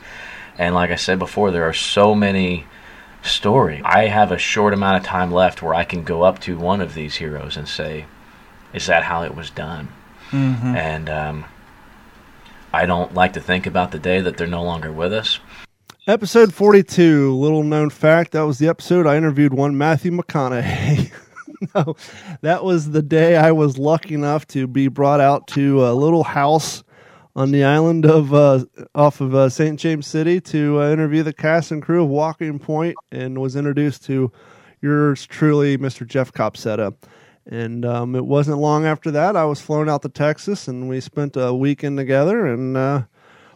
And 0.57 0.73
like 0.73 0.89
I 0.89 0.95
said 0.95 1.19
before, 1.19 1.51
there 1.51 1.67
are 1.67 1.73
so 1.73 2.15
many 2.15 2.65
stories. 3.21 3.81
I 3.83 4.07
have 4.07 4.31
a 4.31 4.37
short 4.37 4.73
amount 4.73 4.97
of 4.97 5.03
time 5.03 5.31
left 5.31 5.61
where 5.61 5.73
I 5.73 5.83
can 5.83 6.03
go 6.03 6.23
up 6.23 6.39
to 6.41 6.57
one 6.57 6.79
of 6.79 6.93
these 6.93 7.15
heroes 7.15 7.57
and 7.57 7.67
say, 7.67 8.05
"Is 8.73 8.85
that 8.87 9.03
how 9.03 9.23
it 9.23 9.35
was 9.35 9.49
done?" 9.49 9.89
Mhm. 10.31 10.75
And 10.75 11.09
um, 11.09 11.45
I 12.75 12.85
don't 12.85 13.13
like 13.13 13.31
to 13.33 13.39
think 13.39 13.67
about 13.67 13.91
the 13.91 13.99
day 13.99 14.19
that 14.19 14.35
they're 14.35 14.47
no 14.47 14.61
longer 14.61 14.91
with 14.91 15.13
us. 15.13 15.39
Episode 16.07 16.53
42, 16.53 17.33
little 17.33 17.63
known 17.63 17.89
fact, 17.89 18.33
that 18.33 18.41
was 18.41 18.59
the 18.59 18.67
episode 18.67 19.07
I 19.07 19.15
interviewed 19.15 19.53
one 19.53 19.77
Matthew 19.77 20.11
McConaughey. 20.11 21.09
no, 21.75 21.95
that 22.41 22.65
was 22.65 22.91
the 22.91 23.01
day 23.01 23.37
I 23.37 23.53
was 23.53 23.77
lucky 23.77 24.13
enough 24.13 24.45
to 24.47 24.67
be 24.67 24.89
brought 24.89 25.21
out 25.21 25.47
to 25.47 25.85
a 25.87 25.93
little 25.93 26.25
house 26.25 26.83
on 27.33 27.51
the 27.51 27.63
island 27.63 28.05
of 28.05 28.33
uh, 28.33 28.65
off 28.93 29.21
of 29.21 29.33
uh, 29.33 29.47
St. 29.47 29.79
James 29.79 30.05
City 30.05 30.41
to 30.41 30.81
uh, 30.81 30.91
interview 30.91 31.23
the 31.23 31.31
cast 31.31 31.71
and 31.71 31.81
crew 31.81 32.03
of 32.03 32.09
Walking 32.09 32.59
Point 32.59 32.97
and 33.09 33.39
was 33.39 33.55
introduced 33.55 34.03
to 34.07 34.33
yours 34.81 35.25
truly, 35.25 35.77
Mr. 35.77 36.05
Jeff 36.05 36.33
Copsetta. 36.33 36.93
And 37.47 37.85
um, 37.85 38.15
it 38.15 38.25
wasn't 38.25 38.57
long 38.57 38.85
after 38.85 39.11
that 39.11 39.35
I 39.35 39.45
was 39.45 39.61
flown 39.61 39.87
out 39.87 40.01
to 40.01 40.09
Texas 40.09 40.67
and 40.67 40.89
we 40.89 40.99
spent 40.99 41.35
a 41.37 41.53
weekend 41.53 41.97
together 41.97 42.45
and 42.47 42.75
uh, 42.75 43.03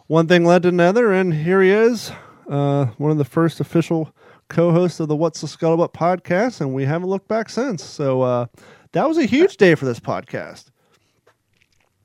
one 0.07 0.27
thing 0.27 0.45
led 0.45 0.61
to 0.63 0.69
another 0.69 1.11
and 1.11 1.33
here 1.33 1.61
he 1.61 1.71
is, 1.71 2.11
uh, 2.49 2.85
one 2.97 3.09
of 3.11 3.17
the 3.17 3.25
first 3.25 3.59
official 3.59 4.13
co-hosts 4.47 4.99
of 4.99 5.07
the 5.07 5.15
What's 5.15 5.41
the 5.41 5.47
Scuttlebutt 5.47 5.93
podcast 5.93 6.61
and 6.61 6.73
we 6.73 6.85
haven't 6.85 7.09
looked 7.09 7.27
back 7.27 7.49
since. 7.49 7.83
So 7.83 8.21
uh, 8.21 8.45
that 8.91 9.07
was 9.07 9.17
a 9.17 9.25
huge 9.25 9.57
day 9.57 9.73
for 9.75 9.85
this 9.85 9.99
podcast. 9.99 10.65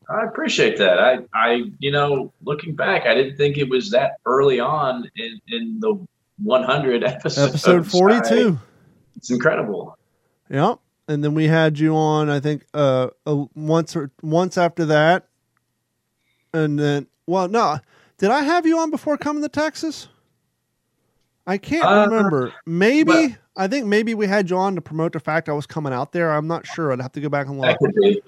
I 0.09 0.25
appreciate 0.25 0.77
that. 0.79 0.99
I, 0.99 1.19
I, 1.35 1.63
you 1.79 1.91
know, 1.91 2.33
looking 2.45 2.75
back, 2.75 3.07
I 3.07 3.15
didn't 3.15 3.37
think 3.37 3.57
it 3.57 3.69
was 3.69 3.91
that 3.91 4.17
early 4.27 4.61
on 4.61 5.11
in, 5.17 5.41
in 5.49 5.81
the 5.81 5.99
100 6.43 7.05
episodes. 7.05 7.49
Episode 7.51 7.87
42. 7.91 8.59
I- 8.59 8.59
it's 9.17 9.31
incredible. 9.31 9.97
Yep. 10.51 10.79
And 11.09 11.23
then 11.23 11.35
we 11.35 11.47
had 11.49 11.79
you 11.79 11.95
on, 11.95 12.31
I 12.31 12.41
think, 12.41 12.65
uh, 12.73 13.09
uh, 13.27 13.45
once 13.55 13.95
or 13.95 14.11
once 14.23 14.57
after 14.57 14.87
that. 14.87 15.29
And 16.55 16.79
then, 16.79 17.09
well, 17.27 17.49
no, 17.49 17.79
did 18.19 18.31
I 18.31 18.43
have 18.43 18.67
you 18.67 18.79
on 18.79 18.91
before 18.91 19.19
coming 19.19 19.43
to 19.43 19.49
Texas? 19.49 20.09
I 21.47 21.59
can't 21.59 21.85
Uh, 21.85 22.07
remember. 22.09 22.55
Maybe 22.65 23.11
well- 23.11 23.29
I 23.57 23.69
think 23.69 23.87
maybe 23.87 24.15
we 24.15 24.27
had 24.27 24.51
you 24.51 24.57
on 24.57 24.75
to 24.75 24.81
promote 24.81 25.13
the 25.13 25.21
fact 25.21 25.49
I 25.49 25.53
was 25.53 25.67
coming 25.67 25.93
out 25.93 26.11
there. 26.13 26.33
I'm 26.33 26.49
not 26.49 26.67
sure. 26.67 26.91
I'd 26.91 27.01
have 27.01 27.13
to 27.13 27.21
go 27.21 27.29
back 27.29 27.47
and 27.47 27.61
look. 27.61 27.67
That 27.67 27.79
could 27.79 27.95
be. 27.95 28.21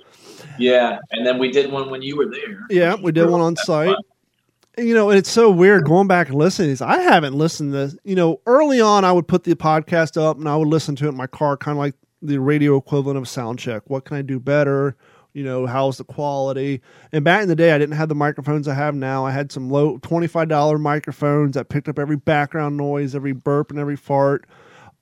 Yeah, 0.59 0.98
and 1.10 1.26
then 1.26 1.38
we 1.38 1.51
did 1.51 1.72
one 1.72 1.90
when 1.90 2.01
you 2.02 2.16
were 2.16 2.26
there. 2.30 2.60
Yeah, 2.70 2.94
we 2.94 3.10
did 3.10 3.28
one 3.28 3.40
on 3.40 3.56
site. 3.56 3.88
And, 4.76 4.86
You 4.86 4.94
know, 4.94 5.09
and 5.10 5.18
it's 5.18 5.30
so 5.30 5.51
weird 5.51 5.84
going 5.84 6.06
back 6.06 6.28
and 6.28 6.36
listening. 6.38 6.70
Is 6.70 6.80
I 6.82 6.98
haven't 7.01 7.32
listened 7.34 7.72
to. 7.72 7.98
You 8.05 8.14
know, 8.14 8.40
early 8.46 8.80
on, 8.80 9.05
I 9.05 9.10
would 9.10 9.26
put 9.26 9.42
the 9.44 9.55
podcast 9.56 10.20
up 10.20 10.36
and 10.38 10.46
I 10.48 10.55
would 10.56 10.68
listen 10.68 10.94
to 10.96 11.06
it 11.06 11.09
in 11.09 11.16
my 11.16 11.26
car, 11.26 11.56
kind 11.56 11.76
of 11.76 11.78
like 11.78 11.94
the 12.27 12.39
radio 12.39 12.77
equivalent 12.77 13.19
of 13.19 13.28
sound 13.28 13.59
check. 13.59 13.82
What 13.86 14.05
can 14.05 14.16
I 14.16 14.23
do 14.23 14.39
better? 14.40 14.97
You 15.32 15.44
know, 15.44 15.66
how's 15.66 15.98
the 15.98 16.05
quality? 16.05 16.81
And 17.12 17.23
back 17.23 17.43
in 17.43 17.48
the 17.48 17.57
day, 17.57 17.73
I 17.73 17.78
didn't 17.78 17.97
have 17.97 18.09
the 18.09 18.15
microphones 18.15 18.66
I 18.69 18.74
have 18.74 18.94
now. 18.94 19.27
I 19.27 19.31
had 19.32 19.53
some 19.53 19.69
low 19.69 19.98
twenty-five 19.98 20.48
dollar 20.48 20.78
microphones 20.78 21.55
that 21.55 21.69
picked 21.69 21.89
up 21.89 21.98
every 21.98 22.16
background 22.16 22.77
noise, 22.77 23.15
every 23.15 23.32
burp, 23.32 23.70
and 23.70 23.78
every 23.78 23.97
fart. 23.97 24.47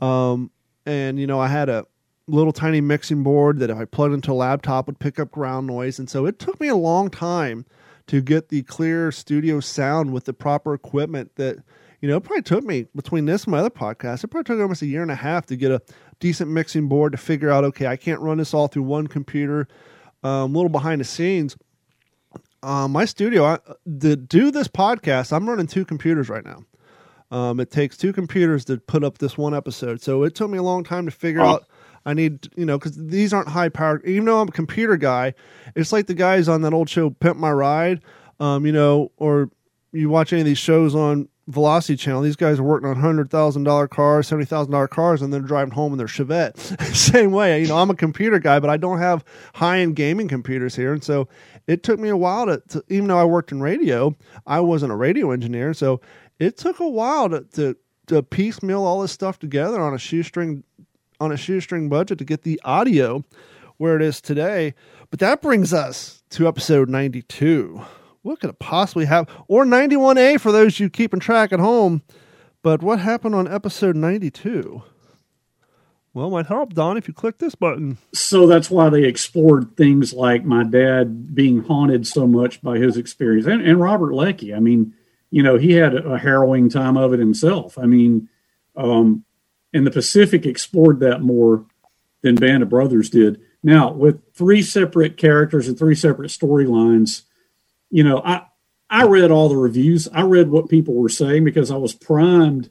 Um, 0.01 0.51
and 0.85 1.21
you 1.21 1.27
know, 1.27 1.39
I 1.39 1.47
had 1.47 1.69
a 1.69 1.87
little 2.27 2.53
tiny 2.53 2.81
mixing 2.81 3.23
board 3.23 3.59
that 3.61 3.71
if 3.71 3.77
I 3.77 3.85
plugged 3.85 4.15
into 4.15 4.33
a 4.33 4.35
laptop 4.35 4.87
would 4.87 4.99
pick 4.99 5.21
up 5.21 5.31
ground 5.31 5.67
noise. 5.67 5.99
And 5.99 6.11
so 6.11 6.27
it 6.27 6.39
took 6.39 6.59
me 6.59 6.69
a 6.69 6.75
long 6.75 7.11
time 7.11 7.65
to 8.07 8.21
get 8.21 8.49
the 8.49 8.63
clear 8.63 9.13
studio 9.13 9.61
sound 9.61 10.13
with 10.13 10.25
the 10.25 10.33
proper 10.33 10.75
equipment 10.75 11.37
that, 11.37 11.59
you 12.05 12.11
know, 12.11 12.19
it 12.19 12.23
probably 12.23 12.43
took 12.43 12.65
me 12.65 12.85
between 12.95 13.25
this 13.25 13.45
and 13.45 13.53
my 13.53 13.61
other 13.61 13.71
podcast, 13.71 14.23
it 14.25 14.29
probably 14.29 14.45
took 14.45 14.61
almost 14.61 14.83
a 14.83 14.87
year 14.87 15.01
and 15.01 15.11
a 15.11 15.15
half 15.15 15.47
to 15.47 15.57
get 15.57 15.71
a 15.71 15.81
decent 16.21 16.51
mixing 16.51 16.87
board 16.87 17.13
to 17.13 17.17
figure 17.17 17.51
out, 17.51 17.65
okay, 17.65 17.87
I 17.87 17.97
can't 17.97 18.21
run 18.21 18.37
this 18.37 18.53
all 18.53 18.69
through 18.69 18.83
one 18.83 19.07
computer. 19.07 19.67
Um, 20.23 20.55
a 20.55 20.59
little 20.59 20.69
behind 20.69 21.01
the 21.01 21.07
scenes. 21.07 21.57
Um, 22.63 22.93
my 22.93 23.07
studio, 23.07 23.47
I, 23.47 23.59
to 24.01 24.17
do 24.17 24.51
this 24.51 24.69
podcast, 24.69 25.33
I'm 25.33 25.49
running 25.49 25.67
two 25.67 25.87
computers 25.87 26.29
right 26.29 26.45
now. 26.45 26.59
Um, 27.31 27.59
it 27.59 27.71
takes 27.71 27.97
two 27.97 28.13
computers 28.13 28.67
to 28.67 28.77
put 28.77 29.03
up 29.03 29.17
this 29.17 29.39
one 29.39 29.55
episode. 29.55 30.03
So 30.03 30.25
it 30.25 30.35
took 30.35 30.51
me 30.51 30.59
a 30.59 30.63
long 30.63 30.85
time 30.85 31.07
to 31.07 31.11
figure 31.11 31.41
Oh. 31.41 31.47
out. 31.47 31.65
I 32.05 32.13
need, 32.13 32.51
you 32.55 32.67
know, 32.67 32.79
because 32.79 32.99
these 32.99 33.33
aren't 33.33 33.49
high 33.49 33.71
powered. 33.71 34.05
Even 34.05 34.27
though 34.27 34.43
I'm 34.43 34.49
a 34.49 34.53
computer 34.53 34.99
guy, 34.99 35.33
it's 35.75 35.91
like 35.91 36.07
the 36.07 36.13
guys 36.13 36.51
on 36.51 36.61
that 36.61 36.75
old 36.75 36.91
show, 36.91 37.09
Pimp 37.09 37.39
My 37.39 37.51
Ride, 37.51 38.03
um, 38.41 38.67
you 38.67 38.73
know, 38.73 39.11
or 39.17 39.49
you 39.93 40.11
watch 40.11 40.35
any 40.35 40.43
of 40.43 40.47
these 40.47 40.59
shows 40.59 40.95
on 40.95 41.29
Velocity 41.47 41.97
Channel. 41.97 42.23
These 42.23 42.37
guys 42.37 42.59
are 42.59 42.63
working 42.63 42.89
on 42.89 42.97
hundred 42.97 43.31
thousand 43.31 43.65
dollar 43.65 43.87
cars, 43.87 44.29
seventy 44.29 44.47
thousand 44.47 44.73
dollar 44.73 44.89
cars, 44.89 45.21
and 45.21 45.33
they're 45.33 45.41
driving 45.41 45.75
home 45.75 45.93
in 45.93 45.99
their 45.99 46.07
Chevette. 46.07 46.57
Same 46.95 47.33
way, 47.33 47.61
you 47.61 47.69
know, 47.69 47.77
I'm 47.77 47.91
a 47.91 47.95
computer 47.95 48.39
guy, 48.39 48.59
but 48.61 48.71
I 48.71 48.77
don't 48.77 48.99
have 48.99 49.25
high 49.55 49.81
end 49.81 49.97
gaming 49.97 50.29
computers 50.29 50.75
here, 50.75 50.93
and 50.93 51.05
so 51.05 51.29
it 51.67 51.83
took 51.83 51.99
me 51.99 52.09
a 52.09 52.17
while 52.17 52.47
to, 52.47 52.63
to. 52.69 52.85
Even 52.89 53.09
though 53.09 53.19
I 53.19 53.25
worked 53.25 53.53
in 53.53 53.61
radio, 53.61 54.17
I 54.47 54.61
wasn't 54.61 54.93
a 54.93 54.97
radio 54.97 55.31
engineer, 55.31 55.75
so 55.75 56.01
it 56.39 56.57
took 56.57 56.81
a 56.81 56.89
while 56.89 57.29
to 57.29 57.43
to, 57.55 57.77
to 58.07 58.23
piecemeal 58.23 58.83
all 58.85 59.03
this 59.03 59.13
stuff 59.13 59.39
together 59.39 59.81
on 59.81 59.93
a 59.93 59.99
shoestring 59.99 60.65
on 61.21 61.31
a 61.31 61.37
shoestring 61.37 61.89
budget 61.89 62.19
to 62.19 62.25
get 62.25 62.43
the 62.43 62.61
audio 62.65 63.25
where 63.77 63.97
it 63.97 64.03
is 64.03 64.21
today. 64.21 64.75
But 65.11 65.21
that 65.21 65.43
brings 65.43 65.73
us 65.73 66.23
to 66.31 66.49
episode 66.49 66.89
92. 66.89 67.83
What 68.25 68.41
could 68.41 68.49
it 68.49 68.59
possibly 68.59 69.05
have? 69.05 69.29
Or 69.49 69.67
91A 69.67 70.41
for 70.41 70.51
those 70.51 70.81
you 70.81 70.89
keeping 70.89 71.21
track 71.21 71.53
at 71.53 71.61
home. 71.61 72.01
But 72.63 72.83
what 72.83 72.99
happened 72.99 73.35
on 73.35 73.47
episode 73.47 73.97
92? 73.97 74.83
Well, 76.15 76.31
might 76.31 76.47
help, 76.47 76.73
Don, 76.73 76.97
if 76.97 77.07
you 77.07 77.13
click 77.13 77.37
this 77.37 77.55
button. 77.55 77.99
So 78.15 78.47
that's 78.47 78.71
why 78.71 78.89
they 78.89 79.05
explored 79.05 79.77
things 79.77 80.15
like 80.15 80.43
my 80.43 80.65
dad 80.65 81.35
being 81.35 81.65
haunted 81.65 82.07
so 82.07 82.27
much 82.27 82.63
by 82.63 82.79
his 82.79 82.97
experience, 82.97 83.47
and, 83.47 83.61
and 83.61 83.79
Robert 83.79 84.15
Leckie. 84.15 84.55
I 84.55 84.61
mean, 84.61 84.95
you 85.31 85.43
know, 85.43 85.59
he 85.59 85.73
had 85.73 85.95
a 85.95 86.17
harrowing 86.17 86.71
time 86.71 86.97
of 86.97 87.13
it 87.13 87.19
himself. 87.19 87.77
I 87.77 87.85
mean, 87.85 88.31
um, 88.75 89.27
and 89.75 89.87
the 89.87 89.91
Pacific 89.91 90.47
explored 90.47 91.01
that 91.01 91.21
more 91.21 91.67
than 92.23 92.37
Band 92.37 92.63
of 92.63 92.71
Brothers 92.71 93.11
did. 93.11 93.43
Now, 93.63 93.93
with 93.93 94.23
three 94.33 94.63
separate 94.63 95.19
characters 95.19 95.69
and 95.69 95.79
three 95.79 95.95
separate 95.95 96.31
storylines, 96.31 97.25
you 97.91 98.05
know, 98.05 98.21
I 98.25 98.47
I 98.91 99.05
read 99.05 99.31
all 99.31 99.49
the 99.49 99.57
reviews. 99.57 100.09
I 100.09 100.23
read 100.23 100.51
what 100.51 100.69
people 100.69 100.95
were 100.95 101.09
saying 101.09 101.45
because 101.45 101.71
I 101.71 101.77
was 101.77 101.95
primed 101.95 102.71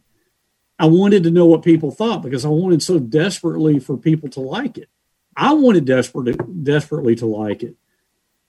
I 0.80 0.88
wanted 0.88 1.24
to 1.24 1.32
know 1.32 1.46
what 1.46 1.64
people 1.64 1.92
thought 1.92 2.24
because 2.24 2.46
I 2.46 2.50
wanted 2.50 2.82
so 2.82 3.00
desperately 3.00 3.80
for 3.80 3.98
people 3.98 4.30
to 4.30 4.40
like 4.40 4.78
it. 4.78 4.90
I 5.36 5.54
wanted 5.54 5.86
desperately 5.86 6.36
desperately 6.62 7.16
to 7.16 7.26
like 7.26 7.64
it. 7.64 7.76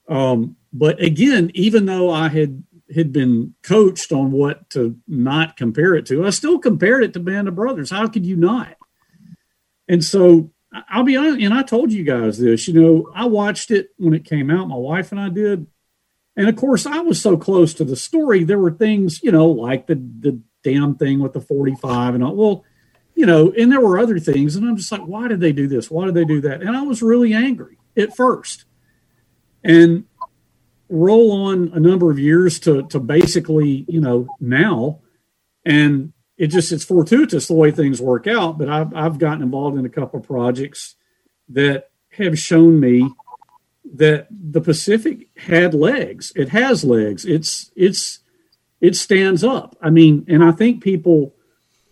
Um, 0.09 0.57
but 0.73 1.01
again, 1.01 1.51
even 1.55 1.87
though 1.87 2.11
I 2.11 2.29
had 2.29 2.65
had 2.95 3.13
been 3.13 3.55
coached 3.63 4.13
on 4.13 4.33
what 4.33 4.69
to 4.71 4.99
not 5.09 5.57
compare 5.57 5.95
it 5.95 6.07
to, 6.07 6.27
I 6.27 6.31
still 6.31 6.59
compared 6.59 7.05
it 7.05 7.13
to 7.15 7.21
Band 7.21 7.49
of 7.49 7.55
Brothers. 7.55 7.91
How 7.91 8.07
could 8.09 8.27
you 8.27 8.37
not? 8.37 8.77
And 9.89 10.05
so 10.05 10.51
I'll 10.89 11.05
be 11.05 11.17
honest, 11.17 11.41
and 11.41 11.55
I 11.55 11.63
told 11.63 11.93
you 11.93 12.05
guys 12.05 12.39
this. 12.39 12.67
You 12.67 12.75
know, 12.75 13.11
I 13.15 13.27
watched 13.27 13.71
it 13.71 13.91
when 13.97 14.13
it 14.13 14.25
came 14.25 14.51
out. 14.51 14.69
My 14.69 14.77
wife 14.77 15.13
and 15.13 15.21
I 15.21 15.29
did, 15.29 15.67
and 16.37 16.49
of 16.49 16.57
course, 16.57 16.87
I 16.87 17.01
was 17.01 17.21
so 17.21 17.37
close 17.37 17.75
to 17.75 17.85
the 17.85 17.97
story. 17.97 18.45
There 18.45 18.59
were 18.59 18.73
things, 18.73 19.23
you 19.23 19.31
know, 19.31 19.47
like 19.47 19.87
the 19.87 19.95
the 19.95 20.41
damn 20.65 20.97
thing 20.97 21.21
with 21.21 21.35
the 21.35 21.41
45 21.41 22.15
and 22.15 22.25
all. 22.25 22.35
Well, 22.35 22.65
you 23.15 23.27
know, 23.27 23.53
and 23.57 23.71
there 23.71 23.81
were 23.81 23.99
other 23.99 24.19
things. 24.19 24.57
And 24.57 24.67
I'm 24.67 24.77
just 24.77 24.91
like, 24.91 25.03
why 25.03 25.29
did 25.29 25.41
they 25.41 25.53
do 25.53 25.69
this? 25.69 25.91
Why 25.91 26.07
did 26.07 26.15
they 26.15 26.25
do 26.25 26.41
that? 26.43 26.63
And 26.63 26.77
I 26.77 26.83
was 26.83 27.03
really 27.03 27.33
angry 27.33 27.79
at 27.97 28.17
first. 28.17 28.65
And 29.63 30.05
roll 30.89 31.33
on 31.33 31.71
a 31.75 31.81
number 31.81 32.11
of 32.11 32.19
years 32.19 32.59
to, 32.61 32.83
to 32.89 32.99
basically, 32.99 33.85
you 33.89 34.01
know, 34.01 34.27
now. 34.41 35.01
And 35.65 36.13
it 36.37 36.49
just, 36.49 36.73
it's 36.73 36.85
fortuitous 36.85 37.47
the 37.47 37.55
way 37.55 37.71
things 37.71 38.03
work 38.03 38.27
out. 38.27 38.59
But 38.59 38.69
I've, 38.69 38.95
I've 38.95 39.19
gotten 39.19 39.43
involved 39.43 39.79
in 39.79 39.87
a 39.87 39.91
couple 39.91 40.19
of 40.19 40.27
projects 40.27 40.97
that 41.51 41.91
have 42.13 42.39
shown 42.39 42.81
me 42.81 43.09
that 43.95 44.27
the 44.31 44.61
Pacific 44.61 45.29
had 45.37 45.75
legs. 45.75 46.33
It 46.35 46.49
has 46.51 46.85
legs. 46.85 47.25
It's, 47.25 47.71
it's, 47.77 48.21
it 48.81 48.97
stands 48.97 49.45
up. 49.45 49.77
I 49.81 49.91
mean, 49.91 50.25
and 50.29 50.43
I 50.43 50.53
think 50.53 50.83
people, 50.83 51.35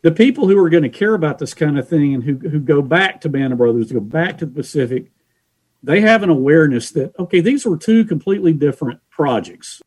the 0.03 0.11
people 0.11 0.49
who 0.49 0.59
are 0.59 0.71
going 0.71 0.83
to 0.83 0.89
care 0.89 1.15
about 1.15 1.39
this 1.39 1.55
kind 1.55 1.79
of 1.79 1.89
thing 1.89 2.15
and 2.15 2.25
who, 2.25 2.35
who 2.37 2.59
go 2.61 2.83
back 2.83 3.21
to 3.23 3.29
Band 3.29 3.53
of 3.53 3.59
Brothers, 3.59 3.93
go 3.93 4.01
back 4.01 4.39
to 4.39 4.47
the 4.47 4.53
Pacific, 4.53 5.11
they 5.83 6.01
have 6.01 6.23
an 6.23 6.31
awareness 6.31 6.91
that, 6.93 7.13
okay, 7.19 7.41
these 7.41 7.65
were 7.67 7.77
two 7.77 8.05
completely 8.05 8.53
different 8.53 9.01
projects. 9.11 9.83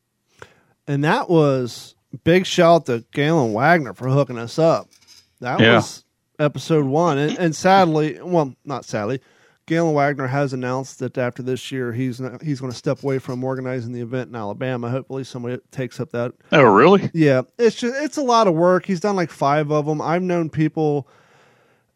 And 0.88 1.03
that 1.03 1.30
was 1.30 1.95
big 2.23 2.45
shout 2.45 2.86
to 2.86 3.03
Galen 3.11 3.53
Wagner 3.53 3.94
for 3.94 4.07
hooking 4.07 4.38
us 4.38 4.60
up. 4.60 4.88
That 5.41 5.60
Yeah. 5.60 5.77
was 5.77 6.03
episode 6.40 6.86
one. 6.86 7.18
And, 7.18 7.38
and 7.40 7.56
sadly, 7.56 8.19
well, 8.22 8.56
not 8.64 8.86
sadly, 8.86 9.22
Galen 9.68 9.96
Wagner 9.96 10.28
has 10.28 10.54
announced 10.54 11.00
that 11.00 11.18
after 11.18 11.42
this 11.42 11.72
year, 11.72 11.92
he's 11.92 12.22
not, 12.22 12.42
he's 12.44 12.60
going 12.60 12.72
to 12.72 12.78
step 12.78 13.02
away 13.02 13.18
from 13.18 13.44
organizing 13.44 13.94
the 13.94 14.02
event 14.02 14.30
in 14.30 14.36
Alabama. 14.36 14.90
Hopefully, 14.90 15.24
somebody 15.24 15.58
takes 15.72 16.00
up 16.00 16.12
that. 16.12 16.34
Oh, 16.52 16.64
really? 16.64 17.10
Yeah, 17.14 17.42
it's 17.58 17.76
just 17.76 17.96
it's 18.04 18.18
a 18.18 18.22
lot 18.22 18.48
of 18.48 18.54
work. 18.54 18.86
He's 18.86 19.00
done 19.00 19.16
like 19.16 19.32
five 19.32 19.72
of 19.72 19.88
them. 19.88 20.02
I've 20.02 20.22
known 20.22 20.52
people, 20.52 21.08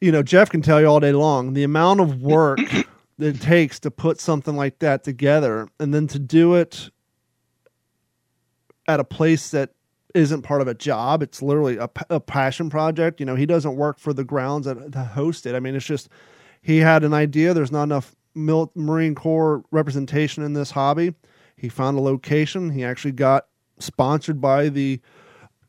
you 0.01 0.11
know, 0.11 0.23
Jeff 0.23 0.49
can 0.49 0.63
tell 0.63 0.81
you 0.81 0.87
all 0.87 0.99
day 0.99 1.11
long 1.11 1.53
the 1.53 1.63
amount 1.63 1.99
of 1.99 2.21
work 2.23 2.57
that 2.57 2.87
it 3.19 3.39
takes 3.39 3.79
to 3.81 3.91
put 3.91 4.19
something 4.19 4.55
like 4.55 4.79
that 4.79 5.03
together, 5.03 5.69
and 5.79 5.93
then 5.93 6.07
to 6.07 6.17
do 6.17 6.55
it 6.55 6.89
at 8.87 8.99
a 8.99 9.03
place 9.03 9.51
that 9.51 9.69
isn't 10.15 10.41
part 10.41 10.61
of 10.61 10.67
a 10.67 10.73
job. 10.73 11.21
It's 11.21 11.39
literally 11.39 11.77
a 11.77 12.19
passion 12.19 12.71
project. 12.71 13.19
You 13.19 13.27
know, 13.27 13.35
he 13.35 13.45
doesn't 13.45 13.75
work 13.75 13.99
for 13.99 14.11
the 14.11 14.23
grounds 14.23 14.65
that, 14.65 14.91
to 14.93 15.03
host 15.03 15.45
it. 15.45 15.53
I 15.53 15.59
mean, 15.59 15.75
it's 15.75 15.85
just 15.85 16.09
he 16.61 16.77
had 16.77 17.03
an 17.03 17.13
idea. 17.13 17.53
There's 17.53 17.71
not 17.71 17.83
enough 17.83 18.15
mil- 18.35 18.71
Marine 18.75 19.15
Corps 19.15 19.63
representation 19.71 20.43
in 20.43 20.53
this 20.53 20.71
hobby. 20.71 21.13
He 21.55 21.69
found 21.69 21.97
a 21.97 22.01
location. 22.01 22.71
He 22.71 22.83
actually 22.83 23.11
got 23.11 23.47
sponsored 23.79 24.39
by 24.41 24.69
the 24.69 24.99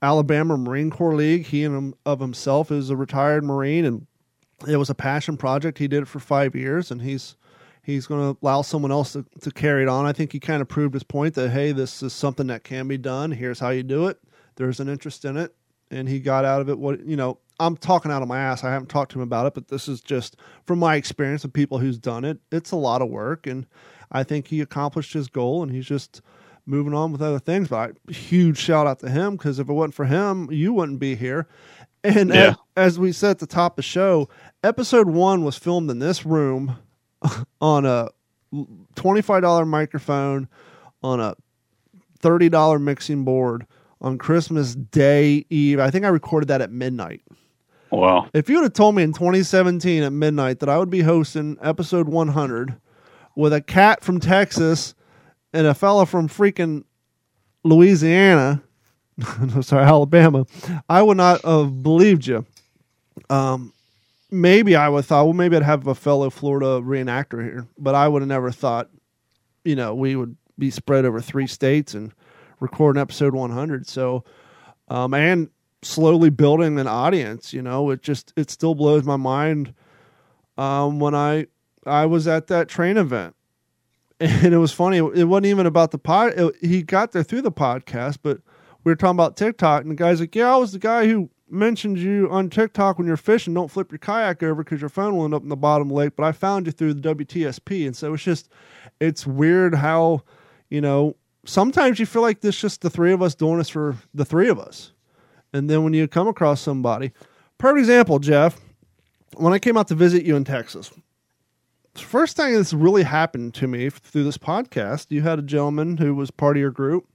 Alabama 0.03 0.57
Marine 0.57 0.91
Corps 0.91 1.15
League. 1.15 1.47
He 1.47 1.65
and 1.65 1.95
of 2.07 2.21
himself 2.21 2.71
is 2.71 2.91
a 2.91 2.97
retired 2.97 3.45
Marine, 3.45 3.85
and 3.85 4.07
it 4.67 4.77
was 4.77 4.91
a 4.91 4.95
passion 4.95 5.37
project. 5.37 5.79
He 5.79 5.89
did 5.89 6.03
it 6.03 6.09
for 6.09 6.21
five 6.21 6.55
years, 6.55 6.91
and 6.91 7.03
he's 7.03 7.37
he's 7.83 8.07
going 8.07 8.35
to 8.35 8.39
allow 8.43 8.63
someone 8.63 8.93
else 8.93 9.13
to, 9.15 9.25
to 9.41 9.51
carry 9.51 9.83
it 9.83 9.89
on. 9.89 10.07
I 10.07 10.13
think 10.13 10.33
he 10.33 10.41
kind 10.41 10.63
of 10.63 10.69
proved 10.69 10.95
his 10.95 11.03
point 11.03 11.35
that 11.35 11.51
hey, 11.51 11.73
this 11.73 12.03
is 12.03 12.13
something 12.13 12.47
that 12.49 12.65
can 12.65 12.89
be 12.89 12.99
done. 12.99 13.31
Here's 13.31 13.59
how 13.59 13.71
you 13.71 13.83
do 13.83 14.07
it. 14.07 14.19
There's 14.57 14.81
an 14.81 14.89
interest 14.89 15.25
in 15.25 15.37
it, 15.37 15.55
and 15.91 16.09
he 16.09 16.21
got 16.21 16.45
out 16.45 16.61
of 16.61 16.69
it 16.69 16.79
what 16.79 17.05
you 17.05 17.17
know. 17.17 17.39
I'm 17.61 17.77
talking 17.77 18.11
out 18.11 18.23
of 18.23 18.29
my 18.29 18.41
ass. 18.41 18.65
I 18.65 18.71
haven't 18.73 18.89
talked 18.89 19.13
to 19.13 19.19
him 19.19 19.23
about 19.23 19.47
it, 19.47 19.55
but 19.55 19.69
this 19.69 19.87
is 19.87 20.01
just 20.01 20.37
from 20.67 20.79
my 20.81 20.97
experience 20.97 21.45
of 21.45 21.53
people 21.53 21.79
who's 21.79 21.99
done 21.99 22.25
it. 22.25 22.39
It's 22.51 22.73
a 22.73 22.77
lot 22.77 23.03
of 23.03 23.09
work, 23.11 23.47
and 23.47 23.67
I 24.11 24.25
think 24.25 24.49
he 24.49 24.61
accomplished 24.61 25.13
his 25.13 25.29
goal, 25.29 25.63
and 25.63 25.71
he's 25.71 25.87
just 25.87 26.23
moving 26.67 26.95
on 26.95 27.13
with 27.13 27.23
other 27.23 27.39
things. 27.39 27.69
But 27.69 27.95
I, 28.09 28.13
huge 28.13 28.59
shout 28.59 28.87
out 28.87 28.99
to 29.01 29.11
him 29.11 29.37
because 29.37 29.59
if 29.59 29.69
it 29.69 29.73
wasn't 29.73 29.95
for 29.95 30.07
him, 30.07 30.51
you 30.51 30.73
wouldn't 30.73 30.99
be 30.99 31.15
here. 31.15 31.47
And 32.03 32.31
Yeah. 32.31 32.55
as, 32.77 32.93
as 32.95 32.99
we 32.99 33.13
said 33.13 33.33
at 33.33 33.39
the 33.41 33.47
top 33.47 33.73
of 33.73 33.77
the 33.77 33.83
show, 33.83 34.29
episode 34.65 35.09
one 35.09 35.45
was 35.45 35.57
filmed 35.59 35.91
in 35.91 35.99
this 35.99 36.25
room 36.25 36.77
on 37.61 37.85
a 37.85 38.09
$25 38.55 39.67
microphone 39.67 40.49
on 41.03 41.21
a 41.21 41.35
$30 42.23 42.81
mixing 42.83 43.25
board 43.25 43.67
on 44.01 44.17
Christmas 44.19 44.75
Day 44.75 45.45
Eve. 45.51 45.79
I 45.79 45.91
think 45.91 46.05
I 46.05 46.09
recorded 46.09 46.49
that 46.49 46.61
at 46.63 46.73
midnight. 46.73 47.23
Wow. 47.91 48.29
If 48.33 48.49
you 48.49 48.57
would 48.57 48.65
have 48.65 48.73
told 48.73 48.95
me 48.95 49.03
in 49.03 49.13
2017 49.13 50.03
at 50.03 50.13
midnight 50.13 50.61
that 50.61 50.69
I 50.69 50.79
would 50.79 50.91
be 50.91 51.01
hosting 51.01 51.59
episode 51.61 52.09
100 52.09 52.77
with 53.37 53.53
a 53.53 53.61
cat 53.61 54.03
from 54.05 54.21
Texas 54.21 54.95
and 55.53 55.67
a 55.67 55.75
fella 55.75 56.07
from 56.07 56.29
freaking 56.29 56.85
Louisiana, 57.65 58.63
no, 59.41 59.61
sorry, 59.61 59.85
Alabama, 59.85 60.47
I 60.89 61.03
would 61.03 61.17
not 61.17 61.43
have 61.45 61.83
believed 61.83 62.27
you. 62.27 62.47
Um, 63.29 63.73
maybe 64.31 64.77
I 64.77 64.89
would 64.89 64.99
have 64.99 65.07
thought, 65.07 65.25
well, 65.25 65.35
maybe 65.35 65.57
I'd 65.57 65.63
have 65.63 65.87
a 65.87 65.95
fellow 65.95 66.31
Florida 66.31 66.81
reenactor 66.81 67.43
here, 67.43 67.67
but 67.77 67.95
I 67.95 68.07
would 68.09 68.23
have 68.23 68.29
never 68.29 68.51
thought, 68.51 68.89
you 69.65 69.77
know, 69.77 69.95
we 69.95 70.17
would 70.17 70.37
be 70.59 70.71
spread 70.71 71.05
over 71.05 71.21
three 71.21 71.47
states 71.47 71.95
and 71.95 72.13
record 72.61 72.97
an 72.97 73.03
episode 73.03 73.35
100. 73.35 73.87
So, 73.87 74.25
um, 74.89 75.15
and 75.15 75.49
slowly 75.83 76.31
building 76.31 76.79
an 76.79 76.87
audience, 76.87 77.53
you 77.53 77.63
know, 77.63 77.91
it 77.91 78.03
just, 78.03 78.33
it 78.37 78.51
still 78.51 78.75
blows 78.75 79.05
my 79.05 79.17
mind. 79.17 79.75
Um, 80.59 80.99
when 81.01 81.15
I, 81.15 81.47
I 81.87 82.07
was 82.07 82.27
at 82.29 82.49
that 82.49 82.69
train 82.69 82.97
event 82.99 83.35
and 84.21 84.53
it 84.53 84.59
was 84.59 84.73
funny. 84.73 84.99
It 84.99 85.25
wasn't 85.25 85.47
even 85.47 85.65
about 85.67 85.91
the 85.91 85.99
pod. 85.99 86.35
it- 86.37 86.57
he 86.61 86.83
got 86.83 87.13
there 87.13 87.23
through 87.23 87.43
the 87.43 87.53
podcast, 87.53 88.19
but 88.23 88.41
we 88.85 88.93
were 88.93 88.97
talking 88.97 89.17
about 89.17 89.37
TikTok, 89.37 89.83
and 89.83 89.91
the 89.91 89.95
guy's 89.95 90.21
like, 90.21 90.35
"Yeah, 90.35 90.55
I 90.55 90.57
was 90.57 90.73
the 90.73 90.79
guy 90.79 91.07
who 91.07 91.31
mentioned 91.51 91.99
you 91.99 92.29
on 92.31 92.49
TikTok 92.49 92.97
when 92.99 93.07
you're 93.07 93.17
fishing. 93.17 93.53
Don't 93.55 93.71
flip 93.71 93.91
your 93.91 93.99
kayak 93.99 94.43
over 94.43 94.63
because 94.63 94.81
your 94.81 94.89
phone 94.89 95.17
will 95.17 95.25
end 95.25 95.35
up 95.35 95.43
in 95.43 95.49
the 95.49 95.57
bottom 95.57 95.89
the 95.89 95.95
lake. 95.95 96.17
But 96.17 96.25
I 96.25 96.33
found 96.33 96.67
you 96.67 96.73
through 96.73 96.95
the 96.95 97.15
WTSP, 97.15 97.87
and 97.87 97.97
so 97.97 98.15
it's 98.15 98.23
just, 98.23 98.49
it's 99.01 99.27
weird 99.27 99.75
how, 99.75 100.23
you 100.71 100.81
know, 100.81 101.17
sometimes 101.45 101.99
you 101.99 102.07
feel 102.07 102.23
like 102.23 102.41
this 102.41 102.59
just 102.61 102.81
the 102.83 102.91
three 102.91 103.13
of 103.13 103.21
us 103.23 103.35
doing 103.35 103.59
this 103.59 103.69
for 103.69 103.97
the 104.15 104.25
three 104.25 104.49
of 104.49 104.59
us, 104.59 104.93
and 105.53 105.69
then 105.69 105.85
when 105.85 105.93
you 105.93 106.07
come 106.09 106.29
across 106.29 106.61
somebody, 106.61 107.13
perfect 107.59 107.81
example, 107.81 108.19
Jeff. 108.19 108.61
When 109.37 109.53
I 109.53 109.59
came 109.59 109.77
out 109.77 109.89
to 109.89 109.95
visit 109.95 110.25
you 110.25 110.35
in 110.37 110.45
Texas, 110.45 110.91
first 111.95 112.37
thing 112.37 112.55
that's 112.55 112.73
really 112.73 113.05
happened 113.05 113.55
to 113.55 113.69
me 113.69 113.89
through 113.91 114.25
this 114.25 114.39
podcast, 114.39 115.07
you 115.09 115.23
had 115.23 115.39
a 115.39 115.43
gentleman 115.43 115.97
who 115.97 116.15
was 116.15 116.31
part 116.31 116.57
of 116.57 116.61
your 116.61 116.71
group. 116.71 117.07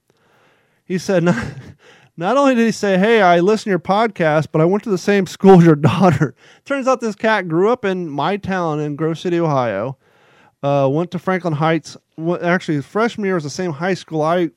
He 0.84 0.98
said, 0.98 1.24
not, 1.24 1.44
not 2.16 2.36
only 2.36 2.54
did 2.54 2.64
he 2.64 2.72
say, 2.72 2.98
Hey, 2.98 3.20
I 3.20 3.40
listen 3.40 3.64
to 3.64 3.70
your 3.70 3.78
podcast, 3.78 4.48
but 4.52 4.60
I 4.60 4.64
went 4.64 4.84
to 4.84 4.90
the 4.90 4.98
same 4.98 5.26
school 5.26 5.58
as 5.58 5.64
your 5.64 5.76
daughter. 5.76 6.34
Turns 6.64 6.88
out 6.88 7.00
this 7.00 7.16
cat 7.16 7.48
grew 7.48 7.70
up 7.70 7.84
in 7.84 8.08
my 8.08 8.36
town 8.36 8.80
in 8.80 8.96
Grove 8.96 9.18
City, 9.18 9.38
Ohio. 9.38 9.98
Uh, 10.62 10.88
went 10.90 11.10
to 11.10 11.18
Franklin 11.18 11.54
Heights. 11.54 11.96
Actually, 12.42 12.80
freshman 12.80 13.26
year 13.26 13.34
was 13.34 13.44
the 13.44 13.50
same 13.50 13.72
high 13.72 13.94
school 13.94 14.22
I 14.22 14.50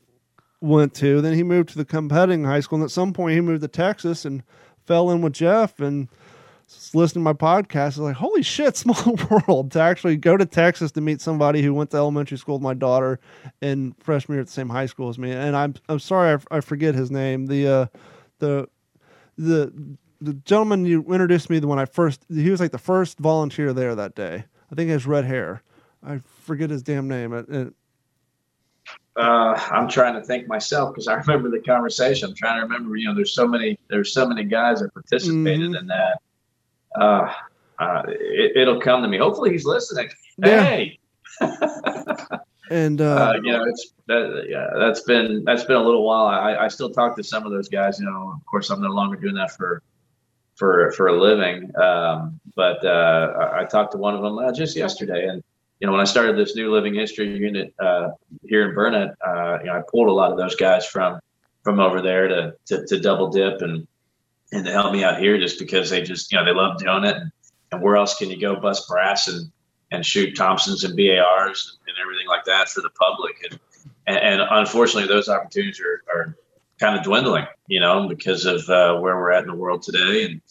went 0.61 0.93
to. 0.95 1.21
Then 1.21 1.33
he 1.33 1.43
moved 1.43 1.69
to 1.69 1.77
the 1.77 1.85
competing 1.85 2.43
high 2.43 2.59
school. 2.59 2.77
And 2.77 2.85
at 2.85 2.91
some 2.91 3.13
point, 3.13 3.35
he 3.35 3.41
moved 3.41 3.61
to 3.61 3.67
Texas 3.67 4.25
and 4.25 4.43
fell 4.85 5.09
in 5.11 5.21
with 5.21 5.33
Jeff. 5.33 5.79
And 5.79 6.09
listening 6.93 7.23
to 7.23 7.33
my 7.33 7.33
podcast, 7.33 7.79
I 7.79 7.85
was 7.85 7.99
like, 7.99 8.15
holy 8.15 8.43
shit, 8.43 8.77
small 8.77 9.17
world. 9.29 9.71
To 9.71 9.81
actually 9.81 10.17
go 10.17 10.37
to 10.37 10.45
Texas 10.45 10.91
to 10.93 11.01
meet 11.01 11.21
somebody 11.21 11.61
who 11.61 11.73
went 11.73 11.91
to 11.91 11.97
elementary 11.97 12.37
school 12.37 12.55
with 12.55 12.63
my 12.63 12.73
daughter 12.73 13.19
and 13.61 13.95
freshman 14.03 14.35
year 14.35 14.41
at 14.41 14.47
the 14.47 14.53
same 14.53 14.69
high 14.69 14.85
school 14.85 15.09
as 15.09 15.17
me. 15.17 15.31
And 15.31 15.55
I'm 15.55 15.75
I'm 15.87 15.99
sorry 15.99 16.39
I, 16.51 16.61
forget 16.61 16.95
his 16.95 17.11
name. 17.11 17.47
The 17.47 17.67
uh, 17.67 17.85
the 18.39 18.67
the 19.37 19.97
the 20.21 20.33
gentleman 20.33 20.85
you 20.85 21.01
introduced 21.09 21.49
me 21.49 21.59
to 21.59 21.67
when 21.67 21.79
I 21.79 21.85
first 21.85 22.25
he 22.29 22.49
was 22.49 22.59
like 22.59 22.71
the 22.71 22.77
first 22.77 23.19
volunteer 23.19 23.73
there 23.73 23.95
that 23.95 24.15
day. 24.15 24.45
I 24.71 24.75
think 24.75 24.87
he 24.87 24.91
has 24.91 25.07
red 25.07 25.25
hair. 25.25 25.63
I 26.03 26.19
forget 26.41 26.69
his 26.69 26.83
damn 26.83 27.07
name. 27.07 27.33
It, 27.33 27.49
it, 27.49 27.73
Uh, 29.19 29.59
I'm 29.69 29.89
trying 29.89 30.13
to 30.13 30.21
think 30.21 30.47
myself 30.47 30.93
because 30.93 31.07
I 31.09 31.13
remember 31.27 31.49
the 31.49 31.59
conversation. 31.59 32.29
I'm 32.29 32.35
trying 32.35 32.57
to 32.57 32.63
remember. 32.63 32.95
You 32.95 33.09
know, 33.09 33.15
there's 33.15 33.33
so 33.33 33.47
many. 33.47 33.77
There's 33.89 34.13
so 34.13 34.25
many 34.25 34.45
guys 34.45 34.79
that 34.79 34.93
participated 34.93 35.75
in 35.75 35.87
that. 35.87 36.21
Uh, 36.95 37.33
uh, 37.79 38.03
it, 38.07 38.55
it'll 38.55 38.79
come 38.79 39.01
to 39.01 39.07
me. 39.07 39.17
Hopefully, 39.17 39.51
he's 39.51 39.65
listening. 39.65 40.09
Yeah. 40.37 40.63
Hey, 40.63 40.99
and 42.71 43.01
uh, 43.01 43.15
uh, 43.15 43.33
you 43.43 43.51
know, 43.51 43.65
it's 43.65 43.93
that, 44.07 44.45
yeah, 44.47 44.67
that's 44.77 45.01
been 45.01 45.43
that's 45.43 45.65
been 45.65 45.75
a 45.75 45.83
little 45.83 46.05
while. 46.05 46.27
I, 46.27 46.55
I 46.55 46.67
still 46.69 46.89
talk 46.89 47.17
to 47.17 47.23
some 47.23 47.45
of 47.45 47.51
those 47.51 47.67
guys. 47.67 47.99
You 47.99 48.05
know, 48.05 48.33
of 48.35 48.45
course, 48.45 48.69
I'm 48.69 48.81
no 48.81 48.89
longer 48.89 49.17
doing 49.17 49.35
that 49.35 49.51
for 49.51 49.83
for 50.55 50.91
for 50.93 51.07
a 51.07 51.19
living. 51.19 51.71
Um, 51.75 52.39
but 52.55 52.85
uh, 52.85 53.33
I, 53.53 53.61
I 53.61 53.65
talked 53.65 53.91
to 53.93 53.97
one 53.97 54.15
of 54.15 54.21
them 54.21 54.37
uh, 54.37 54.53
just 54.53 54.77
yesterday, 54.77 55.27
and 55.27 55.43
you 55.79 55.87
know, 55.87 55.93
when 55.93 56.01
I 56.01 56.05
started 56.05 56.37
this 56.37 56.55
new 56.55 56.71
living 56.71 56.93
history 56.93 57.37
unit 57.37 57.73
uh, 57.79 58.09
here 58.43 58.67
in 58.67 58.75
Burnet, 58.75 59.15
uh, 59.25 59.59
you 59.59 59.67
know, 59.67 59.77
I 59.77 59.81
pulled 59.89 60.09
a 60.09 60.13
lot 60.13 60.31
of 60.31 60.37
those 60.37 60.55
guys 60.55 60.85
from 60.85 61.19
from 61.63 61.79
over 61.79 62.01
there 62.01 62.27
to 62.27 62.55
to, 62.67 62.85
to 62.85 62.99
double 62.99 63.29
dip 63.29 63.61
and 63.61 63.87
and 64.51 64.65
to 64.65 64.71
help 64.71 64.91
me 64.91 65.03
out 65.03 65.19
here, 65.19 65.37
just 65.37 65.59
because 65.59 65.89
they 65.89 66.01
just 66.01 66.31
you 66.31 66.37
know 66.37 66.45
they 66.45 66.53
love 66.53 66.79
doing 66.79 67.05
it. 67.05 67.15
And, 67.15 67.31
and 67.71 67.81
where 67.81 67.95
else 67.95 68.17
can 68.17 68.29
you 68.29 68.39
go 68.39 68.59
bust 68.59 68.87
brass 68.89 69.27
and 69.27 69.51
and 69.91 70.05
shoot 70.05 70.35
Thompsons 70.35 70.83
and 70.83 70.97
BARs 70.97 71.77
and 71.87 71.95
everything 72.01 72.27
like 72.27 72.43
that 72.45 72.67
for 72.67 72.81
the 72.81 72.89
public? 72.89 73.35
And 73.49 73.59
and, 74.07 74.17
and 74.17 74.41
unfortunately, 74.49 75.07
those 75.07 75.29
opportunities 75.29 75.79
are, 75.79 76.03
are 76.13 76.35
kind 76.79 76.97
of 76.97 77.03
dwindling, 77.03 77.45
you 77.67 77.79
know, 77.79 78.07
because 78.07 78.45
of 78.45 78.67
uh, 78.69 78.99
where 78.99 79.15
we're 79.15 79.31
at 79.31 79.43
in 79.43 79.49
the 79.49 79.55
world 79.55 79.83
today 79.83 80.25
and 80.25 80.41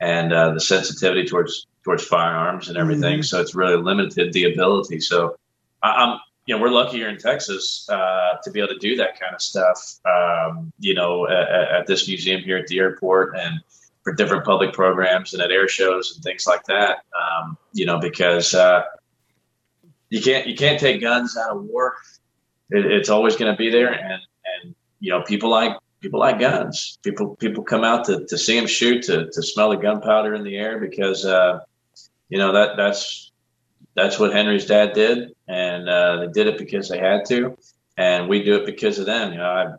and 0.00 0.32
uh, 0.34 0.52
the 0.52 0.60
sensitivity 0.60 1.26
towards 1.26 1.66
towards 1.84 2.04
firearms 2.04 2.68
and 2.68 2.76
everything. 2.78 3.20
Mhm. 3.20 3.24
So 3.24 3.40
it's 3.40 3.54
really 3.54 3.76
limited 3.76 4.32
the 4.32 4.52
ability. 4.52 5.00
So 5.00 5.36
I, 5.82 5.90
I'm, 5.90 6.20
you 6.46 6.54
know, 6.54 6.60
we're 6.60 6.70
lucky 6.70 6.98
here 6.98 7.08
in 7.08 7.18
Texas 7.18 7.88
uh, 7.90 8.34
to 8.42 8.50
be 8.50 8.60
able 8.60 8.74
to 8.74 8.78
do 8.78 8.96
that 8.96 9.18
kind 9.20 9.34
of 9.34 9.40
stuff. 9.40 10.00
Um, 10.04 10.72
you 10.78 10.94
know, 10.94 11.26
at, 11.28 11.80
at 11.80 11.86
this 11.86 12.06
museum 12.08 12.42
here 12.42 12.56
at 12.56 12.66
the 12.66 12.78
airport 12.78 13.36
and 13.36 13.60
for 14.02 14.12
different 14.12 14.44
public 14.44 14.72
programs 14.74 15.32
and 15.32 15.42
at 15.42 15.50
air 15.50 15.68
shows 15.68 16.14
and 16.14 16.22
things 16.22 16.46
like 16.46 16.62
that. 16.64 16.98
Um, 17.18 17.56
you 17.72 17.86
know, 17.86 17.98
because 17.98 18.54
uh, 18.54 18.82
you 20.10 20.20
can't 20.20 20.46
you 20.46 20.54
can't 20.54 20.78
take 20.78 21.00
guns 21.00 21.36
out 21.36 21.56
of 21.56 21.64
war. 21.64 21.94
It, 22.70 22.84
it's 22.86 23.08
always 23.08 23.36
going 23.36 23.50
to 23.50 23.56
be 23.56 23.70
there, 23.70 23.92
and 23.92 24.20
and 24.62 24.74
you 25.00 25.10
know 25.10 25.22
people 25.22 25.50
like 25.50 25.76
people 26.00 26.20
like 26.20 26.38
guns. 26.38 26.98
People 27.02 27.34
people 27.36 27.64
come 27.64 27.82
out 27.84 28.04
to, 28.04 28.26
to 28.26 28.36
see 28.36 28.58
them 28.58 28.66
shoot, 28.66 29.02
to, 29.04 29.30
to 29.30 29.42
smell 29.42 29.70
the 29.70 29.76
gunpowder 29.76 30.34
in 30.34 30.44
the 30.44 30.56
air 30.56 30.78
because 30.78 31.24
uh, 31.24 31.60
you 32.28 32.38
know 32.38 32.52
that 32.52 32.76
that's 32.76 33.30
that's 33.94 34.18
what 34.18 34.32
Henry's 34.32 34.66
dad 34.66 34.92
did, 34.92 35.34
and 35.46 35.88
uh, 35.88 36.16
they 36.20 36.26
did 36.28 36.46
it 36.48 36.58
because 36.58 36.88
they 36.88 36.98
had 36.98 37.24
to, 37.26 37.56
and 37.96 38.28
we 38.28 38.42
do 38.42 38.56
it 38.56 38.66
because 38.66 38.98
of 38.98 39.06
them. 39.06 39.32
You 39.32 39.38
know, 39.38 39.44
I 39.44 39.74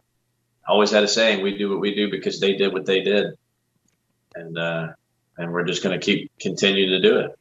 always 0.67 0.91
had 0.91 1.03
a 1.03 1.07
saying: 1.07 1.43
we 1.43 1.57
do 1.57 1.69
what 1.69 1.80
we 1.80 1.93
do 1.93 2.09
because 2.09 2.39
they 2.39 2.55
did 2.55 2.73
what 2.73 2.85
they 2.85 3.01
did, 3.01 3.34
and 4.35 4.57
uh, 4.57 4.88
and 5.38 5.51
we're 5.51 5.65
just 5.65 5.84
going 5.84 5.99
to 5.99 6.03
keep 6.03 6.31
continue 6.39 6.89
to 6.89 7.01
do 7.01 7.19
it. 7.19 7.38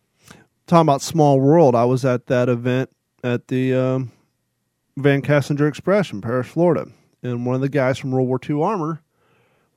talking 0.66 0.82
about 0.82 1.02
small 1.02 1.40
world, 1.40 1.74
I 1.74 1.84
was 1.84 2.04
at 2.04 2.26
that 2.26 2.48
event 2.48 2.90
at 3.22 3.48
the 3.48 3.74
um, 3.74 4.12
Van 4.96 5.22
Cassinger 5.22 5.68
Express 5.68 6.12
in 6.12 6.20
Parrish, 6.20 6.48
Florida, 6.48 6.88
and 7.22 7.46
one 7.46 7.54
of 7.54 7.60
the 7.60 7.68
guys 7.68 7.98
from 7.98 8.10
World 8.10 8.28
War 8.28 8.40
II 8.48 8.62
Armor 8.62 9.02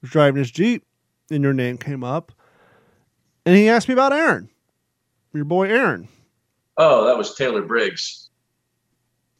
was 0.01 0.11
driving 0.11 0.39
his 0.39 0.51
Jeep, 0.51 0.83
and 1.29 1.43
your 1.43 1.53
name 1.53 1.77
came 1.77 2.03
up, 2.03 2.31
and 3.45 3.55
he 3.55 3.69
asked 3.69 3.87
me 3.87 3.93
about 3.93 4.13
Aaron, 4.13 4.49
your 5.33 5.45
boy 5.45 5.69
Aaron. 5.69 6.07
Oh, 6.77 7.05
that 7.05 7.17
was 7.17 7.35
Taylor 7.35 7.61
Briggs 7.63 8.29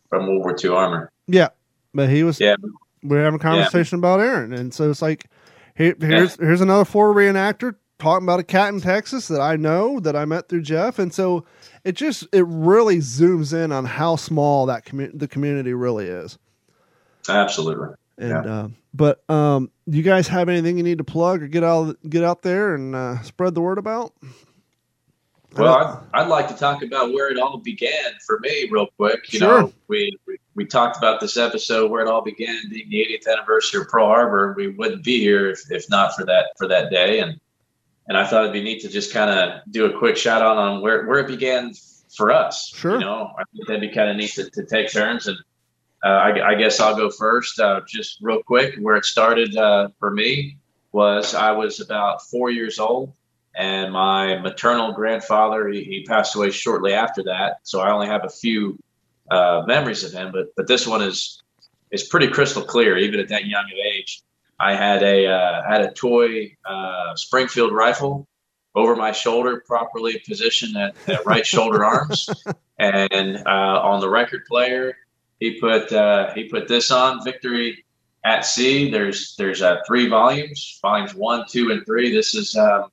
from 0.09 0.27
World 0.27 0.39
War 0.43 0.55
II 0.63 0.71
Armor. 0.71 1.11
Yeah, 1.27 1.49
but 1.93 2.09
he 2.09 2.23
was. 2.23 2.39
Yeah. 2.39 2.55
we 3.03 3.17
are 3.17 3.23
having 3.23 3.39
a 3.39 3.43
conversation 3.43 3.99
about 3.99 4.19
Aaron, 4.19 4.53
and 4.53 4.73
so 4.73 4.89
it's 4.89 5.01
like, 5.01 5.25
here, 5.75 5.95
here's 5.99 6.35
here's 6.37 6.61
another 6.61 6.85
Florida 6.85 7.19
reenactor 7.19 7.75
talking 7.99 8.25
about 8.25 8.39
a 8.39 8.43
cat 8.43 8.73
in 8.73 8.79
Texas 8.81 9.27
that 9.27 9.41
I 9.41 9.55
know 9.55 9.99
that 9.99 10.15
I 10.15 10.25
met 10.25 10.49
through 10.49 10.61
Jeff, 10.61 10.97
and 10.99 11.13
so 11.13 11.45
it 11.83 11.93
just 11.93 12.27
it 12.33 12.45
really 12.47 12.97
zooms 12.97 13.53
in 13.53 13.71
on 13.71 13.85
how 13.85 14.15
small 14.15 14.65
that 14.67 14.85
commu- 14.85 15.17
the 15.17 15.27
community 15.27 15.73
really 15.73 16.05
is. 16.07 16.37
Absolutely. 17.29 17.89
And 18.17 18.29
Yeah. 18.29 18.39
uh, 18.53 18.67
but 18.93 19.29
um, 19.29 19.69
you 19.85 20.01
guys 20.01 20.27
have 20.29 20.49
anything 20.49 20.77
you 20.77 20.83
need 20.83 20.97
to 20.97 21.03
plug 21.03 21.43
or 21.43 21.47
get 21.47 21.63
out 21.63 21.97
get 22.09 22.23
out 22.23 22.41
there 22.41 22.73
and 22.73 22.95
uh, 22.95 23.21
spread 23.21 23.53
the 23.53 23.61
word 23.61 23.77
about? 23.77 24.13
Well, 25.55 25.73
I'd, 26.13 26.21
I'd 26.21 26.27
like 26.27 26.47
to 26.49 26.53
talk 26.55 26.83
about 26.83 27.13
where 27.13 27.31
it 27.31 27.39
all 27.39 27.57
began 27.57 28.13
for 28.25 28.39
me, 28.39 28.67
real 28.69 28.87
quick. 28.97 29.31
You 29.33 29.39
Sure. 29.39 29.61
know, 29.61 29.73
we, 29.87 30.15
we 30.27 30.37
we 30.55 30.65
talked 30.65 30.97
about 30.97 31.19
this 31.19 31.37
episode 31.37 31.89
where 31.91 32.01
it 32.03 32.09
all 32.09 32.21
began, 32.23 32.59
being 32.69 32.89
the 32.89 32.97
80th 32.97 33.31
anniversary 33.31 33.81
of 33.81 33.87
Pearl 33.87 34.07
Harbor. 34.07 34.53
We 34.57 34.67
wouldn't 34.69 35.03
be 35.03 35.19
here 35.19 35.49
if, 35.49 35.61
if 35.71 35.89
not 35.89 36.15
for 36.15 36.25
that 36.25 36.47
for 36.57 36.67
that 36.67 36.89
day, 36.91 37.19
and 37.19 37.39
and 38.07 38.17
I 38.17 38.25
thought 38.25 38.41
it'd 38.43 38.53
be 38.53 38.61
neat 38.63 38.81
to 38.81 38.89
just 38.89 39.13
kind 39.13 39.29
of 39.29 39.61
do 39.71 39.85
a 39.85 39.97
quick 39.97 40.17
shout 40.17 40.41
out 40.41 40.57
on 40.57 40.81
where 40.81 41.05
where 41.05 41.19
it 41.19 41.27
began 41.27 41.73
for 42.15 42.31
us. 42.31 42.71
Sure. 42.75 42.93
You 42.93 42.99
know, 42.99 43.31
I 43.39 43.43
think 43.53 43.67
that'd 43.67 43.81
be 43.81 43.89
kind 43.89 44.09
of 44.09 44.17
neat 44.17 44.31
to, 44.31 44.49
to 44.49 44.65
take 44.65 44.91
turns, 44.91 45.27
and 45.27 45.37
uh, 46.03 46.09
I, 46.09 46.49
I 46.49 46.55
guess 46.55 46.79
I'll 46.79 46.95
go 46.95 47.09
first. 47.09 47.59
Uh, 47.59 47.81
just 47.87 48.17
real 48.21 48.43
quick, 48.43 48.75
where 48.79 48.95
it 48.95 49.05
started 49.05 49.55
uh, 49.57 49.89
for 49.99 50.11
me 50.11 50.57
was 50.91 51.33
I 51.35 51.51
was 51.51 51.79
about 51.79 52.21
four 52.23 52.49
years 52.51 52.79
old 52.79 53.13
and 53.57 53.91
my 53.91 54.37
maternal 54.39 54.93
grandfather 54.93 55.67
he, 55.67 55.83
he 55.83 56.03
passed 56.03 56.35
away 56.35 56.51
shortly 56.51 56.93
after 56.93 57.23
that. 57.23 57.57
So 57.63 57.81
i 57.81 57.91
only 57.91 58.07
have 58.07 58.23
a 58.23 58.29
few 58.29 58.77
uh, 59.31 59.63
memories 59.67 60.03
of 60.03 60.13
him 60.13 60.31
but 60.31 60.47
but 60.55 60.67
this 60.67 60.87
one 60.87 61.01
is 61.01 61.41
is 61.91 62.03
pretty 62.03 62.27
crystal 62.27 62.63
clear. 62.63 62.97
Even 62.97 63.19
at 63.19 63.29
that 63.29 63.45
young 63.45 63.65
of 63.65 63.77
age 63.93 64.21
i 64.59 64.75
had 64.75 65.03
a 65.03 65.27
uh, 65.27 65.63
had 65.67 65.81
a 65.81 65.91
toy 65.91 66.55
uh, 66.65 67.15
springfield 67.15 67.73
rifle 67.73 68.27
over 68.75 68.95
my 68.95 69.11
shoulder 69.11 69.63
properly 69.65 70.21
positioned 70.27 70.77
at, 70.77 70.95
at 71.07 71.25
right 71.25 71.45
shoulder 71.45 71.83
arms. 71.83 72.29
And 72.79 73.37
uh, 73.47 73.81
on 73.81 74.01
the 74.01 74.07
record 74.07 74.45
player 74.45 74.95
he 75.39 75.59
put 75.59 75.91
uh, 75.91 76.33
he 76.33 76.45
put 76.45 76.67
this 76.67 76.91
on 76.91 77.23
victory 77.23 77.85
at 78.23 78.45
sea. 78.45 78.89
There's 78.89 79.35
there's 79.35 79.61
uh, 79.61 79.77
three 79.85 80.07
volumes 80.07 80.79
volumes 80.81 81.13
one 81.13 81.45
two 81.47 81.71
and 81.71 81.85
three. 81.85 82.11
This 82.11 82.35
is 82.35 82.55
um, 82.55 82.91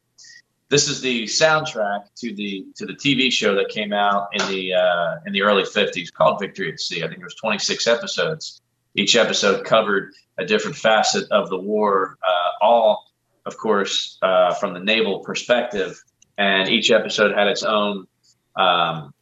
this 0.74 0.88
is 0.88 1.00
the 1.00 1.22
soundtrack 1.22 2.12
to 2.16 2.34
the 2.34 2.66
to 2.74 2.84
the 2.84 2.94
TV 2.94 3.30
show 3.30 3.54
that 3.54 3.68
came 3.68 3.92
out 3.92 4.26
in 4.32 4.44
the 4.48 4.74
uh, 4.74 5.18
in 5.24 5.32
the 5.32 5.40
early 5.40 5.62
50s 5.62 6.12
called 6.12 6.40
Victory 6.40 6.72
at 6.72 6.80
Sea. 6.80 7.04
I 7.04 7.06
think 7.06 7.18
there 7.18 7.26
was 7.26 7.36
26 7.36 7.86
episodes. 7.86 8.60
Each 8.96 9.14
episode 9.14 9.64
covered 9.64 10.12
a 10.36 10.44
different 10.44 10.76
facet 10.76 11.30
of 11.30 11.48
the 11.48 11.56
war, 11.56 12.18
uh, 12.26 12.50
all, 12.60 13.04
of 13.46 13.56
course, 13.56 14.18
uh, 14.22 14.54
from 14.54 14.74
the 14.74 14.80
naval 14.80 15.20
perspective. 15.20 16.02
And 16.38 16.68
each 16.68 16.90
episode 16.90 17.36
had 17.38 17.46
its 17.46 17.62
own 17.62 18.08
um, 18.56 19.14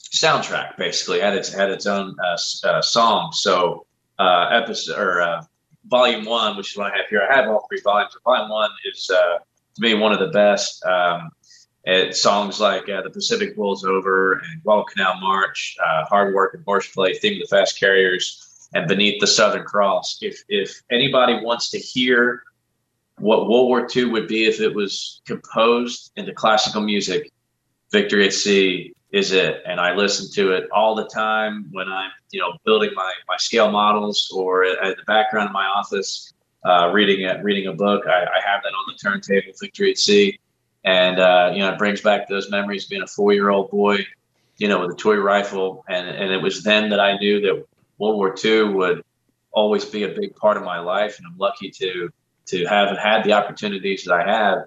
soundtrack, 0.00 0.76
basically 0.78 1.20
had 1.20 1.34
its 1.34 1.54
had 1.54 1.70
its 1.70 1.86
own 1.86 2.16
uh, 2.18 2.68
uh, 2.68 2.82
song. 2.82 3.30
So 3.32 3.86
uh, 4.18 4.48
episode 4.50 4.98
or 4.98 5.42
volume 5.86 6.24
one, 6.24 6.56
which 6.56 6.72
is 6.72 6.76
what 6.76 6.92
I 6.92 6.96
have 6.96 7.06
here. 7.08 7.22
I 7.30 7.36
have 7.36 7.48
all 7.48 7.68
three 7.68 7.82
volumes. 7.84 8.16
Volume 8.24 8.50
one 8.50 8.70
is 8.92 9.08
to 9.78 9.82
me 9.82 9.94
one 9.94 10.12
of 10.12 10.18
the 10.18 10.28
best. 10.28 10.84
Um, 10.84 11.30
songs 12.10 12.60
like 12.60 12.88
uh, 12.88 13.02
"The 13.02 13.10
Pacific 13.10 13.54
Rolls 13.56 13.84
Over" 13.84 14.34
and 14.34 14.62
"Guadalcanal 14.62 15.20
March," 15.20 15.76
uh, 15.82 16.04
"Hard 16.04 16.34
Work" 16.34 16.54
and 16.54 16.64
"Horseplay," 16.64 17.14
"Theme 17.14 17.34
of 17.34 17.48
the 17.48 17.56
Fast 17.56 17.78
Carriers," 17.78 18.68
and 18.74 18.86
"Beneath 18.88 19.20
the 19.20 19.26
Southern 19.26 19.64
Cross." 19.64 20.18
If 20.20 20.42
if 20.48 20.82
anybody 20.90 21.40
wants 21.42 21.70
to 21.70 21.78
hear 21.78 22.42
what 23.18 23.48
World 23.48 23.68
War 23.68 23.88
II 23.94 24.06
would 24.06 24.28
be 24.28 24.44
if 24.44 24.60
it 24.60 24.74
was 24.74 25.22
composed 25.26 26.12
into 26.16 26.32
classical 26.32 26.82
music, 26.82 27.30
"Victory 27.90 28.26
at 28.26 28.32
Sea" 28.32 28.92
is 29.10 29.32
it. 29.32 29.62
And 29.66 29.80
I 29.80 29.94
listen 29.94 30.30
to 30.34 30.52
it 30.52 30.68
all 30.70 30.94
the 30.94 31.06
time 31.06 31.68
when 31.72 31.88
I'm 31.88 32.10
you 32.30 32.40
know 32.40 32.52
building 32.64 32.90
my 32.94 33.12
my 33.28 33.36
scale 33.38 33.70
models 33.70 34.30
or 34.34 34.64
at 34.64 34.96
the 34.96 35.04
background 35.06 35.48
of 35.48 35.52
my 35.52 35.64
office 35.64 36.32
uh, 36.64 36.90
reading 36.92 37.26
a, 37.26 37.42
reading 37.42 37.68
a 37.68 37.72
book. 37.72 38.06
I, 38.06 38.22
I 38.24 38.40
have 38.44 38.62
that 38.62 38.68
on 38.68 38.84
the 38.92 38.94
turntable, 38.94 39.52
Victory 39.60 39.90
at 39.90 39.98
Sea, 39.98 40.38
and 40.84 41.18
uh, 41.18 41.50
you 41.52 41.60
know 41.60 41.72
it 41.72 41.78
brings 41.78 42.00
back 42.00 42.28
those 42.28 42.50
memories 42.50 42.86
being 42.86 43.02
a 43.02 43.06
four 43.06 43.32
year 43.32 43.50
old 43.50 43.70
boy, 43.70 43.98
you 44.56 44.68
know, 44.68 44.80
with 44.80 44.90
a 44.92 44.96
toy 44.96 45.16
rifle, 45.16 45.84
and 45.88 46.08
and 46.08 46.32
it 46.32 46.42
was 46.42 46.62
then 46.62 46.90
that 46.90 47.00
I 47.00 47.16
knew 47.18 47.40
that 47.40 47.64
World 47.98 48.16
War 48.16 48.34
II 48.44 48.74
would 48.74 49.04
always 49.50 49.84
be 49.84 50.04
a 50.04 50.08
big 50.08 50.36
part 50.36 50.56
of 50.56 50.62
my 50.62 50.78
life, 50.78 51.18
and 51.18 51.26
I'm 51.26 51.38
lucky 51.38 51.70
to 51.70 52.10
to 52.46 52.64
have 52.66 52.96
had 52.96 53.24
the 53.24 53.32
opportunities 53.32 54.04
that 54.04 54.14
I 54.14 54.30
have 54.30 54.58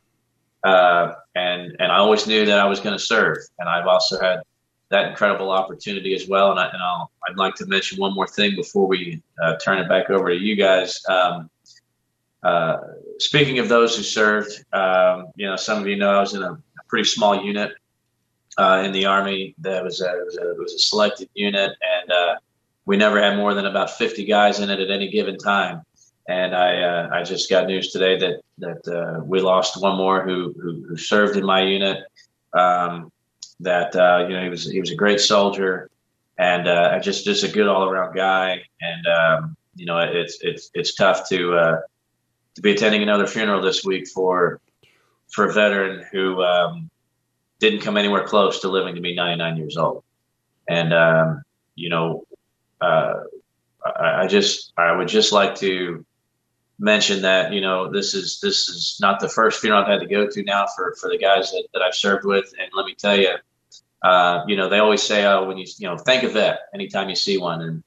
uh, 0.64 1.14
and 1.36 1.76
and 1.80 1.92
I 1.92 1.98
always 1.98 2.28
knew 2.28 2.46
that 2.46 2.60
I 2.60 2.66
was 2.66 2.80
going 2.80 2.98
to 2.98 3.04
serve. 3.04 3.38
And 3.60 3.68
I've 3.68 3.88
also 3.88 4.20
had 4.20 4.42
that 4.90 5.08
incredible 5.08 5.52
opportunity 5.52 6.14
as 6.14 6.28
well. 6.28 6.52
And, 6.52 6.60
I, 6.60 6.66
and 6.66 6.82
I'll, 6.84 7.12
I'd 7.28 7.38
like 7.38 7.56
to 7.56 7.66
mention 7.66 7.98
one 7.98 8.14
more 8.14 8.28
thing 8.28 8.56
before 8.56 8.88
we 8.88 9.22
uh, 9.42 9.56
turn 9.56 9.80
it 9.80 9.88
back 9.88 10.10
over 10.10 10.30
to 10.30 10.36
you 10.36 10.58
guys. 10.58 11.02
Um, 11.08 11.50
uh, 12.44 12.78
speaking 13.20 13.60
of 13.60 13.70
those 13.70 13.96
who 13.96 14.04
served, 14.04 14.52
um, 14.74 15.28
you 15.36 15.48
know, 15.48 15.56
some 15.56 15.80
of 15.80 15.88
you 15.88 15.96
know 15.96 16.12
I 16.12 16.20
was 16.20 16.34
in 16.34 16.44
a, 16.44 16.58
pretty 16.88 17.08
small 17.08 17.42
unit 17.42 17.72
uh, 18.58 18.82
in 18.84 18.92
the 18.92 19.06
Army. 19.06 19.56
That 19.60 19.82
was 19.82 20.02
a, 20.02 20.10
it 20.10 20.26
was 20.26 20.38
a, 20.38 20.52
it 20.52 20.58
was 20.58 20.74
a 20.74 20.80
selected 20.80 21.30
unit, 21.36 21.72
and 21.82 22.12
uh, 22.12 22.36
we 22.86 22.98
never 22.98 23.22
had 23.22 23.38
more 23.38 23.54
than 23.54 23.66
about 23.66 23.92
50 23.92 24.26
guys 24.26 24.60
in 24.60 24.70
it 24.70 24.82
at 24.82 24.92
any 24.92 25.10
given 25.10 25.38
time. 25.38 25.84
And 26.28 26.54
I, 26.54 26.82
uh, 26.82 27.10
I 27.14 27.24
just 27.24 27.50
got 27.50 27.68
news 27.68 27.94
today 27.94 28.18
that 28.18 28.42
that 28.58 28.88
uh, 28.94 29.24
we 29.24 29.40
lost 29.40 29.82
one 29.82 29.96
more 29.96 30.22
who, 30.22 30.54
who, 30.62 30.86
who 30.86 30.98
served 30.98 31.38
in 31.38 31.46
my 31.46 31.62
unit. 31.62 32.04
Um, 32.52 33.10
that 33.62 33.96
uh, 33.96 34.26
you 34.28 34.36
know 34.36 34.44
he 34.44 34.50
was 34.50 34.70
he 34.70 34.82
was 34.82 34.92
a 34.92 34.96
great 34.96 35.22
soldier 35.22 35.90
and 36.38 36.66
just 37.02 37.24
just 37.24 37.46
a 37.46 37.48
good 37.48 37.70
all 37.70 37.86
around 37.86 38.16
guy. 38.16 38.62
And 38.82 39.08
um, 39.08 39.58
you 39.78 39.86
know 39.86 39.98
it's 40.00 40.40
it's 40.42 40.72
it's 40.74 40.94
tough 40.96 41.30
to 41.30 41.82
to 42.56 42.62
be 42.62 42.72
attending 42.72 43.02
another 43.02 43.28
funeral 43.28 43.62
this 43.62 43.84
week 43.84 44.08
for 44.08 44.60
for 45.32 45.46
a 45.46 45.54
veteran 45.54 46.06
who 46.12 46.42
um, 46.44 46.90
didn't 47.60 47.82
come 47.82 47.96
anywhere 47.96 48.26
close 48.26 48.60
to 48.60 48.68
living 48.68 48.96
to 48.96 49.02
be 49.02 49.16
99 49.16 49.58
years 49.58 49.78
old. 49.78 50.04
And 50.68 50.94
um, 50.94 51.44
you 51.76 51.90
know, 51.90 52.26
uh, 52.82 53.14
I, 53.86 54.24
I 54.24 54.28
just 54.28 54.74
I 54.78 54.92
would 54.92 55.08
just 55.08 55.32
like 55.32 55.56
to 55.56 56.06
mention 56.80 57.22
that 57.22 57.54
you 57.54 57.62
know 57.62 57.92
this 57.92 58.14
is 58.14 58.40
this 58.42 58.68
is 58.68 58.98
not 59.00 59.20
the 59.20 59.30
first 59.30 59.62
funeral 59.62 59.84
I've 59.84 59.88
had 59.88 60.00
to 60.02 60.08
go 60.08 60.28
to 60.28 60.44
now 60.44 60.66
for 60.76 60.96
for 61.00 61.10
the 61.10 61.18
guys 61.18 61.52
that, 61.52 61.68
that 61.74 61.82
I've 61.82 61.96
served 61.96 62.26
with, 62.26 62.54
and 62.60 62.70
let 62.74 62.86
me 62.86 62.96
tell 62.96 63.18
you, 63.18 63.36
uh, 64.04 64.44
you 64.48 64.58
know 64.58 64.68
they 64.68 64.80
always 64.80 65.04
say, 65.04 65.26
oh, 65.26 65.46
when 65.48 65.58
you 65.58 65.68
you 65.78 65.88
know 65.88 65.98
thank 65.98 66.24
a 66.24 66.30
vet 66.30 66.60
anytime 66.74 67.10
you 67.10 67.16
see 67.16 67.38
one, 67.38 67.62
and 67.62 67.84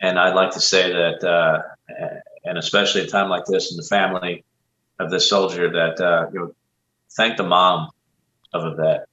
and 0.00 0.18
I'd 0.18 0.34
like 0.34 0.52
to 0.52 0.60
say 0.60 0.92
that, 0.92 1.24
uh, 1.24 1.62
and 2.44 2.58
especially 2.58 3.02
a 3.02 3.06
time 3.06 3.28
like 3.28 3.44
this 3.46 3.70
in 3.70 3.76
the 3.76 3.82
family 3.82 4.44
of 4.98 5.10
this 5.10 5.28
soldier, 5.28 5.70
that 5.70 6.00
uh, 6.00 6.26
you 6.32 6.38
know 6.38 6.54
thank 7.16 7.36
the 7.36 7.42
mom 7.42 7.90
of 8.52 8.64
a 8.64 8.74
vet. 8.74 9.06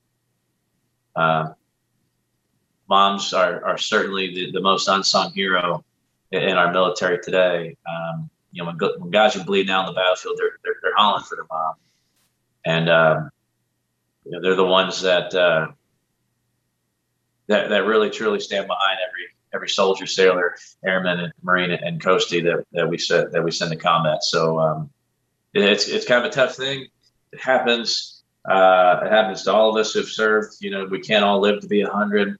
Uh, 1.15 1.53
moms 2.89 3.33
are 3.33 3.63
are 3.65 3.77
certainly 3.77 4.33
the, 4.33 4.51
the 4.51 4.61
most 4.61 4.87
unsung 4.87 5.31
hero 5.33 5.83
in 6.31 6.57
our 6.57 6.71
military 6.71 7.19
today. 7.19 7.75
Um, 7.87 8.29
you 8.51 8.63
know, 8.63 8.71
when, 8.71 8.77
when 8.99 9.11
guys 9.11 9.35
are 9.35 9.43
bleeding 9.43 9.71
out 9.71 9.87
on 9.87 9.93
the 9.93 9.99
battlefield, 9.99 10.37
they're, 10.37 10.57
they're, 10.63 10.75
they're 10.81 10.95
hollering 10.95 11.23
for 11.23 11.35
their 11.35 11.45
mom. 11.49 11.75
And, 12.65 12.89
um, 12.89 13.29
you 14.25 14.31
know, 14.31 14.41
they're 14.41 14.55
the 14.55 14.65
ones 14.65 15.01
that, 15.01 15.33
uh, 15.33 15.67
that, 17.47 17.69
that 17.69 17.85
really 17.85 18.09
truly 18.09 18.39
stand 18.39 18.67
behind 18.67 18.99
every, 19.07 19.27
every 19.53 19.69
soldier, 19.69 20.05
sailor, 20.05 20.55
airman, 20.85 21.19
and 21.19 21.33
marine 21.41 21.71
and 21.71 22.01
coastie 22.01 22.43
that, 22.43 22.65
that 22.73 22.89
we 22.89 22.97
send, 22.97 23.31
that 23.31 23.43
we 23.43 23.51
send 23.51 23.71
to 23.71 23.77
combat. 23.77 24.23
So, 24.23 24.59
um, 24.59 24.89
it's, 25.53 25.87
it's 25.87 26.05
kind 26.05 26.25
of 26.25 26.31
a 26.31 26.33
tough 26.33 26.55
thing. 26.55 26.87
It 27.31 27.41
happens. 27.41 28.23
Uh, 28.47 29.01
it 29.03 29.09
happens 29.09 29.43
to 29.43 29.53
all 29.53 29.69
of 29.69 29.75
us 29.75 29.93
who've 29.93 30.07
served. 30.07 30.57
You 30.59 30.71
know, 30.71 30.85
we 30.85 30.99
can't 30.99 31.23
all 31.23 31.39
live 31.39 31.61
to 31.61 31.67
be 31.67 31.81
hundred. 31.81 32.37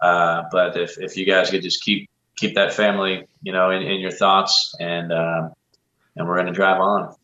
Uh, 0.00 0.42
but 0.52 0.76
if, 0.76 0.98
if 0.98 1.16
you 1.16 1.24
guys 1.24 1.50
could 1.50 1.62
just 1.62 1.82
keep 1.82 2.10
keep 2.36 2.54
that 2.56 2.72
family, 2.72 3.26
you 3.42 3.52
know, 3.52 3.70
in, 3.70 3.82
in 3.82 4.00
your 4.00 4.10
thoughts, 4.10 4.74
and 4.78 5.12
uh, 5.12 5.48
and 6.16 6.28
we're 6.28 6.34
going 6.34 6.46
to 6.46 6.52
drive 6.52 6.80
on. 6.80 7.14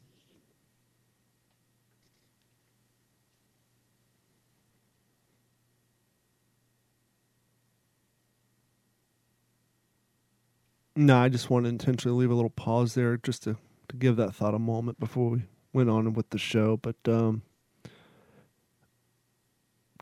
No, 10.97 11.19
I 11.19 11.29
just 11.29 11.51
want 11.51 11.65
to 11.65 11.69
intentionally 11.69 12.19
leave 12.19 12.31
a 12.31 12.35
little 12.35 12.51
pause 12.51 12.95
there 12.95 13.17
just 13.17 13.45
to, 13.45 13.57
to 13.89 13.97
give 13.97 14.17
that 14.17 14.35
thought 14.35 14.55
a 14.55 14.59
moment 14.59 14.99
before 14.99 15.31
we 15.31 15.43
went 15.73 15.89
on 15.89 16.13
with 16.15 16.31
the 16.31 16.39
show. 16.39 16.77
But 16.77 16.97
um, 17.07 17.43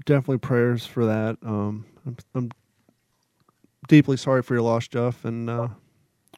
definitely 0.06 0.38
prayers 0.38 0.86
for 0.86 1.04
that. 1.06 1.36
Um, 1.42 1.84
I'm, 2.06 2.16
I'm 2.34 2.50
deeply 3.86 4.16
sorry 4.16 4.42
for 4.42 4.54
your 4.54 4.62
loss, 4.62 4.88
Jeff, 4.88 5.24
and 5.24 5.50
uh, 5.50 5.68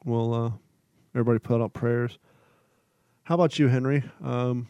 we'll 0.05 0.35
uh, 0.35 0.51
everybody 1.15 1.39
put 1.39 1.61
out 1.63 1.73
prayers. 1.73 2.19
How 3.25 3.37
about 3.37 3.59
you, 3.59 3.69
Henry? 3.69 4.03
Um, 4.25 4.67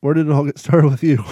where 0.00 0.14
did 0.14 0.28
it 0.28 0.32
all 0.32 0.44
get 0.44 0.58
started 0.58 0.90
with 0.90 1.02
you? 1.02 1.24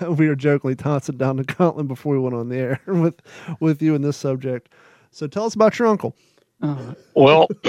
we 0.08 0.28
were 0.28 0.36
jokingly 0.36 0.76
tossing 0.76 1.16
down 1.16 1.36
the 1.36 1.44
gauntlet 1.44 1.88
before 1.88 2.14
we 2.14 2.20
went 2.20 2.34
on 2.34 2.48
the 2.48 2.56
air 2.56 2.80
with 2.86 3.20
with 3.60 3.82
you 3.82 3.94
in 3.94 4.02
this 4.02 4.16
subject. 4.16 4.68
So 5.10 5.26
tell 5.26 5.44
us 5.44 5.54
about 5.54 5.78
your 5.78 5.88
uncle. 5.88 6.14
Uh, 6.62 6.94
well, 7.14 7.48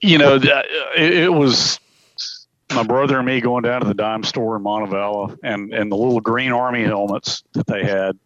you 0.00 0.18
know, 0.18 0.36
it, 0.36 1.14
it 1.14 1.32
was 1.32 1.80
my 2.74 2.82
brother 2.82 3.18
and 3.18 3.26
me 3.26 3.40
going 3.40 3.62
down 3.62 3.80
to 3.80 3.86
the 3.86 3.94
dime 3.94 4.22
store 4.22 4.56
in 4.56 4.62
Montevallo 4.62 5.38
and, 5.42 5.72
and 5.72 5.90
the 5.90 5.96
little 5.96 6.20
green 6.20 6.52
army 6.52 6.84
helmets 6.84 7.42
that 7.52 7.66
they 7.66 7.84
had. 7.84 8.18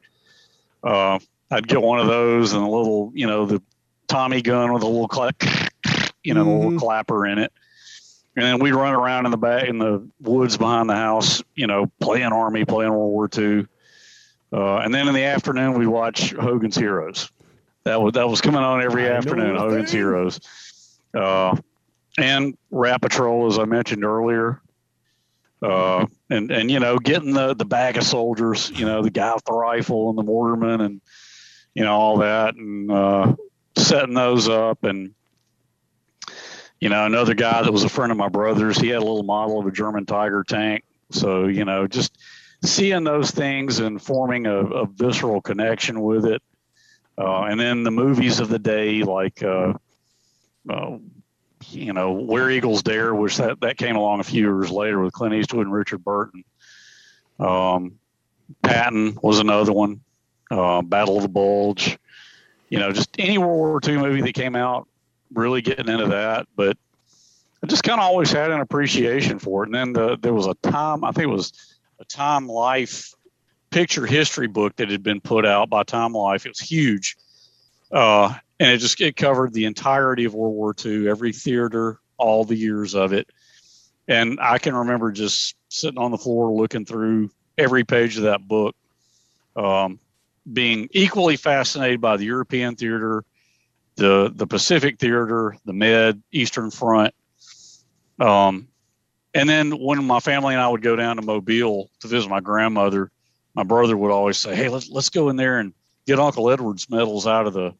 Uh, 0.83 1.19
I'd 1.51 1.69
get 1.69 1.83
one 1.83 2.01
of 2.01 2.07
those 2.07 2.53
and 2.53 2.63
a 2.63 2.69
little, 2.69 3.13
you 3.15 3.27
know, 3.27 3.47
the 3.47 3.63
Tommy 4.09 4.43
gun 4.43 4.73
with 4.73 4.83
a 4.83 4.87
little 4.87 5.09
clap, 5.09 5.37
you 6.25 6.35
know, 6.35 6.45
mm-hmm. 6.45 6.51
a 6.51 6.59
little 6.59 6.79
clapper 6.79 7.27
in 7.27 7.39
it. 7.39 7.53
And 8.37 8.45
then 8.45 8.59
we'd 8.61 8.75
run 8.75 8.95
around 8.95 9.27
in 9.27 9.33
the 9.33 9.37
back 9.37 9.69
in 9.69 9.79
the 9.79 10.09
woods 10.21 10.57
behind 10.57 10.89
the 10.89 10.95
house, 10.95 11.43
you 11.55 11.67
know, 11.67 11.91
playing 12.01 12.33
Army, 12.33 12.65
playing 12.65 12.93
World 12.93 13.13
War 13.13 13.29
II. 13.37 13.67
Uh, 14.53 14.77
and 14.79 14.95
then 14.95 15.09
in 15.09 15.15
the 15.15 15.25
afternoon, 15.25 15.75
we'd 15.75 15.87
watch 15.87 16.33
Hogan's 16.33 16.77
Heroes. 16.77 17.31
That 17.85 18.01
was 18.01 18.13
that 18.15 18.29
was 18.29 18.41
coming 18.41 18.61
on 18.61 18.83
every 18.83 19.09
I 19.09 19.13
afternoon. 19.13 19.57
Hogan's 19.57 19.91
Heroes, 19.91 20.41
uh, 21.15 21.57
and 22.19 22.57
Rat 22.71 23.01
Patrol, 23.01 23.47
as 23.47 23.59
I 23.59 23.65
mentioned 23.65 24.05
earlier. 24.05 24.61
Uh, 25.63 26.07
and 26.31 26.51
and 26.51 26.71
you 26.71 26.81
know, 26.81 26.99
getting 26.99 27.33
the 27.33 27.55
the 27.55 27.65
bag 27.65 27.97
of 27.97 28.05
soldiers, 28.05 28.71
you 28.75 28.85
know, 28.85 29.03
the 29.03 29.11
guy 29.11 29.35
with 29.35 29.45
the 29.45 29.53
rifle 29.53 30.11
and 30.11 30.19
the 30.19 30.23
mortarman, 30.23 30.85
and 30.85 31.01
you 31.75 31.85
know, 31.85 31.93
all 31.93 32.19
that 32.19 32.55
and 32.55 32.91
uh, 32.91 33.35
setting 33.77 34.15
those 34.15 34.49
up. 34.49 34.85
And, 34.85 35.15
you 36.81 36.89
know, 36.89 37.07
another 37.07 37.35
guy 37.35 37.63
that 37.63 37.73
was 37.73 37.85
a 37.85 37.89
friend 37.89 38.11
of 38.11 38.19
my 38.19 38.29
brother's, 38.29 38.79
he 38.79 38.89
had 38.89 38.99
a 38.99 39.05
little 39.05 39.23
model 39.23 39.61
of 39.61 39.67
a 39.67 39.71
German 39.71 40.07
Tiger 40.07 40.45
tank. 40.45 40.85
So, 41.11 41.47
you 41.47 41.65
know, 41.65 41.87
just 41.87 42.19
seeing 42.65 43.05
those 43.05 43.31
things 43.31 43.79
and 43.79 44.03
forming 44.03 44.47
a, 44.47 44.57
a 44.57 44.87
visceral 44.87 45.41
connection 45.41 46.01
with 46.01 46.27
it. 46.27 46.43
Uh, 47.21 47.43
and 47.43 47.61
then 47.61 47.83
the 47.83 47.91
movies 47.91 48.41
of 48.41 48.49
the 48.49 48.59
day, 48.59 49.03
like, 49.03 49.43
uh, 49.43 49.75
uh, 50.69 50.97
you 51.69 51.93
know, 51.93 52.13
Where 52.13 52.51
Eagles 52.51 52.83
Dare, 52.83 53.15
which 53.15 53.37
that, 53.37 53.61
that 53.61 53.77
came 53.77 53.97
along 53.97 54.21
a 54.21 54.25
few 54.25 54.43
years 54.43 54.71
later 54.71 55.01
with 55.01 55.13
Clint 55.13 55.35
Eastwood 55.35 55.67
and 55.67 55.75
Richard 55.75 56.03
Burton. 56.03 56.45
Um, 57.39 57.99
Patton 58.63 59.19
was 59.23 59.39
another 59.39 59.73
one 59.73 60.01
uh, 60.51 60.81
Battle 60.81 61.17
of 61.17 61.23
the 61.23 61.29
Bulge, 61.29 61.99
you 62.71 62.79
know, 62.79 62.91
just 62.91 63.11
any 63.19 63.37
World 63.37 63.59
War 63.59 63.81
II 63.87 63.99
movie 63.99 64.23
that 64.23 64.33
came 64.33 64.57
out, 64.57 64.89
really 65.33 65.61
getting 65.61 65.89
into 65.89 66.07
that. 66.07 66.49
But 66.57 66.79
I 67.63 67.67
just 67.67 67.85
kind 67.85 68.01
of 68.01 68.05
always 68.05 68.33
had 68.33 68.51
an 68.51 68.61
appreciation 68.61 69.39
for 69.39 69.63
it. 69.63 69.67
And 69.67 69.75
then 69.75 69.93
the, 69.93 70.17
there 70.17 70.33
was 70.33 70.47
a 70.47 70.55
time, 70.55 71.05
I 71.05 71.13
think 71.13 71.25
it 71.25 71.35
was 71.35 71.53
a 71.99 72.05
Time 72.07 72.49
Life 72.49 73.15
picture 73.71 74.07
history 74.07 74.49
book 74.49 74.77
that 74.77 74.91
had 74.91 75.03
been 75.03 75.21
put 75.21 75.47
out 75.47 75.71
by 75.71 75.83
Time 75.83 76.13
Life. 76.13 76.47
It 76.47 76.51
was 76.51 76.61
huge. 76.61 77.17
Uh, 77.91 78.35
and 78.59 78.71
it 78.71 78.79
just 78.79 79.01
it 79.01 79.17
covered 79.17 79.53
the 79.53 79.65
entirety 79.65 80.25
of 80.25 80.35
World 80.35 80.55
War 80.55 80.75
II, 80.85 81.09
every 81.09 81.33
theater, 81.33 81.99
all 82.19 82.45
the 82.45 82.57
years 82.57 82.95
of 82.95 83.13
it. 83.13 83.29
And 84.07 84.39
I 84.41 84.59
can 84.59 84.75
remember 84.75 85.13
just 85.13 85.57
sitting 85.69 85.99
on 85.99 86.11
the 86.11 86.19
floor 86.19 86.53
looking 86.53 86.85
through 86.85 87.31
every 87.57 87.85
page 87.85 88.17
of 88.17 88.25
that 88.25 88.47
book. 88.47 88.77
Um, 89.57 89.99
being 90.51 90.89
equally 90.93 91.37
fascinated 91.37 92.01
by 92.01 92.17
the 92.17 92.25
European 92.25 92.77
theater, 92.77 93.25
the 93.97 94.33
the 94.35 94.47
Pacific 94.47 94.99
theater, 94.99 95.57
the 95.65 95.73
Med, 95.73 96.23
Eastern 96.33 96.71
Front. 96.71 97.15
Um, 98.19 98.69
and 99.35 99.49
then 99.49 99.71
when 99.73 100.05
my 100.05 100.21
family 100.21 100.55
and 100.55 100.63
I 100.63 100.69
would 100.69 100.83
go 100.83 100.97
down 100.97 101.17
to 101.17 101.23
Mobile 101.23 101.91
to 102.01 102.09
visit 102.09 102.29
my 102.29 102.41
grandmother, 102.41 103.11
my 103.55 103.63
brother 103.63 103.97
would 103.97 104.11
always 104.11 104.39
say, 104.39 104.55
"Hey, 104.55 104.69
let's 104.69 104.89
let's 104.89 105.11
go 105.11 105.29
in 105.29 105.37
there 105.37 105.59
and 105.59 105.73
get 106.07 106.19
Uncle 106.19 106.51
Edward's 106.51 106.89
medals 106.89 107.27
out 107.27 107.47
of 107.47 107.53
the 107.53 107.75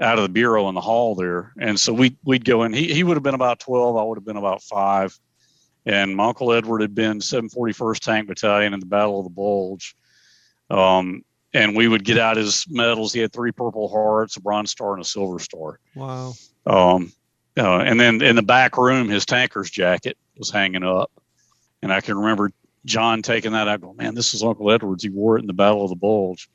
out 0.00 0.18
of 0.18 0.22
the 0.22 0.28
bureau 0.28 0.68
in 0.68 0.74
the 0.74 0.80
hall 0.80 1.14
there." 1.14 1.52
And 1.60 1.78
so 1.78 1.92
we 1.92 2.16
we'd 2.24 2.44
go 2.44 2.62
in. 2.62 2.72
He 2.72 2.92
he 2.92 3.04
would 3.04 3.16
have 3.16 3.22
been 3.22 3.34
about 3.34 3.60
twelve. 3.60 3.96
I 3.96 4.02
would 4.02 4.18
have 4.18 4.24
been 4.24 4.36
about 4.36 4.62
five. 4.62 5.18
And 5.86 6.14
my 6.14 6.26
uncle 6.26 6.52
Edward 6.52 6.82
had 6.82 6.94
been 6.94 7.18
741st 7.18 8.00
Tank 8.00 8.28
Battalion 8.28 8.74
in 8.74 8.80
the 8.80 8.84
Battle 8.84 9.20
of 9.20 9.24
the 9.24 9.30
Bulge. 9.30 9.96
Um, 10.68 11.22
and 11.54 11.74
we 11.74 11.88
would 11.88 12.04
get 12.04 12.18
out 12.18 12.36
his 12.36 12.66
medals. 12.68 13.14
He 13.14 13.20
had 13.20 13.32
three 13.32 13.52
Purple 13.52 13.88
Hearts, 13.88 14.36
a 14.36 14.40
Bronze 14.42 14.70
Star, 14.70 14.92
and 14.92 15.00
a 15.00 15.04
Silver 15.04 15.38
Star. 15.38 15.80
Wow. 15.94 16.34
Um, 16.66 17.10
uh, 17.56 17.78
and 17.78 17.98
then 17.98 18.20
in 18.20 18.36
the 18.36 18.42
back 18.42 18.76
room, 18.76 19.08
his 19.08 19.24
tanker's 19.24 19.70
jacket 19.70 20.18
was 20.36 20.50
hanging 20.50 20.84
up. 20.84 21.10
And 21.82 21.92
I 21.92 22.02
can 22.02 22.18
remember 22.18 22.50
John 22.84 23.22
taking 23.22 23.52
that. 23.52 23.68
I 23.68 23.76
go, 23.76 23.92
man, 23.92 24.14
this 24.14 24.34
is 24.34 24.42
Uncle 24.42 24.70
Edwards. 24.70 25.02
He 25.02 25.10
wore 25.10 25.36
it 25.36 25.40
in 25.40 25.46
the 25.46 25.52
Battle 25.52 25.82
of 25.82 25.90
the 25.90 25.96
Bulge. 25.96 26.48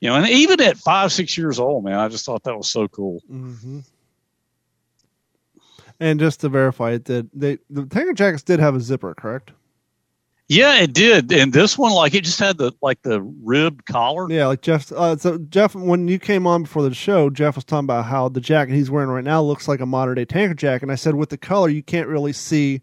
You 0.00 0.10
know, 0.10 0.16
and 0.16 0.28
even 0.28 0.60
at 0.60 0.76
five, 0.76 1.12
six 1.12 1.38
years 1.38 1.58
old, 1.58 1.84
man, 1.84 1.98
I 1.98 2.08
just 2.08 2.24
thought 2.26 2.44
that 2.44 2.56
was 2.56 2.68
so 2.68 2.86
cool. 2.88 3.22
Mm-hmm. 3.30 3.80
And 5.98 6.20
just 6.20 6.40
to 6.42 6.50
verify, 6.50 6.92
it 6.92 7.04
did. 7.04 7.30
They 7.32 7.58
the 7.70 7.86
tanker 7.86 8.12
jackets 8.12 8.42
did 8.42 8.60
have 8.60 8.74
a 8.74 8.80
zipper, 8.80 9.14
correct? 9.14 9.52
Yeah, 10.48 10.78
it 10.80 10.92
did. 10.92 11.32
And 11.32 11.52
this 11.52 11.76
one, 11.76 11.92
like, 11.92 12.14
it 12.14 12.22
just 12.22 12.38
had 12.38 12.58
the 12.58 12.72
like 12.82 13.02
the 13.02 13.20
ribbed 13.22 13.86
collar. 13.86 14.30
Yeah, 14.30 14.46
like 14.46 14.60
Jeff. 14.60 14.92
Uh, 14.92 15.16
so 15.16 15.38
Jeff, 15.38 15.74
when 15.74 16.06
you 16.06 16.18
came 16.18 16.46
on 16.46 16.62
before 16.64 16.82
the 16.82 16.94
show, 16.94 17.30
Jeff 17.30 17.56
was 17.56 17.64
talking 17.64 17.86
about 17.86 18.04
how 18.04 18.28
the 18.28 18.40
jacket 18.40 18.74
he's 18.74 18.90
wearing 18.90 19.08
right 19.08 19.24
now 19.24 19.42
looks 19.42 19.66
like 19.66 19.80
a 19.80 19.86
modern 19.86 20.14
day 20.16 20.24
tanker 20.24 20.54
jacket. 20.54 20.84
And 20.84 20.92
I 20.92 20.96
said, 20.96 21.14
with 21.14 21.30
the 21.30 21.38
color, 21.38 21.68
you 21.68 21.82
can't 21.82 22.06
really 22.06 22.32
see 22.32 22.82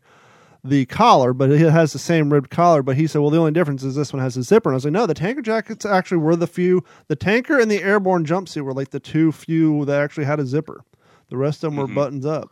the 0.64 0.85
collar, 0.85 1.34
but 1.34 1.52
it 1.52 1.60
has 1.72 1.91
the 1.94 1.99
same 1.99 2.31
ribbed 2.31 2.49
collar. 2.49 2.81
But 2.81 2.95
he 2.95 3.06
said, 3.07 3.19
well, 3.19 3.30
the 3.30 3.38
only 3.38 3.52
difference 3.52 3.84
is 3.84 3.95
this 3.95 4.14
one 4.14 4.22
has 4.22 4.38
a 4.38 4.44
zipper. 4.44 4.69
And 4.69 4.76
I 4.76 4.77
was 4.77 4.85
like, 4.85 4.94
no, 4.94 5.06
the 5.06 5.14
tanker 5.14 5.41
jackets 5.41 5.85
actually 5.85 6.19
were 6.19 6.35
the 6.35 6.48
few. 6.48 6.84
The 7.07 7.15
tanker 7.15 7.60
and 7.60 7.69
the 7.69 7.81
airborne 7.84 8.26
jumpsuit 8.26 8.61
were 8.64 8.73
like 8.73 8.91
the 8.91 8.99
two 8.99 9.31
few 9.31 9.84
that 9.85 10.02
actually 10.02 10.26
had 10.26 10.40
a 10.40 10.45
zipper. 10.45 10.84
The 11.30 11.38
rest 11.38 11.64
of 11.64 11.73
them 11.76 11.84
Mm-hmm. 11.85 11.95
were 11.95 12.02
buttons 12.03 12.26
up. 12.26 12.49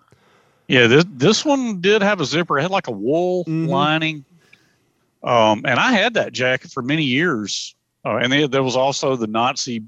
Yeah, 0.67 0.87
this 0.87 1.05
this 1.09 1.43
one 1.45 1.81
did 1.81 2.01
have 2.01 2.21
a 2.21 2.25
zipper. 2.25 2.57
It 2.57 2.61
had 2.61 2.71
like 2.71 2.87
a 2.87 2.91
wool 2.91 3.43
lining. 3.47 4.23
Um, 5.23 5.63
and 5.65 5.79
I 5.79 5.91
had 5.91 6.13
that 6.15 6.33
jacket 6.33 6.71
for 6.71 6.81
many 6.81 7.03
years. 7.03 7.75
Uh, 8.03 8.17
and 8.17 8.31
they, 8.31 8.47
there 8.47 8.63
was 8.63 8.75
also 8.75 9.15
the 9.15 9.27
Nazi 9.27 9.83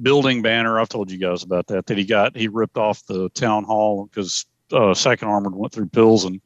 building 0.00 0.42
banner. 0.42 0.78
I've 0.78 0.88
told 0.88 1.10
you 1.10 1.18
guys 1.18 1.42
about 1.42 1.66
that. 1.68 1.86
That 1.86 1.98
he 1.98 2.04
got 2.04 2.36
he 2.36 2.48
ripped 2.48 2.76
off 2.76 3.04
the 3.06 3.28
town 3.30 3.64
hall 3.64 4.06
because 4.06 4.46
uh, 4.72 4.94
Second 4.94 5.28
Armored 5.28 5.54
went 5.54 5.72
through 5.72 5.86
Pilsen 5.88 6.40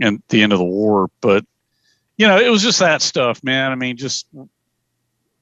and 0.00 0.22
the 0.28 0.42
end 0.42 0.52
of 0.52 0.58
the 0.58 0.64
war. 0.64 1.10
But 1.20 1.44
you 2.16 2.26
know, 2.26 2.38
it 2.38 2.50
was 2.50 2.62
just 2.62 2.80
that 2.80 3.02
stuff, 3.02 3.42
man. 3.42 3.72
I 3.72 3.74
mean, 3.74 3.96
just 3.96 4.26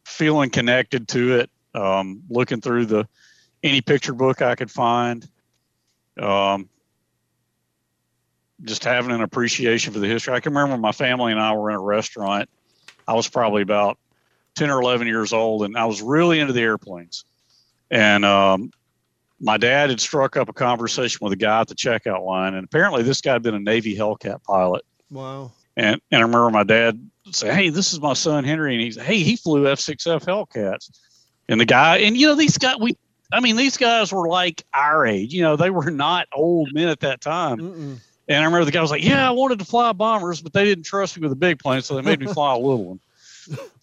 feeling 0.04 0.50
connected 0.50 1.08
to 1.08 1.40
it. 1.40 1.50
Um, 1.74 2.22
looking 2.28 2.60
through 2.60 2.86
the 2.86 3.08
any 3.62 3.80
picture 3.80 4.12
book 4.12 4.42
I 4.42 4.54
could 4.54 4.70
find. 4.70 5.28
Um, 6.20 6.68
just 8.64 8.84
having 8.84 9.12
an 9.12 9.22
appreciation 9.22 9.92
for 9.92 10.00
the 10.00 10.08
history. 10.08 10.34
I 10.34 10.40
can 10.40 10.52
remember 10.52 10.76
my 10.78 10.92
family 10.92 11.32
and 11.32 11.40
I 11.40 11.52
were 11.54 11.70
in 11.70 11.76
a 11.76 11.80
restaurant. 11.80 12.48
I 13.06 13.14
was 13.14 13.28
probably 13.28 13.62
about 13.62 13.98
10 14.56 14.70
or 14.70 14.82
11 14.82 15.06
years 15.06 15.32
old 15.32 15.62
and 15.62 15.76
I 15.76 15.84
was 15.84 16.02
really 16.02 16.40
into 16.40 16.52
the 16.52 16.62
airplanes. 16.62 17.24
And 17.90 18.24
um, 18.24 18.72
my 19.40 19.56
dad 19.56 19.90
had 19.90 20.00
struck 20.00 20.36
up 20.36 20.48
a 20.48 20.52
conversation 20.52 21.18
with 21.22 21.32
a 21.32 21.36
guy 21.36 21.60
at 21.60 21.68
the 21.68 21.74
checkout 21.74 22.24
line. 22.24 22.54
And 22.54 22.64
apparently 22.64 23.02
this 23.02 23.20
guy 23.20 23.34
had 23.34 23.42
been 23.42 23.54
a 23.54 23.60
Navy 23.60 23.96
Hellcat 23.96 24.42
pilot. 24.42 24.84
Wow. 25.10 25.52
And, 25.76 26.00
and 26.10 26.20
I 26.20 26.22
remember 26.22 26.50
my 26.50 26.64
dad 26.64 27.08
say, 27.30 27.54
Hey, 27.54 27.68
this 27.68 27.92
is 27.92 28.00
my 28.00 28.14
son 28.14 28.44
Henry. 28.44 28.74
And 28.74 28.82
he's, 28.82 29.00
Hey, 29.00 29.18
he 29.18 29.36
flew 29.36 29.64
F6F 29.64 30.24
Hellcats. 30.24 30.90
And 31.48 31.60
the 31.60 31.64
guy, 31.64 31.98
and 31.98 32.16
you 32.16 32.26
know, 32.26 32.34
these 32.34 32.58
guys, 32.58 32.76
we, 32.78 32.96
I 33.32 33.40
mean, 33.40 33.56
these 33.56 33.76
guys 33.76 34.12
were 34.12 34.28
like 34.28 34.64
our 34.74 35.06
age, 35.06 35.32
you 35.32 35.42
know, 35.42 35.56
they 35.56 35.70
were 35.70 35.90
not 35.90 36.26
old 36.32 36.72
men 36.72 36.88
at 36.88 37.00
that 37.00 37.20
time. 37.20 38.00
And 38.28 38.42
I 38.42 38.44
remember 38.44 38.66
the 38.66 38.72
guy 38.72 38.82
was 38.82 38.90
like, 38.90 39.02
"Yeah, 39.02 39.26
I 39.26 39.30
wanted 39.30 39.58
to 39.60 39.64
fly 39.64 39.92
bombers, 39.92 40.42
but 40.42 40.52
they 40.52 40.64
didn't 40.64 40.84
trust 40.84 41.16
me 41.16 41.22
with 41.22 41.32
a 41.32 41.36
big 41.36 41.58
plane, 41.58 41.80
so 41.80 41.94
they 41.94 42.02
made 42.02 42.20
me 42.20 42.26
fly 42.32 42.54
a 42.54 42.58
little 42.58 42.84
one." 42.84 43.00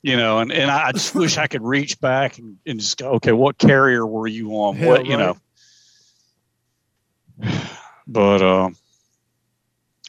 You 0.04 0.16
know, 0.16 0.38
and, 0.38 0.52
and 0.52 0.70
I 0.70 0.92
just 0.92 1.16
wish 1.16 1.40
I 1.40 1.48
could 1.48 1.64
reach 1.64 2.00
back 2.00 2.38
and, 2.38 2.58
and 2.68 2.80
just 2.80 2.98
go, 2.98 3.14
"Okay, 3.14 3.32
what 3.32 3.58
carrier 3.58 4.06
were 4.06 4.28
you 4.28 4.52
on? 4.52 4.80
What 4.80 5.08
you 5.08 5.18
know?" 5.18 5.36
But 8.08 8.42
um, 8.42 8.76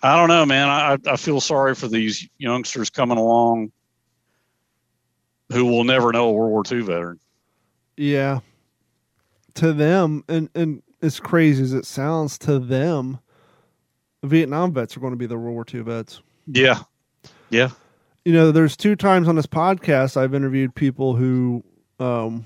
I 0.02 0.16
don't 0.16 0.28
know, 0.28 0.44
man. 0.44 0.68
I 0.68 0.98
I 1.06 1.16
feel 1.16 1.40
sorry 1.40 1.74
for 1.74 1.88
these 1.88 2.28
youngsters 2.38 2.90
coming 2.90 3.18
along 3.18 3.72
who 5.52 5.64
will 5.64 5.84
never 5.84 6.12
know 6.12 6.28
a 6.28 6.32
World 6.32 6.50
War 6.50 6.62
II 6.70 6.82
veteran. 6.82 7.20
Yeah. 7.96 8.40
To 9.54 9.72
them, 9.72 10.24
and 10.28 10.50
and 10.54 10.82
as 11.00 11.20
crazy 11.20 11.62
as 11.62 11.72
it 11.72 11.86
sounds, 11.86 12.38
to 12.38 12.58
them, 12.58 13.18
Vietnam 14.22 14.72
vets 14.72 14.96
are 14.96 15.00
going 15.00 15.12
to 15.12 15.16
be 15.16 15.26
the 15.26 15.38
World 15.38 15.54
War 15.54 15.64
II 15.72 15.80
vets. 15.80 16.20
Yeah, 16.46 16.80
yeah. 17.50 17.70
You 18.24 18.32
know, 18.32 18.52
there's 18.52 18.76
two 18.76 18.96
times 18.96 19.28
on 19.28 19.36
this 19.36 19.46
podcast 19.46 20.16
I've 20.16 20.34
interviewed 20.34 20.74
people 20.74 21.14
who 21.14 21.64
um, 21.98 22.44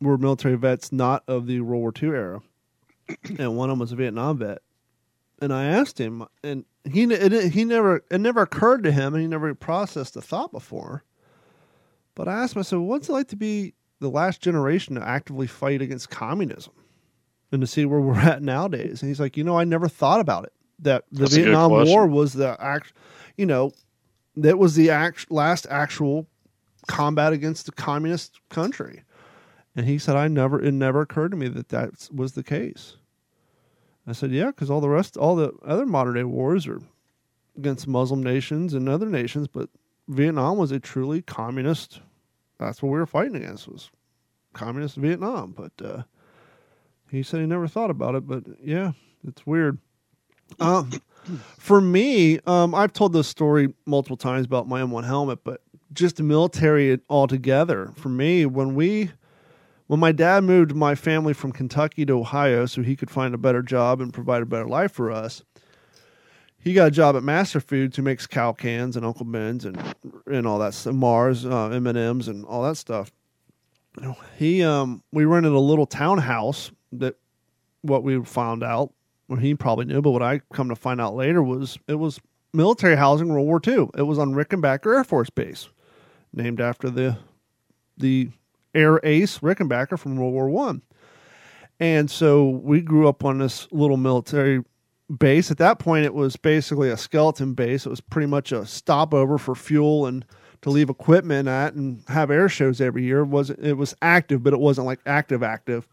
were 0.00 0.18
military 0.18 0.56
vets 0.56 0.92
not 0.92 1.22
of 1.28 1.46
the 1.46 1.60
World 1.60 1.80
War 1.82 1.92
II 2.02 2.08
era, 2.08 2.40
and 3.38 3.56
one 3.56 3.70
of 3.70 3.74
them 3.74 3.80
was 3.80 3.92
a 3.92 3.96
Vietnam 3.96 4.38
vet. 4.38 4.62
And 5.40 5.52
I 5.52 5.64
asked 5.64 5.98
him, 5.98 6.26
and 6.42 6.64
he 6.84 7.04
it, 7.04 7.52
he 7.52 7.64
never 7.64 8.04
it 8.10 8.20
never 8.20 8.42
occurred 8.42 8.82
to 8.84 8.92
him, 8.92 9.14
and 9.14 9.22
he 9.22 9.28
never 9.28 9.54
processed 9.54 10.14
the 10.14 10.22
thought 10.22 10.52
before. 10.52 11.04
But 12.14 12.28
I 12.28 12.34
asked 12.34 12.54
him, 12.54 12.60
I 12.60 12.62
said, 12.62 12.78
"What's 12.78 13.08
it 13.08 13.12
like 13.12 13.28
to 13.28 13.36
be 13.36 13.74
the 14.00 14.10
last 14.10 14.42
generation 14.42 14.94
to 14.96 15.06
actively 15.06 15.46
fight 15.46 15.80
against 15.80 16.10
communism, 16.10 16.72
and 17.52 17.60
to 17.60 17.66
see 17.66 17.84
where 17.84 18.00
we're 18.00 18.18
at 18.18 18.42
nowadays?" 18.42 19.02
And 19.02 19.08
he's 19.08 19.20
like, 19.20 19.36
"You 19.36 19.44
know, 19.44 19.58
I 19.58 19.64
never 19.64 19.88
thought 19.88 20.20
about 20.20 20.44
it. 20.44 20.52
That 20.78 21.04
the 21.10 21.20
That's 21.20 21.36
Vietnam. 21.36 21.70
War 21.70 22.06
was 22.06 22.34
the 22.34 22.56
act, 22.60 22.92
you 23.36 23.46
know, 23.46 23.72
that 24.36 24.58
was 24.58 24.74
the 24.74 24.90
act, 24.90 25.30
last 25.30 25.66
actual 25.70 26.26
combat 26.86 27.32
against 27.32 27.66
the 27.66 27.72
communist 27.72 28.40
country." 28.50 29.04
And 29.74 29.86
he 29.86 29.98
said, 29.98 30.16
"I 30.16 30.28
never. 30.28 30.60
It 30.60 30.72
never 30.72 31.00
occurred 31.00 31.30
to 31.30 31.36
me 31.36 31.48
that 31.48 31.70
that 31.70 32.08
was 32.12 32.32
the 32.32 32.42
case." 32.42 32.96
I 34.10 34.14
said, 34.14 34.30
"Yeah, 34.30 34.46
because 34.46 34.70
all 34.70 34.80
the 34.80 34.88
rest, 34.88 35.16
all 35.16 35.36
the 35.36 35.52
other 35.64 35.86
modern 35.86 36.14
day 36.14 36.24
wars 36.24 36.66
are 36.66 36.80
against 37.56 37.86
Muslim 37.86 38.22
nations 38.22 38.74
and 38.74 38.88
other 38.88 39.08
nations, 39.08 39.48
but 39.48 39.68
Vietnam 40.08 40.56
was 40.56 40.72
a 40.72 40.80
truly 40.80 41.22
communist. 41.22 42.00
That's 42.58 42.82
what 42.82 42.90
we 42.90 42.98
were 42.98 43.06
fighting 43.06 43.36
against 43.36 43.68
was 43.68 43.90
communist 44.52 44.96
Vietnam. 44.96 45.54
But 45.56 45.72
uh, 45.84 46.02
he 47.10 47.22
said 47.22 47.40
he 47.40 47.46
never 47.46 47.68
thought 47.68 47.90
about 47.90 48.14
it. 48.14 48.26
But 48.26 48.44
yeah, 48.62 48.92
it's 49.26 49.46
weird. 49.46 49.78
Um, 50.58 50.90
for 51.58 51.80
me, 51.80 52.40
um, 52.46 52.74
I've 52.74 52.92
told 52.92 53.12
this 53.12 53.28
story 53.28 53.72
multiple 53.86 54.16
times 54.16 54.46
about 54.46 54.68
my 54.68 54.80
M1 54.80 55.04
helmet, 55.04 55.44
but 55.44 55.62
just 55.92 56.16
the 56.16 56.22
military 56.22 56.98
altogether. 57.08 57.92
For 57.96 58.08
me, 58.08 58.46
when 58.46 58.74
we 58.74 59.10
when 59.90 59.98
my 59.98 60.12
dad 60.12 60.44
moved 60.44 60.72
my 60.72 60.94
family 60.94 61.32
from 61.32 61.50
Kentucky 61.50 62.06
to 62.06 62.12
Ohio 62.12 62.64
so 62.64 62.80
he 62.80 62.94
could 62.94 63.10
find 63.10 63.34
a 63.34 63.38
better 63.38 63.60
job 63.60 64.00
and 64.00 64.14
provide 64.14 64.40
a 64.40 64.46
better 64.46 64.68
life 64.68 64.92
for 64.92 65.10
us, 65.10 65.42
he 66.60 66.74
got 66.74 66.86
a 66.86 66.90
job 66.92 67.16
at 67.16 67.24
Master 67.24 67.58
Foods 67.58 67.96
who 67.96 68.02
makes 68.02 68.24
Kal 68.24 68.54
Kan 68.54 68.92
and 68.94 69.04
Uncle 69.04 69.26
Ben's 69.26 69.64
and 69.64 69.82
and 70.28 70.46
all 70.46 70.60
that 70.60 70.74
stuff, 70.74 70.94
Mars, 70.94 71.44
uh, 71.44 71.70
M 71.70 71.88
and 71.88 71.98
M's, 71.98 72.28
and 72.28 72.44
all 72.44 72.62
that 72.62 72.76
stuff. 72.76 73.10
He 74.38 74.62
um 74.62 75.02
we 75.10 75.24
rented 75.24 75.50
a 75.50 75.58
little 75.58 75.86
townhouse 75.86 76.70
that 76.92 77.16
what 77.82 78.04
we 78.04 78.22
found 78.24 78.62
out, 78.62 78.92
well 79.26 79.40
he 79.40 79.56
probably 79.56 79.86
knew, 79.86 80.00
but 80.00 80.12
what 80.12 80.22
I 80.22 80.40
come 80.52 80.68
to 80.68 80.76
find 80.76 81.00
out 81.00 81.16
later 81.16 81.42
was 81.42 81.80
it 81.88 81.96
was 81.96 82.20
military 82.52 82.94
housing 82.94 83.26
World 83.26 83.48
War 83.48 83.60
II. 83.66 83.88
It 83.98 84.02
was 84.02 84.20
on 84.20 84.34
Rickenbacker 84.34 84.98
Air 84.98 85.02
Force 85.02 85.30
Base, 85.30 85.68
named 86.32 86.60
after 86.60 86.90
the 86.90 87.18
the 87.98 88.30
air 88.74 89.00
ace 89.02 89.38
Rickenbacker 89.38 89.98
from 89.98 90.16
World 90.16 90.32
War 90.32 90.48
One. 90.48 90.82
And 91.78 92.10
so 92.10 92.48
we 92.48 92.82
grew 92.82 93.08
up 93.08 93.24
on 93.24 93.38
this 93.38 93.66
little 93.72 93.96
military 93.96 94.62
base. 95.18 95.50
At 95.50 95.58
that 95.58 95.78
point, 95.78 96.04
it 96.04 96.14
was 96.14 96.36
basically 96.36 96.90
a 96.90 96.96
skeleton 96.96 97.54
base. 97.54 97.86
It 97.86 97.90
was 97.90 98.00
pretty 98.00 98.26
much 98.26 98.52
a 98.52 98.66
stopover 98.66 99.38
for 99.38 99.54
fuel 99.54 100.06
and 100.06 100.24
to 100.62 100.70
leave 100.70 100.90
equipment 100.90 101.48
at 101.48 101.74
and 101.74 102.04
have 102.08 102.30
air 102.30 102.48
shows 102.48 102.80
every 102.80 103.04
year. 103.04 103.20
It 103.20 103.28
was 103.28 103.50
it 103.50 103.74
was 103.74 103.94
active, 104.02 104.42
but 104.42 104.52
it 104.52 104.60
wasn't 104.60 104.86
like 104.86 105.00
active 105.06 105.42
active. 105.42 105.88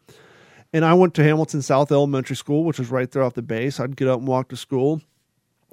And 0.74 0.84
I 0.84 0.94
went 0.94 1.14
to 1.16 1.24
Hamilton 1.24 1.62
South 1.62 1.92
Elementary 1.92 2.36
School, 2.36 2.66
which 2.66 2.80
was 2.80 2.92
right 2.92 3.10
there 3.10 3.24
off 3.24 3.34
the 3.34 3.42
base. 3.42 3.80
I'd 3.80 3.96
get 3.96 4.10
up 4.10 4.20
and 4.20 4.28
walk 4.28 4.50
to 4.50 4.58
school. 4.58 5.02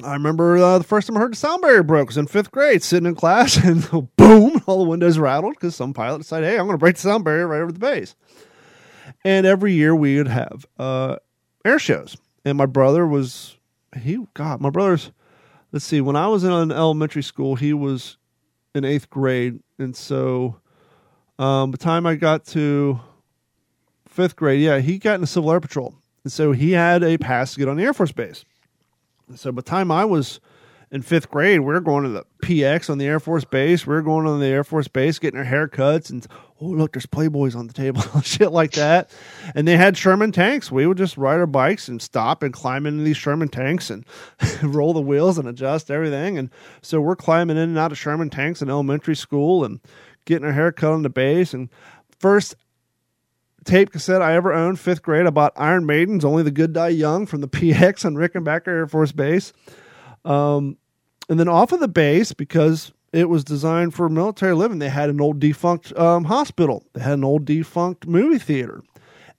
I 0.03 0.15
remember 0.15 0.57
uh, 0.57 0.79
the 0.79 0.85
first 0.85 1.07
time 1.07 1.17
I 1.17 1.21
heard 1.21 1.33
the 1.33 1.37
sound 1.37 1.63
barrier 1.63 1.85
broke 1.85 2.09
was 2.09 2.17
in 2.17 2.27
fifth 2.27 2.51
grade, 2.51 2.83
sitting 2.83 3.07
in 3.07 3.15
class, 3.15 3.57
and 3.65 3.89
boom, 4.17 4.63
all 4.67 4.83
the 4.83 4.91
windows 4.91 5.19
rattled 5.19 5.55
because 5.55 5.77
some 5.77 5.95
pilot 5.95 6.19
decided, 6.19 6.49
"Hey, 6.49 6.59
I'm 6.59 6.67
going 6.67 6.73
to 6.73 6.79
break 6.79 6.97
the 6.97 7.03
sound 7.03 7.25
barrier 7.25 7.47
right 7.47 7.61
over 7.61 7.73
the 7.73 7.79
base." 7.79 8.17
And 9.25 9.47
every 9.47 9.73
year 9.73 9.95
we 9.95 10.17
would 10.17 10.29
have 10.29 10.67
uh, 10.79 11.17
air 11.65 11.79
shows, 11.79 12.17
and 12.45 12.59
my 12.59 12.67
brother 12.67 13.07
was 13.07 13.57
he. 13.99 14.19
God, 14.35 14.61
my 14.61 14.71
brother's. 14.71 15.13
Let's 15.71 15.85
see. 15.85 16.01
When 16.01 16.17
I 16.17 16.29
was 16.29 16.45
in 16.45 16.53
elementary 16.53 17.23
school, 17.23 17.57
he 17.57 17.73
was 17.73 18.17
in 18.75 18.85
eighth 18.85 19.11
grade, 19.11 19.61
and 19.79 19.95
so 19.95 20.61
um, 21.39 21.71
the 21.71 21.79
time 21.79 22.07
I 22.07 22.15
got 22.17 22.45
to 22.47 23.01
fifth 24.09 24.37
grade, 24.37 24.61
yeah, 24.61 24.79
he 24.79 24.99
got 24.99 25.17
in 25.17 25.21
the 25.21 25.27
Civil 25.27 25.53
Air 25.53 25.61
Patrol, 25.61 25.95
and 26.23 26.33
so 26.33 26.53
he 26.53 26.73
had 26.73 27.03
a 27.03 27.19
pass 27.19 27.55
to 27.55 27.59
get 27.61 27.69
on 27.69 27.77
the 27.77 27.85
Air 27.85 27.95
Force 27.95 28.13
Base. 28.13 28.45
So 29.37 29.53
by 29.53 29.57
the 29.57 29.63
time 29.63 29.91
I 29.91 30.05
was 30.05 30.41
in 30.91 31.03
fifth 31.03 31.31
grade, 31.31 31.61
we 31.61 31.75
are 31.75 31.81
going 31.81 32.05
to 32.05 32.11
the 32.11 32.25
PX 32.43 32.89
on 32.89 32.99
the 32.99 33.07
Air 33.07 33.19
Force 33.19 33.45
Base. 33.45 33.87
We 33.87 33.95
are 33.95 34.03
going 34.03 34.27
on 34.27 34.39
the 34.39 34.47
Air 34.47 34.65
Force 34.65 34.87
Base, 34.87 35.19
getting 35.19 35.39
our 35.39 35.45
haircuts, 35.45 36.11
and 36.11 36.27
oh 36.61 36.67
look, 36.67 36.93
there's 36.93 37.07
Playboys 37.07 37.57
on 37.57 37.67
the 37.67 37.73
table, 37.73 38.03
shit 38.23 38.53
like 38.53 38.73
that. 38.73 39.11
And 39.55 39.67
they 39.67 39.77
had 39.77 39.97
Sherman 39.97 40.31
tanks. 40.31 40.71
We 40.71 40.87
would 40.87 40.99
just 40.99 41.17
ride 41.17 41.41
our 41.41 41.47
bikes 41.47 41.89
and 41.89 42.01
stop 42.01 42.43
and 42.43 42.53
climb 42.53 42.87
into 42.87 43.03
these 43.03 43.17
Sherman 43.17 43.49
tanks 43.49 43.91
and 43.91 44.05
roll 44.63 44.93
the 44.93 45.01
wheels 45.01 45.39
and 45.39 45.49
adjust 45.49 45.91
everything. 45.91 46.39
And 46.39 46.51
so 46.83 47.01
we're 47.01 47.17
climbing 47.17 47.57
in 47.57 47.71
and 47.71 47.79
out 47.79 47.93
of 47.93 47.99
Sherman 47.99 48.31
tanks 48.31 48.63
in 48.63 48.71
elementary 48.71 49.17
school 49.17 49.65
and 49.65 49.81
getting 50.27 50.47
our 50.47 50.53
haircut 50.53 50.93
on 50.93 51.03
the 51.03 51.11
base. 51.11 51.55
And 51.55 51.71
first 52.19 52.55
tape 53.65 53.91
cassette 53.91 54.23
I 54.23 54.35
ever 54.35 54.53
owned, 54.53 54.79
fifth 54.79 55.03
grade, 55.03 55.27
I 55.27 55.31
bought 55.31 55.53
Iron 55.57 55.87
Maiden's 55.87 56.25
"Only 56.25 56.43
the 56.43 56.51
Good 56.51 56.73
Die 56.73 56.89
Young" 56.89 57.27
from 57.27 57.41
the 57.41 57.49
PX 57.51 58.05
on 58.05 58.15
Rickenbacker 58.15 58.69
Air 58.69 58.87
Force 58.87 59.13
Base. 59.13 59.53
Um, 60.25 60.77
and 61.29 61.41
then 61.41 61.49
off 61.49 61.73
of 61.73 61.81
the 61.81 61.89
base 61.89 62.33
because 62.33 62.93
it 63.13 63.29
was 63.29 63.45
designed 63.45 63.95
for 63.95 64.09
military 64.09 64.55
living. 64.55 64.81
They 64.81 64.89
had 64.89 65.09
an 65.09 65.21
old 65.21 65.39
defunct 65.39 65.97
um, 65.97 66.25
hospital. 66.25 66.85
They 66.93 67.01
had 67.01 67.15
an 67.15 67.25
old 67.25 67.45
defunct 67.45 68.07
movie 68.07 68.39
theater, 68.39 68.83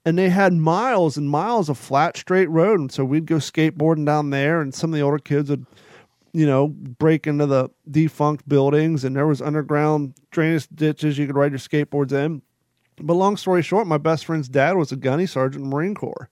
and 0.06 0.18
they 0.18 0.30
had 0.30 0.54
miles 0.54 1.18
and 1.18 1.30
miles 1.30 1.68
of 1.68 1.78
flat, 1.78 2.16
straight 2.16 2.50
road. 2.50 2.80
And 2.80 2.92
so 2.92 3.04
we'd 3.04 3.26
go 3.26 3.36
skateboarding 3.36 4.06
down 4.06 4.30
there, 4.30 4.62
and 4.62 4.74
some 4.74 4.92
of 4.92 4.96
the 4.96 5.04
older 5.04 5.20
kids 5.20 5.50
would, 5.50 5.66
you 6.32 6.46
know, 6.46 6.68
break 6.68 7.28
into 7.28 7.46
the 7.46 7.70
defunct 7.92 8.48
buildings, 8.48 9.04
and 9.04 9.16
there 9.16 9.28
was 9.28 9.42
underground 9.42 10.14
drainage 10.32 10.68
ditches 10.74 11.18
you 11.18 11.28
could 11.28 11.36
ride 11.36 11.52
your 11.52 11.60
skateboards 11.60 12.14
in. 12.14 12.42
But 13.00 13.14
long 13.14 13.38
story 13.38 13.62
short, 13.62 13.88
my 13.88 13.98
best 13.98 14.26
friend's 14.26 14.48
dad 14.48 14.78
was 14.78 14.92
a 14.92 14.96
gunny 14.96 15.26
sergeant 15.26 15.64
in 15.64 15.70
the 15.70 15.76
Marine 15.76 15.96
Corps. 15.96 16.30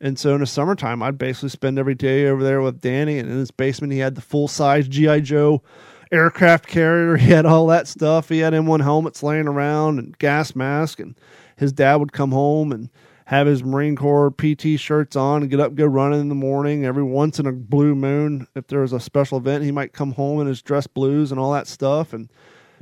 And 0.00 0.18
so 0.18 0.34
in 0.34 0.40
the 0.40 0.46
summertime, 0.46 1.00
I'd 1.00 1.16
basically 1.16 1.50
spend 1.50 1.78
every 1.78 1.94
day 1.94 2.26
over 2.26 2.42
there 2.42 2.60
with 2.60 2.80
Danny. 2.80 3.18
And 3.18 3.30
in 3.30 3.38
his 3.38 3.52
basement, 3.52 3.92
he 3.92 4.00
had 4.00 4.16
the 4.16 4.20
full 4.20 4.48
size 4.48 4.88
G.I. 4.88 5.20
Joe 5.20 5.62
aircraft 6.10 6.66
carrier. 6.66 7.16
He 7.22 7.30
had 7.30 7.46
all 7.46 7.68
that 7.68 7.86
stuff. 7.86 8.28
He 8.28 8.40
had 8.40 8.52
M1 8.52 8.82
helmets 8.82 9.22
laying 9.22 9.46
around 9.46 10.00
and 10.00 10.18
gas 10.18 10.56
mask. 10.56 10.98
And 10.98 11.16
his 11.56 11.72
dad 11.72 11.96
would 11.96 12.12
come 12.12 12.32
home 12.32 12.72
and 12.72 12.90
have 13.26 13.46
his 13.46 13.62
Marine 13.62 13.94
Corps 13.94 14.32
PT 14.32 14.78
shirts 14.78 15.14
on 15.14 15.42
and 15.42 15.50
get 15.50 15.60
up 15.60 15.76
go 15.76 15.86
running 15.86 16.20
in 16.20 16.28
the 16.28 16.34
morning. 16.34 16.84
Every 16.84 17.04
once 17.04 17.38
in 17.38 17.46
a 17.46 17.52
blue 17.52 17.94
moon, 17.94 18.48
if 18.56 18.66
there 18.66 18.80
was 18.80 18.92
a 18.92 18.98
special 18.98 19.38
event, 19.38 19.62
he 19.62 19.70
might 19.70 19.92
come 19.92 20.12
home 20.12 20.40
in 20.40 20.48
his 20.48 20.62
dress 20.62 20.88
blues 20.88 21.30
and 21.30 21.38
all 21.38 21.52
that 21.52 21.68
stuff. 21.68 22.12
And 22.12 22.28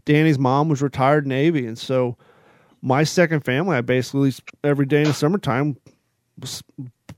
Danny's 0.07 0.39
mom 0.39 0.71
was 0.71 0.81
retired 0.81 1.27
Navy. 1.27 1.67
And 1.67 1.79
so 1.79 2.17
my 2.83 3.05
second 3.05 3.41
family, 3.45 3.77
I 3.77 3.81
basically 3.81 4.33
every 4.65 4.87
day 4.87 5.03
in 5.03 5.09
the 5.09 5.15
summertime 5.15 5.77
was 6.39 6.63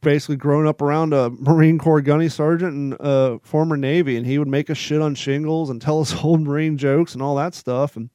basically 0.00 0.36
growing 0.36 0.66
up 0.66 0.82
around 0.82 1.12
a 1.12 1.30
Marine 1.30 1.78
Corps 1.78 2.00
gunny 2.00 2.28
sergeant 2.28 2.72
and 2.74 2.96
a 3.00 3.38
former 3.42 3.76
Navy, 3.76 4.16
and 4.16 4.26
he 4.26 4.38
would 4.38 4.48
make 4.48 4.68
us 4.70 4.76
shit 4.76 5.00
on 5.00 5.14
shingles 5.14 5.70
and 5.70 5.80
tell 5.80 6.00
us 6.00 6.14
old 6.24 6.40
Marine 6.40 6.76
jokes 6.76 7.14
and 7.14 7.22
all 7.22 7.36
that 7.36 7.54
stuff. 7.54 7.96
And 7.96 8.10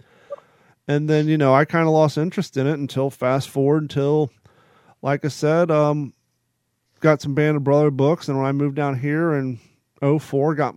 and 0.87 1.09
then 1.09 1.27
you 1.27 1.37
know 1.37 1.53
I 1.53 1.65
kind 1.65 1.87
of 1.87 1.93
lost 1.93 2.17
interest 2.17 2.57
in 2.57 2.67
it 2.67 2.79
until 2.79 3.09
fast 3.09 3.49
forward 3.49 3.83
until, 3.83 4.31
like 5.01 5.25
I 5.25 5.29
said, 5.29 5.71
um, 5.71 6.13
got 6.99 7.21
some 7.21 7.35
Band 7.35 7.57
of 7.57 7.63
Brother 7.63 7.91
books, 7.91 8.27
and 8.27 8.37
when 8.37 8.47
I 8.47 8.51
moved 8.51 8.75
down 8.75 8.99
here 8.99 9.33
in 9.33 9.59
04, 10.01 10.55
got 10.55 10.75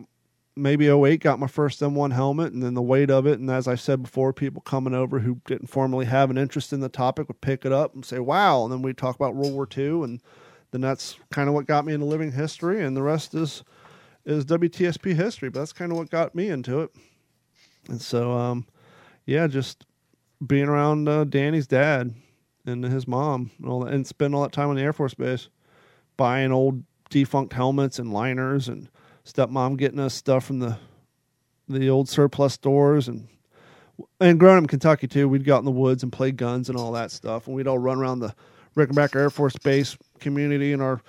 maybe 0.61 0.89
08 0.89 1.21
got 1.21 1.39
my 1.39 1.47
first 1.47 1.81
M1 1.81 2.13
helmet 2.13 2.53
and 2.53 2.63
then 2.63 2.75
the 2.75 2.83
weight 2.83 3.11
of 3.11 3.27
it. 3.27 3.39
And 3.39 3.51
as 3.51 3.67
I 3.67 3.75
said 3.75 4.03
before, 4.03 4.33
people 4.33 4.63
coming 4.63 4.95
over 4.95 5.21
who 5.21 5.41
didn't 5.47 5.69
formally 5.69 6.07
have 6.07 6.31
an 6.31 6.39
interest 6.39 6.73
in 6.73 6.81
the 6.81 6.89
topic 6.89 7.29
would 7.29 7.41
pick 7.41 7.65
it 7.65 7.73
up 7.73 7.95
and 7.95 8.05
say, 8.05 8.19
wow. 8.19 8.65
And 8.65 8.73
then 8.73 8.83
we'd 8.83 8.99
talk 8.99 9.17
about 9.17 9.35
World 9.35 9.55
War 9.55 9.69
II. 9.77 10.05
And 10.05 10.21
then 10.71 10.81
that's 10.81 11.17
kind 11.31 11.49
of 11.49 11.55
what 11.55 11.67
got 11.67 11.85
me 11.85 11.95
into 11.95 12.07
living 12.07 12.33
history. 12.33 12.85
And 12.85 12.97
the 12.97 13.03
rest 13.03 13.35
is, 13.35 13.65
is 14.25 14.45
WTSP 14.45 15.15
history, 15.15 15.49
but 15.49 15.61
that's 15.61 15.73
kind 15.73 15.91
of 15.91 15.99
what 15.99 16.11
got 16.11 16.35
me 16.35 16.49
into 16.49 16.81
it. 16.81 16.91
And 17.89 18.01
so, 18.01 18.33
um, 18.33 18.67
yeah, 19.27 19.47
just 19.47 19.87
being 20.47 20.69
around 20.69 21.09
uh, 21.09 21.25
Danny's 21.25 21.67
dad 21.67 22.15
and 22.67 22.85
his 22.85 23.09
mom 23.09 23.51
and 23.59 23.69
all 23.69 23.81
that, 23.81 23.95
and 23.95 24.07
spend 24.07 24.35
all 24.35 24.43
that 24.43 24.53
time 24.53 24.69
on 24.69 24.77
the 24.77 24.83
Air 24.83 24.93
Force 24.93 25.15
Base, 25.15 25.49
buying 26.17 26.53
old 26.53 26.85
defunct 27.09 27.53
helmets 27.53 27.99
and 27.99 28.13
liners 28.13 28.69
and 28.69 28.89
stepmom 29.25 29.77
getting 29.77 30.01
us 30.01 30.15
stuff 30.15 30.45
from 30.45 30.59
the 30.59 30.79
the 31.69 31.89
old 31.89 32.09
surplus 32.09 32.55
stores 32.55 33.09
and 33.09 33.29
and 34.21 34.41
growing 34.41 34.57
up 34.57 34.65
in 34.65 34.69
Kentucky 34.69 35.07
too, 35.07 35.29
we'd 35.29 35.45
go 35.45 35.57
out 35.57 35.61
in 35.61 35.65
the 35.65 35.71
woods 35.71 36.03
and 36.03 36.13
play 36.13 36.33
guns 36.33 36.69
and 36.69 36.79
all 36.79 36.93
that 36.93 37.11
stuff, 37.11 37.47
and 37.47 37.55
we'd 37.55 37.67
all 37.67 37.79
run 37.79 37.99
around 37.99 38.21
the 38.21 38.35
Rickenbacker 38.77 39.17
Air 39.17 39.31
Force 39.31 39.57
Base 39.59 39.97
community 40.21 40.73
in 40.73 40.81
our 40.81 41.01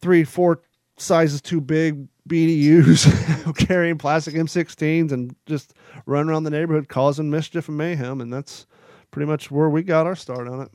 three, 0.00 0.24
four 0.24 0.60
sizes 0.96 1.40
too 1.40 1.60
big 1.60 2.06
BDUs, 2.28 3.56
carrying 3.66 3.98
plastic 3.98 4.34
M16s, 4.34 5.12
and 5.12 5.34
just 5.46 5.74
run 6.06 6.28
around 6.28 6.44
the 6.44 6.50
neighborhood 6.50 6.88
causing 6.88 7.30
mischief 7.30 7.68
and 7.68 7.78
mayhem, 7.78 8.20
and 8.20 8.32
that's 8.32 8.66
pretty 9.10 9.26
much 9.26 9.50
where 9.50 9.68
we 9.68 9.82
got 9.82 10.06
our 10.06 10.16
start 10.16 10.46
on 10.46 10.62
it. 10.62 10.70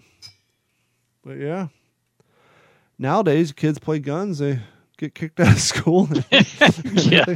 But 1.23 1.38
yeah, 1.38 1.68
nowadays 2.97 3.52
kids 3.52 3.80
play 3.80 3.99
guns, 3.99 4.39
they 4.39 4.60
get 4.97 5.15
kicked 5.15 5.39
out 5.39 5.53
of 5.53 5.59
school. 5.59 6.09
yeah. 6.93 7.35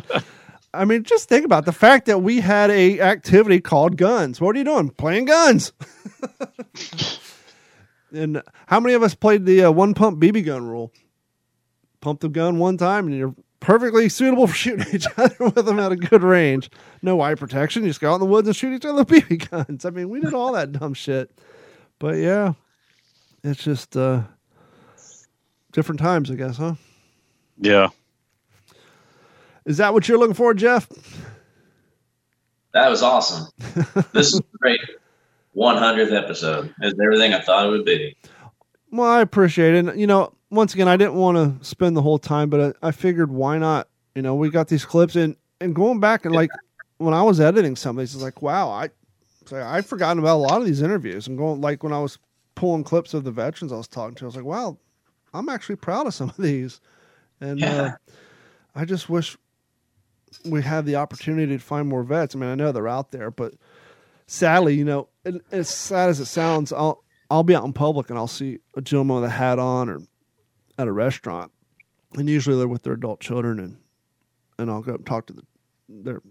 I 0.74 0.86
mean, 0.86 1.04
just 1.04 1.28
think 1.28 1.46
about 1.46 1.66
the 1.66 1.72
fact 1.72 2.06
that 2.06 2.20
we 2.20 2.40
had 2.42 2.70
a 2.70 3.00
activity 3.00 3.60
called 3.60 3.98
guns. 3.98 4.40
What 4.40 4.56
are 4.56 4.60
you 4.60 4.66
doing? 4.66 4.90
Playing 4.90 5.26
guns. 5.26 5.74
and 8.14 8.42
how 8.68 8.80
many 8.80 8.94
of 8.94 9.02
us 9.02 9.16
played 9.16 9.46
the 9.46 9.66
uh, 9.66 9.72
one 9.72 9.94
pump 9.94 10.22
BB 10.22 10.46
gun 10.46 10.68
rule? 10.68 10.94
Pump 12.02 12.20
the 12.20 12.30
gun 12.30 12.60
one 12.60 12.78
time 12.78 13.08
and 13.08 13.18
you're 13.18 13.36
perfectly 13.60 14.10
suitable 14.10 14.48
for 14.48 14.54
shooting 14.54 14.86
each 14.94 15.08
other 15.18 15.36
with 15.40 15.66
them 15.66 15.80
at 15.80 15.92
a 15.92 15.96
good 15.96 16.24
range. 16.24 16.70
No 17.02 17.20
eye 17.22 17.36
protection. 17.36 17.84
You 17.84 17.90
just 17.90 18.00
go 18.00 18.12
out 18.12 18.16
in 18.16 18.22
the 18.22 18.26
woods 18.28 18.48
and 18.48 18.56
shoot 18.56 18.74
each 18.74 18.86
other 18.86 19.04
with 19.04 19.10
BB 19.10 19.50
guns. 19.50 19.86
I 19.86 19.90
mean, 19.90 20.10
we 20.10 20.20
did 20.22 20.34
all 20.34 20.54
that 20.54 20.72
dumb 20.72 20.94
shit. 20.94 21.32
But 21.98 22.18
yeah, 22.18 22.54
it's 23.44 23.62
just 23.62 23.98
uh, 23.98 24.22
different 25.72 26.00
times, 26.00 26.32
I 26.32 26.36
guess, 26.36 26.58
huh? 26.58 26.76
Yeah. 27.60 27.90
Is 29.66 29.78
that 29.78 29.94
what 29.94 30.08
you're 30.08 30.18
looking 30.18 30.34
for, 30.34 30.54
Jeff? 30.54 30.88
That 32.74 32.90
was 32.90 33.04
awesome. 33.04 33.48
this 34.14 34.34
is 34.34 34.42
great. 34.60 34.80
100th 35.56 36.16
episode. 36.16 36.74
It's 36.82 37.00
everything 37.00 37.34
I 37.34 37.42
thought 37.42 37.68
it 37.68 37.70
would 37.70 37.86
be. 37.86 38.16
Well, 38.92 39.10
I 39.10 39.22
appreciate 39.22 39.76
it. 39.76 39.86
And, 39.86 40.00
you 40.00 40.08
know, 40.08 40.34
once 40.50 40.74
again, 40.74 40.88
I 40.88 40.98
didn't 40.98 41.16
want 41.16 41.38
to 41.38 41.66
spend 41.66 41.96
the 41.98 42.02
whole 42.02 42.20
time, 42.20 42.50
but 42.50 42.76
I, 42.82 42.88
I 42.88 42.92
figured 42.92 43.32
why 43.32 43.58
not? 43.58 43.88
You 44.16 44.22
know, 44.22 44.36
we 44.36 44.50
got 44.50 44.68
these 44.68 44.86
clips 44.86 45.16
and 45.16 45.36
and 45.62 45.76
going 45.76 46.00
back 46.00 46.26
and 46.26 46.34
like 46.34 46.50
when 46.98 47.14
I 47.14 47.22
was 47.22 47.40
editing 47.40 47.76
some 47.76 47.98
of 47.98 48.02
these, 48.02 48.14
it's 48.14 48.24
like, 48.24 48.42
wow, 48.42 48.70
I 48.70 48.90
I've 49.52 49.86
forgotten 49.86 50.20
about 50.20 50.36
a 50.36 50.44
lot 50.44 50.60
of 50.60 50.66
these 50.66 50.82
interviews 50.82 51.28
and 51.28 51.38
going 51.38 51.62
like 51.62 51.84
when 51.84 51.94
I 51.94 52.00
was 52.00 52.18
pulling 52.56 52.84
clips 52.84 53.14
of 53.14 53.24
the 53.24 53.32
veterans 53.32 53.72
I 53.72 53.78
was 53.78 53.88
talking 53.88 54.16
to, 54.16 54.26
I 54.26 54.28
was 54.28 54.36
like, 54.36 54.46
wow, 54.46 54.78
I'm 55.34 55.50
actually 55.50 55.76
proud 55.78 56.08
of 56.08 56.14
some 56.14 56.30
of 56.30 56.38
these. 56.38 56.82
And 57.42 57.60
Yeah. 57.60 57.82
uh, 57.84 57.92
I 58.76 58.86
just 58.86 59.10
wish 59.10 59.38
we 60.46 60.62
had 60.62 60.86
the 60.86 60.96
opportunity 60.96 61.58
to 61.58 61.64
find 61.64 61.88
more 61.88 62.04
vets. 62.04 62.36
I 62.36 62.40
mean, 62.40 62.50
I 62.50 62.56
know 62.56 62.72
they're 62.72 62.88
out 62.88 63.12
there, 63.12 63.32
but 63.32 63.54
sadly, 64.28 64.76
you 64.76 64.86
know, 64.86 65.10
and 65.26 65.42
as 65.52 65.70
sad 65.70 66.10
as 66.10 66.20
it 66.20 66.26
sounds, 66.26 66.72
I'll 66.72 67.04
I'll 67.32 67.44
be 67.44 67.56
out 67.56 67.66
in 67.66 67.74
public 67.74 68.10
and 68.10 68.18
I'll 68.18 68.28
see 68.28 68.60
a 68.76 68.82
gentleman 68.82 69.18
with 69.22 69.26
a 69.26 69.30
hat 69.34 69.60
on 69.60 69.90
or 69.90 70.00
at 70.78 70.88
a 70.88 70.92
restaurant, 70.92 71.52
and 72.16 72.30
usually 72.30 72.58
they're 72.58 72.68
with 72.68 72.84
their 72.84 72.94
adult 72.94 73.20
children, 73.20 73.60
and 73.60 73.78
and 74.58 74.70
I'll 74.72 74.82
go 74.82 74.94
up 74.94 75.00
and 75.00 75.06
talk 75.06 75.26
to 75.28 75.34
the, 75.34 75.44
their 75.88 76.22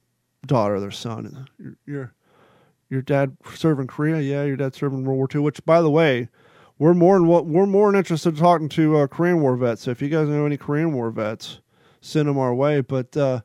daughter 0.46 0.76
or 0.76 0.80
their 0.80 0.90
son, 0.90 1.26
and 1.26 1.50
your 1.58 1.76
your 1.86 2.14
your 2.88 3.02
dad 3.02 3.36
served 3.54 3.80
in 3.80 3.86
Korea, 3.86 4.20
yeah, 4.20 4.44
your 4.44 4.56
dad 4.56 4.74
served 4.74 4.94
in 4.94 5.04
World 5.04 5.18
War 5.18 5.28
II. 5.34 5.40
Which, 5.42 5.64
by 5.64 5.82
the 5.82 5.90
way, 5.90 6.28
we're 6.78 6.94
more 6.94 7.16
in 7.16 7.26
what 7.26 7.46
we're 7.46 7.66
more 7.66 7.94
interested 7.94 8.30
in 8.30 8.36
talking 8.36 8.68
to 8.70 8.98
uh, 8.98 9.06
Korean 9.06 9.40
War 9.40 9.56
vets. 9.56 9.82
So 9.82 9.90
if 9.90 10.00
you 10.02 10.08
guys 10.08 10.28
know 10.28 10.46
any 10.46 10.56
Korean 10.56 10.92
War 10.92 11.10
vets, 11.10 11.60
send 12.00 12.28
them 12.28 12.38
our 12.38 12.54
way. 12.54 12.80
But 12.80 13.16
uh, 13.16 13.40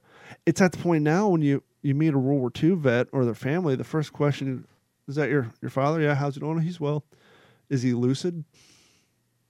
it's 0.46 0.62
at 0.62 0.72
the 0.72 0.78
point 0.78 1.04
now 1.04 1.28
when 1.30 1.42
you 1.42 1.64
you 1.82 1.96
meet 1.96 2.14
a 2.14 2.18
World 2.20 2.40
War 2.40 2.52
II 2.62 2.72
vet 2.76 3.08
or 3.12 3.26
their 3.26 3.34
family, 3.34 3.76
the 3.76 3.84
first 3.84 4.14
question 4.14 4.66
is 5.08 5.16
that 5.16 5.30
your 5.30 5.52
your 5.62 5.72
father? 5.72 6.00
Yeah, 6.02 6.16
how's 6.16 6.36
he 6.36 6.40
doing? 6.40 6.60
He's 6.60 6.80
well. 6.80 7.04
Is 7.70 7.82
he 7.82 7.94
lucid? 7.94 8.44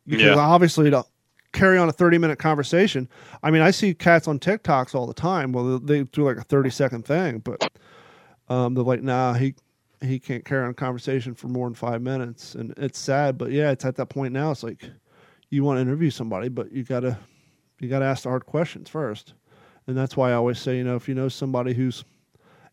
Because 0.08 0.26
Yeah. 0.26 0.36
obviously 0.36 0.90
to 0.90 1.04
carry 1.52 1.78
on 1.78 1.88
a 1.88 1.92
30 1.92 2.18
minute 2.18 2.40
conversation. 2.40 3.08
I 3.44 3.52
mean, 3.52 3.62
I 3.62 3.72
see 3.72 3.94
cats 3.94 4.28
on 4.28 4.40
TikToks 4.40 4.96
all 4.96 5.06
the 5.06 5.14
time. 5.14 5.52
Well, 5.52 5.78
they 5.80 6.04
do 6.04 6.24
like 6.24 6.38
a 6.38 6.44
30 6.44 6.70
second 6.72 7.06
thing, 7.06 7.40
but 7.40 7.62
um, 8.50 8.74
they're 8.74 8.84
like, 8.84 9.04
nah, 9.04 9.34
he 9.34 9.56
he 10.04 10.20
can't 10.20 10.46
carry 10.46 10.64
on 10.64 10.72
a 10.72 10.74
conversation 10.74 11.34
for 11.34 11.48
more 11.48 11.68
than 11.68 11.76
five 11.76 12.02
minutes, 12.02 12.56
and 12.56 12.74
it's 12.78 13.00
sad. 13.00 13.38
But 13.38 13.52
yeah, 13.52 13.72
it's 13.72 13.86
at 13.86 13.96
that 13.96 14.08
point 14.08 14.34
now. 14.34 14.52
It's 14.52 14.64
like 14.64 14.90
you 15.50 15.64
want 15.64 15.78
to 15.78 15.82
interview 15.82 16.10
somebody, 16.10 16.50
but 16.50 16.72
you 16.72 16.84
gotta 16.84 17.18
you 17.80 17.90
gotta 17.90 18.06
ask 18.06 18.24
the 18.24 18.30
hard 18.30 18.46
questions 18.46 18.90
first, 18.90 19.34
and 19.88 19.98
that's 19.98 20.18
why 20.18 20.32
I 20.32 20.34
always 20.34 20.60
say, 20.60 20.78
you 20.78 20.84
know, 20.84 20.96
if 20.96 21.08
you 21.08 21.16
know 21.16 21.30
somebody 21.30 21.74
who's 21.74 22.04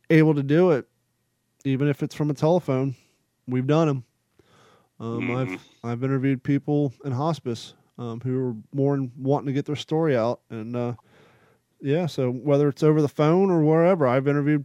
able 0.09 0.35
to 0.35 0.43
do 0.43 0.71
it, 0.73 0.87
even 1.65 1.89
if 1.89 2.03
it's 2.03 2.15
from 2.15 2.31
a 2.31 2.35
telephone, 2.35 2.97
we've 3.47 3.67
done 3.67 3.89
them. 3.89 4.05
Um, 4.99 5.37
I've 5.37 5.61
I've 5.83 6.05
interviewed 6.05 6.43
people 6.43 6.93
in 7.05 7.13
hospice 7.13 7.75
um, 7.99 8.21
who 8.21 8.49
are 8.49 8.55
more 8.75 8.97
than 8.97 9.13
wanting 9.17 9.47
to 9.47 9.53
get 9.53 9.67
their 9.67 9.77
story 9.77 10.17
out, 10.17 10.41
and 10.51 10.77
uh, 10.77 10.95
yeah, 11.81 12.07
so 12.07 12.31
whether 12.31 12.69
it's 12.69 12.83
over 12.83 13.01
the 13.01 13.09
phone 13.09 13.51
or 13.51 13.63
wherever, 13.63 14.07
I've 14.07 14.29
interviewed 14.29 14.65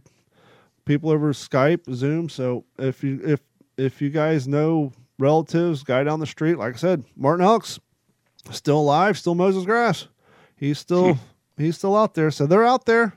people 0.86 1.10
over 1.10 1.32
Skype, 1.34 1.92
Zoom. 1.92 2.30
So 2.30 2.64
if 2.78 3.04
you 3.04 3.20
if 3.22 3.40
if 3.76 4.00
you 4.00 4.08
guys 4.08 4.48
know 4.48 4.92
relatives, 5.18 5.82
guy 5.82 6.02
down 6.04 6.20
the 6.20 6.26
street, 6.26 6.56
like 6.56 6.74
I 6.74 6.76
said, 6.78 7.04
Martin 7.14 7.44
Elks, 7.44 7.78
still 8.50 8.78
alive, 8.78 9.18
still 9.18 9.34
Moses 9.34 9.66
grass. 9.66 10.08
He's 10.56 10.78
still 10.78 11.18
he's 11.58 11.76
still 11.76 11.94
out 11.94 12.14
there. 12.14 12.30
So 12.30 12.46
they're 12.46 12.64
out 12.64 12.86
there, 12.86 13.14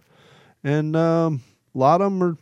and 0.64 0.96
um, 0.98 1.42
a 1.74 1.78
lot 1.78 2.02
of 2.02 2.12
them 2.12 2.24
are. 2.24 2.38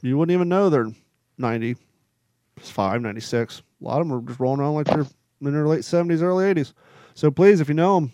You 0.00 0.16
wouldn't 0.16 0.32
even 0.32 0.48
know 0.48 0.70
they're 0.70 0.92
95, 1.38 3.02
96. 3.02 3.62
A 3.80 3.84
lot 3.84 4.00
of 4.00 4.06
them 4.06 4.16
are 4.16 4.22
just 4.22 4.38
rolling 4.38 4.60
around 4.60 4.74
like 4.74 4.86
they're 4.86 5.06
in 5.40 5.52
their 5.52 5.66
late 5.66 5.80
70s, 5.80 6.22
early 6.22 6.54
80s. 6.54 6.72
So 7.14 7.32
please, 7.32 7.60
if 7.60 7.66
you 7.66 7.74
know 7.74 8.08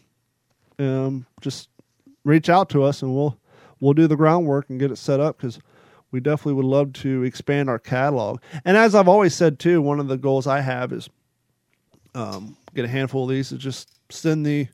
them, 0.78 0.86
um, 0.88 1.26
just 1.42 1.68
reach 2.24 2.48
out 2.48 2.70
to 2.70 2.82
us 2.82 3.02
and 3.02 3.14
we'll 3.14 3.38
we'll 3.80 3.92
do 3.92 4.06
the 4.06 4.16
groundwork 4.16 4.70
and 4.70 4.80
get 4.80 4.90
it 4.90 4.96
set 4.96 5.20
up 5.20 5.36
because 5.36 5.58
we 6.14 6.20
definitely 6.20 6.52
would 6.52 6.64
love 6.64 6.92
to 6.92 7.24
expand 7.24 7.68
our 7.68 7.80
catalog. 7.80 8.40
And 8.64 8.76
as 8.76 8.94
I've 8.94 9.08
always 9.08 9.34
said 9.34 9.58
too, 9.58 9.82
one 9.82 9.98
of 9.98 10.06
the 10.06 10.16
goals 10.16 10.46
I 10.46 10.60
have 10.60 10.92
is 10.92 11.10
um, 12.14 12.56
get 12.72 12.84
a 12.84 12.88
handful 12.88 13.24
of 13.24 13.30
these 13.30 13.48
to 13.48 13.58
just 13.58 13.90
send 14.12 14.46
the 14.46 14.68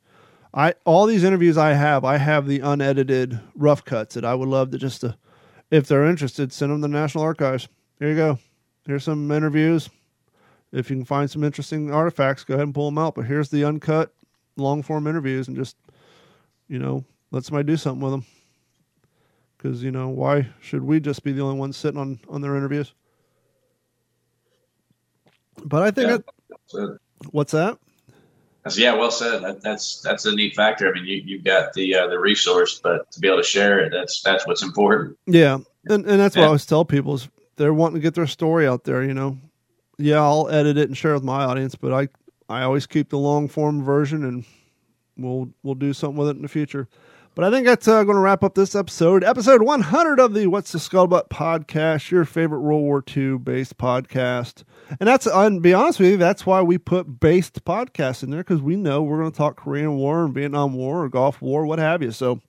I 0.53 0.75
all 0.85 1.07
these 1.07 1.25
interviews 1.25 1.57
I 1.57 1.73
have, 1.73 2.05
I 2.05 2.19
have 2.19 2.47
the 2.47 2.61
unedited 2.61 3.41
rough 3.55 3.87
cuts 3.87 4.17
that 4.17 4.25
I 4.27 4.35
would 4.35 4.51
love 4.51 4.71
to 4.73 4.79
just 4.79 5.01
to, 5.01 5.17
if 5.71 5.89
they're 5.89 6.05
interested, 6.05 6.53
send 6.53 6.73
them 6.73 6.83
to 6.83 6.89
the 6.89 6.93
National 6.93 7.25
Archives. 7.25 7.69
Here 7.99 8.11
you 8.11 8.17
go. 8.17 8.39
Here's 8.87 9.05
some 9.05 9.31
interviews. 9.31 9.89
If 10.73 10.91
you 10.91 10.97
can 10.97 11.07
find 11.07 11.31
some 11.31 11.43
interesting 11.43 11.91
artifacts, 11.91 12.45
go 12.45 12.53
ahead 12.53 12.67
and 12.67 12.75
pull 12.75 12.91
them 12.91 12.99
out. 12.99 13.15
But 13.15 13.25
here's 13.25 13.49
the 13.49 13.65
uncut, 13.65 14.13
long 14.57 14.83
form 14.83 15.07
interviews, 15.07 15.49
and 15.49 15.57
just 15.57 15.79
you 16.69 16.79
know 16.79 17.03
let 17.31 17.45
somebody 17.45 17.67
do 17.67 17.79
something 17.79 18.03
with 18.03 18.13
them. 18.13 18.27
Because 19.61 19.83
you 19.83 19.91
know 19.91 20.09
why 20.09 20.49
should 20.61 20.83
we 20.83 21.01
just 21.01 21.23
be 21.23 21.33
the 21.33 21.43
only 21.43 21.59
ones 21.59 21.77
sitting 21.77 22.01
on 22.01 22.19
on 22.29 22.41
their 22.41 22.57
interviews? 22.57 22.95
But 25.65 25.83
I 25.83 25.91
think 25.91 26.09
Yeah, 26.09 26.19
so- 26.67 26.99
what's 27.31 27.53
that? 27.53 27.79
That's, 28.65 28.79
yeah, 28.79 28.95
well 28.95 29.11
said. 29.11 29.43
That, 29.43 29.63
that's 29.63 30.01
that's 30.03 30.27
a 30.27 30.35
neat 30.35 30.55
factor. 30.55 30.89
I 30.89 30.93
mean, 30.93 31.07
you 31.07 31.23
you've 31.25 31.45
got 31.45 31.73
the 31.73 31.95
uh, 31.95 32.07
the 32.09 32.19
resource, 32.19 32.79
but 32.83 33.11
to 33.13 33.21
be 33.21 33.27
able 33.29 33.39
to 33.39 33.43
share 33.43 33.81
it, 33.81 33.91
that's 33.91 34.21
that's 34.23 34.47
what's 34.47 34.63
important. 34.63 35.17
Yeah, 35.27 35.59
and 35.89 36.07
and 36.07 36.21
that's 36.21 36.37
what 36.37 36.43
I 36.45 36.47
always 36.47 36.67
tell 36.67 36.85
people 36.85 37.15
is 37.15 37.29
they're 37.57 37.73
wanting 37.73 37.95
to 37.95 38.01
get 38.01 38.15
their 38.15 38.27
story 38.27 38.67
out 38.67 38.85
there. 38.85 39.03
You 39.03 39.15
know, 39.15 39.39
yeah, 39.99 40.21
I'll 40.23 40.49
edit 40.51 40.77
it 40.77 40.89
and 40.89 40.97
share 40.97 41.13
it 41.13 41.15
with 41.15 41.25
my 41.25 41.45
audience, 41.45 41.75
but 41.75 41.93
I 41.95 42.09
I 42.55 42.63
always 42.63 42.87
keep 42.87 43.09
the 43.09 43.19
long 43.19 43.49
form 43.49 43.83
version, 43.83 44.25
and 44.25 44.45
we'll 45.17 45.49
we'll 45.63 45.75
do 45.75 45.95
something 45.95 46.19
with 46.19 46.29
it 46.29 46.37
in 46.37 46.43
the 46.43 46.49
future. 46.49 46.87
But 47.41 47.55
I 47.55 47.57
think 47.57 47.67
that's 47.67 47.89
uh, 47.89 48.05
going 48.05 48.17
to 48.17 48.21
wrap 48.21 48.45
up 48.45 48.55
this 48.55 48.75
episode, 48.75 49.25
episode 49.25 49.63
100 49.63 50.21
of 50.21 50.35
the 50.35 50.47
What's 50.49 50.73
the 50.73 50.79
Scuttlebutt 50.79 51.31
podcast, 51.31 52.11
your 52.11 52.27
favorite 52.27 52.61
World 52.61 52.83
War 52.83 53.03
II 53.17 53.39
based 53.39 53.79
podcast. 53.79 54.63
And 55.01 55.09
that's, 55.09 55.25
and 55.25 55.63
be 55.63 55.73
honest 55.73 56.01
with 56.01 56.11
you, 56.11 56.17
that's 56.19 56.45
why 56.45 56.61
we 56.61 56.77
put 56.77 57.19
based 57.19 57.65
podcasts 57.65 58.23
in 58.23 58.29
there 58.29 58.41
because 58.41 58.61
we 58.61 58.77
know 58.77 59.03
we're 59.03 59.21
going 59.21 59.31
to 59.31 59.37
talk 59.39 59.57
Korean 59.57 59.97
War 59.97 60.27
and 60.27 60.35
Vietnam 60.35 60.75
War 60.75 61.03
or 61.03 61.09
Gulf 61.09 61.41
War, 61.41 61.65
what 61.65 61.79
have 61.79 62.03
you. 62.03 62.11
So 62.11 62.43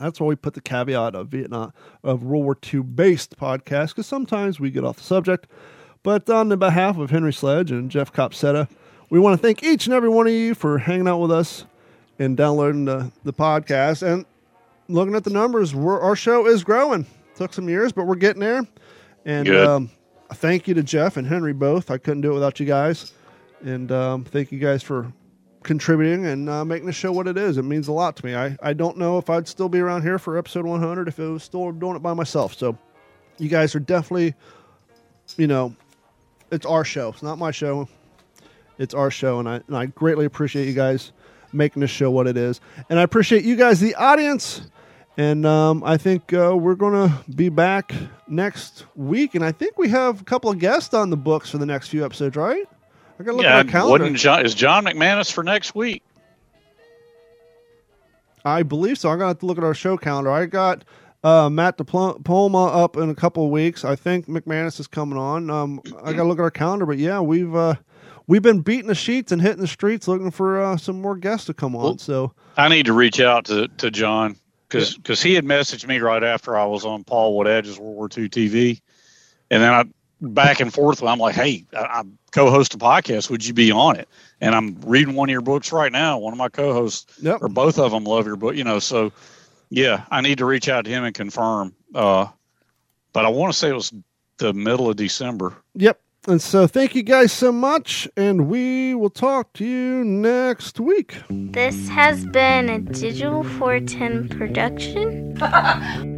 that's 0.00 0.18
why 0.18 0.26
we 0.26 0.34
put 0.34 0.54
the 0.54 0.60
caveat 0.60 1.14
of 1.14 1.28
Vietnam 1.28 1.72
of 2.02 2.24
World 2.24 2.42
War 2.42 2.58
II 2.74 2.82
based 2.82 3.36
podcast 3.36 3.90
because 3.90 4.08
sometimes 4.08 4.58
we 4.58 4.72
get 4.72 4.82
off 4.82 4.96
the 4.96 5.04
subject. 5.04 5.46
But 6.02 6.28
on 6.28 6.48
the 6.48 6.56
behalf 6.56 6.98
of 6.98 7.10
Henry 7.10 7.32
Sledge 7.32 7.70
and 7.70 7.92
Jeff 7.92 8.12
Copsetta, 8.12 8.68
we 9.08 9.20
want 9.20 9.40
to 9.40 9.46
thank 9.46 9.62
each 9.62 9.86
and 9.86 9.94
every 9.94 10.08
one 10.08 10.26
of 10.26 10.32
you 10.32 10.56
for 10.56 10.78
hanging 10.78 11.06
out 11.06 11.18
with 11.18 11.30
us 11.30 11.64
and 12.18 12.36
downloading 12.36 12.86
the, 12.86 13.12
the 13.22 13.32
podcast 13.32 14.02
and 14.02 14.26
looking 14.92 15.14
at 15.14 15.24
the 15.24 15.30
numbers. 15.30 15.74
We're, 15.74 16.00
our 16.00 16.16
show 16.16 16.46
is 16.46 16.64
growing. 16.64 17.06
Took 17.34 17.52
some 17.54 17.68
years, 17.68 17.92
but 17.92 18.06
we're 18.06 18.14
getting 18.16 18.40
there. 18.40 18.66
And 19.24 19.48
um, 19.48 19.90
thank 20.34 20.68
you 20.68 20.74
to 20.74 20.82
Jeff 20.82 21.16
and 21.16 21.26
Henry 21.26 21.52
both. 21.52 21.90
I 21.90 21.98
couldn't 21.98 22.20
do 22.20 22.32
it 22.32 22.34
without 22.34 22.60
you 22.60 22.66
guys. 22.66 23.12
And 23.64 23.90
um, 23.92 24.24
thank 24.24 24.52
you 24.52 24.58
guys 24.58 24.82
for 24.82 25.12
contributing 25.62 26.26
and 26.26 26.48
uh, 26.48 26.64
making 26.64 26.86
the 26.86 26.92
show 26.92 27.12
what 27.12 27.28
it 27.28 27.38
is. 27.38 27.56
It 27.56 27.62
means 27.62 27.88
a 27.88 27.92
lot 27.92 28.16
to 28.16 28.26
me. 28.26 28.34
I, 28.34 28.56
I 28.62 28.72
don't 28.72 28.98
know 28.98 29.18
if 29.18 29.30
I'd 29.30 29.46
still 29.46 29.68
be 29.68 29.78
around 29.78 30.02
here 30.02 30.18
for 30.18 30.36
episode 30.36 30.66
100 30.66 31.08
if 31.08 31.18
it 31.18 31.28
was 31.28 31.42
still 31.42 31.70
doing 31.72 31.96
it 31.96 32.02
by 32.02 32.14
myself. 32.14 32.54
So 32.54 32.76
you 33.38 33.48
guys 33.48 33.74
are 33.74 33.80
definitely, 33.80 34.34
you 35.36 35.46
know, 35.46 35.74
it's 36.50 36.66
our 36.66 36.84
show. 36.84 37.08
It's 37.10 37.22
not 37.22 37.38
my 37.38 37.50
show. 37.50 37.88
It's 38.78 38.94
our 38.94 39.10
show, 39.10 39.38
and 39.38 39.48
I 39.48 39.60
and 39.66 39.76
I 39.76 39.86
greatly 39.86 40.24
appreciate 40.24 40.66
you 40.66 40.74
guys 40.74 41.12
making 41.52 41.80
this 41.80 41.90
show 41.90 42.10
what 42.10 42.26
it 42.26 42.36
is, 42.36 42.60
and 42.88 42.98
I 42.98 43.02
appreciate 43.02 43.44
you 43.44 43.54
guys, 43.54 43.80
the 43.80 43.94
audience. 43.94 44.62
And 45.16 45.44
um, 45.44 45.84
I 45.84 45.98
think 45.98 46.32
uh, 46.32 46.56
we're 46.56 46.74
going 46.74 47.08
to 47.08 47.30
be 47.30 47.50
back 47.50 47.92
next 48.28 48.86
week, 48.96 49.34
and 49.34 49.44
I 49.44 49.52
think 49.52 49.76
we 49.76 49.88
have 49.90 50.22
a 50.22 50.24
couple 50.24 50.50
of 50.50 50.58
guests 50.58 50.94
on 50.94 51.10
the 51.10 51.18
books 51.18 51.50
for 51.50 51.58
the 51.58 51.66
next 51.66 51.88
few 51.88 52.04
episodes, 52.04 52.34
right? 52.34 52.66
I 53.18 53.22
got 53.22 53.32
to 53.32 53.36
look 53.36 53.44
yeah, 53.44 53.58
at 53.58 53.66
our 53.66 53.70
calendar. 53.70 54.10
John, 54.14 54.44
is 54.44 54.54
John 54.54 54.84
McManus 54.84 55.30
for 55.30 55.44
next 55.44 55.74
week? 55.74 56.02
I 58.44 58.62
believe 58.62 58.98
so. 58.98 59.10
I'm 59.10 59.18
gonna 59.18 59.28
have 59.28 59.38
to 59.40 59.46
look 59.46 59.58
at 59.58 59.64
our 59.64 59.74
show 59.74 59.96
calendar. 59.96 60.30
I 60.30 60.46
got 60.46 60.84
uh, 61.22 61.48
Matt 61.48 61.76
Diploma 61.76 62.66
up 62.66 62.96
in 62.96 63.08
a 63.08 63.14
couple 63.14 63.44
of 63.44 63.50
weeks. 63.50 63.84
I 63.84 63.94
think 63.94 64.26
McManus 64.26 64.80
is 64.80 64.88
coming 64.88 65.18
on. 65.18 65.48
Um, 65.48 65.80
I 66.02 66.12
got 66.12 66.22
to 66.22 66.24
look 66.24 66.38
at 66.38 66.42
our 66.42 66.50
calendar, 66.50 66.86
but 66.86 66.98
yeah, 66.98 67.20
we've 67.20 67.54
uh, 67.54 67.76
we've 68.26 68.42
been 68.42 68.60
beating 68.60 68.88
the 68.88 68.94
sheets 68.94 69.30
and 69.30 69.40
hitting 69.40 69.60
the 69.60 69.68
streets 69.68 70.08
looking 70.08 70.30
for 70.30 70.60
uh, 70.60 70.76
some 70.76 71.00
more 71.00 71.16
guests 71.16 71.46
to 71.46 71.54
come 71.54 71.76
on. 71.76 71.98
So 71.98 72.32
I 72.56 72.68
need 72.68 72.86
to 72.86 72.92
reach 72.92 73.20
out 73.20 73.44
to, 73.46 73.68
to 73.68 73.90
John 73.90 74.36
because 74.72 75.22
he 75.22 75.34
had 75.34 75.44
messaged 75.44 75.86
me 75.86 75.98
right 75.98 76.22
after 76.22 76.56
I 76.56 76.64
was 76.64 76.84
on 76.84 77.04
Paul 77.04 77.38
Woodadge's 77.38 77.78
World 77.78 77.96
War 77.96 78.08
II 78.16 78.28
TV, 78.28 78.80
and 79.50 79.62
then 79.62 79.72
I 79.72 79.84
back 80.20 80.60
and 80.60 80.72
forth. 80.72 81.02
I'm 81.02 81.18
like, 81.18 81.34
hey, 81.34 81.66
I, 81.76 81.80
I 81.80 82.02
co-host 82.30 82.74
a 82.74 82.78
podcast. 82.78 83.30
Would 83.30 83.44
you 83.46 83.54
be 83.54 83.72
on 83.72 83.96
it? 83.96 84.08
And 84.40 84.54
I'm 84.54 84.76
reading 84.82 85.14
one 85.14 85.28
of 85.28 85.32
your 85.32 85.40
books 85.40 85.72
right 85.72 85.92
now. 85.92 86.18
One 86.18 86.32
of 86.32 86.38
my 86.38 86.48
co-hosts, 86.48 87.22
or 87.40 87.48
both 87.48 87.78
of 87.78 87.90
them, 87.90 88.04
love 88.04 88.26
your 88.26 88.36
book. 88.36 88.54
You 88.54 88.64
know, 88.64 88.78
so 88.78 89.12
yeah, 89.70 90.04
I 90.10 90.20
need 90.20 90.38
to 90.38 90.44
reach 90.44 90.68
out 90.68 90.84
to 90.84 90.90
him 90.90 91.04
and 91.04 91.14
confirm. 91.14 91.74
Uh, 91.94 92.26
but 93.12 93.24
I 93.24 93.28
want 93.28 93.52
to 93.52 93.58
say 93.58 93.68
it 93.70 93.74
was 93.74 93.92
the 94.38 94.52
middle 94.52 94.90
of 94.90 94.96
December. 94.96 95.54
yep. 95.74 96.00
And 96.28 96.40
so 96.40 96.68
thank 96.68 96.94
you 96.94 97.02
guys 97.02 97.32
so 97.32 97.50
much, 97.50 98.08
and 98.16 98.46
we 98.48 98.94
will 98.94 99.10
talk 99.10 99.52
to 99.54 99.64
you 99.64 100.04
next 100.04 100.78
week. 100.78 101.16
This 101.28 101.88
has 101.88 102.24
been 102.26 102.68
a 102.68 102.78
Digital 102.78 103.42
410 103.42 104.28
production. 104.28 105.36